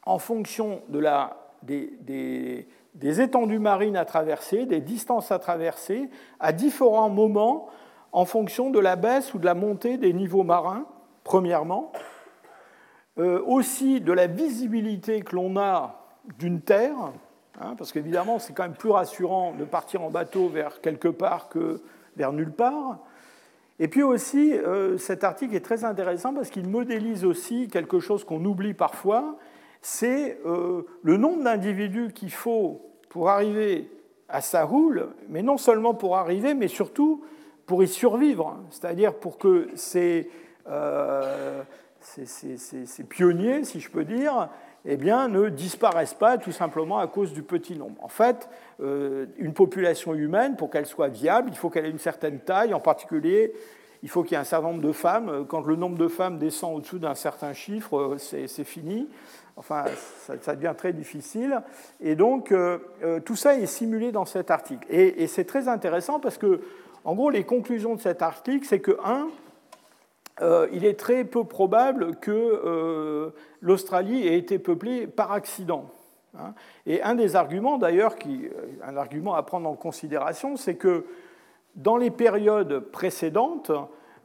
en 0.04 0.18
fonction 0.18 0.82
de 0.88 0.98
la, 0.98 1.36
des 1.62 2.66
étendues 3.20 3.58
marines 3.58 3.96
à 3.96 4.04
traverser, 4.04 4.66
des 4.66 4.80
distances 4.80 5.32
à 5.32 5.38
traverser, 5.38 6.08
à 6.40 6.52
différents 6.52 7.10
moments 7.10 7.68
en 8.16 8.24
fonction 8.24 8.70
de 8.70 8.78
la 8.78 8.96
baisse 8.96 9.34
ou 9.34 9.38
de 9.38 9.44
la 9.44 9.52
montée 9.52 9.98
des 9.98 10.14
niveaux 10.14 10.42
marins, 10.42 10.86
premièrement, 11.22 11.92
euh, 13.18 13.42
aussi 13.44 14.00
de 14.00 14.10
la 14.10 14.26
visibilité 14.26 15.20
que 15.20 15.36
l'on 15.36 15.58
a 15.58 16.06
d'une 16.38 16.62
terre, 16.62 16.96
hein, 17.60 17.74
parce 17.76 17.92
qu'évidemment 17.92 18.38
c'est 18.38 18.54
quand 18.54 18.62
même 18.62 18.72
plus 18.72 18.88
rassurant 18.88 19.52
de 19.52 19.66
partir 19.66 20.00
en 20.02 20.08
bateau 20.08 20.48
vers 20.48 20.80
quelque 20.80 21.08
part 21.08 21.50
que 21.50 21.82
vers 22.16 22.32
nulle 22.32 22.52
part. 22.52 23.00
Et 23.80 23.86
puis 23.86 24.02
aussi, 24.02 24.54
euh, 24.54 24.96
cet 24.96 25.22
article 25.22 25.54
est 25.54 25.60
très 25.60 25.84
intéressant 25.84 26.32
parce 26.32 26.48
qu'il 26.48 26.66
modélise 26.70 27.22
aussi 27.22 27.68
quelque 27.68 28.00
chose 28.00 28.24
qu'on 28.24 28.42
oublie 28.46 28.72
parfois, 28.72 29.36
c'est 29.82 30.40
euh, 30.46 30.86
le 31.02 31.18
nombre 31.18 31.44
d'individus 31.44 32.14
qu'il 32.14 32.32
faut 32.32 32.80
pour 33.10 33.28
arriver 33.28 33.90
à 34.30 34.40
Sahoul, 34.40 35.08
mais 35.28 35.42
non 35.42 35.58
seulement 35.58 35.92
pour 35.92 36.16
arriver, 36.16 36.54
mais 36.54 36.68
surtout 36.68 37.22
pour 37.66 37.82
y 37.82 37.88
survivre, 37.88 38.56
c'est-à-dire 38.70 39.14
pour 39.14 39.38
que 39.38 39.68
euh, 40.68 41.62
ces, 42.00 43.04
pionniers, 43.08 43.64
si 43.64 43.80
je 43.80 43.90
peux 43.90 44.04
dire, 44.04 44.48
eh 44.84 44.96
bien, 44.96 45.28
ne 45.28 45.48
disparaissent 45.48 46.14
pas 46.14 46.38
tout 46.38 46.52
simplement 46.52 46.98
à 46.98 47.08
cause 47.08 47.32
du 47.32 47.42
petit 47.42 47.76
nombre. 47.76 48.02
En 48.02 48.08
fait, 48.08 48.48
euh, 48.80 49.26
une 49.36 49.52
population 49.52 50.14
humaine, 50.14 50.56
pour 50.56 50.70
qu'elle 50.70 50.86
soit 50.86 51.08
viable, 51.08 51.50
il 51.50 51.56
faut 51.56 51.68
qu'elle 51.68 51.86
ait 51.86 51.90
une 51.90 51.98
certaine 51.98 52.38
taille, 52.38 52.72
en 52.72 52.80
particulier, 52.80 53.52
il 54.04 54.08
faut 54.08 54.22
qu'il 54.22 54.32
y 54.32 54.34
ait 54.36 54.40
un 54.40 54.44
certain 54.44 54.68
nombre 54.68 54.82
de 54.82 54.92
femmes. 54.92 55.46
Quand 55.48 55.62
le 55.62 55.74
nombre 55.74 55.98
de 55.98 56.06
femmes 56.06 56.38
descend 56.38 56.76
au-dessous 56.76 57.00
d'un 57.00 57.16
certain 57.16 57.52
chiffre, 57.52 57.96
euh, 57.96 58.18
c'est 58.18 58.64
fini. 58.64 59.08
Enfin, 59.56 59.86
ça, 60.42 60.54
devient 60.54 60.74
très 60.76 60.92
difficile. 60.92 61.62
Et 61.98 62.14
donc, 62.14 62.52
tout 63.24 63.36
ça 63.36 63.54
est 63.54 63.64
simulé 63.64 64.12
dans 64.12 64.26
cet 64.26 64.50
article. 64.50 64.86
Et 64.90 65.26
c'est 65.28 65.46
très 65.46 65.66
intéressant 65.66 66.20
parce 66.20 66.36
que 66.36 66.60
en 67.06 67.14
gros, 67.14 67.30
les 67.30 67.44
conclusions 67.44 67.94
de 67.94 68.00
cet 68.00 68.20
article, 68.20 68.66
c'est 68.66 68.80
que, 68.80 68.98
un, 69.02 69.28
il 70.70 70.84
est 70.84 70.98
très 70.98 71.24
peu 71.24 71.44
probable 71.44 72.16
que 72.16 73.32
l'Australie 73.62 74.26
ait 74.26 74.36
été 74.36 74.58
peuplée 74.58 75.06
par 75.06 75.32
accident. 75.32 75.86
Hein. 76.38 76.52
Et 76.84 77.02
un 77.02 77.14
des 77.14 77.36
arguments, 77.36 77.78
d'ailleurs, 77.78 78.16
un 78.84 78.96
argument 78.96 79.34
à 79.34 79.42
prendre 79.42 79.68
en 79.68 79.74
considération, 79.74 80.56
c'est 80.56 80.74
que 80.74 81.06
dans 81.74 81.96
les 81.96 82.10
périodes 82.10 82.80
précédentes, 82.80 83.70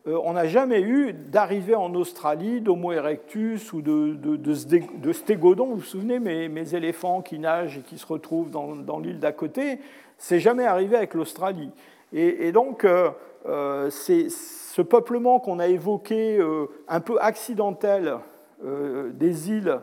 euh, 0.07 0.19
on 0.23 0.33
n'a 0.33 0.47
jamais 0.47 0.81
eu 0.81 1.13
d'arrivée 1.13 1.75
en 1.75 1.93
Australie 1.93 2.61
d'Homo 2.61 2.91
erectus 2.91 3.71
ou 3.73 3.81
de, 3.81 4.15
de, 4.15 5.13
stégodon. 5.13 5.67
Vous 5.67 5.75
vous 5.75 5.81
souvenez, 5.81 6.19
mes, 6.19 6.75
éléphants 6.75 7.21
qui 7.21 7.37
nagent 7.37 7.79
et 7.79 7.81
qui 7.81 7.97
se 7.97 8.07
retrouvent 8.07 8.49
dans, 8.49 8.99
l'île 8.99 9.19
d'à 9.19 9.31
côté, 9.31 9.79
c'est 10.17 10.39
jamais 10.39 10.65
arrivé 10.65 10.95
avec 10.95 11.13
l'Australie. 11.13 11.69
Et, 12.13 12.51
donc, 12.51 12.83
euh, 12.83 13.11
euh, 13.45 13.89
c'est 13.89 14.29
ce 14.29 14.81
peuplement 14.81 15.39
qu'on 15.39 15.59
a 15.59 15.67
évoqué, 15.67 16.39
un 16.87 16.99
peu 16.99 17.17
accidentel, 17.21 18.17
des 18.63 19.49
îles, 19.49 19.79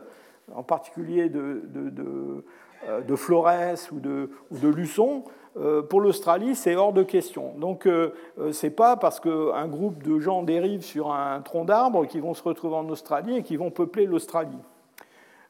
en 0.53 0.63
particulier 0.63 1.29
de, 1.29 3.15
Flores 3.15 3.89
ou 3.91 3.99
de, 3.99 4.29
de 4.51 4.67
Luçon, 4.67 5.23
euh, 5.57 5.81
pour 5.81 5.99
l'Australie, 5.99 6.55
c'est 6.55 6.75
hors 6.75 6.93
de 6.93 7.03
question. 7.03 7.53
Donc, 7.57 7.85
euh, 7.85 8.13
euh, 8.39 8.53
ce 8.53 8.67
n'est 8.67 8.71
pas 8.71 8.95
parce 8.95 9.19
qu'un 9.19 9.67
groupe 9.67 10.03
de 10.03 10.19
gens 10.19 10.43
dérive 10.43 10.83
sur 10.83 11.11
un 11.11 11.41
tronc 11.41 11.65
d'arbre 11.65 12.05
qu'ils 12.05 12.21
vont 12.21 12.33
se 12.33 12.43
retrouver 12.43 12.75
en 12.75 12.87
Australie 12.89 13.37
et 13.37 13.43
qu'ils 13.43 13.57
vont 13.57 13.71
peupler 13.71 14.05
l'Australie. 14.05 14.57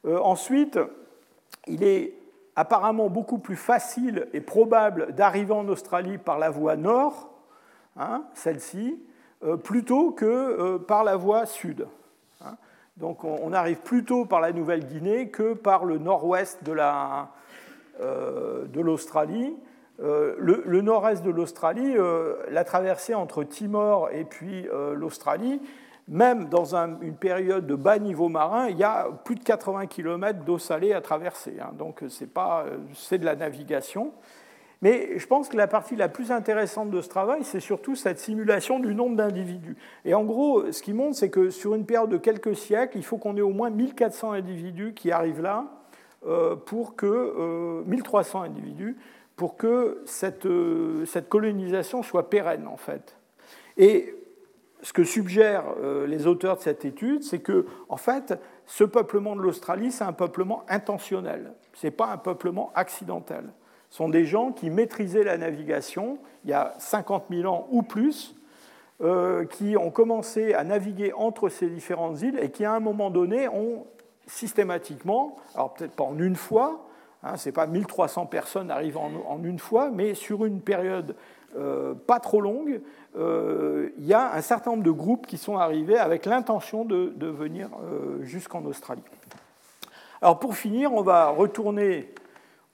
ensuite, 0.07 0.79
il 1.67 1.83
est 1.83 2.13
apparemment 2.55 3.09
beaucoup 3.09 3.39
plus 3.39 3.55
facile 3.55 4.27
et 4.33 4.41
probable 4.41 5.13
d'arriver 5.13 5.53
en 5.53 5.67
Australie 5.67 6.17
par 6.17 6.39
la 6.39 6.49
voie 6.49 6.75
nord, 6.75 7.29
hein, 7.97 8.23
celle-ci, 8.33 9.01
plutôt 9.63 10.11
que 10.11 10.77
par 10.77 11.05
la 11.05 11.15
voie 11.15 11.45
sud. 11.45 11.87
Hein. 12.41 12.57
Donc 12.97 13.23
on 13.23 13.53
arrive 13.53 13.79
plutôt 13.79 14.25
par 14.25 14.41
la 14.41 14.51
Nouvelle-Guinée 14.51 15.29
que 15.29 15.53
par 15.53 15.85
le 15.85 15.97
nord-ouest 15.97 16.63
de 16.65 16.73
l'Australie. 18.81 19.55
Euh, 20.01 20.35
le, 20.37 20.81
nord-est 20.81 21.23
de 21.25 21.29
l'Australie, 21.29 21.97
euh, 21.97 22.35
la 22.49 22.63
traversée 22.63 23.15
entre 23.15 23.43
Timor 23.43 24.09
et 24.11 24.23
puis 24.23 24.65
euh, 24.69 24.95
l'Australie, 24.95 25.61
même 26.09 26.49
dans 26.49 26.75
une 26.75 27.15
période 27.15 27.65
de 27.65 27.75
bas 27.75 27.99
niveau 27.99 28.29
marin, 28.29 28.67
il 28.67 28.77
y 28.77 28.83
a 28.83 29.07
plus 29.23 29.35
de 29.35 29.43
80 29.43 29.85
km 29.85 30.43
d'eau 30.43 30.57
salée 30.57 30.93
à 30.93 31.01
traverser. 31.01 31.57
Hein. 31.61 31.71
donc 31.77 32.03
c'est 32.09 33.17
de 33.17 33.25
la 33.25 33.35
navigation. 33.35 34.11
Mais 34.81 35.19
je 35.19 35.27
pense 35.27 35.49
que 35.49 35.57
la 35.57 35.67
partie 35.67 35.97
la 35.97 36.07
plus 36.07 36.31
intéressante 36.31 36.89
de 36.89 37.01
ce 37.01 37.09
travail, 37.09 37.43
c'est 37.43 37.59
surtout 37.59 37.95
cette 37.95 38.17
simulation 38.17 38.79
du 38.79 38.95
nombre 38.95 39.17
d'individus. 39.17 39.75
Et 40.05 40.13
en 40.13 40.23
gros, 40.23 40.71
ce 40.71 40.81
qui 40.81 40.93
montre, 40.93 41.17
c'est 41.17 41.29
que 41.29 41.49
sur 41.49 41.75
une 41.75 41.85
période 41.85 42.09
de 42.09 42.17
quelques 42.17 42.55
siècles, 42.55 42.97
il 42.97 43.03
faut 43.03 43.17
qu'on 43.17 43.35
ait 43.35 43.41
au 43.41 43.49
moins 43.49 43.69
1400 43.69 44.31
individus 44.31 44.93
qui 44.93 45.11
arrivent 45.11 45.41
là 45.41 45.65
pour 46.65 46.95
que 46.95 47.83
1300 47.85 48.41
individus 48.43 48.95
pour 49.39 49.55
que 49.55 50.03
euh, 50.45 51.05
cette, 51.05 51.29
colonisation 51.29 52.03
soit 52.03 52.29
pérenne, 52.29 52.67
en 52.67 52.75
fait. 52.75 53.15
Et 53.77 54.13
ce 54.81 54.93
que 54.93 55.03
suggèrent 55.03 55.65
euh, 55.81 56.07
les 56.07 56.27
auteurs 56.27 56.57
de 56.57 56.61
cette 56.61 56.85
étude, 56.85 57.23
c'est 57.23 57.39
que, 57.39 57.65
en 57.89 57.97
fait, 57.97 58.39
ce 58.65 58.83
peuplement 58.83 59.35
de 59.35 59.41
l'Australie, 59.41 59.91
c'est 59.91 60.03
un 60.03 60.13
peuplement 60.13 60.63
intentionnel. 60.69 61.51
Ce 61.73 61.87
n'est 61.87 61.91
pas 61.91 62.07
un 62.07 62.17
peuplement 62.17 62.71
accidentel. 62.75 63.45
Ce 63.89 63.97
sont 63.97 64.09
des 64.09 64.25
gens 64.25 64.51
qui 64.51 64.69
maîtrisaient 64.69 65.23
la 65.23 65.37
navigation 65.37 66.19
il 66.45 66.51
y 66.51 66.53
a 66.53 66.73
50 66.77 67.25
000 67.29 67.51
ans 67.51 67.67
ou 67.71 67.81
plus, 67.81 68.35
euh, 69.01 69.45
qui 69.45 69.75
ont 69.77 69.91
commencé 69.91 70.53
à 70.53 70.63
naviguer 70.63 71.13
entre 71.13 71.49
ces 71.49 71.67
différentes 71.67 72.21
îles 72.21 72.39
et 72.39 72.51
qui, 72.51 72.65
à 72.65 72.73
un 72.73 72.79
moment 72.79 73.09
donné, 73.09 73.47
ont 73.47 73.85
systématiquement, 74.27 75.37
alors 75.55 75.73
peut-être 75.73 75.93
pas 75.93 76.03
en 76.03 76.19
une 76.19 76.35
fois, 76.35 76.85
Hein, 77.23 77.37
Ce 77.37 77.49
n'est 77.49 77.53
pas 77.53 77.67
1300 77.67 78.27
personnes 78.27 78.71
arrivant 78.71 79.11
en, 79.27 79.43
une 79.43 79.59
fois, 79.59 79.89
mais 79.91 80.13
sur 80.13 80.45
une 80.45 80.61
période 80.61 81.15
euh, 81.55 81.93
pas 81.93 82.19
trop 82.19 82.41
longue, 82.41 82.81
euh, 83.17 83.89
il 83.97 84.05
y 84.05 84.13
a 84.13 84.33
un 84.33 84.41
certain 84.41 84.71
nombre 84.71 84.83
de 84.83 84.91
groupes 84.91 85.25
qui 85.25 85.37
sont 85.37 85.57
arrivés 85.57 85.97
avec 85.97 86.25
l'intention 86.25 86.85
de, 86.85 87.27
venir 87.27 87.69
euh, 87.83 88.23
jusqu'en 88.23 88.63
Australie. 88.65 89.03
Alors 90.21 90.39
pour 90.39 90.55
finir, 90.55 90.93
on 90.93 91.01
va 91.01 91.29
retourner 91.29 92.13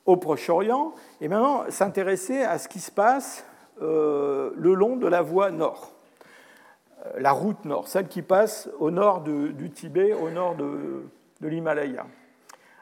au 0.06 0.18
Proche-Orient 0.18 0.94
et 1.22 1.28
maintenant 1.28 1.64
s'intéresser 1.70 2.42
à 2.42 2.58
ce 2.58 2.68
qui 2.68 2.80
se 2.80 2.92
passe 2.92 3.46
le 3.80 4.52
long 4.56 4.96
de 4.96 5.08
la 5.08 5.22
voie 5.22 5.52
nord, 5.52 5.92
la 7.18 7.32
route 7.32 7.66
nord, 7.66 7.88
celle 7.88 8.08
qui 8.08 8.22
passe 8.22 8.70
au 8.80 8.92
nord 8.92 9.22
du 9.22 9.72
Tibet, 9.72 10.14
au 10.14 10.30
nord 10.30 10.56
de 10.56 11.48
l'Himalaya. 11.48 12.06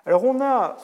Alors 0.06 0.26
on 0.26 0.41
a, 0.41 0.78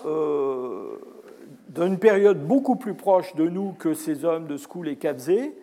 euh, 1.69 1.73
dans 1.73 1.85
une 1.85 1.99
période 1.99 2.45
beaucoup 2.45 2.75
plus 2.75 2.93
proche 2.93 3.35
de 3.35 3.47
nous 3.47 3.73
que 3.73 3.93
ces 3.93 4.25
hommes 4.25 4.47
de 4.47 4.57
Skoul 4.57 4.87
et 4.87 4.95
Kabzé, 4.95 5.55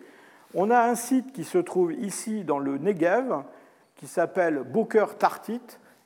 on 0.53 0.69
a 0.69 0.79
un 0.79 0.95
site 0.95 1.33
qui 1.33 1.43
se 1.43 1.57
trouve 1.57 1.93
ici 1.93 2.43
dans 2.43 2.59
le 2.59 2.77
Negev, 2.77 3.43
qui 3.95 4.07
s'appelle 4.07 4.63
Boker 4.63 5.17
Tartit, 5.17 5.61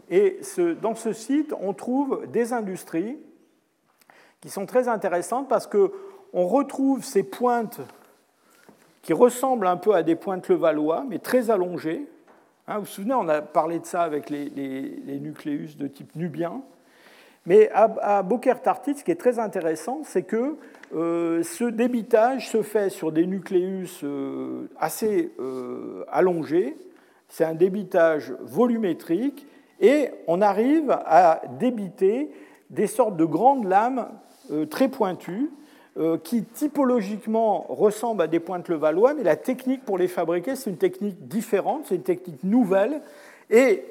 et 0.10 0.40
dans 0.82 0.96
ce 0.96 1.14
site, 1.14 1.54
on 1.62 1.74
trouve 1.74 2.28
des 2.32 2.52
industries 2.52 3.18
qui 4.42 4.50
sont 4.50 4.66
très 4.66 4.90
intéressantes 4.90 5.48
parce 5.48 5.68
qu'on 5.68 6.48
retrouve 6.48 7.06
ces 7.06 7.24
pointes 7.24 7.80
qui 9.04 9.14
ressemblent 9.14 9.68
un 9.68 9.78
peu 9.78 9.96
à 9.96 10.04
des 10.04 10.16
pointes 10.16 10.50
levallois, 10.50 11.06
mais 11.08 11.20
très 11.20 11.50
allongées. 11.50 12.08
Hein, 12.68 12.76
vous 12.76 12.82
vous 12.82 12.88
souvenez, 12.88 13.14
on 13.14 13.30
a 13.30 13.42
parlé 13.42 13.80
de 13.80 13.86
ça 13.86 14.02
avec 14.02 14.30
les 14.30 15.20
nucléus 15.22 15.78
de 15.78 15.88
type 15.88 16.16
nubien. 16.16 16.62
Mais 17.48 17.72
à, 17.74 18.22
Boker 18.22 18.62
Tartit, 18.62 18.96
ce 18.96 19.04
qui 19.04 19.12
est 19.12 19.20
très 19.20 19.40
intéressant, 19.40 20.02
c'est 20.04 20.22
que 20.22 20.58
euh, 20.96 21.42
ce 21.42 21.64
débitage 21.64 22.50
se 22.50 22.62
fait 22.62 22.90
sur 22.90 23.12
des 23.12 23.26
nucléus 23.26 24.02
euh, 24.04 24.70
assez 24.80 25.32
euh, 25.40 26.04
allongés. 26.12 26.78
C'est 27.30 27.44
un 27.44 27.56
débitage 27.56 28.34
volumétrique 28.42 29.48
et 29.80 30.10
on 30.28 30.42
arrive 30.42 30.92
à 30.92 31.42
débiter 31.60 32.30
des 32.70 32.88
sortes 32.88 33.18
de 33.18 33.26
grandes 33.26 33.66
lames 33.66 34.08
très 34.70 34.90
pointues 34.90 35.50
qui 36.24 36.44
typologiquement 36.44 37.66
ressemblent 37.70 38.22
à 38.22 38.28
des 38.28 38.40
pointes 38.40 38.70
levallois, 38.70 39.14
mais 39.14 39.24
la 39.24 39.36
technique 39.36 39.84
pour 39.84 39.98
les 39.98 40.08
fabriquer, 40.08 40.56
c'est 40.56 40.70
une 40.70 40.78
technique 40.78 41.28
différente, 41.28 41.86
c'est 41.88 41.96
une 41.96 42.04
technique 42.04 42.44
nouvelle. 42.44 43.02
Et 43.50 43.84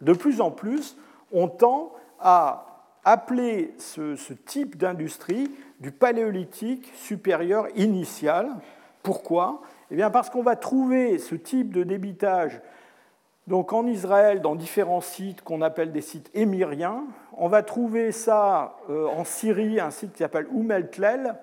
de 0.00 0.12
plus 0.12 0.40
en 0.40 0.50
plus, 0.50 0.96
on 1.32 1.48
tend 1.48 1.92
à 2.20 2.66
appeler 3.04 3.74
ce, 3.78 4.32
type 4.32 4.76
d'industrie 4.76 5.50
du 5.80 5.90
paléolithique 5.90 6.92
supérieur 6.94 7.66
initial. 7.76 8.48
Pourquoi? 9.02 9.62
Eh 9.90 9.96
bien 9.96 10.10
Parce 10.10 10.30
qu'on 10.30 10.42
va 10.42 10.56
trouver 10.56 11.18
ce 11.18 11.34
type 11.34 11.72
de 11.72 11.82
débitage 11.82 12.60
donc 13.46 13.72
en 13.72 13.86
Israël 13.86 14.40
dans 14.40 14.54
différents 14.54 15.00
sites 15.00 15.42
qu'on 15.42 15.60
appelle 15.60 15.90
des 15.90 16.02
sites 16.02 16.30
émiriens. 16.34 17.02
On 17.36 17.48
va 17.48 17.62
trouver 17.62 18.12
ça 18.12 18.76
euh, 18.88 19.08
en 19.08 19.24
Syrie, 19.24 19.80
un 19.80 19.90
site 19.90 20.12
qui 20.12 20.18
s'appelle 20.18 20.46
Umeltlel. 20.54 21.34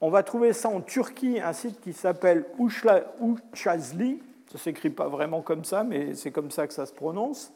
On 0.00 0.10
va 0.10 0.22
trouver 0.22 0.52
ça 0.52 0.68
en 0.68 0.80
Turquie, 0.80 1.40
un 1.40 1.52
site 1.52 1.80
qui 1.80 1.92
s'appelle 1.92 2.46
Uchazli. 2.58 4.20
Ça 4.46 4.54
ne 4.54 4.58
s'écrit 4.58 4.90
pas 4.90 5.08
vraiment 5.08 5.40
comme 5.40 5.64
ça, 5.64 5.84
mais 5.84 6.14
c'est 6.14 6.32
comme 6.32 6.50
ça 6.50 6.66
que 6.66 6.74
ça 6.74 6.84
se 6.84 6.92
prononce. 6.92 7.52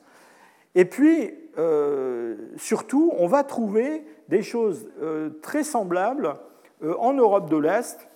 Et 0.74 0.84
puis, 0.84 1.32
euh, 1.58 2.36
surtout, 2.56 3.12
on 3.18 3.26
va 3.26 3.44
trouver 3.44 4.04
des 4.28 4.42
choses 4.42 4.88
euh, 5.02 5.30
très 5.42 5.64
semblables 5.64 6.36
euh, 6.82 6.94
en 6.98 7.12
Europe 7.12 7.50
de 7.50 7.56
l'Est, 7.56 8.08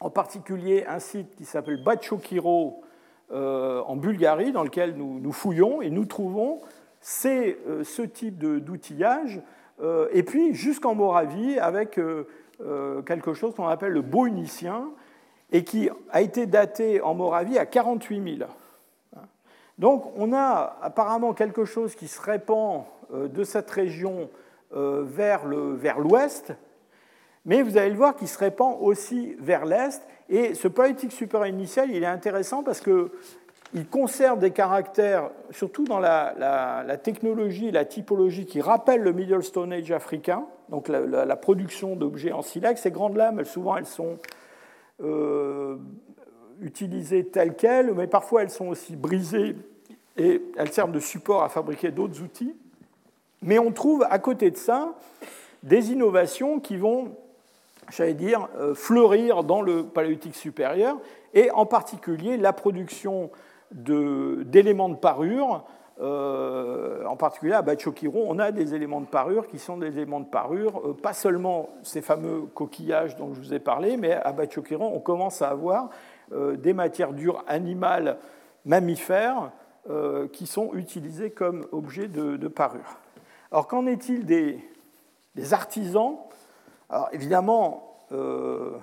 en 0.00 0.10
particulier 0.10 0.84
un 0.86 0.98
site 0.98 1.34
qui 1.36 1.44
s'appelle 1.44 1.82
Bachokiro 1.82 2.82
en 3.32 3.94
Bulgarie, 3.94 4.50
dans 4.50 4.64
lequel 4.64 4.96
nous, 4.96 5.32
fouillons 5.32 5.82
et 5.82 5.90
nous 5.90 6.04
trouvons 6.04 6.60
ce 7.00 8.02
type 8.02 8.38
d'outillage, 8.38 9.40
et 10.10 10.24
puis 10.24 10.52
jusqu'en 10.52 10.96
Moravie 10.96 11.56
avec 11.60 12.00
quelque 13.06 13.34
chose 13.34 13.54
qu'on 13.54 13.68
appelle 13.68 13.92
le 13.92 14.00
Boïnicien, 14.00 14.88
et 15.52 15.62
qui 15.62 15.88
a 16.10 16.22
été 16.22 16.46
daté 16.46 17.00
en 17.02 17.14
Moravie 17.14 17.56
à 17.56 17.66
48 17.66 18.38
000. 18.38 18.50
Donc 19.80 20.12
on 20.16 20.34
a 20.34 20.76
apparemment 20.82 21.32
quelque 21.32 21.64
chose 21.64 21.94
qui 21.94 22.06
se 22.06 22.20
répand 22.20 22.84
euh, 23.14 23.28
de 23.28 23.44
cette 23.44 23.70
région 23.70 24.28
euh, 24.76 25.04
vers 25.06 25.46
l'ouest, 25.98 26.52
mais 27.46 27.62
vous 27.62 27.78
allez 27.78 27.88
le 27.88 27.96
voir 27.96 28.14
qui 28.14 28.26
se 28.26 28.38
répand 28.38 28.76
aussi 28.78 29.34
vers 29.40 29.64
l'est. 29.64 30.06
Et 30.28 30.52
ce 30.52 30.68
politique 30.68 31.12
super 31.12 31.46
initial, 31.46 31.90
il 31.90 32.02
est 32.02 32.06
intéressant 32.06 32.62
parce 32.62 32.82
qu'il 32.82 33.88
conserve 33.90 34.38
des 34.38 34.50
caractères, 34.50 35.30
surtout 35.50 35.84
dans 35.84 35.98
la, 35.98 36.84
technologie, 37.02 37.70
la 37.70 37.86
typologie 37.86 38.44
qui 38.44 38.60
rappelle 38.60 39.00
le 39.00 39.12
Middle 39.12 39.42
Stone 39.42 39.72
Age 39.72 39.90
africain, 39.92 40.44
donc 40.68 40.88
la, 40.88 41.36
production 41.36 41.96
d'objets 41.96 42.32
en 42.32 42.42
silex. 42.42 42.82
Ces 42.82 42.90
grandes 42.90 43.16
lames, 43.16 43.42
souvent, 43.46 43.78
elles 43.78 43.86
sont 43.86 44.18
euh, 45.02 45.78
utilisées 46.62 47.26
telles 47.26 47.54
quelles, 47.54 47.92
mais 47.94 48.06
parfois 48.06 48.42
elles 48.42 48.50
sont 48.50 48.68
aussi 48.68 48.96
brisées 48.96 49.56
et 50.16 50.42
elles 50.56 50.72
servent 50.72 50.92
de 50.92 51.00
support 51.00 51.42
à 51.42 51.48
fabriquer 51.48 51.90
d'autres 51.90 52.22
outils. 52.22 52.54
Mais 53.42 53.58
on 53.58 53.72
trouve 53.72 54.06
à 54.08 54.18
côté 54.18 54.50
de 54.50 54.56
ça 54.56 54.94
des 55.62 55.92
innovations 55.92 56.60
qui 56.60 56.76
vont, 56.76 57.12
j'allais 57.90 58.14
dire, 58.14 58.48
euh, 58.58 58.74
fleurir 58.74 59.44
dans 59.44 59.62
le 59.62 59.84
paléolithique 59.84 60.36
supérieur, 60.36 60.96
et 61.34 61.50
en 61.50 61.66
particulier 61.66 62.36
la 62.36 62.52
production 62.52 63.30
d'éléments 63.70 64.88
de, 64.88 64.96
parure. 64.96 65.64
Euh, 66.00 67.04
en 67.04 67.16
particulier 67.16 67.52
à 67.52 67.60
Bachokiron, 67.60 68.24
on 68.26 68.38
a 68.38 68.52
des 68.52 68.74
éléments 68.74 69.02
de 69.02 69.06
parure 69.06 69.46
qui 69.46 69.58
sont 69.58 69.76
des 69.76 69.98
éléments 69.98 70.20
de 70.20 70.24
parure, 70.24 70.80
euh, 70.82 70.92
pas 70.94 71.12
seulement 71.12 71.68
ces 71.82 72.00
fameux 72.00 72.42
coquillages 72.54 73.16
dont 73.16 73.34
je 73.34 73.40
vous 73.40 73.52
ai 73.52 73.58
parlé, 73.58 73.98
mais 73.98 74.12
à 74.12 74.32
Bachokiron, 74.32 74.94
on 74.94 75.00
commence 75.00 75.42
à 75.42 75.48
avoir 75.48 75.90
des 76.30 76.72
matières 76.72 77.12
dures 77.12 77.44
animales 77.48 78.18
mammifères 78.64 79.50
qui 80.32 80.46
sont 80.46 80.74
utilisées 80.74 81.30
comme 81.30 81.66
objets 81.72 82.08
de 82.08 82.48
parure. 82.48 82.98
Alors 83.52 83.66
qu'en 83.66 83.86
est-il 83.86 84.26
des, 84.26 84.60
artisans? 85.52 86.18
Alors 86.88 87.08
évidemment, 87.12 88.04
euh, 88.12 88.76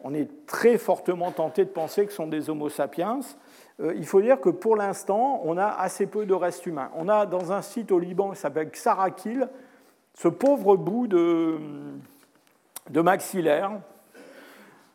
on 0.00 0.14
est 0.14 0.46
très 0.46 0.78
fortement 0.78 1.30
tenté 1.32 1.64
de 1.64 1.70
penser 1.70 2.06
que 2.06 2.10
ce 2.10 2.16
sont 2.16 2.26
des 2.26 2.48
Homo 2.48 2.70
sapiens. 2.70 3.20
Euh, 3.80 3.92
il 3.96 4.06
faut 4.06 4.22
dire 4.22 4.40
que 4.40 4.48
pour 4.48 4.74
l'instant, 4.74 5.42
on 5.44 5.58
a 5.58 5.66
assez 5.66 6.06
peu 6.06 6.24
de 6.24 6.32
restes 6.32 6.64
humains. 6.64 6.90
On 6.96 7.08
a 7.08 7.26
dans 7.26 7.52
un 7.52 7.60
site 7.60 7.92
au 7.92 7.98
Liban 7.98 8.30
qui 8.30 8.38
s'appelle 8.38 8.70
Xarakil, 8.70 9.48
ce 10.14 10.28
pauvre 10.28 10.76
bout 10.76 11.06
de, 11.06 11.58
de 12.88 13.00
maxillaire, 13.02 13.72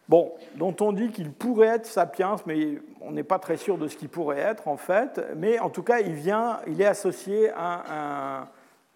Bon, 0.10 0.34
dont 0.56 0.76
on 0.82 0.92
dit 0.92 1.12
qu'il 1.12 1.32
pourrait 1.32 1.68
être 1.68 1.86
sapiens, 1.86 2.36
mais 2.46 2.80
on 3.02 3.12
n'est 3.12 3.24
pas 3.24 3.40
très 3.40 3.58
sûr 3.58 3.78
de 3.78 3.88
ce 3.88 3.96
qu'il 3.96 4.10
pourrait 4.10 4.40
être 4.40 4.68
en 4.68 4.78
fait. 4.78 5.22
Mais 5.38 5.60
en 5.60 5.70
tout 5.70 5.84
cas, 5.84 6.00
il 6.00 6.14
vient, 6.14 6.60
il 6.68 6.82
est 6.82 6.86
associé 6.86 7.52
à 7.56 8.42
un, 8.42 8.48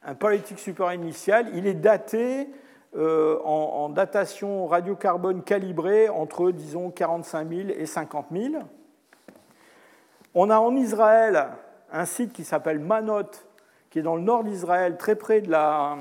un 0.03 0.15
paléolithique 0.15 0.59
supérieur 0.59 0.93
initial, 0.93 1.47
il 1.53 1.67
est 1.67 1.73
daté 1.73 2.49
euh, 2.95 3.38
en, 3.43 3.89
datation 3.89 4.65
radiocarbone 4.65 5.43
calibrée 5.43 6.07
entre, 6.09 6.51
disons, 6.51 6.89
45 6.89 7.49
000 7.49 7.69
et 7.77 7.85
50 7.85 8.27
000. 8.31 8.63
On 10.34 10.49
a 10.49 10.57
en 10.57 10.75
Israël 10.75 11.47
un 11.91 12.05
site 12.05 12.31
qui 12.31 12.43
s'appelle 12.43 12.79
Manot, 12.79 13.29
qui 13.89 13.99
est 13.99 14.01
dans 14.01 14.15
le 14.15 14.21
nord 14.21 14.43
d'Israël, 14.43 14.97
très 14.97 15.15
près 15.15 15.41
de 15.41 15.51
la, 15.51 15.97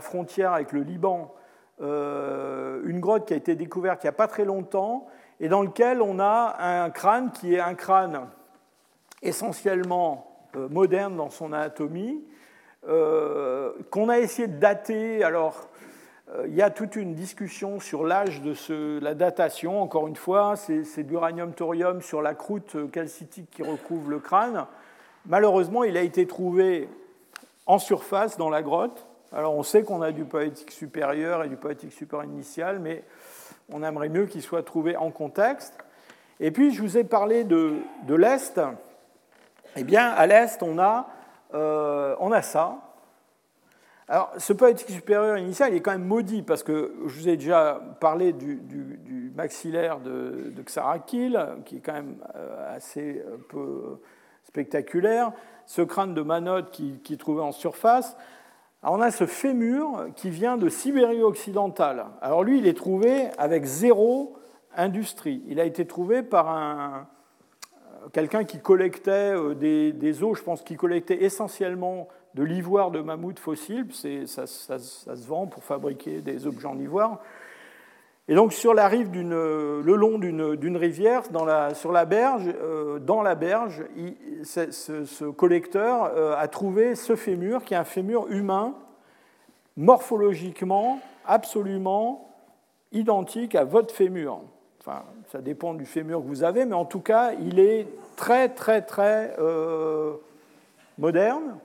frontière 0.00 0.52
avec 0.52 0.72
le 0.72 0.82
Liban, 0.82 1.34
euh, 1.80 2.80
une 2.84 3.00
grotte 3.00 3.26
qui 3.26 3.34
a 3.34 3.36
été 3.36 3.56
découverte 3.56 4.04
il 4.04 4.06
n'y 4.06 4.10
a 4.10 4.12
pas 4.12 4.28
très 4.28 4.44
longtemps, 4.44 5.06
et 5.40 5.48
dans 5.48 5.62
lequel 5.62 6.00
on 6.00 6.20
a 6.20 6.56
un 6.60 6.90
crâne 6.90 7.32
qui 7.32 7.54
est 7.54 7.60
un 7.60 7.74
crâne 7.74 8.28
essentiellement 9.22 10.48
euh, 10.56 10.68
moderne 10.68 11.16
dans 11.16 11.30
son 11.30 11.52
anatomie, 11.52 12.22
euh, 12.86 13.72
qu'on 13.90 14.08
a 14.08 14.18
essayé 14.18 14.46
de 14.46 14.58
dater. 14.58 15.24
Alors, 15.24 15.68
il 16.46 16.54
y 16.54 16.62
a 16.62 16.70
toute 16.70 16.96
une 16.96 17.14
discussion 17.14 17.78
sur 17.80 18.04
l'âge 18.04 18.40
de 18.40 18.98
la 19.00 19.14
datation. 19.14 19.80
Encore 19.80 20.08
une 20.08 20.16
fois, 20.16 20.56
c'est 20.56 21.02
l'uranium-thorium 21.02 22.00
sur 22.00 22.22
la 22.22 22.34
croûte 22.34 22.90
calcitique 22.90 23.50
qui 23.50 23.62
recouvre 23.62 24.08
le 24.08 24.18
crâne. 24.18 24.66
Malheureusement, 25.26 25.84
il 25.84 25.96
a 25.96 26.02
été 26.02 26.26
trouvé 26.26 26.88
en 27.66 27.78
surface 27.78 28.36
dans 28.36 28.50
la 28.50 28.62
grotte. 28.62 29.06
Alors, 29.34 29.56
on 29.56 29.64
sait 29.64 29.82
qu'on 29.82 30.00
a 30.00 30.12
du 30.12 30.24
poétique 30.24 30.70
supérieur 30.70 31.42
et 31.42 31.48
du 31.48 31.56
poétique 31.56 31.92
supérieur 31.92 32.30
initial, 32.30 32.78
mais 32.78 33.02
on 33.72 33.82
aimerait 33.82 34.08
mieux 34.08 34.26
qu'il 34.26 34.42
soit 34.42 34.62
trouvé 34.62 34.96
en 34.96 35.10
contexte. 35.10 35.76
Et 36.38 36.52
puis, 36.52 36.72
je 36.72 36.80
vous 36.80 36.96
ai 36.96 37.02
parlé 37.02 37.42
de, 37.42 37.74
de 38.06 38.14
l'Est. 38.14 38.60
Eh 39.76 39.82
bien, 39.82 40.08
à 40.08 40.26
l'Est, 40.26 40.62
on 40.62 40.78
a 40.78 41.08
euh, 41.54 42.14
on 42.20 42.32
a 42.32 42.42
ça. 42.42 42.78
Alors, 44.06 44.32
ce 44.36 44.52
poétique 44.52 44.90
supérieur 44.90 45.38
initial, 45.38 45.72
il 45.72 45.76
est 45.76 45.80
quand 45.80 45.92
même 45.92 46.04
maudit, 46.04 46.42
parce 46.42 46.62
que 46.62 46.94
je 47.06 47.18
vous 47.18 47.28
ai 47.28 47.36
déjà 47.36 47.80
parlé 48.00 48.32
du, 48.32 49.32
maxillaire 49.34 49.98
de, 49.98 50.52
de, 50.54 50.62
Xarakil, 50.62 51.40
qui 51.64 51.78
est 51.78 51.80
quand 51.80 51.94
même 51.94 52.16
euh, 52.36 52.76
assez 52.76 53.24
euh, 53.26 53.36
peu 53.48 54.00
spectaculaire. 54.44 55.32
Ce 55.66 55.82
crâne 55.82 56.14
de 56.14 56.22
Manod 56.22 56.70
qui, 56.70 57.00
qui 57.02 57.14
est 57.14 57.16
trouvé 57.16 57.42
en 57.42 57.50
surface. 57.50 58.16
Alors, 58.84 58.98
on 58.98 59.00
a 59.00 59.10
ce 59.10 59.24
fémur 59.24 60.08
qui 60.14 60.28
vient 60.28 60.58
de 60.58 60.68
Sibérie 60.68 61.22
occidentale. 61.22 62.04
Alors 62.20 62.44
lui, 62.44 62.58
il 62.58 62.66
est 62.66 62.76
trouvé 62.76 63.28
avec 63.38 63.64
zéro 63.64 64.36
industrie. 64.76 65.42
Il 65.48 65.58
a 65.58 65.64
été 65.64 65.86
trouvé 65.86 66.22
par 66.22 66.50
un, 66.50 67.08
quelqu'un 68.12 68.44
qui 68.44 68.60
collectait 68.60 69.34
euh, 69.34 69.54
des, 69.54 70.22
os, 70.22 70.36
je 70.36 70.42
pense 70.42 70.60
qu'il 70.60 70.76
collectait 70.76 71.24
essentiellement 71.24 72.08
de 72.34 72.42
l'ivoire 72.42 72.90
de 72.90 73.00
mammouth 73.00 73.38
fossile, 73.38 73.86
ça, 74.26 74.46
se 74.46 75.26
vend 75.26 75.46
pour 75.46 75.64
fabriquer 75.64 76.20
des 76.20 76.46
objets 76.46 76.68
en 76.68 76.78
ivoire. 76.78 77.22
Et 78.26 78.34
donc 78.34 78.54
sur 78.54 78.72
la 78.72 78.88
rive 78.88 79.10
le 79.12 79.82
long 79.82 80.18
d'une 80.18 80.76
rivière, 80.76 81.24
dans 81.30 81.44
la, 81.44 81.74
sur 81.74 81.92
la 81.92 82.06
berge, 82.06 82.48
euh, 82.62 82.98
dans 82.98 83.20
la 83.20 83.34
berge, 83.34 83.84
ce, 84.44 85.30
collecteur 85.30 86.04
euh, 86.04 86.34
a 86.36 86.48
trouvé 86.48 86.94
ce 86.94 87.16
fémur, 87.16 87.64
qui 87.64 87.74
est 87.74 87.76
un 87.76 87.84
fémur 87.84 88.28
humain, 88.28 88.74
morphologiquement 89.76 91.00
absolument 91.26 92.30
identique 92.92 93.54
à 93.54 93.64
votre 93.64 93.94
fémur. 93.94 94.40
Enfin, 94.80 95.02
ça 95.30 95.42
dépend 95.42 95.74
du 95.74 95.84
fémur 95.84 96.22
que 96.22 96.26
vous 96.26 96.44
avez, 96.44 96.64
mais 96.64 96.74
en 96.74 96.84
tout 96.84 97.00
cas, 97.00 97.32
il 97.32 97.58
est 97.58 97.86
très, 98.16 98.48
très, 98.48 98.80
très 98.82 99.34
euh, 99.38 100.14
moderne. 100.96 101.58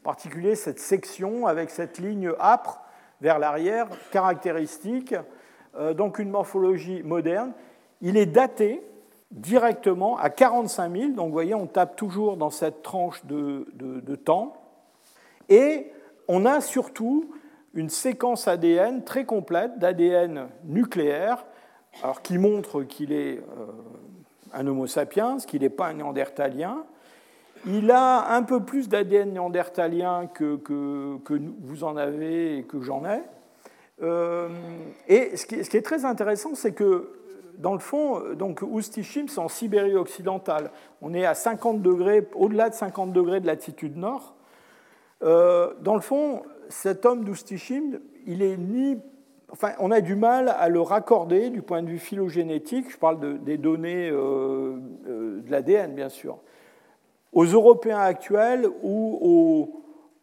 En 0.00 0.04
particulier, 0.04 0.56
cette 0.56 0.80
section 0.80 1.46
avec 1.46 1.70
cette 1.70 1.98
ligne 1.98 2.32
âpre 2.40 2.80
vers 3.20 3.38
l'arrière, 3.38 3.88
caractéristique. 4.10 5.14
Euh, 5.76 5.94
donc, 5.94 6.18
une 6.18 6.30
morphologie 6.30 7.02
moderne. 7.02 7.52
Il 8.00 8.16
est 8.16 8.26
daté 8.26 8.82
directement 9.30 10.16
à 10.18 10.30
45 10.30 10.96
000. 10.96 11.12
Donc, 11.12 11.26
vous 11.26 11.32
voyez, 11.32 11.54
on 11.54 11.66
tape 11.66 11.96
toujours 11.96 12.36
dans 12.36 12.50
cette 12.50 12.82
tranche 12.82 13.24
de, 13.26 14.14
temps. 14.16 14.54
Et 15.48 15.92
on 16.28 16.44
a 16.44 16.60
surtout 16.60 17.30
une 17.74 17.88
séquence 17.88 18.48
ADN 18.48 19.04
très 19.04 19.24
complète 19.24 19.78
d'ADN 19.78 20.48
nucléaire 20.64 21.44
alors 22.02 22.22
qui 22.22 22.38
montre 22.38 22.82
qu'il 22.82 23.12
est 23.12 23.38
euh, 23.38 23.66
un 24.52 24.66
Homo 24.66 24.86
sapiens, 24.86 25.38
qu'il 25.38 25.62
n'est 25.62 25.68
pas 25.68 25.88
un 25.88 25.94
néandertalien. 25.94 26.84
Il 27.66 27.90
a 27.90 28.34
un 28.34 28.42
peu 28.42 28.62
plus 28.62 28.88
d'ADN 28.88 29.32
néandertalien 29.32 30.26
que, 30.26 30.56
que, 30.56 31.40
vous 31.60 31.84
en 31.84 31.96
avez 31.96 32.58
et 32.58 32.62
que 32.62 32.80
j'en 32.80 33.04
ai. 33.04 33.20
Euh, 34.02 34.48
et 35.08 35.36
ce 35.36 35.46
qui, 35.46 35.56
est, 35.56 35.82
très 35.84 36.04
intéressant, 36.04 36.54
c'est 36.54 36.72
que 36.72 37.10
dans 37.58 37.72
le 37.72 37.80
fond, 37.80 38.22
donc 38.34 38.62
Oustichim, 38.62 39.26
c'est 39.28 39.40
en 39.40 39.48
Sibérie 39.48 39.96
occidentale. 39.96 40.70
On 41.02 41.12
est 41.14 41.24
à 41.24 41.34
50 41.34 41.82
degrés, 41.82 42.28
au-delà 42.34 42.70
de 42.70 42.74
50 42.74 43.12
degrés 43.12 43.40
de 43.40 43.46
latitude 43.46 43.96
nord. 43.96 44.36
Euh, 45.24 45.74
dans 45.80 45.94
le 45.94 46.00
fond, 46.00 46.42
cet 46.68 47.04
homme 47.04 47.24
d'Oustichim, 47.24 47.98
il 48.26 48.42
est 48.42 48.56
ni 48.56 48.98
enfin, 49.50 49.72
on 49.78 49.90
a 49.90 50.00
du 50.00 50.14
mal 50.14 50.48
à 50.48 50.68
le 50.68 50.80
raccorder 50.80 51.50
du 51.50 51.62
point 51.62 51.82
de 51.82 51.88
vue 51.88 51.98
phylogénétique, 51.98 52.90
je 52.90 52.98
parle 52.98 53.42
des 53.42 53.56
données 53.56 54.10
euh, 54.10 54.76
de 55.06 55.50
l'ADN 55.50 55.94
bien 55.94 56.08
sûr, 56.08 56.38
aux 57.32 57.44
Européens 57.44 58.00
actuels 58.00 58.68
ou 58.82 59.72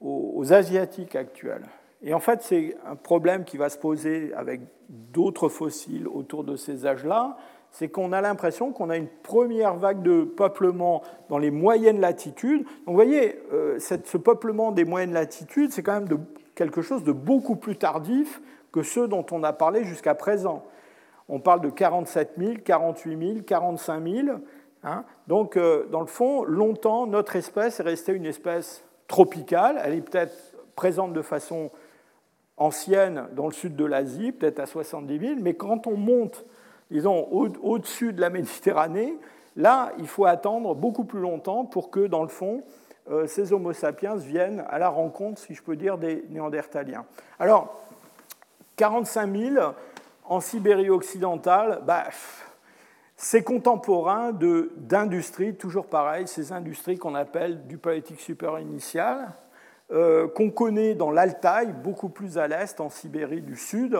aux, 0.02 0.53
Asiatiques 0.53 1.15
actuels. 1.15 1.65
Et 2.06 2.14
en 2.14 2.19
fait, 2.19 2.44
c'est 2.44 2.77
un 2.86 2.95
problème 2.95 3.44
qui 3.44 3.57
va 3.57 3.69
se 3.69 3.80
poser 3.80 4.32
avec 4.36 4.61
d'autres 4.90 5.49
fossiles 5.49 6.07
autour 6.07 6.44
de 6.44 6.56
ces 6.56 6.86
âges-là, 6.86 7.36
c'est 7.72 7.90
qu'on 7.90 8.14
a 8.14 8.22
l'impression 8.22 8.72
qu'on 8.72 8.91
a 8.91 8.95
une 8.95 9.07
première 9.07 9.76
vague 9.76 10.03
de 10.03 10.23
peuplement 10.23 11.02
dans 11.30 11.40
les 11.40 11.52
moyennes 11.52 11.99
latitudes. 11.99 12.64
Donc 12.64 12.88
vous 12.88 12.94
voyez, 12.94 13.41
euh, 13.52 13.80
ce 13.80 14.18
peuplement 14.18 14.72
des 14.72 14.86
moyennes 14.86 15.14
latitudes, 15.14 15.72
c'est 15.72 15.82
quand 15.82 15.99
même 15.99 16.07
quelque 16.53 16.82
chose 16.82 17.03
de 17.03 17.11
beaucoup 17.11 17.56
plus 17.56 17.76
tardif 17.76 18.40
que 18.72 18.84
ceux 18.84 19.07
dont 19.07 19.26
on 19.32 19.44
a 19.44 19.52
parlé 19.52 19.84
jusqu'à 19.84 20.14
présent. 20.14 20.64
On 21.27 21.40
parle 21.40 21.61
de 21.61 21.69
47 21.69 22.34
000, 22.38 22.53
48 22.64 23.34
000, 23.34 23.40
45 23.45 24.07
000. 24.07 24.27
Donc, 25.27 25.57
euh, 25.57 25.88
dans 25.91 26.02
le 26.02 26.06
fond, 26.06 26.44
longtemps, 26.44 27.07
notre 27.07 27.36
espèce 27.36 27.80
est 27.80 27.84
restée 27.84 28.14
une 28.14 28.27
espèce 28.27 28.84
tropicale. 29.07 29.82
Elle 29.84 29.95
est 29.95 30.02
peut-être 30.02 30.56
présente 30.76 31.14
de 31.14 31.22
façon 31.23 31.72
ancienne 32.57 33.27
dans 33.34 33.48
le 33.48 33.53
sud 33.53 33.76
de 33.76 33.86
l'Asie, 33.86 34.32
peut-être 34.32 34.60
à 34.60 34.65
70 34.65 35.19
000, 35.19 35.34
mais 35.41 35.56
quand 35.56 35.88
on 35.88 35.98
monte, 35.98 36.45
disons, 36.91 37.27
au-dessus 37.32 38.14
de 38.14 38.22
la 38.22 38.30
Méditerranée, 38.30 39.18
là, 39.56 39.91
il 39.99 40.07
faut 40.07 40.26
attendre 40.26 40.76
beaucoup 40.76 41.03
plus 41.03 41.19
longtemps 41.19 41.65
pour 41.65 41.91
que, 41.91 42.07
dans 42.07 42.23
le 42.23 42.30
fond, 42.30 42.64
euh, 43.11 43.27
ces 43.27 43.53
Homo 43.53 43.73
sapiens 43.73 44.15
viennent 44.15 44.64
à 44.69 44.80
la 44.80 44.90
rencontre, 44.90 45.40
si 45.40 45.53
je 45.53 45.61
peux 45.61 45.76
dire, 45.76 45.98
des 45.98 46.26
Néandertaliens. 46.30 47.06
Alors, 47.40 47.82
45 48.77 49.36
000 49.36 49.65
en 50.26 50.40
Sibérie 50.40 50.90
occidentale, 50.90 51.82
bah, 51.86 52.06
ces 53.15 53.44
contemporains 53.44 54.32
d'industries, 54.76 55.56
toujours 55.56 55.88
pareil, 55.88 56.27
ces 56.27 56.52
industries 56.52 56.98
qu'on 56.98 57.15
appelle 57.15 57.68
du 57.68 57.77
palétique 57.77 58.19
supérieur 58.19 58.60
initial, 58.60 59.34
euh, 59.91 60.28
qu'on 60.28 60.49
connaît 60.49 60.95
dans 60.95 61.12
l'Altaï, 61.12 61.74
beaucoup 61.74 62.10
plus 62.10 62.38
à 62.38 62.48
l'est, 62.48 62.80
en 62.80 62.90
Sibérie 62.90 63.41
du 63.41 63.56
Sud, 63.56 63.98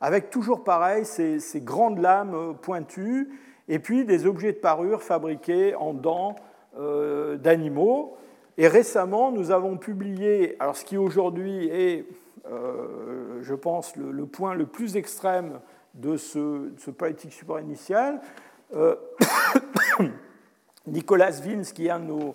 avec 0.00 0.30
toujours 0.30 0.64
pareil 0.64 1.04
ces, 1.04 1.40
grandes 1.56 1.98
lames 1.98 2.56
pointues, 2.60 3.28
et 3.68 3.78
puis 3.78 4.04
des 4.04 4.26
objets 4.26 4.52
de 4.52 4.58
parure 4.58 5.02
fabriqués 5.02 5.74
en 5.74 5.92
dents 5.92 6.36
euh, 6.78 7.36
d'animaux. 7.36 8.16
Et 8.58 8.68
récemment, 8.68 9.32
nous 9.32 9.50
avons 9.50 9.76
publié, 9.76 10.56
alors 10.60 10.76
ce 10.76 10.84
qui 10.84 10.96
aujourd'hui 10.96 11.68
est, 11.68 12.06
euh, 12.50 13.42
je 13.42 13.54
pense, 13.54 13.96
le, 13.96 14.26
point 14.26 14.54
le 14.54 14.66
plus 14.66 14.96
extrême 14.96 15.60
de 15.94 16.16
ce, 16.16 16.70
ce 16.78 16.90
politique 16.90 17.32
support 17.32 17.60
initial, 17.60 18.20
euh, 18.74 18.96
Nicolas 20.86 21.30
Vins, 21.30 21.62
qui 21.62 21.86
est 21.86 21.90
un 21.90 22.00
de 22.00 22.06
nos, 22.06 22.34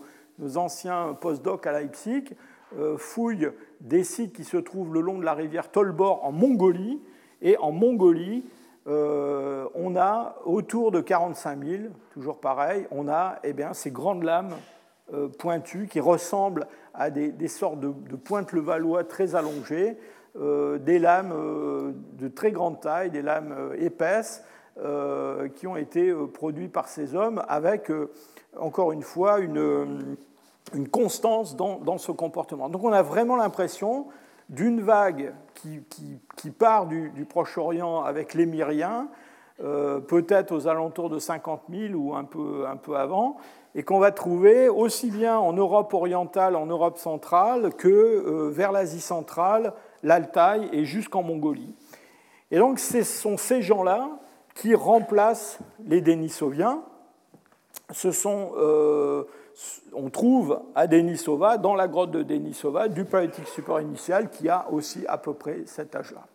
anciens 0.58 1.16
postdocs 1.20 1.68
à 1.68 1.72
Leipzig, 1.72 2.24
euh, 2.32 2.34
fouille 2.98 3.52
des 3.80 4.04
sites 4.04 4.34
qui 4.34 4.44
se 4.44 4.58
trouvent 4.58 4.94
le 4.94 5.02
long 5.02 5.18
de 5.18 5.26
la 5.26 5.34
rivière 5.34 5.70
Tolbor 5.70 6.24
en 6.24 6.32
Mongolie. 6.32 7.02
Et 7.42 7.58
en 7.58 7.72
Mongolie, 7.72 8.46
euh, 8.88 9.68
on 9.76 9.96
a 9.96 10.36
autour 10.46 10.92
de 10.92 11.02
45 11.02 11.64
000, 11.64 11.84
toujours 12.12 12.40
pareil, 12.40 12.88
on 12.92 13.08
a 13.08 13.40
eh 13.44 13.54
bien, 13.54 13.74
ces 13.74 13.92
grandes 13.92 14.24
lames 14.24 14.56
pointues 15.40 15.88
qui 15.88 16.00
ressemblent 16.00 16.68
à 16.94 17.10
des, 17.10 17.48
sortes 17.50 17.82
de, 17.82 18.16
pointes 18.16 18.54
levallois 18.54 19.04
très 19.04 19.36
allongées, 19.36 19.98
des 20.36 21.00
lames 21.00 21.94
de 22.14 22.28
très 22.30 22.52
grande 22.52 22.80
taille, 22.80 23.12
des 23.12 23.22
lames 23.22 23.74
épaisses, 23.78 24.42
euh, 24.78 25.50
qui 25.50 25.68
ont 25.68 25.76
été 25.76 26.10
euh, 26.10 26.28
produits 26.28 26.70
par 26.70 26.88
ces 26.88 27.14
hommes 27.14 27.44
avec, 27.50 27.92
euh, 27.92 28.10
encore 28.58 28.94
une 28.94 29.02
fois, 29.02 29.40
une, 29.40 30.16
une 30.74 30.88
constance 30.88 31.56
dans, 31.56 31.98
ce 31.98 32.12
comportement. 32.12 32.70
Donc 32.70 32.84
on 32.84 32.92
a 32.92 33.02
vraiment 33.02 33.36
l'impression 33.36 34.08
d'une 34.50 34.82
vague 34.82 35.34
qui, 35.56 36.52
part 36.52 36.88
du, 36.88 37.26
Proche-Orient 37.30 38.04
avec 38.04 38.34
les 38.34 38.46
Myriens, 38.46 39.08
peut-être 39.60 40.52
aux 40.54 40.68
alentours 40.68 41.10
de 41.10 41.20
50 41.20 41.64
000 41.70 41.94
ou 41.94 42.16
un 42.16 42.24
peu, 42.24 42.66
avant, 42.96 43.38
et 43.76 43.84
qu'on 43.84 44.00
va 44.00 44.12
trouver 44.12 44.70
aussi 44.70 45.12
bien 45.12 45.38
en 45.38 45.54
Europe 45.54 45.94
orientale, 45.94 46.56
en 46.56 46.66
Europe 46.66 46.98
centrale, 46.98 47.74
que 47.76 48.50
vers 48.50 48.72
l'Asie 48.72 49.02
centrale, 49.02 49.74
l'Altaï 50.04 50.70
et 50.74 50.86
jusqu'en 50.86 51.24
Mongolie. 51.24 51.76
Et 52.52 52.58
donc 52.58 52.80
ce 52.80 53.04
sont 53.04 53.38
ces 53.38 53.62
gens-là 53.62 54.10
qui 54.56 54.76
remplacent 54.76 55.60
les 55.86 56.02
Denisoviens. 56.02 56.84
Ce 57.92 58.12
sont, 58.12 58.52
euh, 58.58 59.24
on 59.94 60.10
trouve 60.10 60.62
à 60.76 60.88
Denisova, 60.88 61.58
dans 61.58 61.76
la 61.76 61.88
grotte 61.88 62.12
de 62.12 62.24
Denisova, 62.24 62.88
du 62.88 63.06
palétique 63.06 63.48
support 63.48 63.82
initial 63.82 64.30
qui 64.30 64.50
a 64.50 64.68
aussi 64.72 65.06
à 65.08 65.18
peu 65.18 65.34
près 65.34 65.64
cet 65.66 65.96
âge-là. 65.96 66.26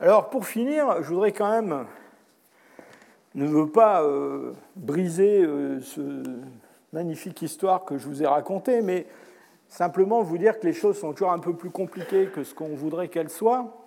Alors 0.00 0.30
pour 0.30 0.46
finir, 0.46 1.02
je 1.02 1.08
voudrais 1.08 1.32
quand 1.32 1.50
même 1.50 1.86
ne 3.34 3.46
veux 3.46 3.68
pas 3.68 4.02
euh, 4.02 4.52
briser 4.76 5.42
euh, 5.42 5.80
ce 5.80 6.22
magnifique 6.92 7.42
histoire 7.42 7.84
que 7.84 7.98
je 7.98 8.06
vous 8.06 8.22
ai 8.22 8.26
racontée, 8.26 8.82
mais 8.82 9.06
simplement 9.68 10.22
vous 10.22 10.38
dire 10.38 10.58
que 10.58 10.66
les 10.66 10.72
choses 10.72 10.98
sont 10.98 11.12
toujours 11.12 11.32
un 11.32 11.38
peu 11.38 11.54
plus 11.54 11.70
compliquées 11.70 12.26
que 12.26 12.42
ce 12.42 12.54
qu'on 12.54 12.74
voudrait 12.74 13.08
qu'elles 13.08 13.30
soient. 13.30 13.86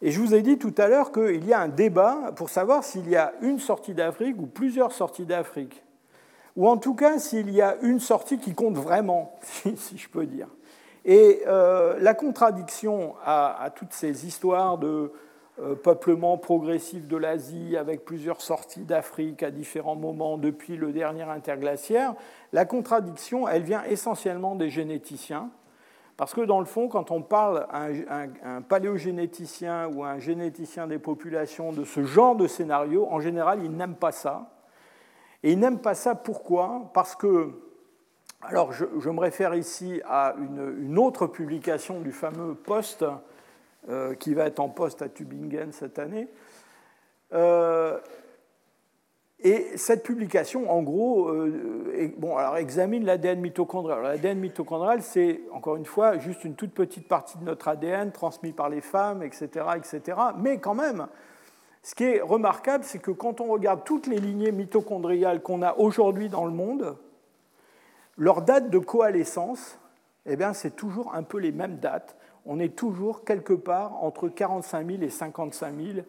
Et 0.00 0.10
je 0.10 0.18
vous 0.18 0.34
ai 0.34 0.42
dit 0.42 0.58
tout 0.58 0.74
à 0.78 0.88
l'heure 0.88 1.12
qu'il 1.12 1.44
y 1.46 1.52
a 1.52 1.60
un 1.60 1.68
débat 1.68 2.32
pour 2.34 2.50
savoir 2.50 2.82
s'il 2.82 3.08
y 3.08 3.16
a 3.16 3.32
une 3.40 3.60
sortie 3.60 3.94
d'Afrique 3.94 4.36
ou 4.38 4.46
plusieurs 4.46 4.92
sorties 4.92 5.26
d'Afrique. 5.26 5.81
Ou 6.56 6.68
en 6.68 6.76
tout 6.76 6.94
cas 6.94 7.18
s'il 7.18 7.50
y 7.50 7.62
a 7.62 7.76
une 7.82 8.00
sortie 8.00 8.38
qui 8.38 8.54
compte 8.54 8.76
vraiment, 8.76 9.38
si, 9.42 9.96
je 9.96 10.08
peux 10.08 10.26
dire. 10.26 10.48
Et 11.04 11.42
euh, 11.46 11.98
la 12.00 12.14
contradiction 12.14 13.14
à, 13.24 13.70
toutes 13.74 13.92
ces 13.92 14.26
histoires 14.26 14.78
de 14.78 15.12
euh, 15.60 15.74
peuplement 15.74 16.38
progressif 16.38 17.08
de 17.08 17.16
l'Asie 17.16 17.76
avec 17.76 18.04
plusieurs 18.04 18.40
sorties 18.40 18.84
d'Afrique 18.84 19.42
à 19.42 19.50
différents 19.50 19.96
moments 19.96 20.38
depuis 20.38 20.76
le 20.76 20.92
dernier 20.92 21.24
interglaciaire, 21.24 22.14
la 22.52 22.64
contradiction, 22.64 23.48
elle 23.48 23.62
vient 23.62 23.82
essentiellement 23.84 24.54
des 24.54 24.70
généticiens 24.70 25.50
parce 26.16 26.34
que 26.34 26.42
dans 26.42 26.60
le 26.60 26.66
fond, 26.66 26.88
quand 26.88 27.10
on 27.10 27.22
parle 27.22 27.66
à 27.70 27.88
un, 28.44 28.62
paléogénéticien 28.62 29.88
ou 29.88 30.04
à 30.04 30.10
un 30.10 30.18
généticien 30.18 30.86
des 30.86 30.98
populations 30.98 31.72
de 31.72 31.84
ce 31.84 32.04
genre 32.04 32.36
de 32.36 32.46
scénario, 32.46 33.08
en 33.10 33.18
général, 33.18 33.60
ils 33.64 33.70
n'aiment 33.70 33.96
pas 33.96 34.12
ça. 34.12 34.51
Et 35.42 35.52
ils 35.52 35.58
n'aiment 35.58 35.80
pas 35.80 35.94
ça 35.94 36.14
pourquoi? 36.14 36.90
Parce 36.94 37.16
que, 37.16 37.50
alors 38.42 38.72
je, 38.72 39.10
me 39.10 39.20
réfère 39.20 39.54
ici 39.54 40.00
à 40.04 40.34
une, 40.38 40.98
autre 40.98 41.26
publication 41.26 42.00
du 42.00 42.12
fameux 42.12 42.54
Post, 42.54 43.04
euh, 43.88 44.14
qui 44.14 44.34
va 44.34 44.46
être 44.46 44.60
en 44.60 44.68
poste 44.68 45.02
à 45.02 45.08
Tübingen 45.08 45.72
cette 45.72 45.98
année. 45.98 46.28
Euh, 47.32 47.98
et 49.44 49.76
cette 49.76 50.04
publication, 50.04 50.70
en 50.70 50.82
gros, 50.82 51.28
euh, 51.28 52.12
bon, 52.16 52.36
alors 52.36 52.58
examine 52.58 53.04
l'ADN 53.04 53.40
mitochondrial. 53.40 54.00
L'ADN 54.00 54.38
mitochondrial, 54.38 55.02
c'est, 55.02 55.40
encore 55.52 55.74
une 55.74 55.84
fois, 55.84 56.18
juste 56.18 56.44
une 56.44 56.54
toute 56.54 56.72
petite 56.72 57.08
partie 57.08 57.36
de 57.38 57.44
notre 57.44 57.66
ADN 57.66 58.12
transmis 58.12 58.52
par 58.52 58.68
les 58.68 58.80
femmes, 58.80 59.24
etc., 59.24 59.66
etc. 59.76 60.16
Mais 60.38 60.58
quand 60.58 60.76
même, 60.76 61.08
ce 61.82 61.94
qui 61.94 62.04
est 62.04 62.20
remarquable, 62.20 62.84
c'est 62.84 63.00
que 63.00 63.10
quand 63.10 63.40
on 63.40 63.46
regarde 63.46 63.82
toutes 63.84 64.06
les 64.06 64.18
lignées 64.18 64.52
mitochondriales 64.52 65.42
qu'on 65.42 65.62
a 65.62 65.74
aujourd'hui 65.78 66.28
dans 66.28 66.44
le 66.44 66.52
monde, 66.52 66.96
leur 68.16 68.42
date 68.42 68.70
de 68.70 68.78
coalescence, 68.78 69.78
eh 70.26 70.36
bien, 70.36 70.52
c'est 70.52 70.76
toujours 70.76 71.14
un 71.14 71.24
peu 71.24 71.38
les 71.38 71.50
mêmes 71.50 71.78
dates. 71.78 72.16
On 72.46 72.60
est 72.60 72.76
toujours 72.76 73.24
quelque 73.24 73.52
part 73.52 74.02
entre 74.02 74.28
45 74.28 74.86
000 74.86 75.02
et 75.02 75.10
55 75.10 75.74
000, 75.76 76.06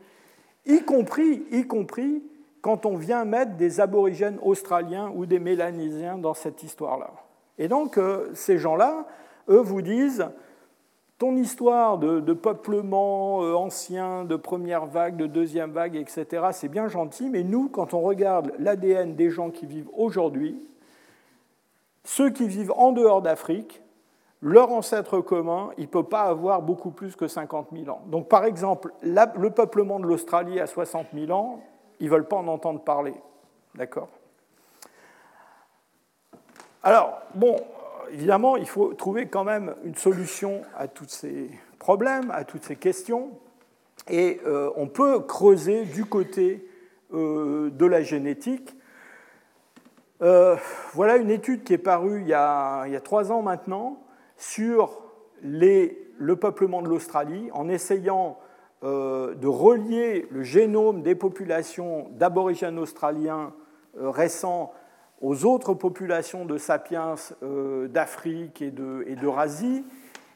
y 0.66 0.82
compris, 0.84 1.46
y 1.52 1.66
compris 1.66 2.24
quand 2.62 2.86
on 2.86 2.96
vient 2.96 3.26
mettre 3.26 3.56
des 3.56 3.82
aborigènes 3.82 4.38
australiens 4.42 5.12
ou 5.16 5.26
des 5.26 5.40
mélanésiens 5.40 6.18
dans 6.18 6.34
cette 6.34 6.64
histoire-là. 6.64 7.12
Et 7.58 7.68
donc, 7.68 7.98
euh, 7.98 8.30
ces 8.34 8.58
gens-là, 8.58 9.06
eux, 9.50 9.62
vous 9.62 9.82
disent, 9.82 10.28
ton 11.24 11.38
histoire 11.38 12.00
de, 12.00 12.34
peuplement 12.34 13.44
euh, 13.44 13.56
ancien, 13.56 14.26
de 14.26 14.36
première 14.36 14.88
vague, 14.88 15.16
de 15.16 15.26
deuxième 15.26 15.72
vague, 15.72 15.96
etc., 15.96 16.48
c'est 16.52 16.68
bien 16.68 16.90
gentil, 16.90 17.30
mais 17.30 17.44
nous, 17.44 17.70
quand 17.70 17.94
on 17.94 18.02
regarde 18.02 18.52
l'ADN 18.60 19.16
des 19.16 19.30
gens 19.30 19.50
qui 19.50 19.66
vivent 19.66 19.88
aujourd'hui, 19.96 20.62
ceux 22.04 22.30
qui 22.30 22.50
vivent 22.50 22.74
en 22.76 22.92
dehors 22.92 23.22
d'Afrique, 23.22 23.82
leur 24.42 24.74
ancêtre 24.74 25.22
commun, 25.22 25.70
il 25.78 25.84
ne 25.84 25.88
peut 25.88 26.04
pas 26.04 26.24
avoir 26.24 26.62
beaucoup 26.62 26.92
plus 26.92 27.16
que 27.16 27.30
50 27.30 27.70
000 27.72 27.90
ans. 27.90 28.02
Donc, 28.08 28.28
par 28.28 28.44
exemple, 28.44 28.92
le 29.02 29.50
peuplement 29.50 30.02
de 30.02 30.06
l'Australie 30.06 30.60
a 30.60 30.68
60 30.68 31.08
000 31.14 31.32
ans, 31.32 31.62
ils 32.02 32.08
ne 32.08 32.12
veulent 32.12 32.28
pas 32.28 32.36
en 32.36 32.50
entendre 32.50 32.82
parler. 32.82 33.16
D'accord? 33.76 34.10
Alors, 36.84 37.22
bon, 37.34 37.56
évidemment, 38.14 38.56
il 38.56 38.68
faut 38.68 38.94
trouver 38.94 39.28
quand 39.28 39.44
même 39.44 39.76
une 39.84 39.96
solution 39.96 40.62
à 40.78 40.88
tous 40.88 41.10
ces 41.10 41.50
problèmes, 41.80 42.32
à 42.32 42.44
toutes 42.44 42.64
ces 42.64 42.76
questions. 42.76 43.32
Et 44.10 44.40
euh, 44.46 44.70
on 44.76 44.88
peut 44.88 45.20
creuser 45.20 45.86
du 45.86 46.06
côté 46.06 46.68
euh, 47.14 47.70
de 47.72 47.86
la 47.86 48.02
génétique. 48.02 48.76
Euh, 50.22 50.56
voilà 50.94 51.18
une 51.18 51.32
étude 51.32 51.64
qui 51.64 51.74
est 51.74 51.78
parue 51.78 52.22
il 52.22 52.28
y 52.28 52.34
a, 52.34 52.88
trois 53.04 53.32
ans 53.32 53.42
maintenant 53.42 54.04
sur 54.38 55.02
le 55.42 56.34
peuplement 56.36 56.82
de 56.82 56.88
l'Australie 56.88 57.50
en 57.52 57.68
essayant 57.68 58.38
de 58.82 59.48
relier 59.48 60.28
le 60.30 60.44
génome 60.44 61.04
des 61.04 61.16
populations 61.16 62.10
d'aborigènes 62.12 62.78
australiens 62.78 63.54
récents 63.96 64.74
aux 65.24 65.46
autres 65.46 65.74
populations 65.74 66.46
de 66.46 66.60
sapiens 66.60 67.16
euh, 67.42 67.88
d'Afrique 67.88 68.62
et 68.62 68.70
d'Eurasie. 68.72 69.84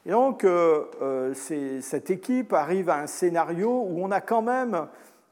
Et 0.06 0.12
donc, 0.12 0.48
cette 1.34 2.10
équipe 2.10 2.54
arrive 2.54 2.90
à 2.90 3.00
un 3.00 3.08
scénario 3.08 3.86
où 3.90 4.02
on 4.02 4.10
a 4.10 4.22
quand 4.22 4.42
même 4.42 4.88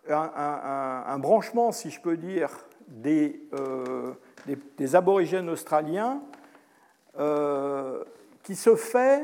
un, 0.10 1.18
branchement, 1.20 1.72
si 1.72 1.90
je 1.90 2.02
peux 2.02 2.18
dire, 2.18 2.50
des, 2.90 3.40
des 4.78 4.96
aborigènes 4.98 5.50
australiens 5.50 6.20
qui 8.44 8.56
se 8.56 8.76
fait 8.76 9.24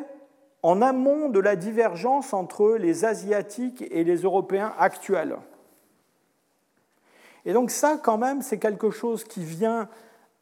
en 0.63 0.81
amont 0.81 1.29
de 1.29 1.39
la 1.39 1.57
divergence 1.57 2.33
entre 2.33 2.77
les 2.77 3.05
Asiatiques 3.05 3.83
et 3.91 4.05
les 4.05 4.21
Européens 4.21 4.73
actuels. 4.79 5.35
Et 7.45 7.53
donc 7.53 7.71
ça, 7.71 7.99
quand 8.01 8.17
même, 8.17 8.41
c'est 8.41 8.59
quelque 8.59 8.91
chose 8.91 9.23
qui 9.23 9.43
vient 9.43 9.89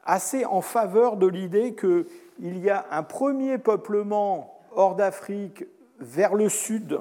assez 0.10 0.44
en 0.44 0.62
faveur 0.62 1.18
de 1.18 1.28
l'idée 1.28 1.76
qu'il 1.76 2.58
y 2.58 2.70
a 2.70 2.86
un 2.92 3.04
premier 3.04 3.58
peuplement 3.60 4.60
hors 4.72 4.96
d'Afrique 4.96 5.66
vers 6.00 6.34
le 6.34 6.50
sud, 6.50 7.00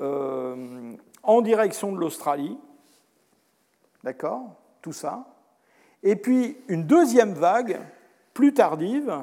euh, 0.00 0.94
en 1.22 1.40
direction 1.42 1.92
de 1.92 1.98
l'Australie, 1.98 2.58
d'accord? 4.02 4.54
Tout 4.82 4.92
ça. 4.92 5.26
Et 6.02 6.16
puis 6.16 6.56
une 6.68 6.84
deuxième 6.84 7.34
vague, 7.34 7.78
plus 8.34 8.52
tardive, 8.52 9.22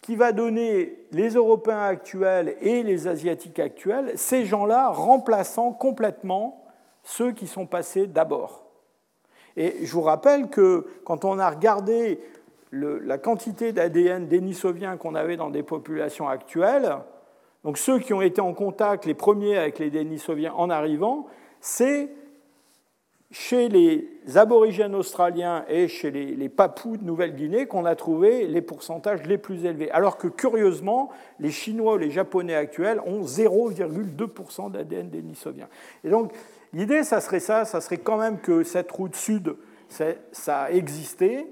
qui 0.00 0.16
va 0.16 0.32
donner 0.32 0.96
les 1.12 1.34
Européens 1.34 1.82
actuels 1.82 2.56
et 2.62 2.82
les 2.82 3.06
Asiatiques 3.06 3.58
actuels, 3.58 4.12
ces 4.16 4.46
gens-là 4.46 4.88
remplaçant 4.88 5.72
complètement 5.72 6.64
ceux 7.02 7.32
qui 7.32 7.46
sont 7.46 7.66
passés 7.66 8.06
d'abord. 8.06 8.69
Et 9.60 9.84
je 9.84 9.92
vous 9.92 10.00
rappelle 10.00 10.48
que 10.48 10.86
quand 11.04 11.26
on 11.26 11.38
a 11.38 11.50
regardé 11.50 12.18
la 12.72 13.18
quantité 13.18 13.72
d'ADN 13.72 14.26
dénisovien 14.26 14.96
qu'on 14.96 15.14
avait 15.14 15.36
dans 15.36 15.50
des 15.50 15.62
populations 15.62 16.30
actuelles, 16.30 16.96
donc 17.62 17.76
ceux 17.76 17.98
qui 17.98 18.14
ont 18.14 18.22
été 18.22 18.40
en 18.40 18.54
contact 18.54 19.04
les 19.04 19.12
premiers 19.12 19.58
avec 19.58 19.78
les 19.78 19.90
Denisoviens 19.90 20.54
en 20.54 20.70
arrivant, 20.70 21.26
c'est 21.60 22.08
chez 23.30 23.68
les 23.68 24.08
aborigènes 24.34 24.94
australiens 24.94 25.66
et 25.68 25.88
chez 25.88 26.10
les, 26.10 26.48
papous 26.48 26.96
de 26.96 27.04
Nouvelle-Guinée 27.04 27.66
qu'on 27.66 27.84
a 27.84 27.94
trouvé 27.96 28.46
les 28.46 28.62
pourcentages 28.62 29.24
les 29.24 29.36
plus 29.36 29.66
élevés. 29.66 29.90
Alors 29.90 30.16
que 30.16 30.26
curieusement, 30.26 31.10
les 31.38 31.50
Chinois 31.50 31.96
ou 31.96 31.98
les 31.98 32.10
Japonais 32.10 32.54
actuels 32.54 32.98
ont 33.04 33.20
0,2% 33.24 34.72
d'ADN 34.72 35.10
dénisovien. 35.10 35.68
Et 36.02 36.08
donc, 36.08 36.32
l'idée, 36.72 37.02
ça 37.02 37.20
serait 37.20 37.40
ça, 37.40 37.64
ça 37.64 37.80
serait 37.80 37.98
quand 37.98 38.18
même 38.18 38.38
que 38.38 38.62
cette 38.62 38.90
route 38.90 39.14
sud, 39.14 39.56
ça 39.88 40.60
a 40.62 40.70
existé. 40.70 41.46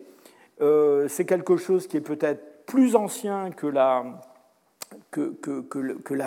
Euh, 0.60 1.06
c'est 1.08 1.24
quelque 1.24 1.56
chose 1.56 1.86
qui 1.86 1.96
est 1.96 2.02
peut-être 2.02 2.64
plus 2.66 2.96
ancien 2.96 3.50
que 3.50 3.66
la, 3.66 4.04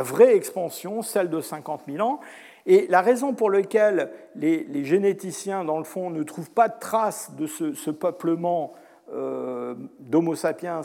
vraie 0.04 0.36
expansion, 0.36 1.02
celle 1.02 1.30
de 1.30 1.42
50 1.42 1.84
000 1.88 2.08
ans. 2.08 2.20
Et 2.66 2.88
la 2.90 3.02
raison 3.02 3.34
pour 3.34 3.50
laquelle 3.50 4.12
les, 4.36 4.84
généticiens, 4.84 5.64
dans 5.64 5.78
le 5.78 5.84
fond, 5.84 6.10
ne 6.10 6.24
trouvent 6.24 6.52
pas 6.52 6.68
de 6.68 6.80
traces 6.80 7.32
de 7.36 7.48
ce, 7.48 7.92
peuplement 7.92 8.74
euh, 9.14 9.76
d'Homo 10.00 10.36
sapiens 10.36 10.82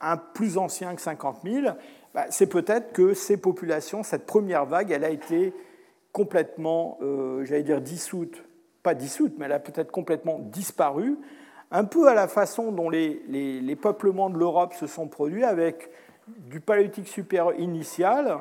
un 0.00 0.16
plus 0.16 0.58
ancien 0.58 0.94
que 0.94 1.02
50 1.02 1.38
000, 1.44 1.66
bah, 2.14 2.26
c'est 2.30 2.46
peut-être 2.46 2.92
que 2.92 3.14
ces 3.14 3.36
populations, 3.36 4.02
cette 4.02 4.26
première 4.26 4.64
vague, 4.64 4.90
elle 4.90 5.04
a 5.04 5.10
été 5.10 5.52
complètement, 6.12 6.98
euh, 7.02 7.44
j'allais 7.44 7.62
dire, 7.62 7.80
dissoute. 7.80 8.44
Pas 8.82 8.94
dissoute, 8.94 9.34
mais 9.38 9.44
elle 9.44 9.52
a 9.52 9.58
peut-être 9.58 9.90
complètement 9.90 10.38
disparu, 10.38 11.18
un 11.70 11.84
peu 11.84 12.08
à 12.08 12.14
la 12.14 12.28
façon 12.28 12.72
dont 12.72 12.90
les, 12.90 13.78
peuplements 13.80 14.30
de 14.30 14.38
l'Europe 14.38 14.74
se 14.74 14.86
sont 14.86 15.06
produits 15.06 15.44
avec 15.44 15.90
du 16.26 16.60
paléolithique 16.60 17.08
supérieur 17.08 17.58
initial, 17.58 18.38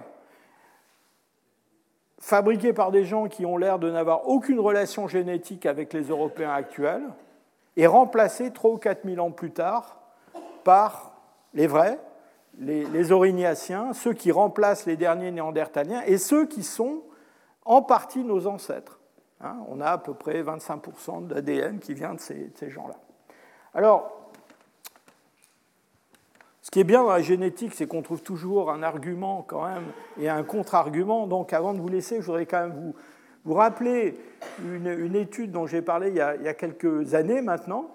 fabriqué 2.19 2.73
par 2.73 2.91
des 2.91 3.05
gens 3.05 3.27
qui 3.27 3.45
ont 3.45 3.57
l'air 3.57 3.79
de 3.79 3.89
n'avoir 3.89 4.27
aucune 4.27 4.59
relation 4.59 5.07
génétique 5.07 5.65
avec 5.65 5.93
les 5.93 6.03
Européens 6.03 6.51
actuels, 6.51 7.03
et 7.77 7.87
remplacé 7.87 8.51
3 8.51 8.71
ou 8.71 8.77
4 8.77 9.05
000 9.05 9.25
ans 9.25 9.31
plus 9.31 9.51
tard 9.51 9.99
par 10.63 11.13
les 11.53 11.67
vrais, 11.67 11.99
les, 12.59 12.83
les 12.85 13.11
Aurignaciens, 13.11 13.93
ceux 13.93 14.13
qui 14.13 14.31
remplacent 14.31 14.85
les 14.85 14.97
derniers 14.97 15.31
Néandertaliens, 15.31 16.01
et 16.05 16.17
ceux 16.17 16.45
qui 16.45 16.63
sont 16.63 17.03
en 17.65 17.81
partie 17.81 18.23
nos 18.23 18.47
ancêtres. 18.47 18.99
Hein, 19.41 19.57
on 19.69 19.79
a 19.79 19.91
à 19.91 19.97
peu 19.97 20.13
près 20.13 20.41
25% 20.43 21.27
d'ADN 21.27 21.79
qui 21.79 21.93
vient 21.93 22.13
de 22.13 22.19
ces, 22.19 22.51
de 22.61 22.69
gens-là. 22.69 22.95
Alors, 23.73 24.19
ce 26.61 26.71
qui 26.71 26.81
est 26.81 26.83
bien 26.83 27.03
dans 27.03 27.11
la 27.11 27.21
génétique, 27.21 27.73
c'est 27.73 27.87
qu'on 27.87 28.01
trouve 28.01 28.21
toujours 28.21 28.69
un 28.69 28.83
argument 28.83 29.43
quand 29.47 29.67
même 29.67 29.85
et 30.19 30.29
un 30.29 30.43
contre-argument. 30.43 31.25
Donc 31.25 31.53
avant 31.53 31.73
de 31.73 31.79
vous 31.79 31.87
laisser, 31.87 32.21
je 32.21 32.25
voudrais 32.25 32.45
quand 32.45 32.59
même 32.59 32.73
vous, 32.73 32.95
vous 33.45 33.53
rappeler 33.53 34.19
une, 34.63 35.15
étude 35.15 35.51
dont 35.51 35.65
j'ai 35.65 35.81
parlé 35.81 36.09
il 36.09 36.15
y, 36.15 36.21
a, 36.21 36.53
quelques 36.53 37.15
années 37.15 37.41
maintenant, 37.41 37.89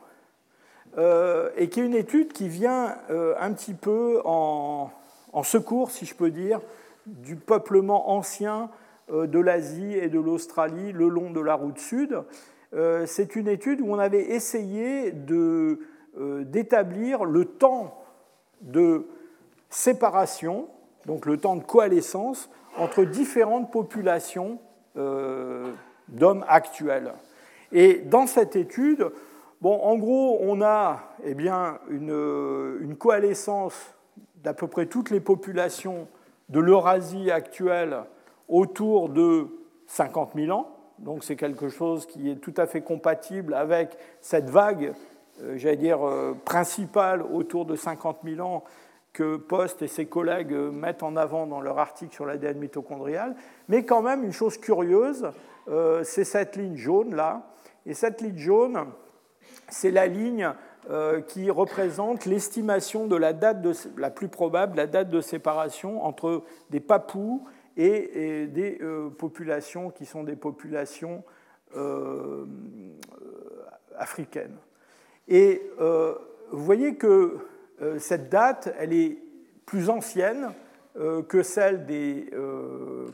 euh, 0.99 1.51
et 1.57 1.69
qui 1.69 1.81
est 1.81 1.87
une 1.87 1.95
étude 1.95 2.33
qui 2.33 2.49
vient 2.49 2.97
euh, 3.11 3.35
un 3.39 3.53
petit 3.53 3.75
peu 3.75 4.21
en, 4.25 4.91
secours, 5.43 5.91
si 5.91 6.07
je 6.07 6.15
peux 6.15 6.31
dire, 6.31 6.61
du 7.07 7.37
peuplement 7.37 8.11
ancien 8.11 8.71
de 9.13 9.39
l'Asie 9.39 9.95
et 9.95 10.09
de 10.09 10.19
l'Australie 10.19 10.93
le 10.93 11.09
long 11.09 11.31
de 11.31 11.41
la 11.41 11.55
route 11.55 11.79
sud. 11.79 12.23
C'est 13.07 13.37
une 13.37 13.49
étude 13.49 13.81
où 13.81 13.93
on 13.93 13.99
avait 13.99 14.31
essayé 14.33 15.13
d'établir 16.17 17.25
le 17.25 17.45
temps 17.45 18.03
de 18.61 19.07
séparation, 19.71 20.69
donc 21.07 21.27
le 21.27 21.37
temps 21.37 21.57
de 21.57 21.65
coalescence, 21.65 22.49
entre 22.77 23.05
différentes 23.05 23.71
populations 23.71 24.59
euh, 24.97 25.73
d'hommes 26.09 26.45
actuels. 26.49 27.13
Et 27.73 27.99
dans 27.99 28.27
cette 28.27 28.57
étude, 28.57 29.11
bon, 29.61 29.79
en 29.81 29.97
gros, 29.97 30.39
on 30.41 30.63
a 30.63 31.03
eh 31.25 31.35
bien, 31.35 31.79
une 31.91 32.97
coalescence 32.97 33.95
d'à 34.43 34.55
peu 34.55 34.67
près 34.67 34.87
toutes 34.87 35.11
les 35.11 35.21
populations 35.21 36.09
de 36.49 36.61
l'Eurasie 36.61 37.31
actuelle 37.31 37.97
autour 38.49 39.09
de 39.09 39.49
50 39.87 40.33
000 40.35 40.57
ans. 40.57 40.69
Donc 40.99 41.25
c'est 41.25 41.37
quelque 41.37 41.69
chose 41.69 42.07
qui 42.07 42.31
est 42.31 42.37
tout 42.37 42.55
à 42.57 42.67
fait 42.67 42.83
compatible 42.83 43.55
avec 43.55 43.97
cette 44.21 44.49
vague 44.49 44.95
euh, 45.43 45.57
j'allais 45.57 45.77
dire, 45.77 46.07
euh, 46.07 46.37
principale 46.45 47.23
autour 47.23 47.65
de 47.65 47.75
50 47.75 48.19
000 48.25 48.47
ans 48.47 48.63
que 49.13 49.37
Post 49.37 49.83
et 49.83 49.89
ses 49.89 50.07
collègues 50.07 50.53
euh, 50.53 50.71
mettent 50.71 51.03
en 51.03 51.17
avant 51.17 51.47
dans 51.47 51.61
leur 51.61 51.79
article 51.79 52.15
sur 52.15 52.25
l'ADN 52.25 52.59
mitochondrial. 52.59 53.35
Mais 53.69 53.85
quand 53.85 54.03
même, 54.03 54.23
une 54.23 54.33
chose 54.33 54.59
curieuse, 54.59 55.31
c'est 56.03 56.25
cette 56.25 56.57
ligne 56.57 56.77
jaune 56.77 57.15
là. 57.15 57.51
Et 57.87 57.95
cette 57.95 58.21
ligne 58.21 58.37
jaune, 58.37 58.85
c'est 59.69 59.91
la 59.91 60.07
ligne 60.07 60.53
qui 61.29 61.51
représente 61.51 62.27
l'estimation 62.27 63.07
de 63.07 63.17
la 63.17 63.33
date 63.33 63.67
la 63.97 64.11
plus 64.11 64.29
probable, 64.29 64.77
la 64.77 64.87
date 64.87 65.09
de 65.09 65.23
séparation 65.23 66.05
entre 66.05 66.43
des 66.69 66.81
papous 66.81 67.43
et, 67.77 68.47
des 68.47 68.79
populations 69.19 69.91
qui 69.91 70.07
sont 70.07 70.25
des 70.25 70.37
populations 70.37 71.25
africaines. 73.97 74.57
Et 75.29 75.63
euh, 75.81 76.15
vous 76.51 76.65
voyez 76.65 76.97
que 76.97 77.39
euh, 77.83 77.99
cette 77.99 78.29
date, 78.29 78.75
elle 78.79 78.93
est 78.93 79.19
plus 79.67 79.89
ancienne 79.91 80.51
euh, 80.97 81.23
que 81.23 81.43
celle 81.43 81.87
des, 81.87 82.31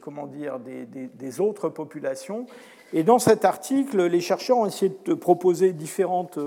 comment 0.02 0.26
dire, 0.26 0.58
des, 0.58 0.86
des, 0.86 1.40
autres 1.40 1.68
populations. 1.68 2.46
Et 2.92 3.04
dans 3.04 3.18
cet 3.18 3.44
article, 3.44 4.04
les 4.04 4.20
chercheurs 4.20 4.58
ont 4.58 4.66
essayé 4.66 4.92
de 5.04 5.14
proposer 5.14 5.72
différentes 5.72 6.38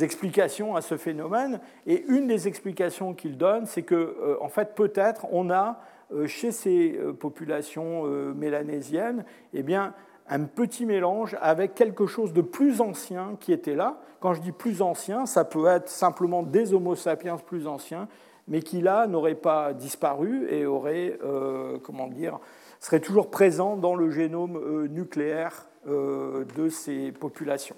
explications 0.00 0.74
à 0.74 0.82
ce 0.82 0.96
phénomène. 0.96 1.60
Et 1.86 2.04
une 2.08 2.26
des 2.26 2.48
explications 2.48 3.14
qu'ils 3.14 3.38
donnent, 3.38 3.66
c'est 3.66 3.84
que, 3.84 4.36
en 4.40 4.48
fait, 4.48 4.74
peut-être 4.74 5.26
on 5.30 5.50
a 5.50 5.80
chez 6.26 6.52
ces 6.52 6.98
populations 7.18 8.04
mélanésiennes, 8.34 9.24
eh 9.52 9.62
bien, 9.62 9.94
un 10.28 10.44
petit 10.44 10.86
mélange 10.86 11.36
avec 11.40 11.74
quelque 11.74 12.06
chose 12.06 12.32
de 12.32 12.42
plus 12.42 12.80
ancien 12.80 13.36
qui 13.40 13.52
était 13.52 13.74
là. 13.74 14.00
Quand 14.20 14.34
je 14.34 14.40
dis 14.40 14.52
plus 14.52 14.82
ancien, 14.82 15.26
ça 15.26 15.44
peut 15.44 15.66
être 15.66 15.88
simplement 15.88 16.42
des 16.42 16.74
Homo 16.74 16.94
sapiens 16.94 17.36
plus 17.36 17.66
anciens, 17.66 18.08
mais 18.48 18.60
qui 18.60 18.80
là 18.80 19.06
n'auraient 19.06 19.34
pas 19.34 19.72
disparu 19.72 20.46
et 20.50 20.66
auraient, 20.66 21.18
euh, 21.24 21.78
comment 21.82 22.08
dire, 22.08 22.38
seraient 22.80 23.00
toujours 23.00 23.30
présents 23.30 23.76
dans 23.76 23.94
le 23.94 24.10
génome 24.10 24.56
euh, 24.56 24.88
nucléaire 24.88 25.68
euh, 25.88 26.44
de 26.56 26.68
ces 26.68 27.12
populations. 27.12 27.76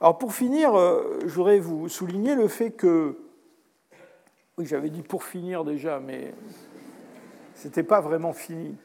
Alors 0.00 0.18
pour 0.18 0.32
finir, 0.32 0.74
je 1.26 1.34
voudrais 1.34 1.58
vous 1.58 1.88
souligner 1.88 2.36
le 2.36 2.46
fait 2.46 2.70
que, 2.70 3.16
oui 4.56 4.64
j'avais 4.64 4.90
dit 4.90 5.02
pour 5.02 5.24
finir 5.24 5.64
déjà, 5.64 5.98
mais 5.98 6.34
ce 7.58 7.66
n'était 7.66 7.82
pas 7.82 8.00
vraiment 8.00 8.32
fini. 8.32 8.76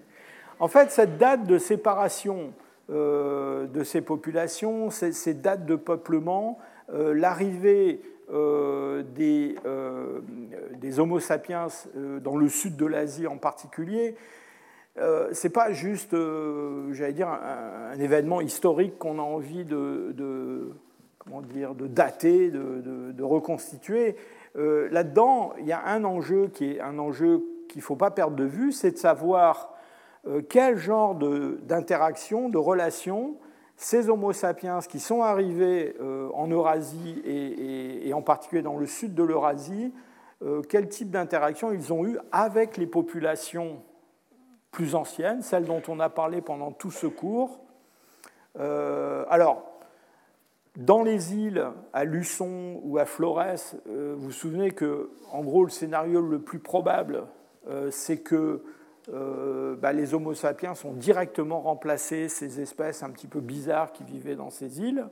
En 0.60 0.68
fait, 0.68 0.92
cette 0.92 1.18
date 1.18 1.46
de 1.46 1.58
séparation 1.58 2.54
euh, 2.90 3.66
de 3.68 3.84
ces 3.84 4.02
populations, 4.02 4.90
ces, 4.90 5.34
dates 5.34 5.66
de 5.66 5.76
peuplement, 5.76 6.58
euh, 6.94 7.14
l'arrivée 7.14 8.02
euh, 8.32 9.04
des, 9.16 9.56
Homo 11.00 11.20
sapiens 11.20 11.68
dans 12.22 12.36
le 12.36 12.50
sud 12.50 12.76
de 12.76 12.86
l'Asie 12.86 13.28
en 13.28 13.38
particulier, 13.38 14.16
ce 14.98 15.48
n'est 15.48 15.52
pas 15.52 15.72
juste, 15.72 16.16
j'allais 16.92 17.14
dire, 17.14 17.30
un, 17.30 17.98
événement 18.00 18.42
historique 18.42 19.00
qu'on 19.00 19.18
a 19.18 19.24
envie 19.24 19.66
de, 19.66 20.70
comment 21.20 21.42
dire, 21.42 21.74
de 21.74 21.88
dater, 21.88 22.52
de, 22.52 23.24
reconstituer. 23.24 24.16
Là-dedans, 24.56 25.54
il 25.60 25.66
y 25.66 25.72
a 25.72 25.84
un 25.86 26.04
enjeu 26.04 26.50
qui 26.54 26.74
est 26.74 26.80
un 26.80 27.00
enjeu 27.00 27.44
qu'il 27.68 27.80
ne 27.80 27.84
faut 27.84 27.96
pas 27.96 28.12
perdre 28.12 28.36
de 28.36 28.44
vue, 28.44 28.72
c'est 28.72 28.92
de 28.92 28.98
savoir 28.98 29.74
euh, 30.26 30.42
quel 30.48 30.78
genre 30.78 31.16
d'interaction, 31.16 32.50
de, 32.50 32.58
relation 32.58 33.36
ces 33.76 34.10
Homo 34.10 34.32
sapiens 34.32 34.80
qui 34.80 35.00
sont 35.00 35.24
arrivés 35.24 35.96
euh, 36.00 36.30
en 36.34 36.48
Eurasie 36.48 37.22
et, 37.26 38.14
en 38.14 38.22
particulier 38.22 38.62
dans 38.62 38.78
le 38.78 38.86
sud 38.86 39.16
de 39.16 39.24
l'Eurasie, 39.24 39.92
euh, 40.42 40.62
quel 40.62 40.88
type 40.88 41.10
d'interaction 41.10 41.74
ils 41.74 41.92
ont 41.92 42.06
eu 42.06 42.18
avec 42.32 42.78
les 42.78 42.86
populations 42.86 43.82
plus 44.72 44.96
anciennes, 44.96 45.42
celles 45.42 45.66
dont 45.66 45.82
on 45.88 46.00
a 46.00 46.10
parlé 46.10 46.42
pendant 46.42 46.72
tout 46.72 46.92
ce 46.92 47.08
cours. 47.08 47.60
alors, 48.56 49.64
Dans 50.78 51.04
les 51.04 51.36
îles, 51.36 51.68
à 51.92 52.06
Luçon 52.06 52.80
ou 52.84 52.98
à 52.98 53.06
Flores, 53.06 53.76
vous 53.86 54.18
vous 54.18 54.32
souvenez 54.32 54.72
que, 54.72 55.12
en 55.32 55.42
gros, 55.42 55.64
le 55.64 55.70
scénario 55.70 56.22
le 56.22 56.40
plus 56.40 56.60
probable, 56.60 57.26
c'est 57.92 58.18
que 58.18 58.62
bah, 59.08 59.94
les 59.94 60.14
Homo 60.14 60.34
sapiens 60.34 60.74
ont 60.86 60.94
directement 60.94 61.62
remplacé 61.62 62.30
ces 62.30 62.60
espèces 62.60 63.04
un 63.04 63.10
petit 63.10 63.28
peu 63.28 63.40
bizarres 63.40 63.92
qui 63.92 64.04
vivaient 64.04 64.36
dans 64.36 64.50
ces 64.50 64.80
îles. 64.80 65.08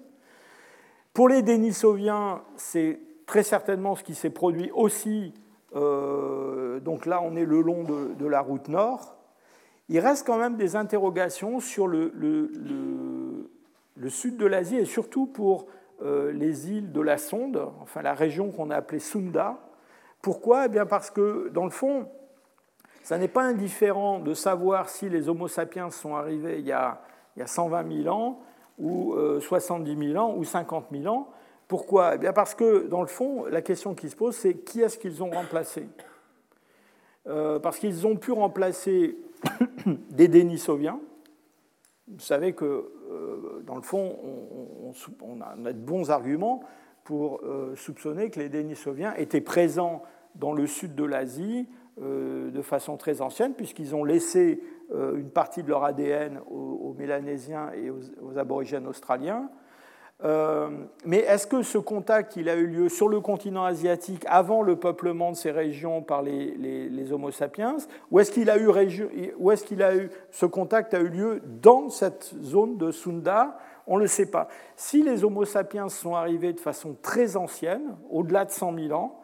Pour 1.14 1.30
les 1.30 1.42
Denisoviens, 1.42 2.42
c'est 2.56 3.00
très 3.26 3.44
certainement 3.44 3.96
ce 3.96 4.04
qui 4.04 4.16
s'est 4.16 4.30
produit 4.30 4.72
aussi. 4.74 5.34
donc 5.74 7.06
là, 7.06 7.22
on 7.22 7.36
est 7.36 7.46
le 7.46 7.62
long 7.62 7.84
de 7.84 8.26
la 8.26 8.42
route 8.42 8.68
nord 8.68 9.18
il 9.92 10.00
reste 10.00 10.26
quand 10.26 10.38
même 10.38 10.56
des 10.56 10.78
interrogations 10.78 11.60
sur 11.60 11.86
le, 11.86 12.14
sud 14.08 14.38
de 14.38 14.46
l'Asie 14.46 14.78
et 14.78 14.86
surtout 14.86 15.26
pour 15.26 15.68
euh, 16.02 16.32
les 16.32 16.72
îles 16.72 16.94
de 16.94 17.02
la 17.02 17.18
Sonde, 17.18 17.62
enfin 17.82 18.02
la 18.02 18.14
région 18.14 18.52
qu'on 18.52 18.70
a 18.70 18.78
appelée 18.78 19.00
Sunda. 19.00 19.58
Pourquoi? 20.22 20.68
Eh 20.68 20.70
bien 20.70 20.86
Parce 20.86 21.12
que, 21.12 21.50
dans 21.50 21.66
le 21.66 21.72
fond, 21.72 22.08
ça 23.04 23.18
n'est 23.18 23.28
pas 23.28 23.44
indifférent 23.44 24.20
de 24.20 24.34
savoir 24.34 24.90
si 24.90 25.10
les 25.10 25.30
Homo 25.30 25.48
sapiens 25.48 25.90
sont 25.90 26.16
arrivés 26.16 26.60
il 26.60 26.66
y 26.66 26.72
a, 26.72 27.02
il 27.36 27.40
y 27.40 27.44
a 27.44 27.48
120 27.48 28.04
000 28.04 28.16
ans, 28.16 28.40
ou 28.80 29.16
70 29.40 29.92
euh, 29.92 30.14
000 30.14 30.24
ans, 30.24 30.36
ou 30.38 30.44
50 30.44 30.88
000 30.92 31.14
ans. 31.14 31.30
Pourquoi? 31.68 32.16
Eh 32.16 32.18
bien 32.18 32.34
Parce 32.34 32.56
que, 32.56 32.88
dans 32.88 33.02
le 33.02 33.08
fond, 33.08 33.46
la 33.46 33.62
question 33.62 33.96
qui 33.96 34.10
se 34.10 34.16
pose, 34.16 34.36
c'est 34.36 34.56
qui 34.56 34.82
est-ce 34.82 34.98
qu'ils 34.98 35.24
ont 35.24 35.30
remplacé? 35.30 35.88
Euh, 37.28 37.60
Parce 37.60 37.80
qu'ils 37.80 38.06
ont 38.06 38.18
pu 38.18 38.32
remplacer 38.32 39.18
des 40.10 40.28
Denisoviens. 40.28 41.00
Vous 42.08 42.20
savez 42.20 42.54
que, 42.54 42.66
euh, 42.66 43.62
dans 43.66 43.76
le 43.76 43.82
fond, 43.82 44.18
on, 45.22 45.42
a 45.42 45.74
de 45.74 45.80
bons 45.80 46.12
arguments 46.12 46.62
pour 47.04 47.42
soupçonner 47.76 48.30
que 48.30 48.40
les 48.40 48.50
Denisoviens 48.50 49.14
étaient 49.16 49.42
présents 49.42 50.04
dans 50.36 50.54
le 50.54 50.68
sud 50.68 50.94
de 50.96 51.04
l'Asie 51.04 51.68
de 51.98 52.62
façon 52.62 52.98
très 52.98 53.22
ancienne, 53.22 53.54
puisqu'ils 53.54 53.96
ont 53.96 54.04
laissé 54.04 54.62
une 54.92 55.30
partie 55.30 55.62
de 55.62 55.70
leur 55.70 55.84
ADN 55.84 56.40
aux, 56.50 56.96
Mélanésiens 56.98 57.72
et 57.74 57.90
aux 57.90 58.38
aborigènes 58.38 58.88
australiens. 58.88 59.50
Euh, 60.24 60.70
mais 61.04 61.18
est-ce 61.18 61.48
que 61.48 61.64
ce 61.64 61.80
contact 61.80 62.36
il 62.36 62.48
a 62.48 62.56
eu 62.56 62.68
lieu 62.68 62.90
sur 62.90 63.08
le 63.08 63.22
continent 63.22 63.64
asiatique 63.64 64.24
avant 64.28 64.62
le 64.62 64.76
peuplement 64.76 65.32
de 65.32 65.36
ces 65.36 65.50
régions 65.50 66.04
par 66.04 66.22
les, 66.22 67.12
Homo 67.12 67.32
sapiens, 67.32 67.78
ou 68.12 68.20
est-ce 68.20 68.32
qu'il 68.32 68.50
a 68.50 68.58
eu, 68.58 68.70
eu 68.70 70.10
ce 70.30 70.46
contact 70.46 70.94
a 70.94 71.00
eu 71.00 71.10
lieu 71.10 71.42
dans 71.62 71.90
cette 71.90 72.36
zone 72.42 72.78
de 72.78 72.92
Sunda? 72.92 73.58
On 73.88 73.98
ne 73.98 74.02
le 74.02 74.08
sait 74.08 74.30
pas. 74.30 74.48
Si 74.76 75.02
les 75.02 75.24
Homo 75.24 75.44
sapiens 75.44 75.90
sont 75.90 76.16
arrivés 76.16 76.54
de 76.54 76.60
façon 76.60 76.96
très 77.02 77.36
ancienne, 77.36 77.96
au-delà 78.12 78.46
de 78.46 78.52
100 78.52 78.76
000 78.76 78.94
ans, 78.94 79.21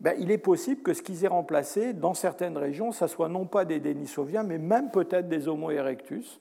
ben, 0.00 0.14
il 0.18 0.30
est 0.30 0.38
possible 0.38 0.82
que 0.82 0.94
ce 0.94 1.02
qu'ils 1.02 1.24
aient 1.24 1.28
remplacé 1.28 1.92
dans 1.92 2.14
certaines 2.14 2.56
régions, 2.56 2.90
ça 2.90 3.06
soit 3.06 3.28
non 3.28 3.44
pas 3.44 3.66
des 3.66 3.80
Denisoviens, 3.80 4.42
mais 4.42 4.56
même 4.56 4.90
peut-être 4.90 5.28
des 5.28 5.46
Homo 5.46 5.70
erectus. 5.70 6.40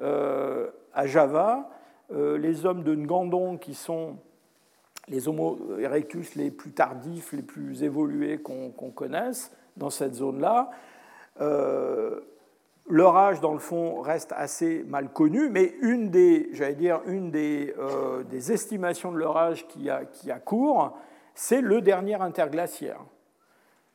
Euh, 0.00 0.68
à 0.92 1.06
Java, 1.06 1.70
euh, 2.12 2.36
les 2.38 2.66
hommes 2.66 2.82
de 2.82 2.94
Ngandong, 2.94 3.58
qui 3.58 3.74
sont 3.74 4.16
les 5.08 5.28
Homo 5.28 5.58
erectus 5.78 6.34
les 6.34 6.50
plus 6.50 6.72
tardifs, 6.72 7.32
les 7.32 7.42
plus 7.42 7.84
évolués 7.84 8.38
qu'on 8.38 8.70
connaisse 8.70 9.52
dans 9.76 9.90
cette 9.90 10.14
zone-là. 10.14 10.70
Euh, 11.40 12.20
leur 12.88 13.16
âge, 13.16 13.40
dans 13.40 13.52
le 13.52 13.60
fond, 13.60 14.00
reste 14.00 14.32
assez 14.36 14.84
mal 14.88 15.12
connu, 15.12 15.48
mais 15.50 15.74
une 15.82 16.10
des, 16.10 16.50
dire, 16.76 17.00
une 17.06 17.30
des, 17.30 17.72
estimations 18.52 19.12
de 19.12 19.18
leur 19.18 19.36
âge 19.36 19.68
qui 19.68 19.88
a, 19.88 20.04
qui 20.04 20.32
a 20.32 20.40
cours, 20.40 20.96
c'est 21.34 21.60
le 21.60 21.80
dernier 21.80 22.14
interglaciaire. 22.14 23.00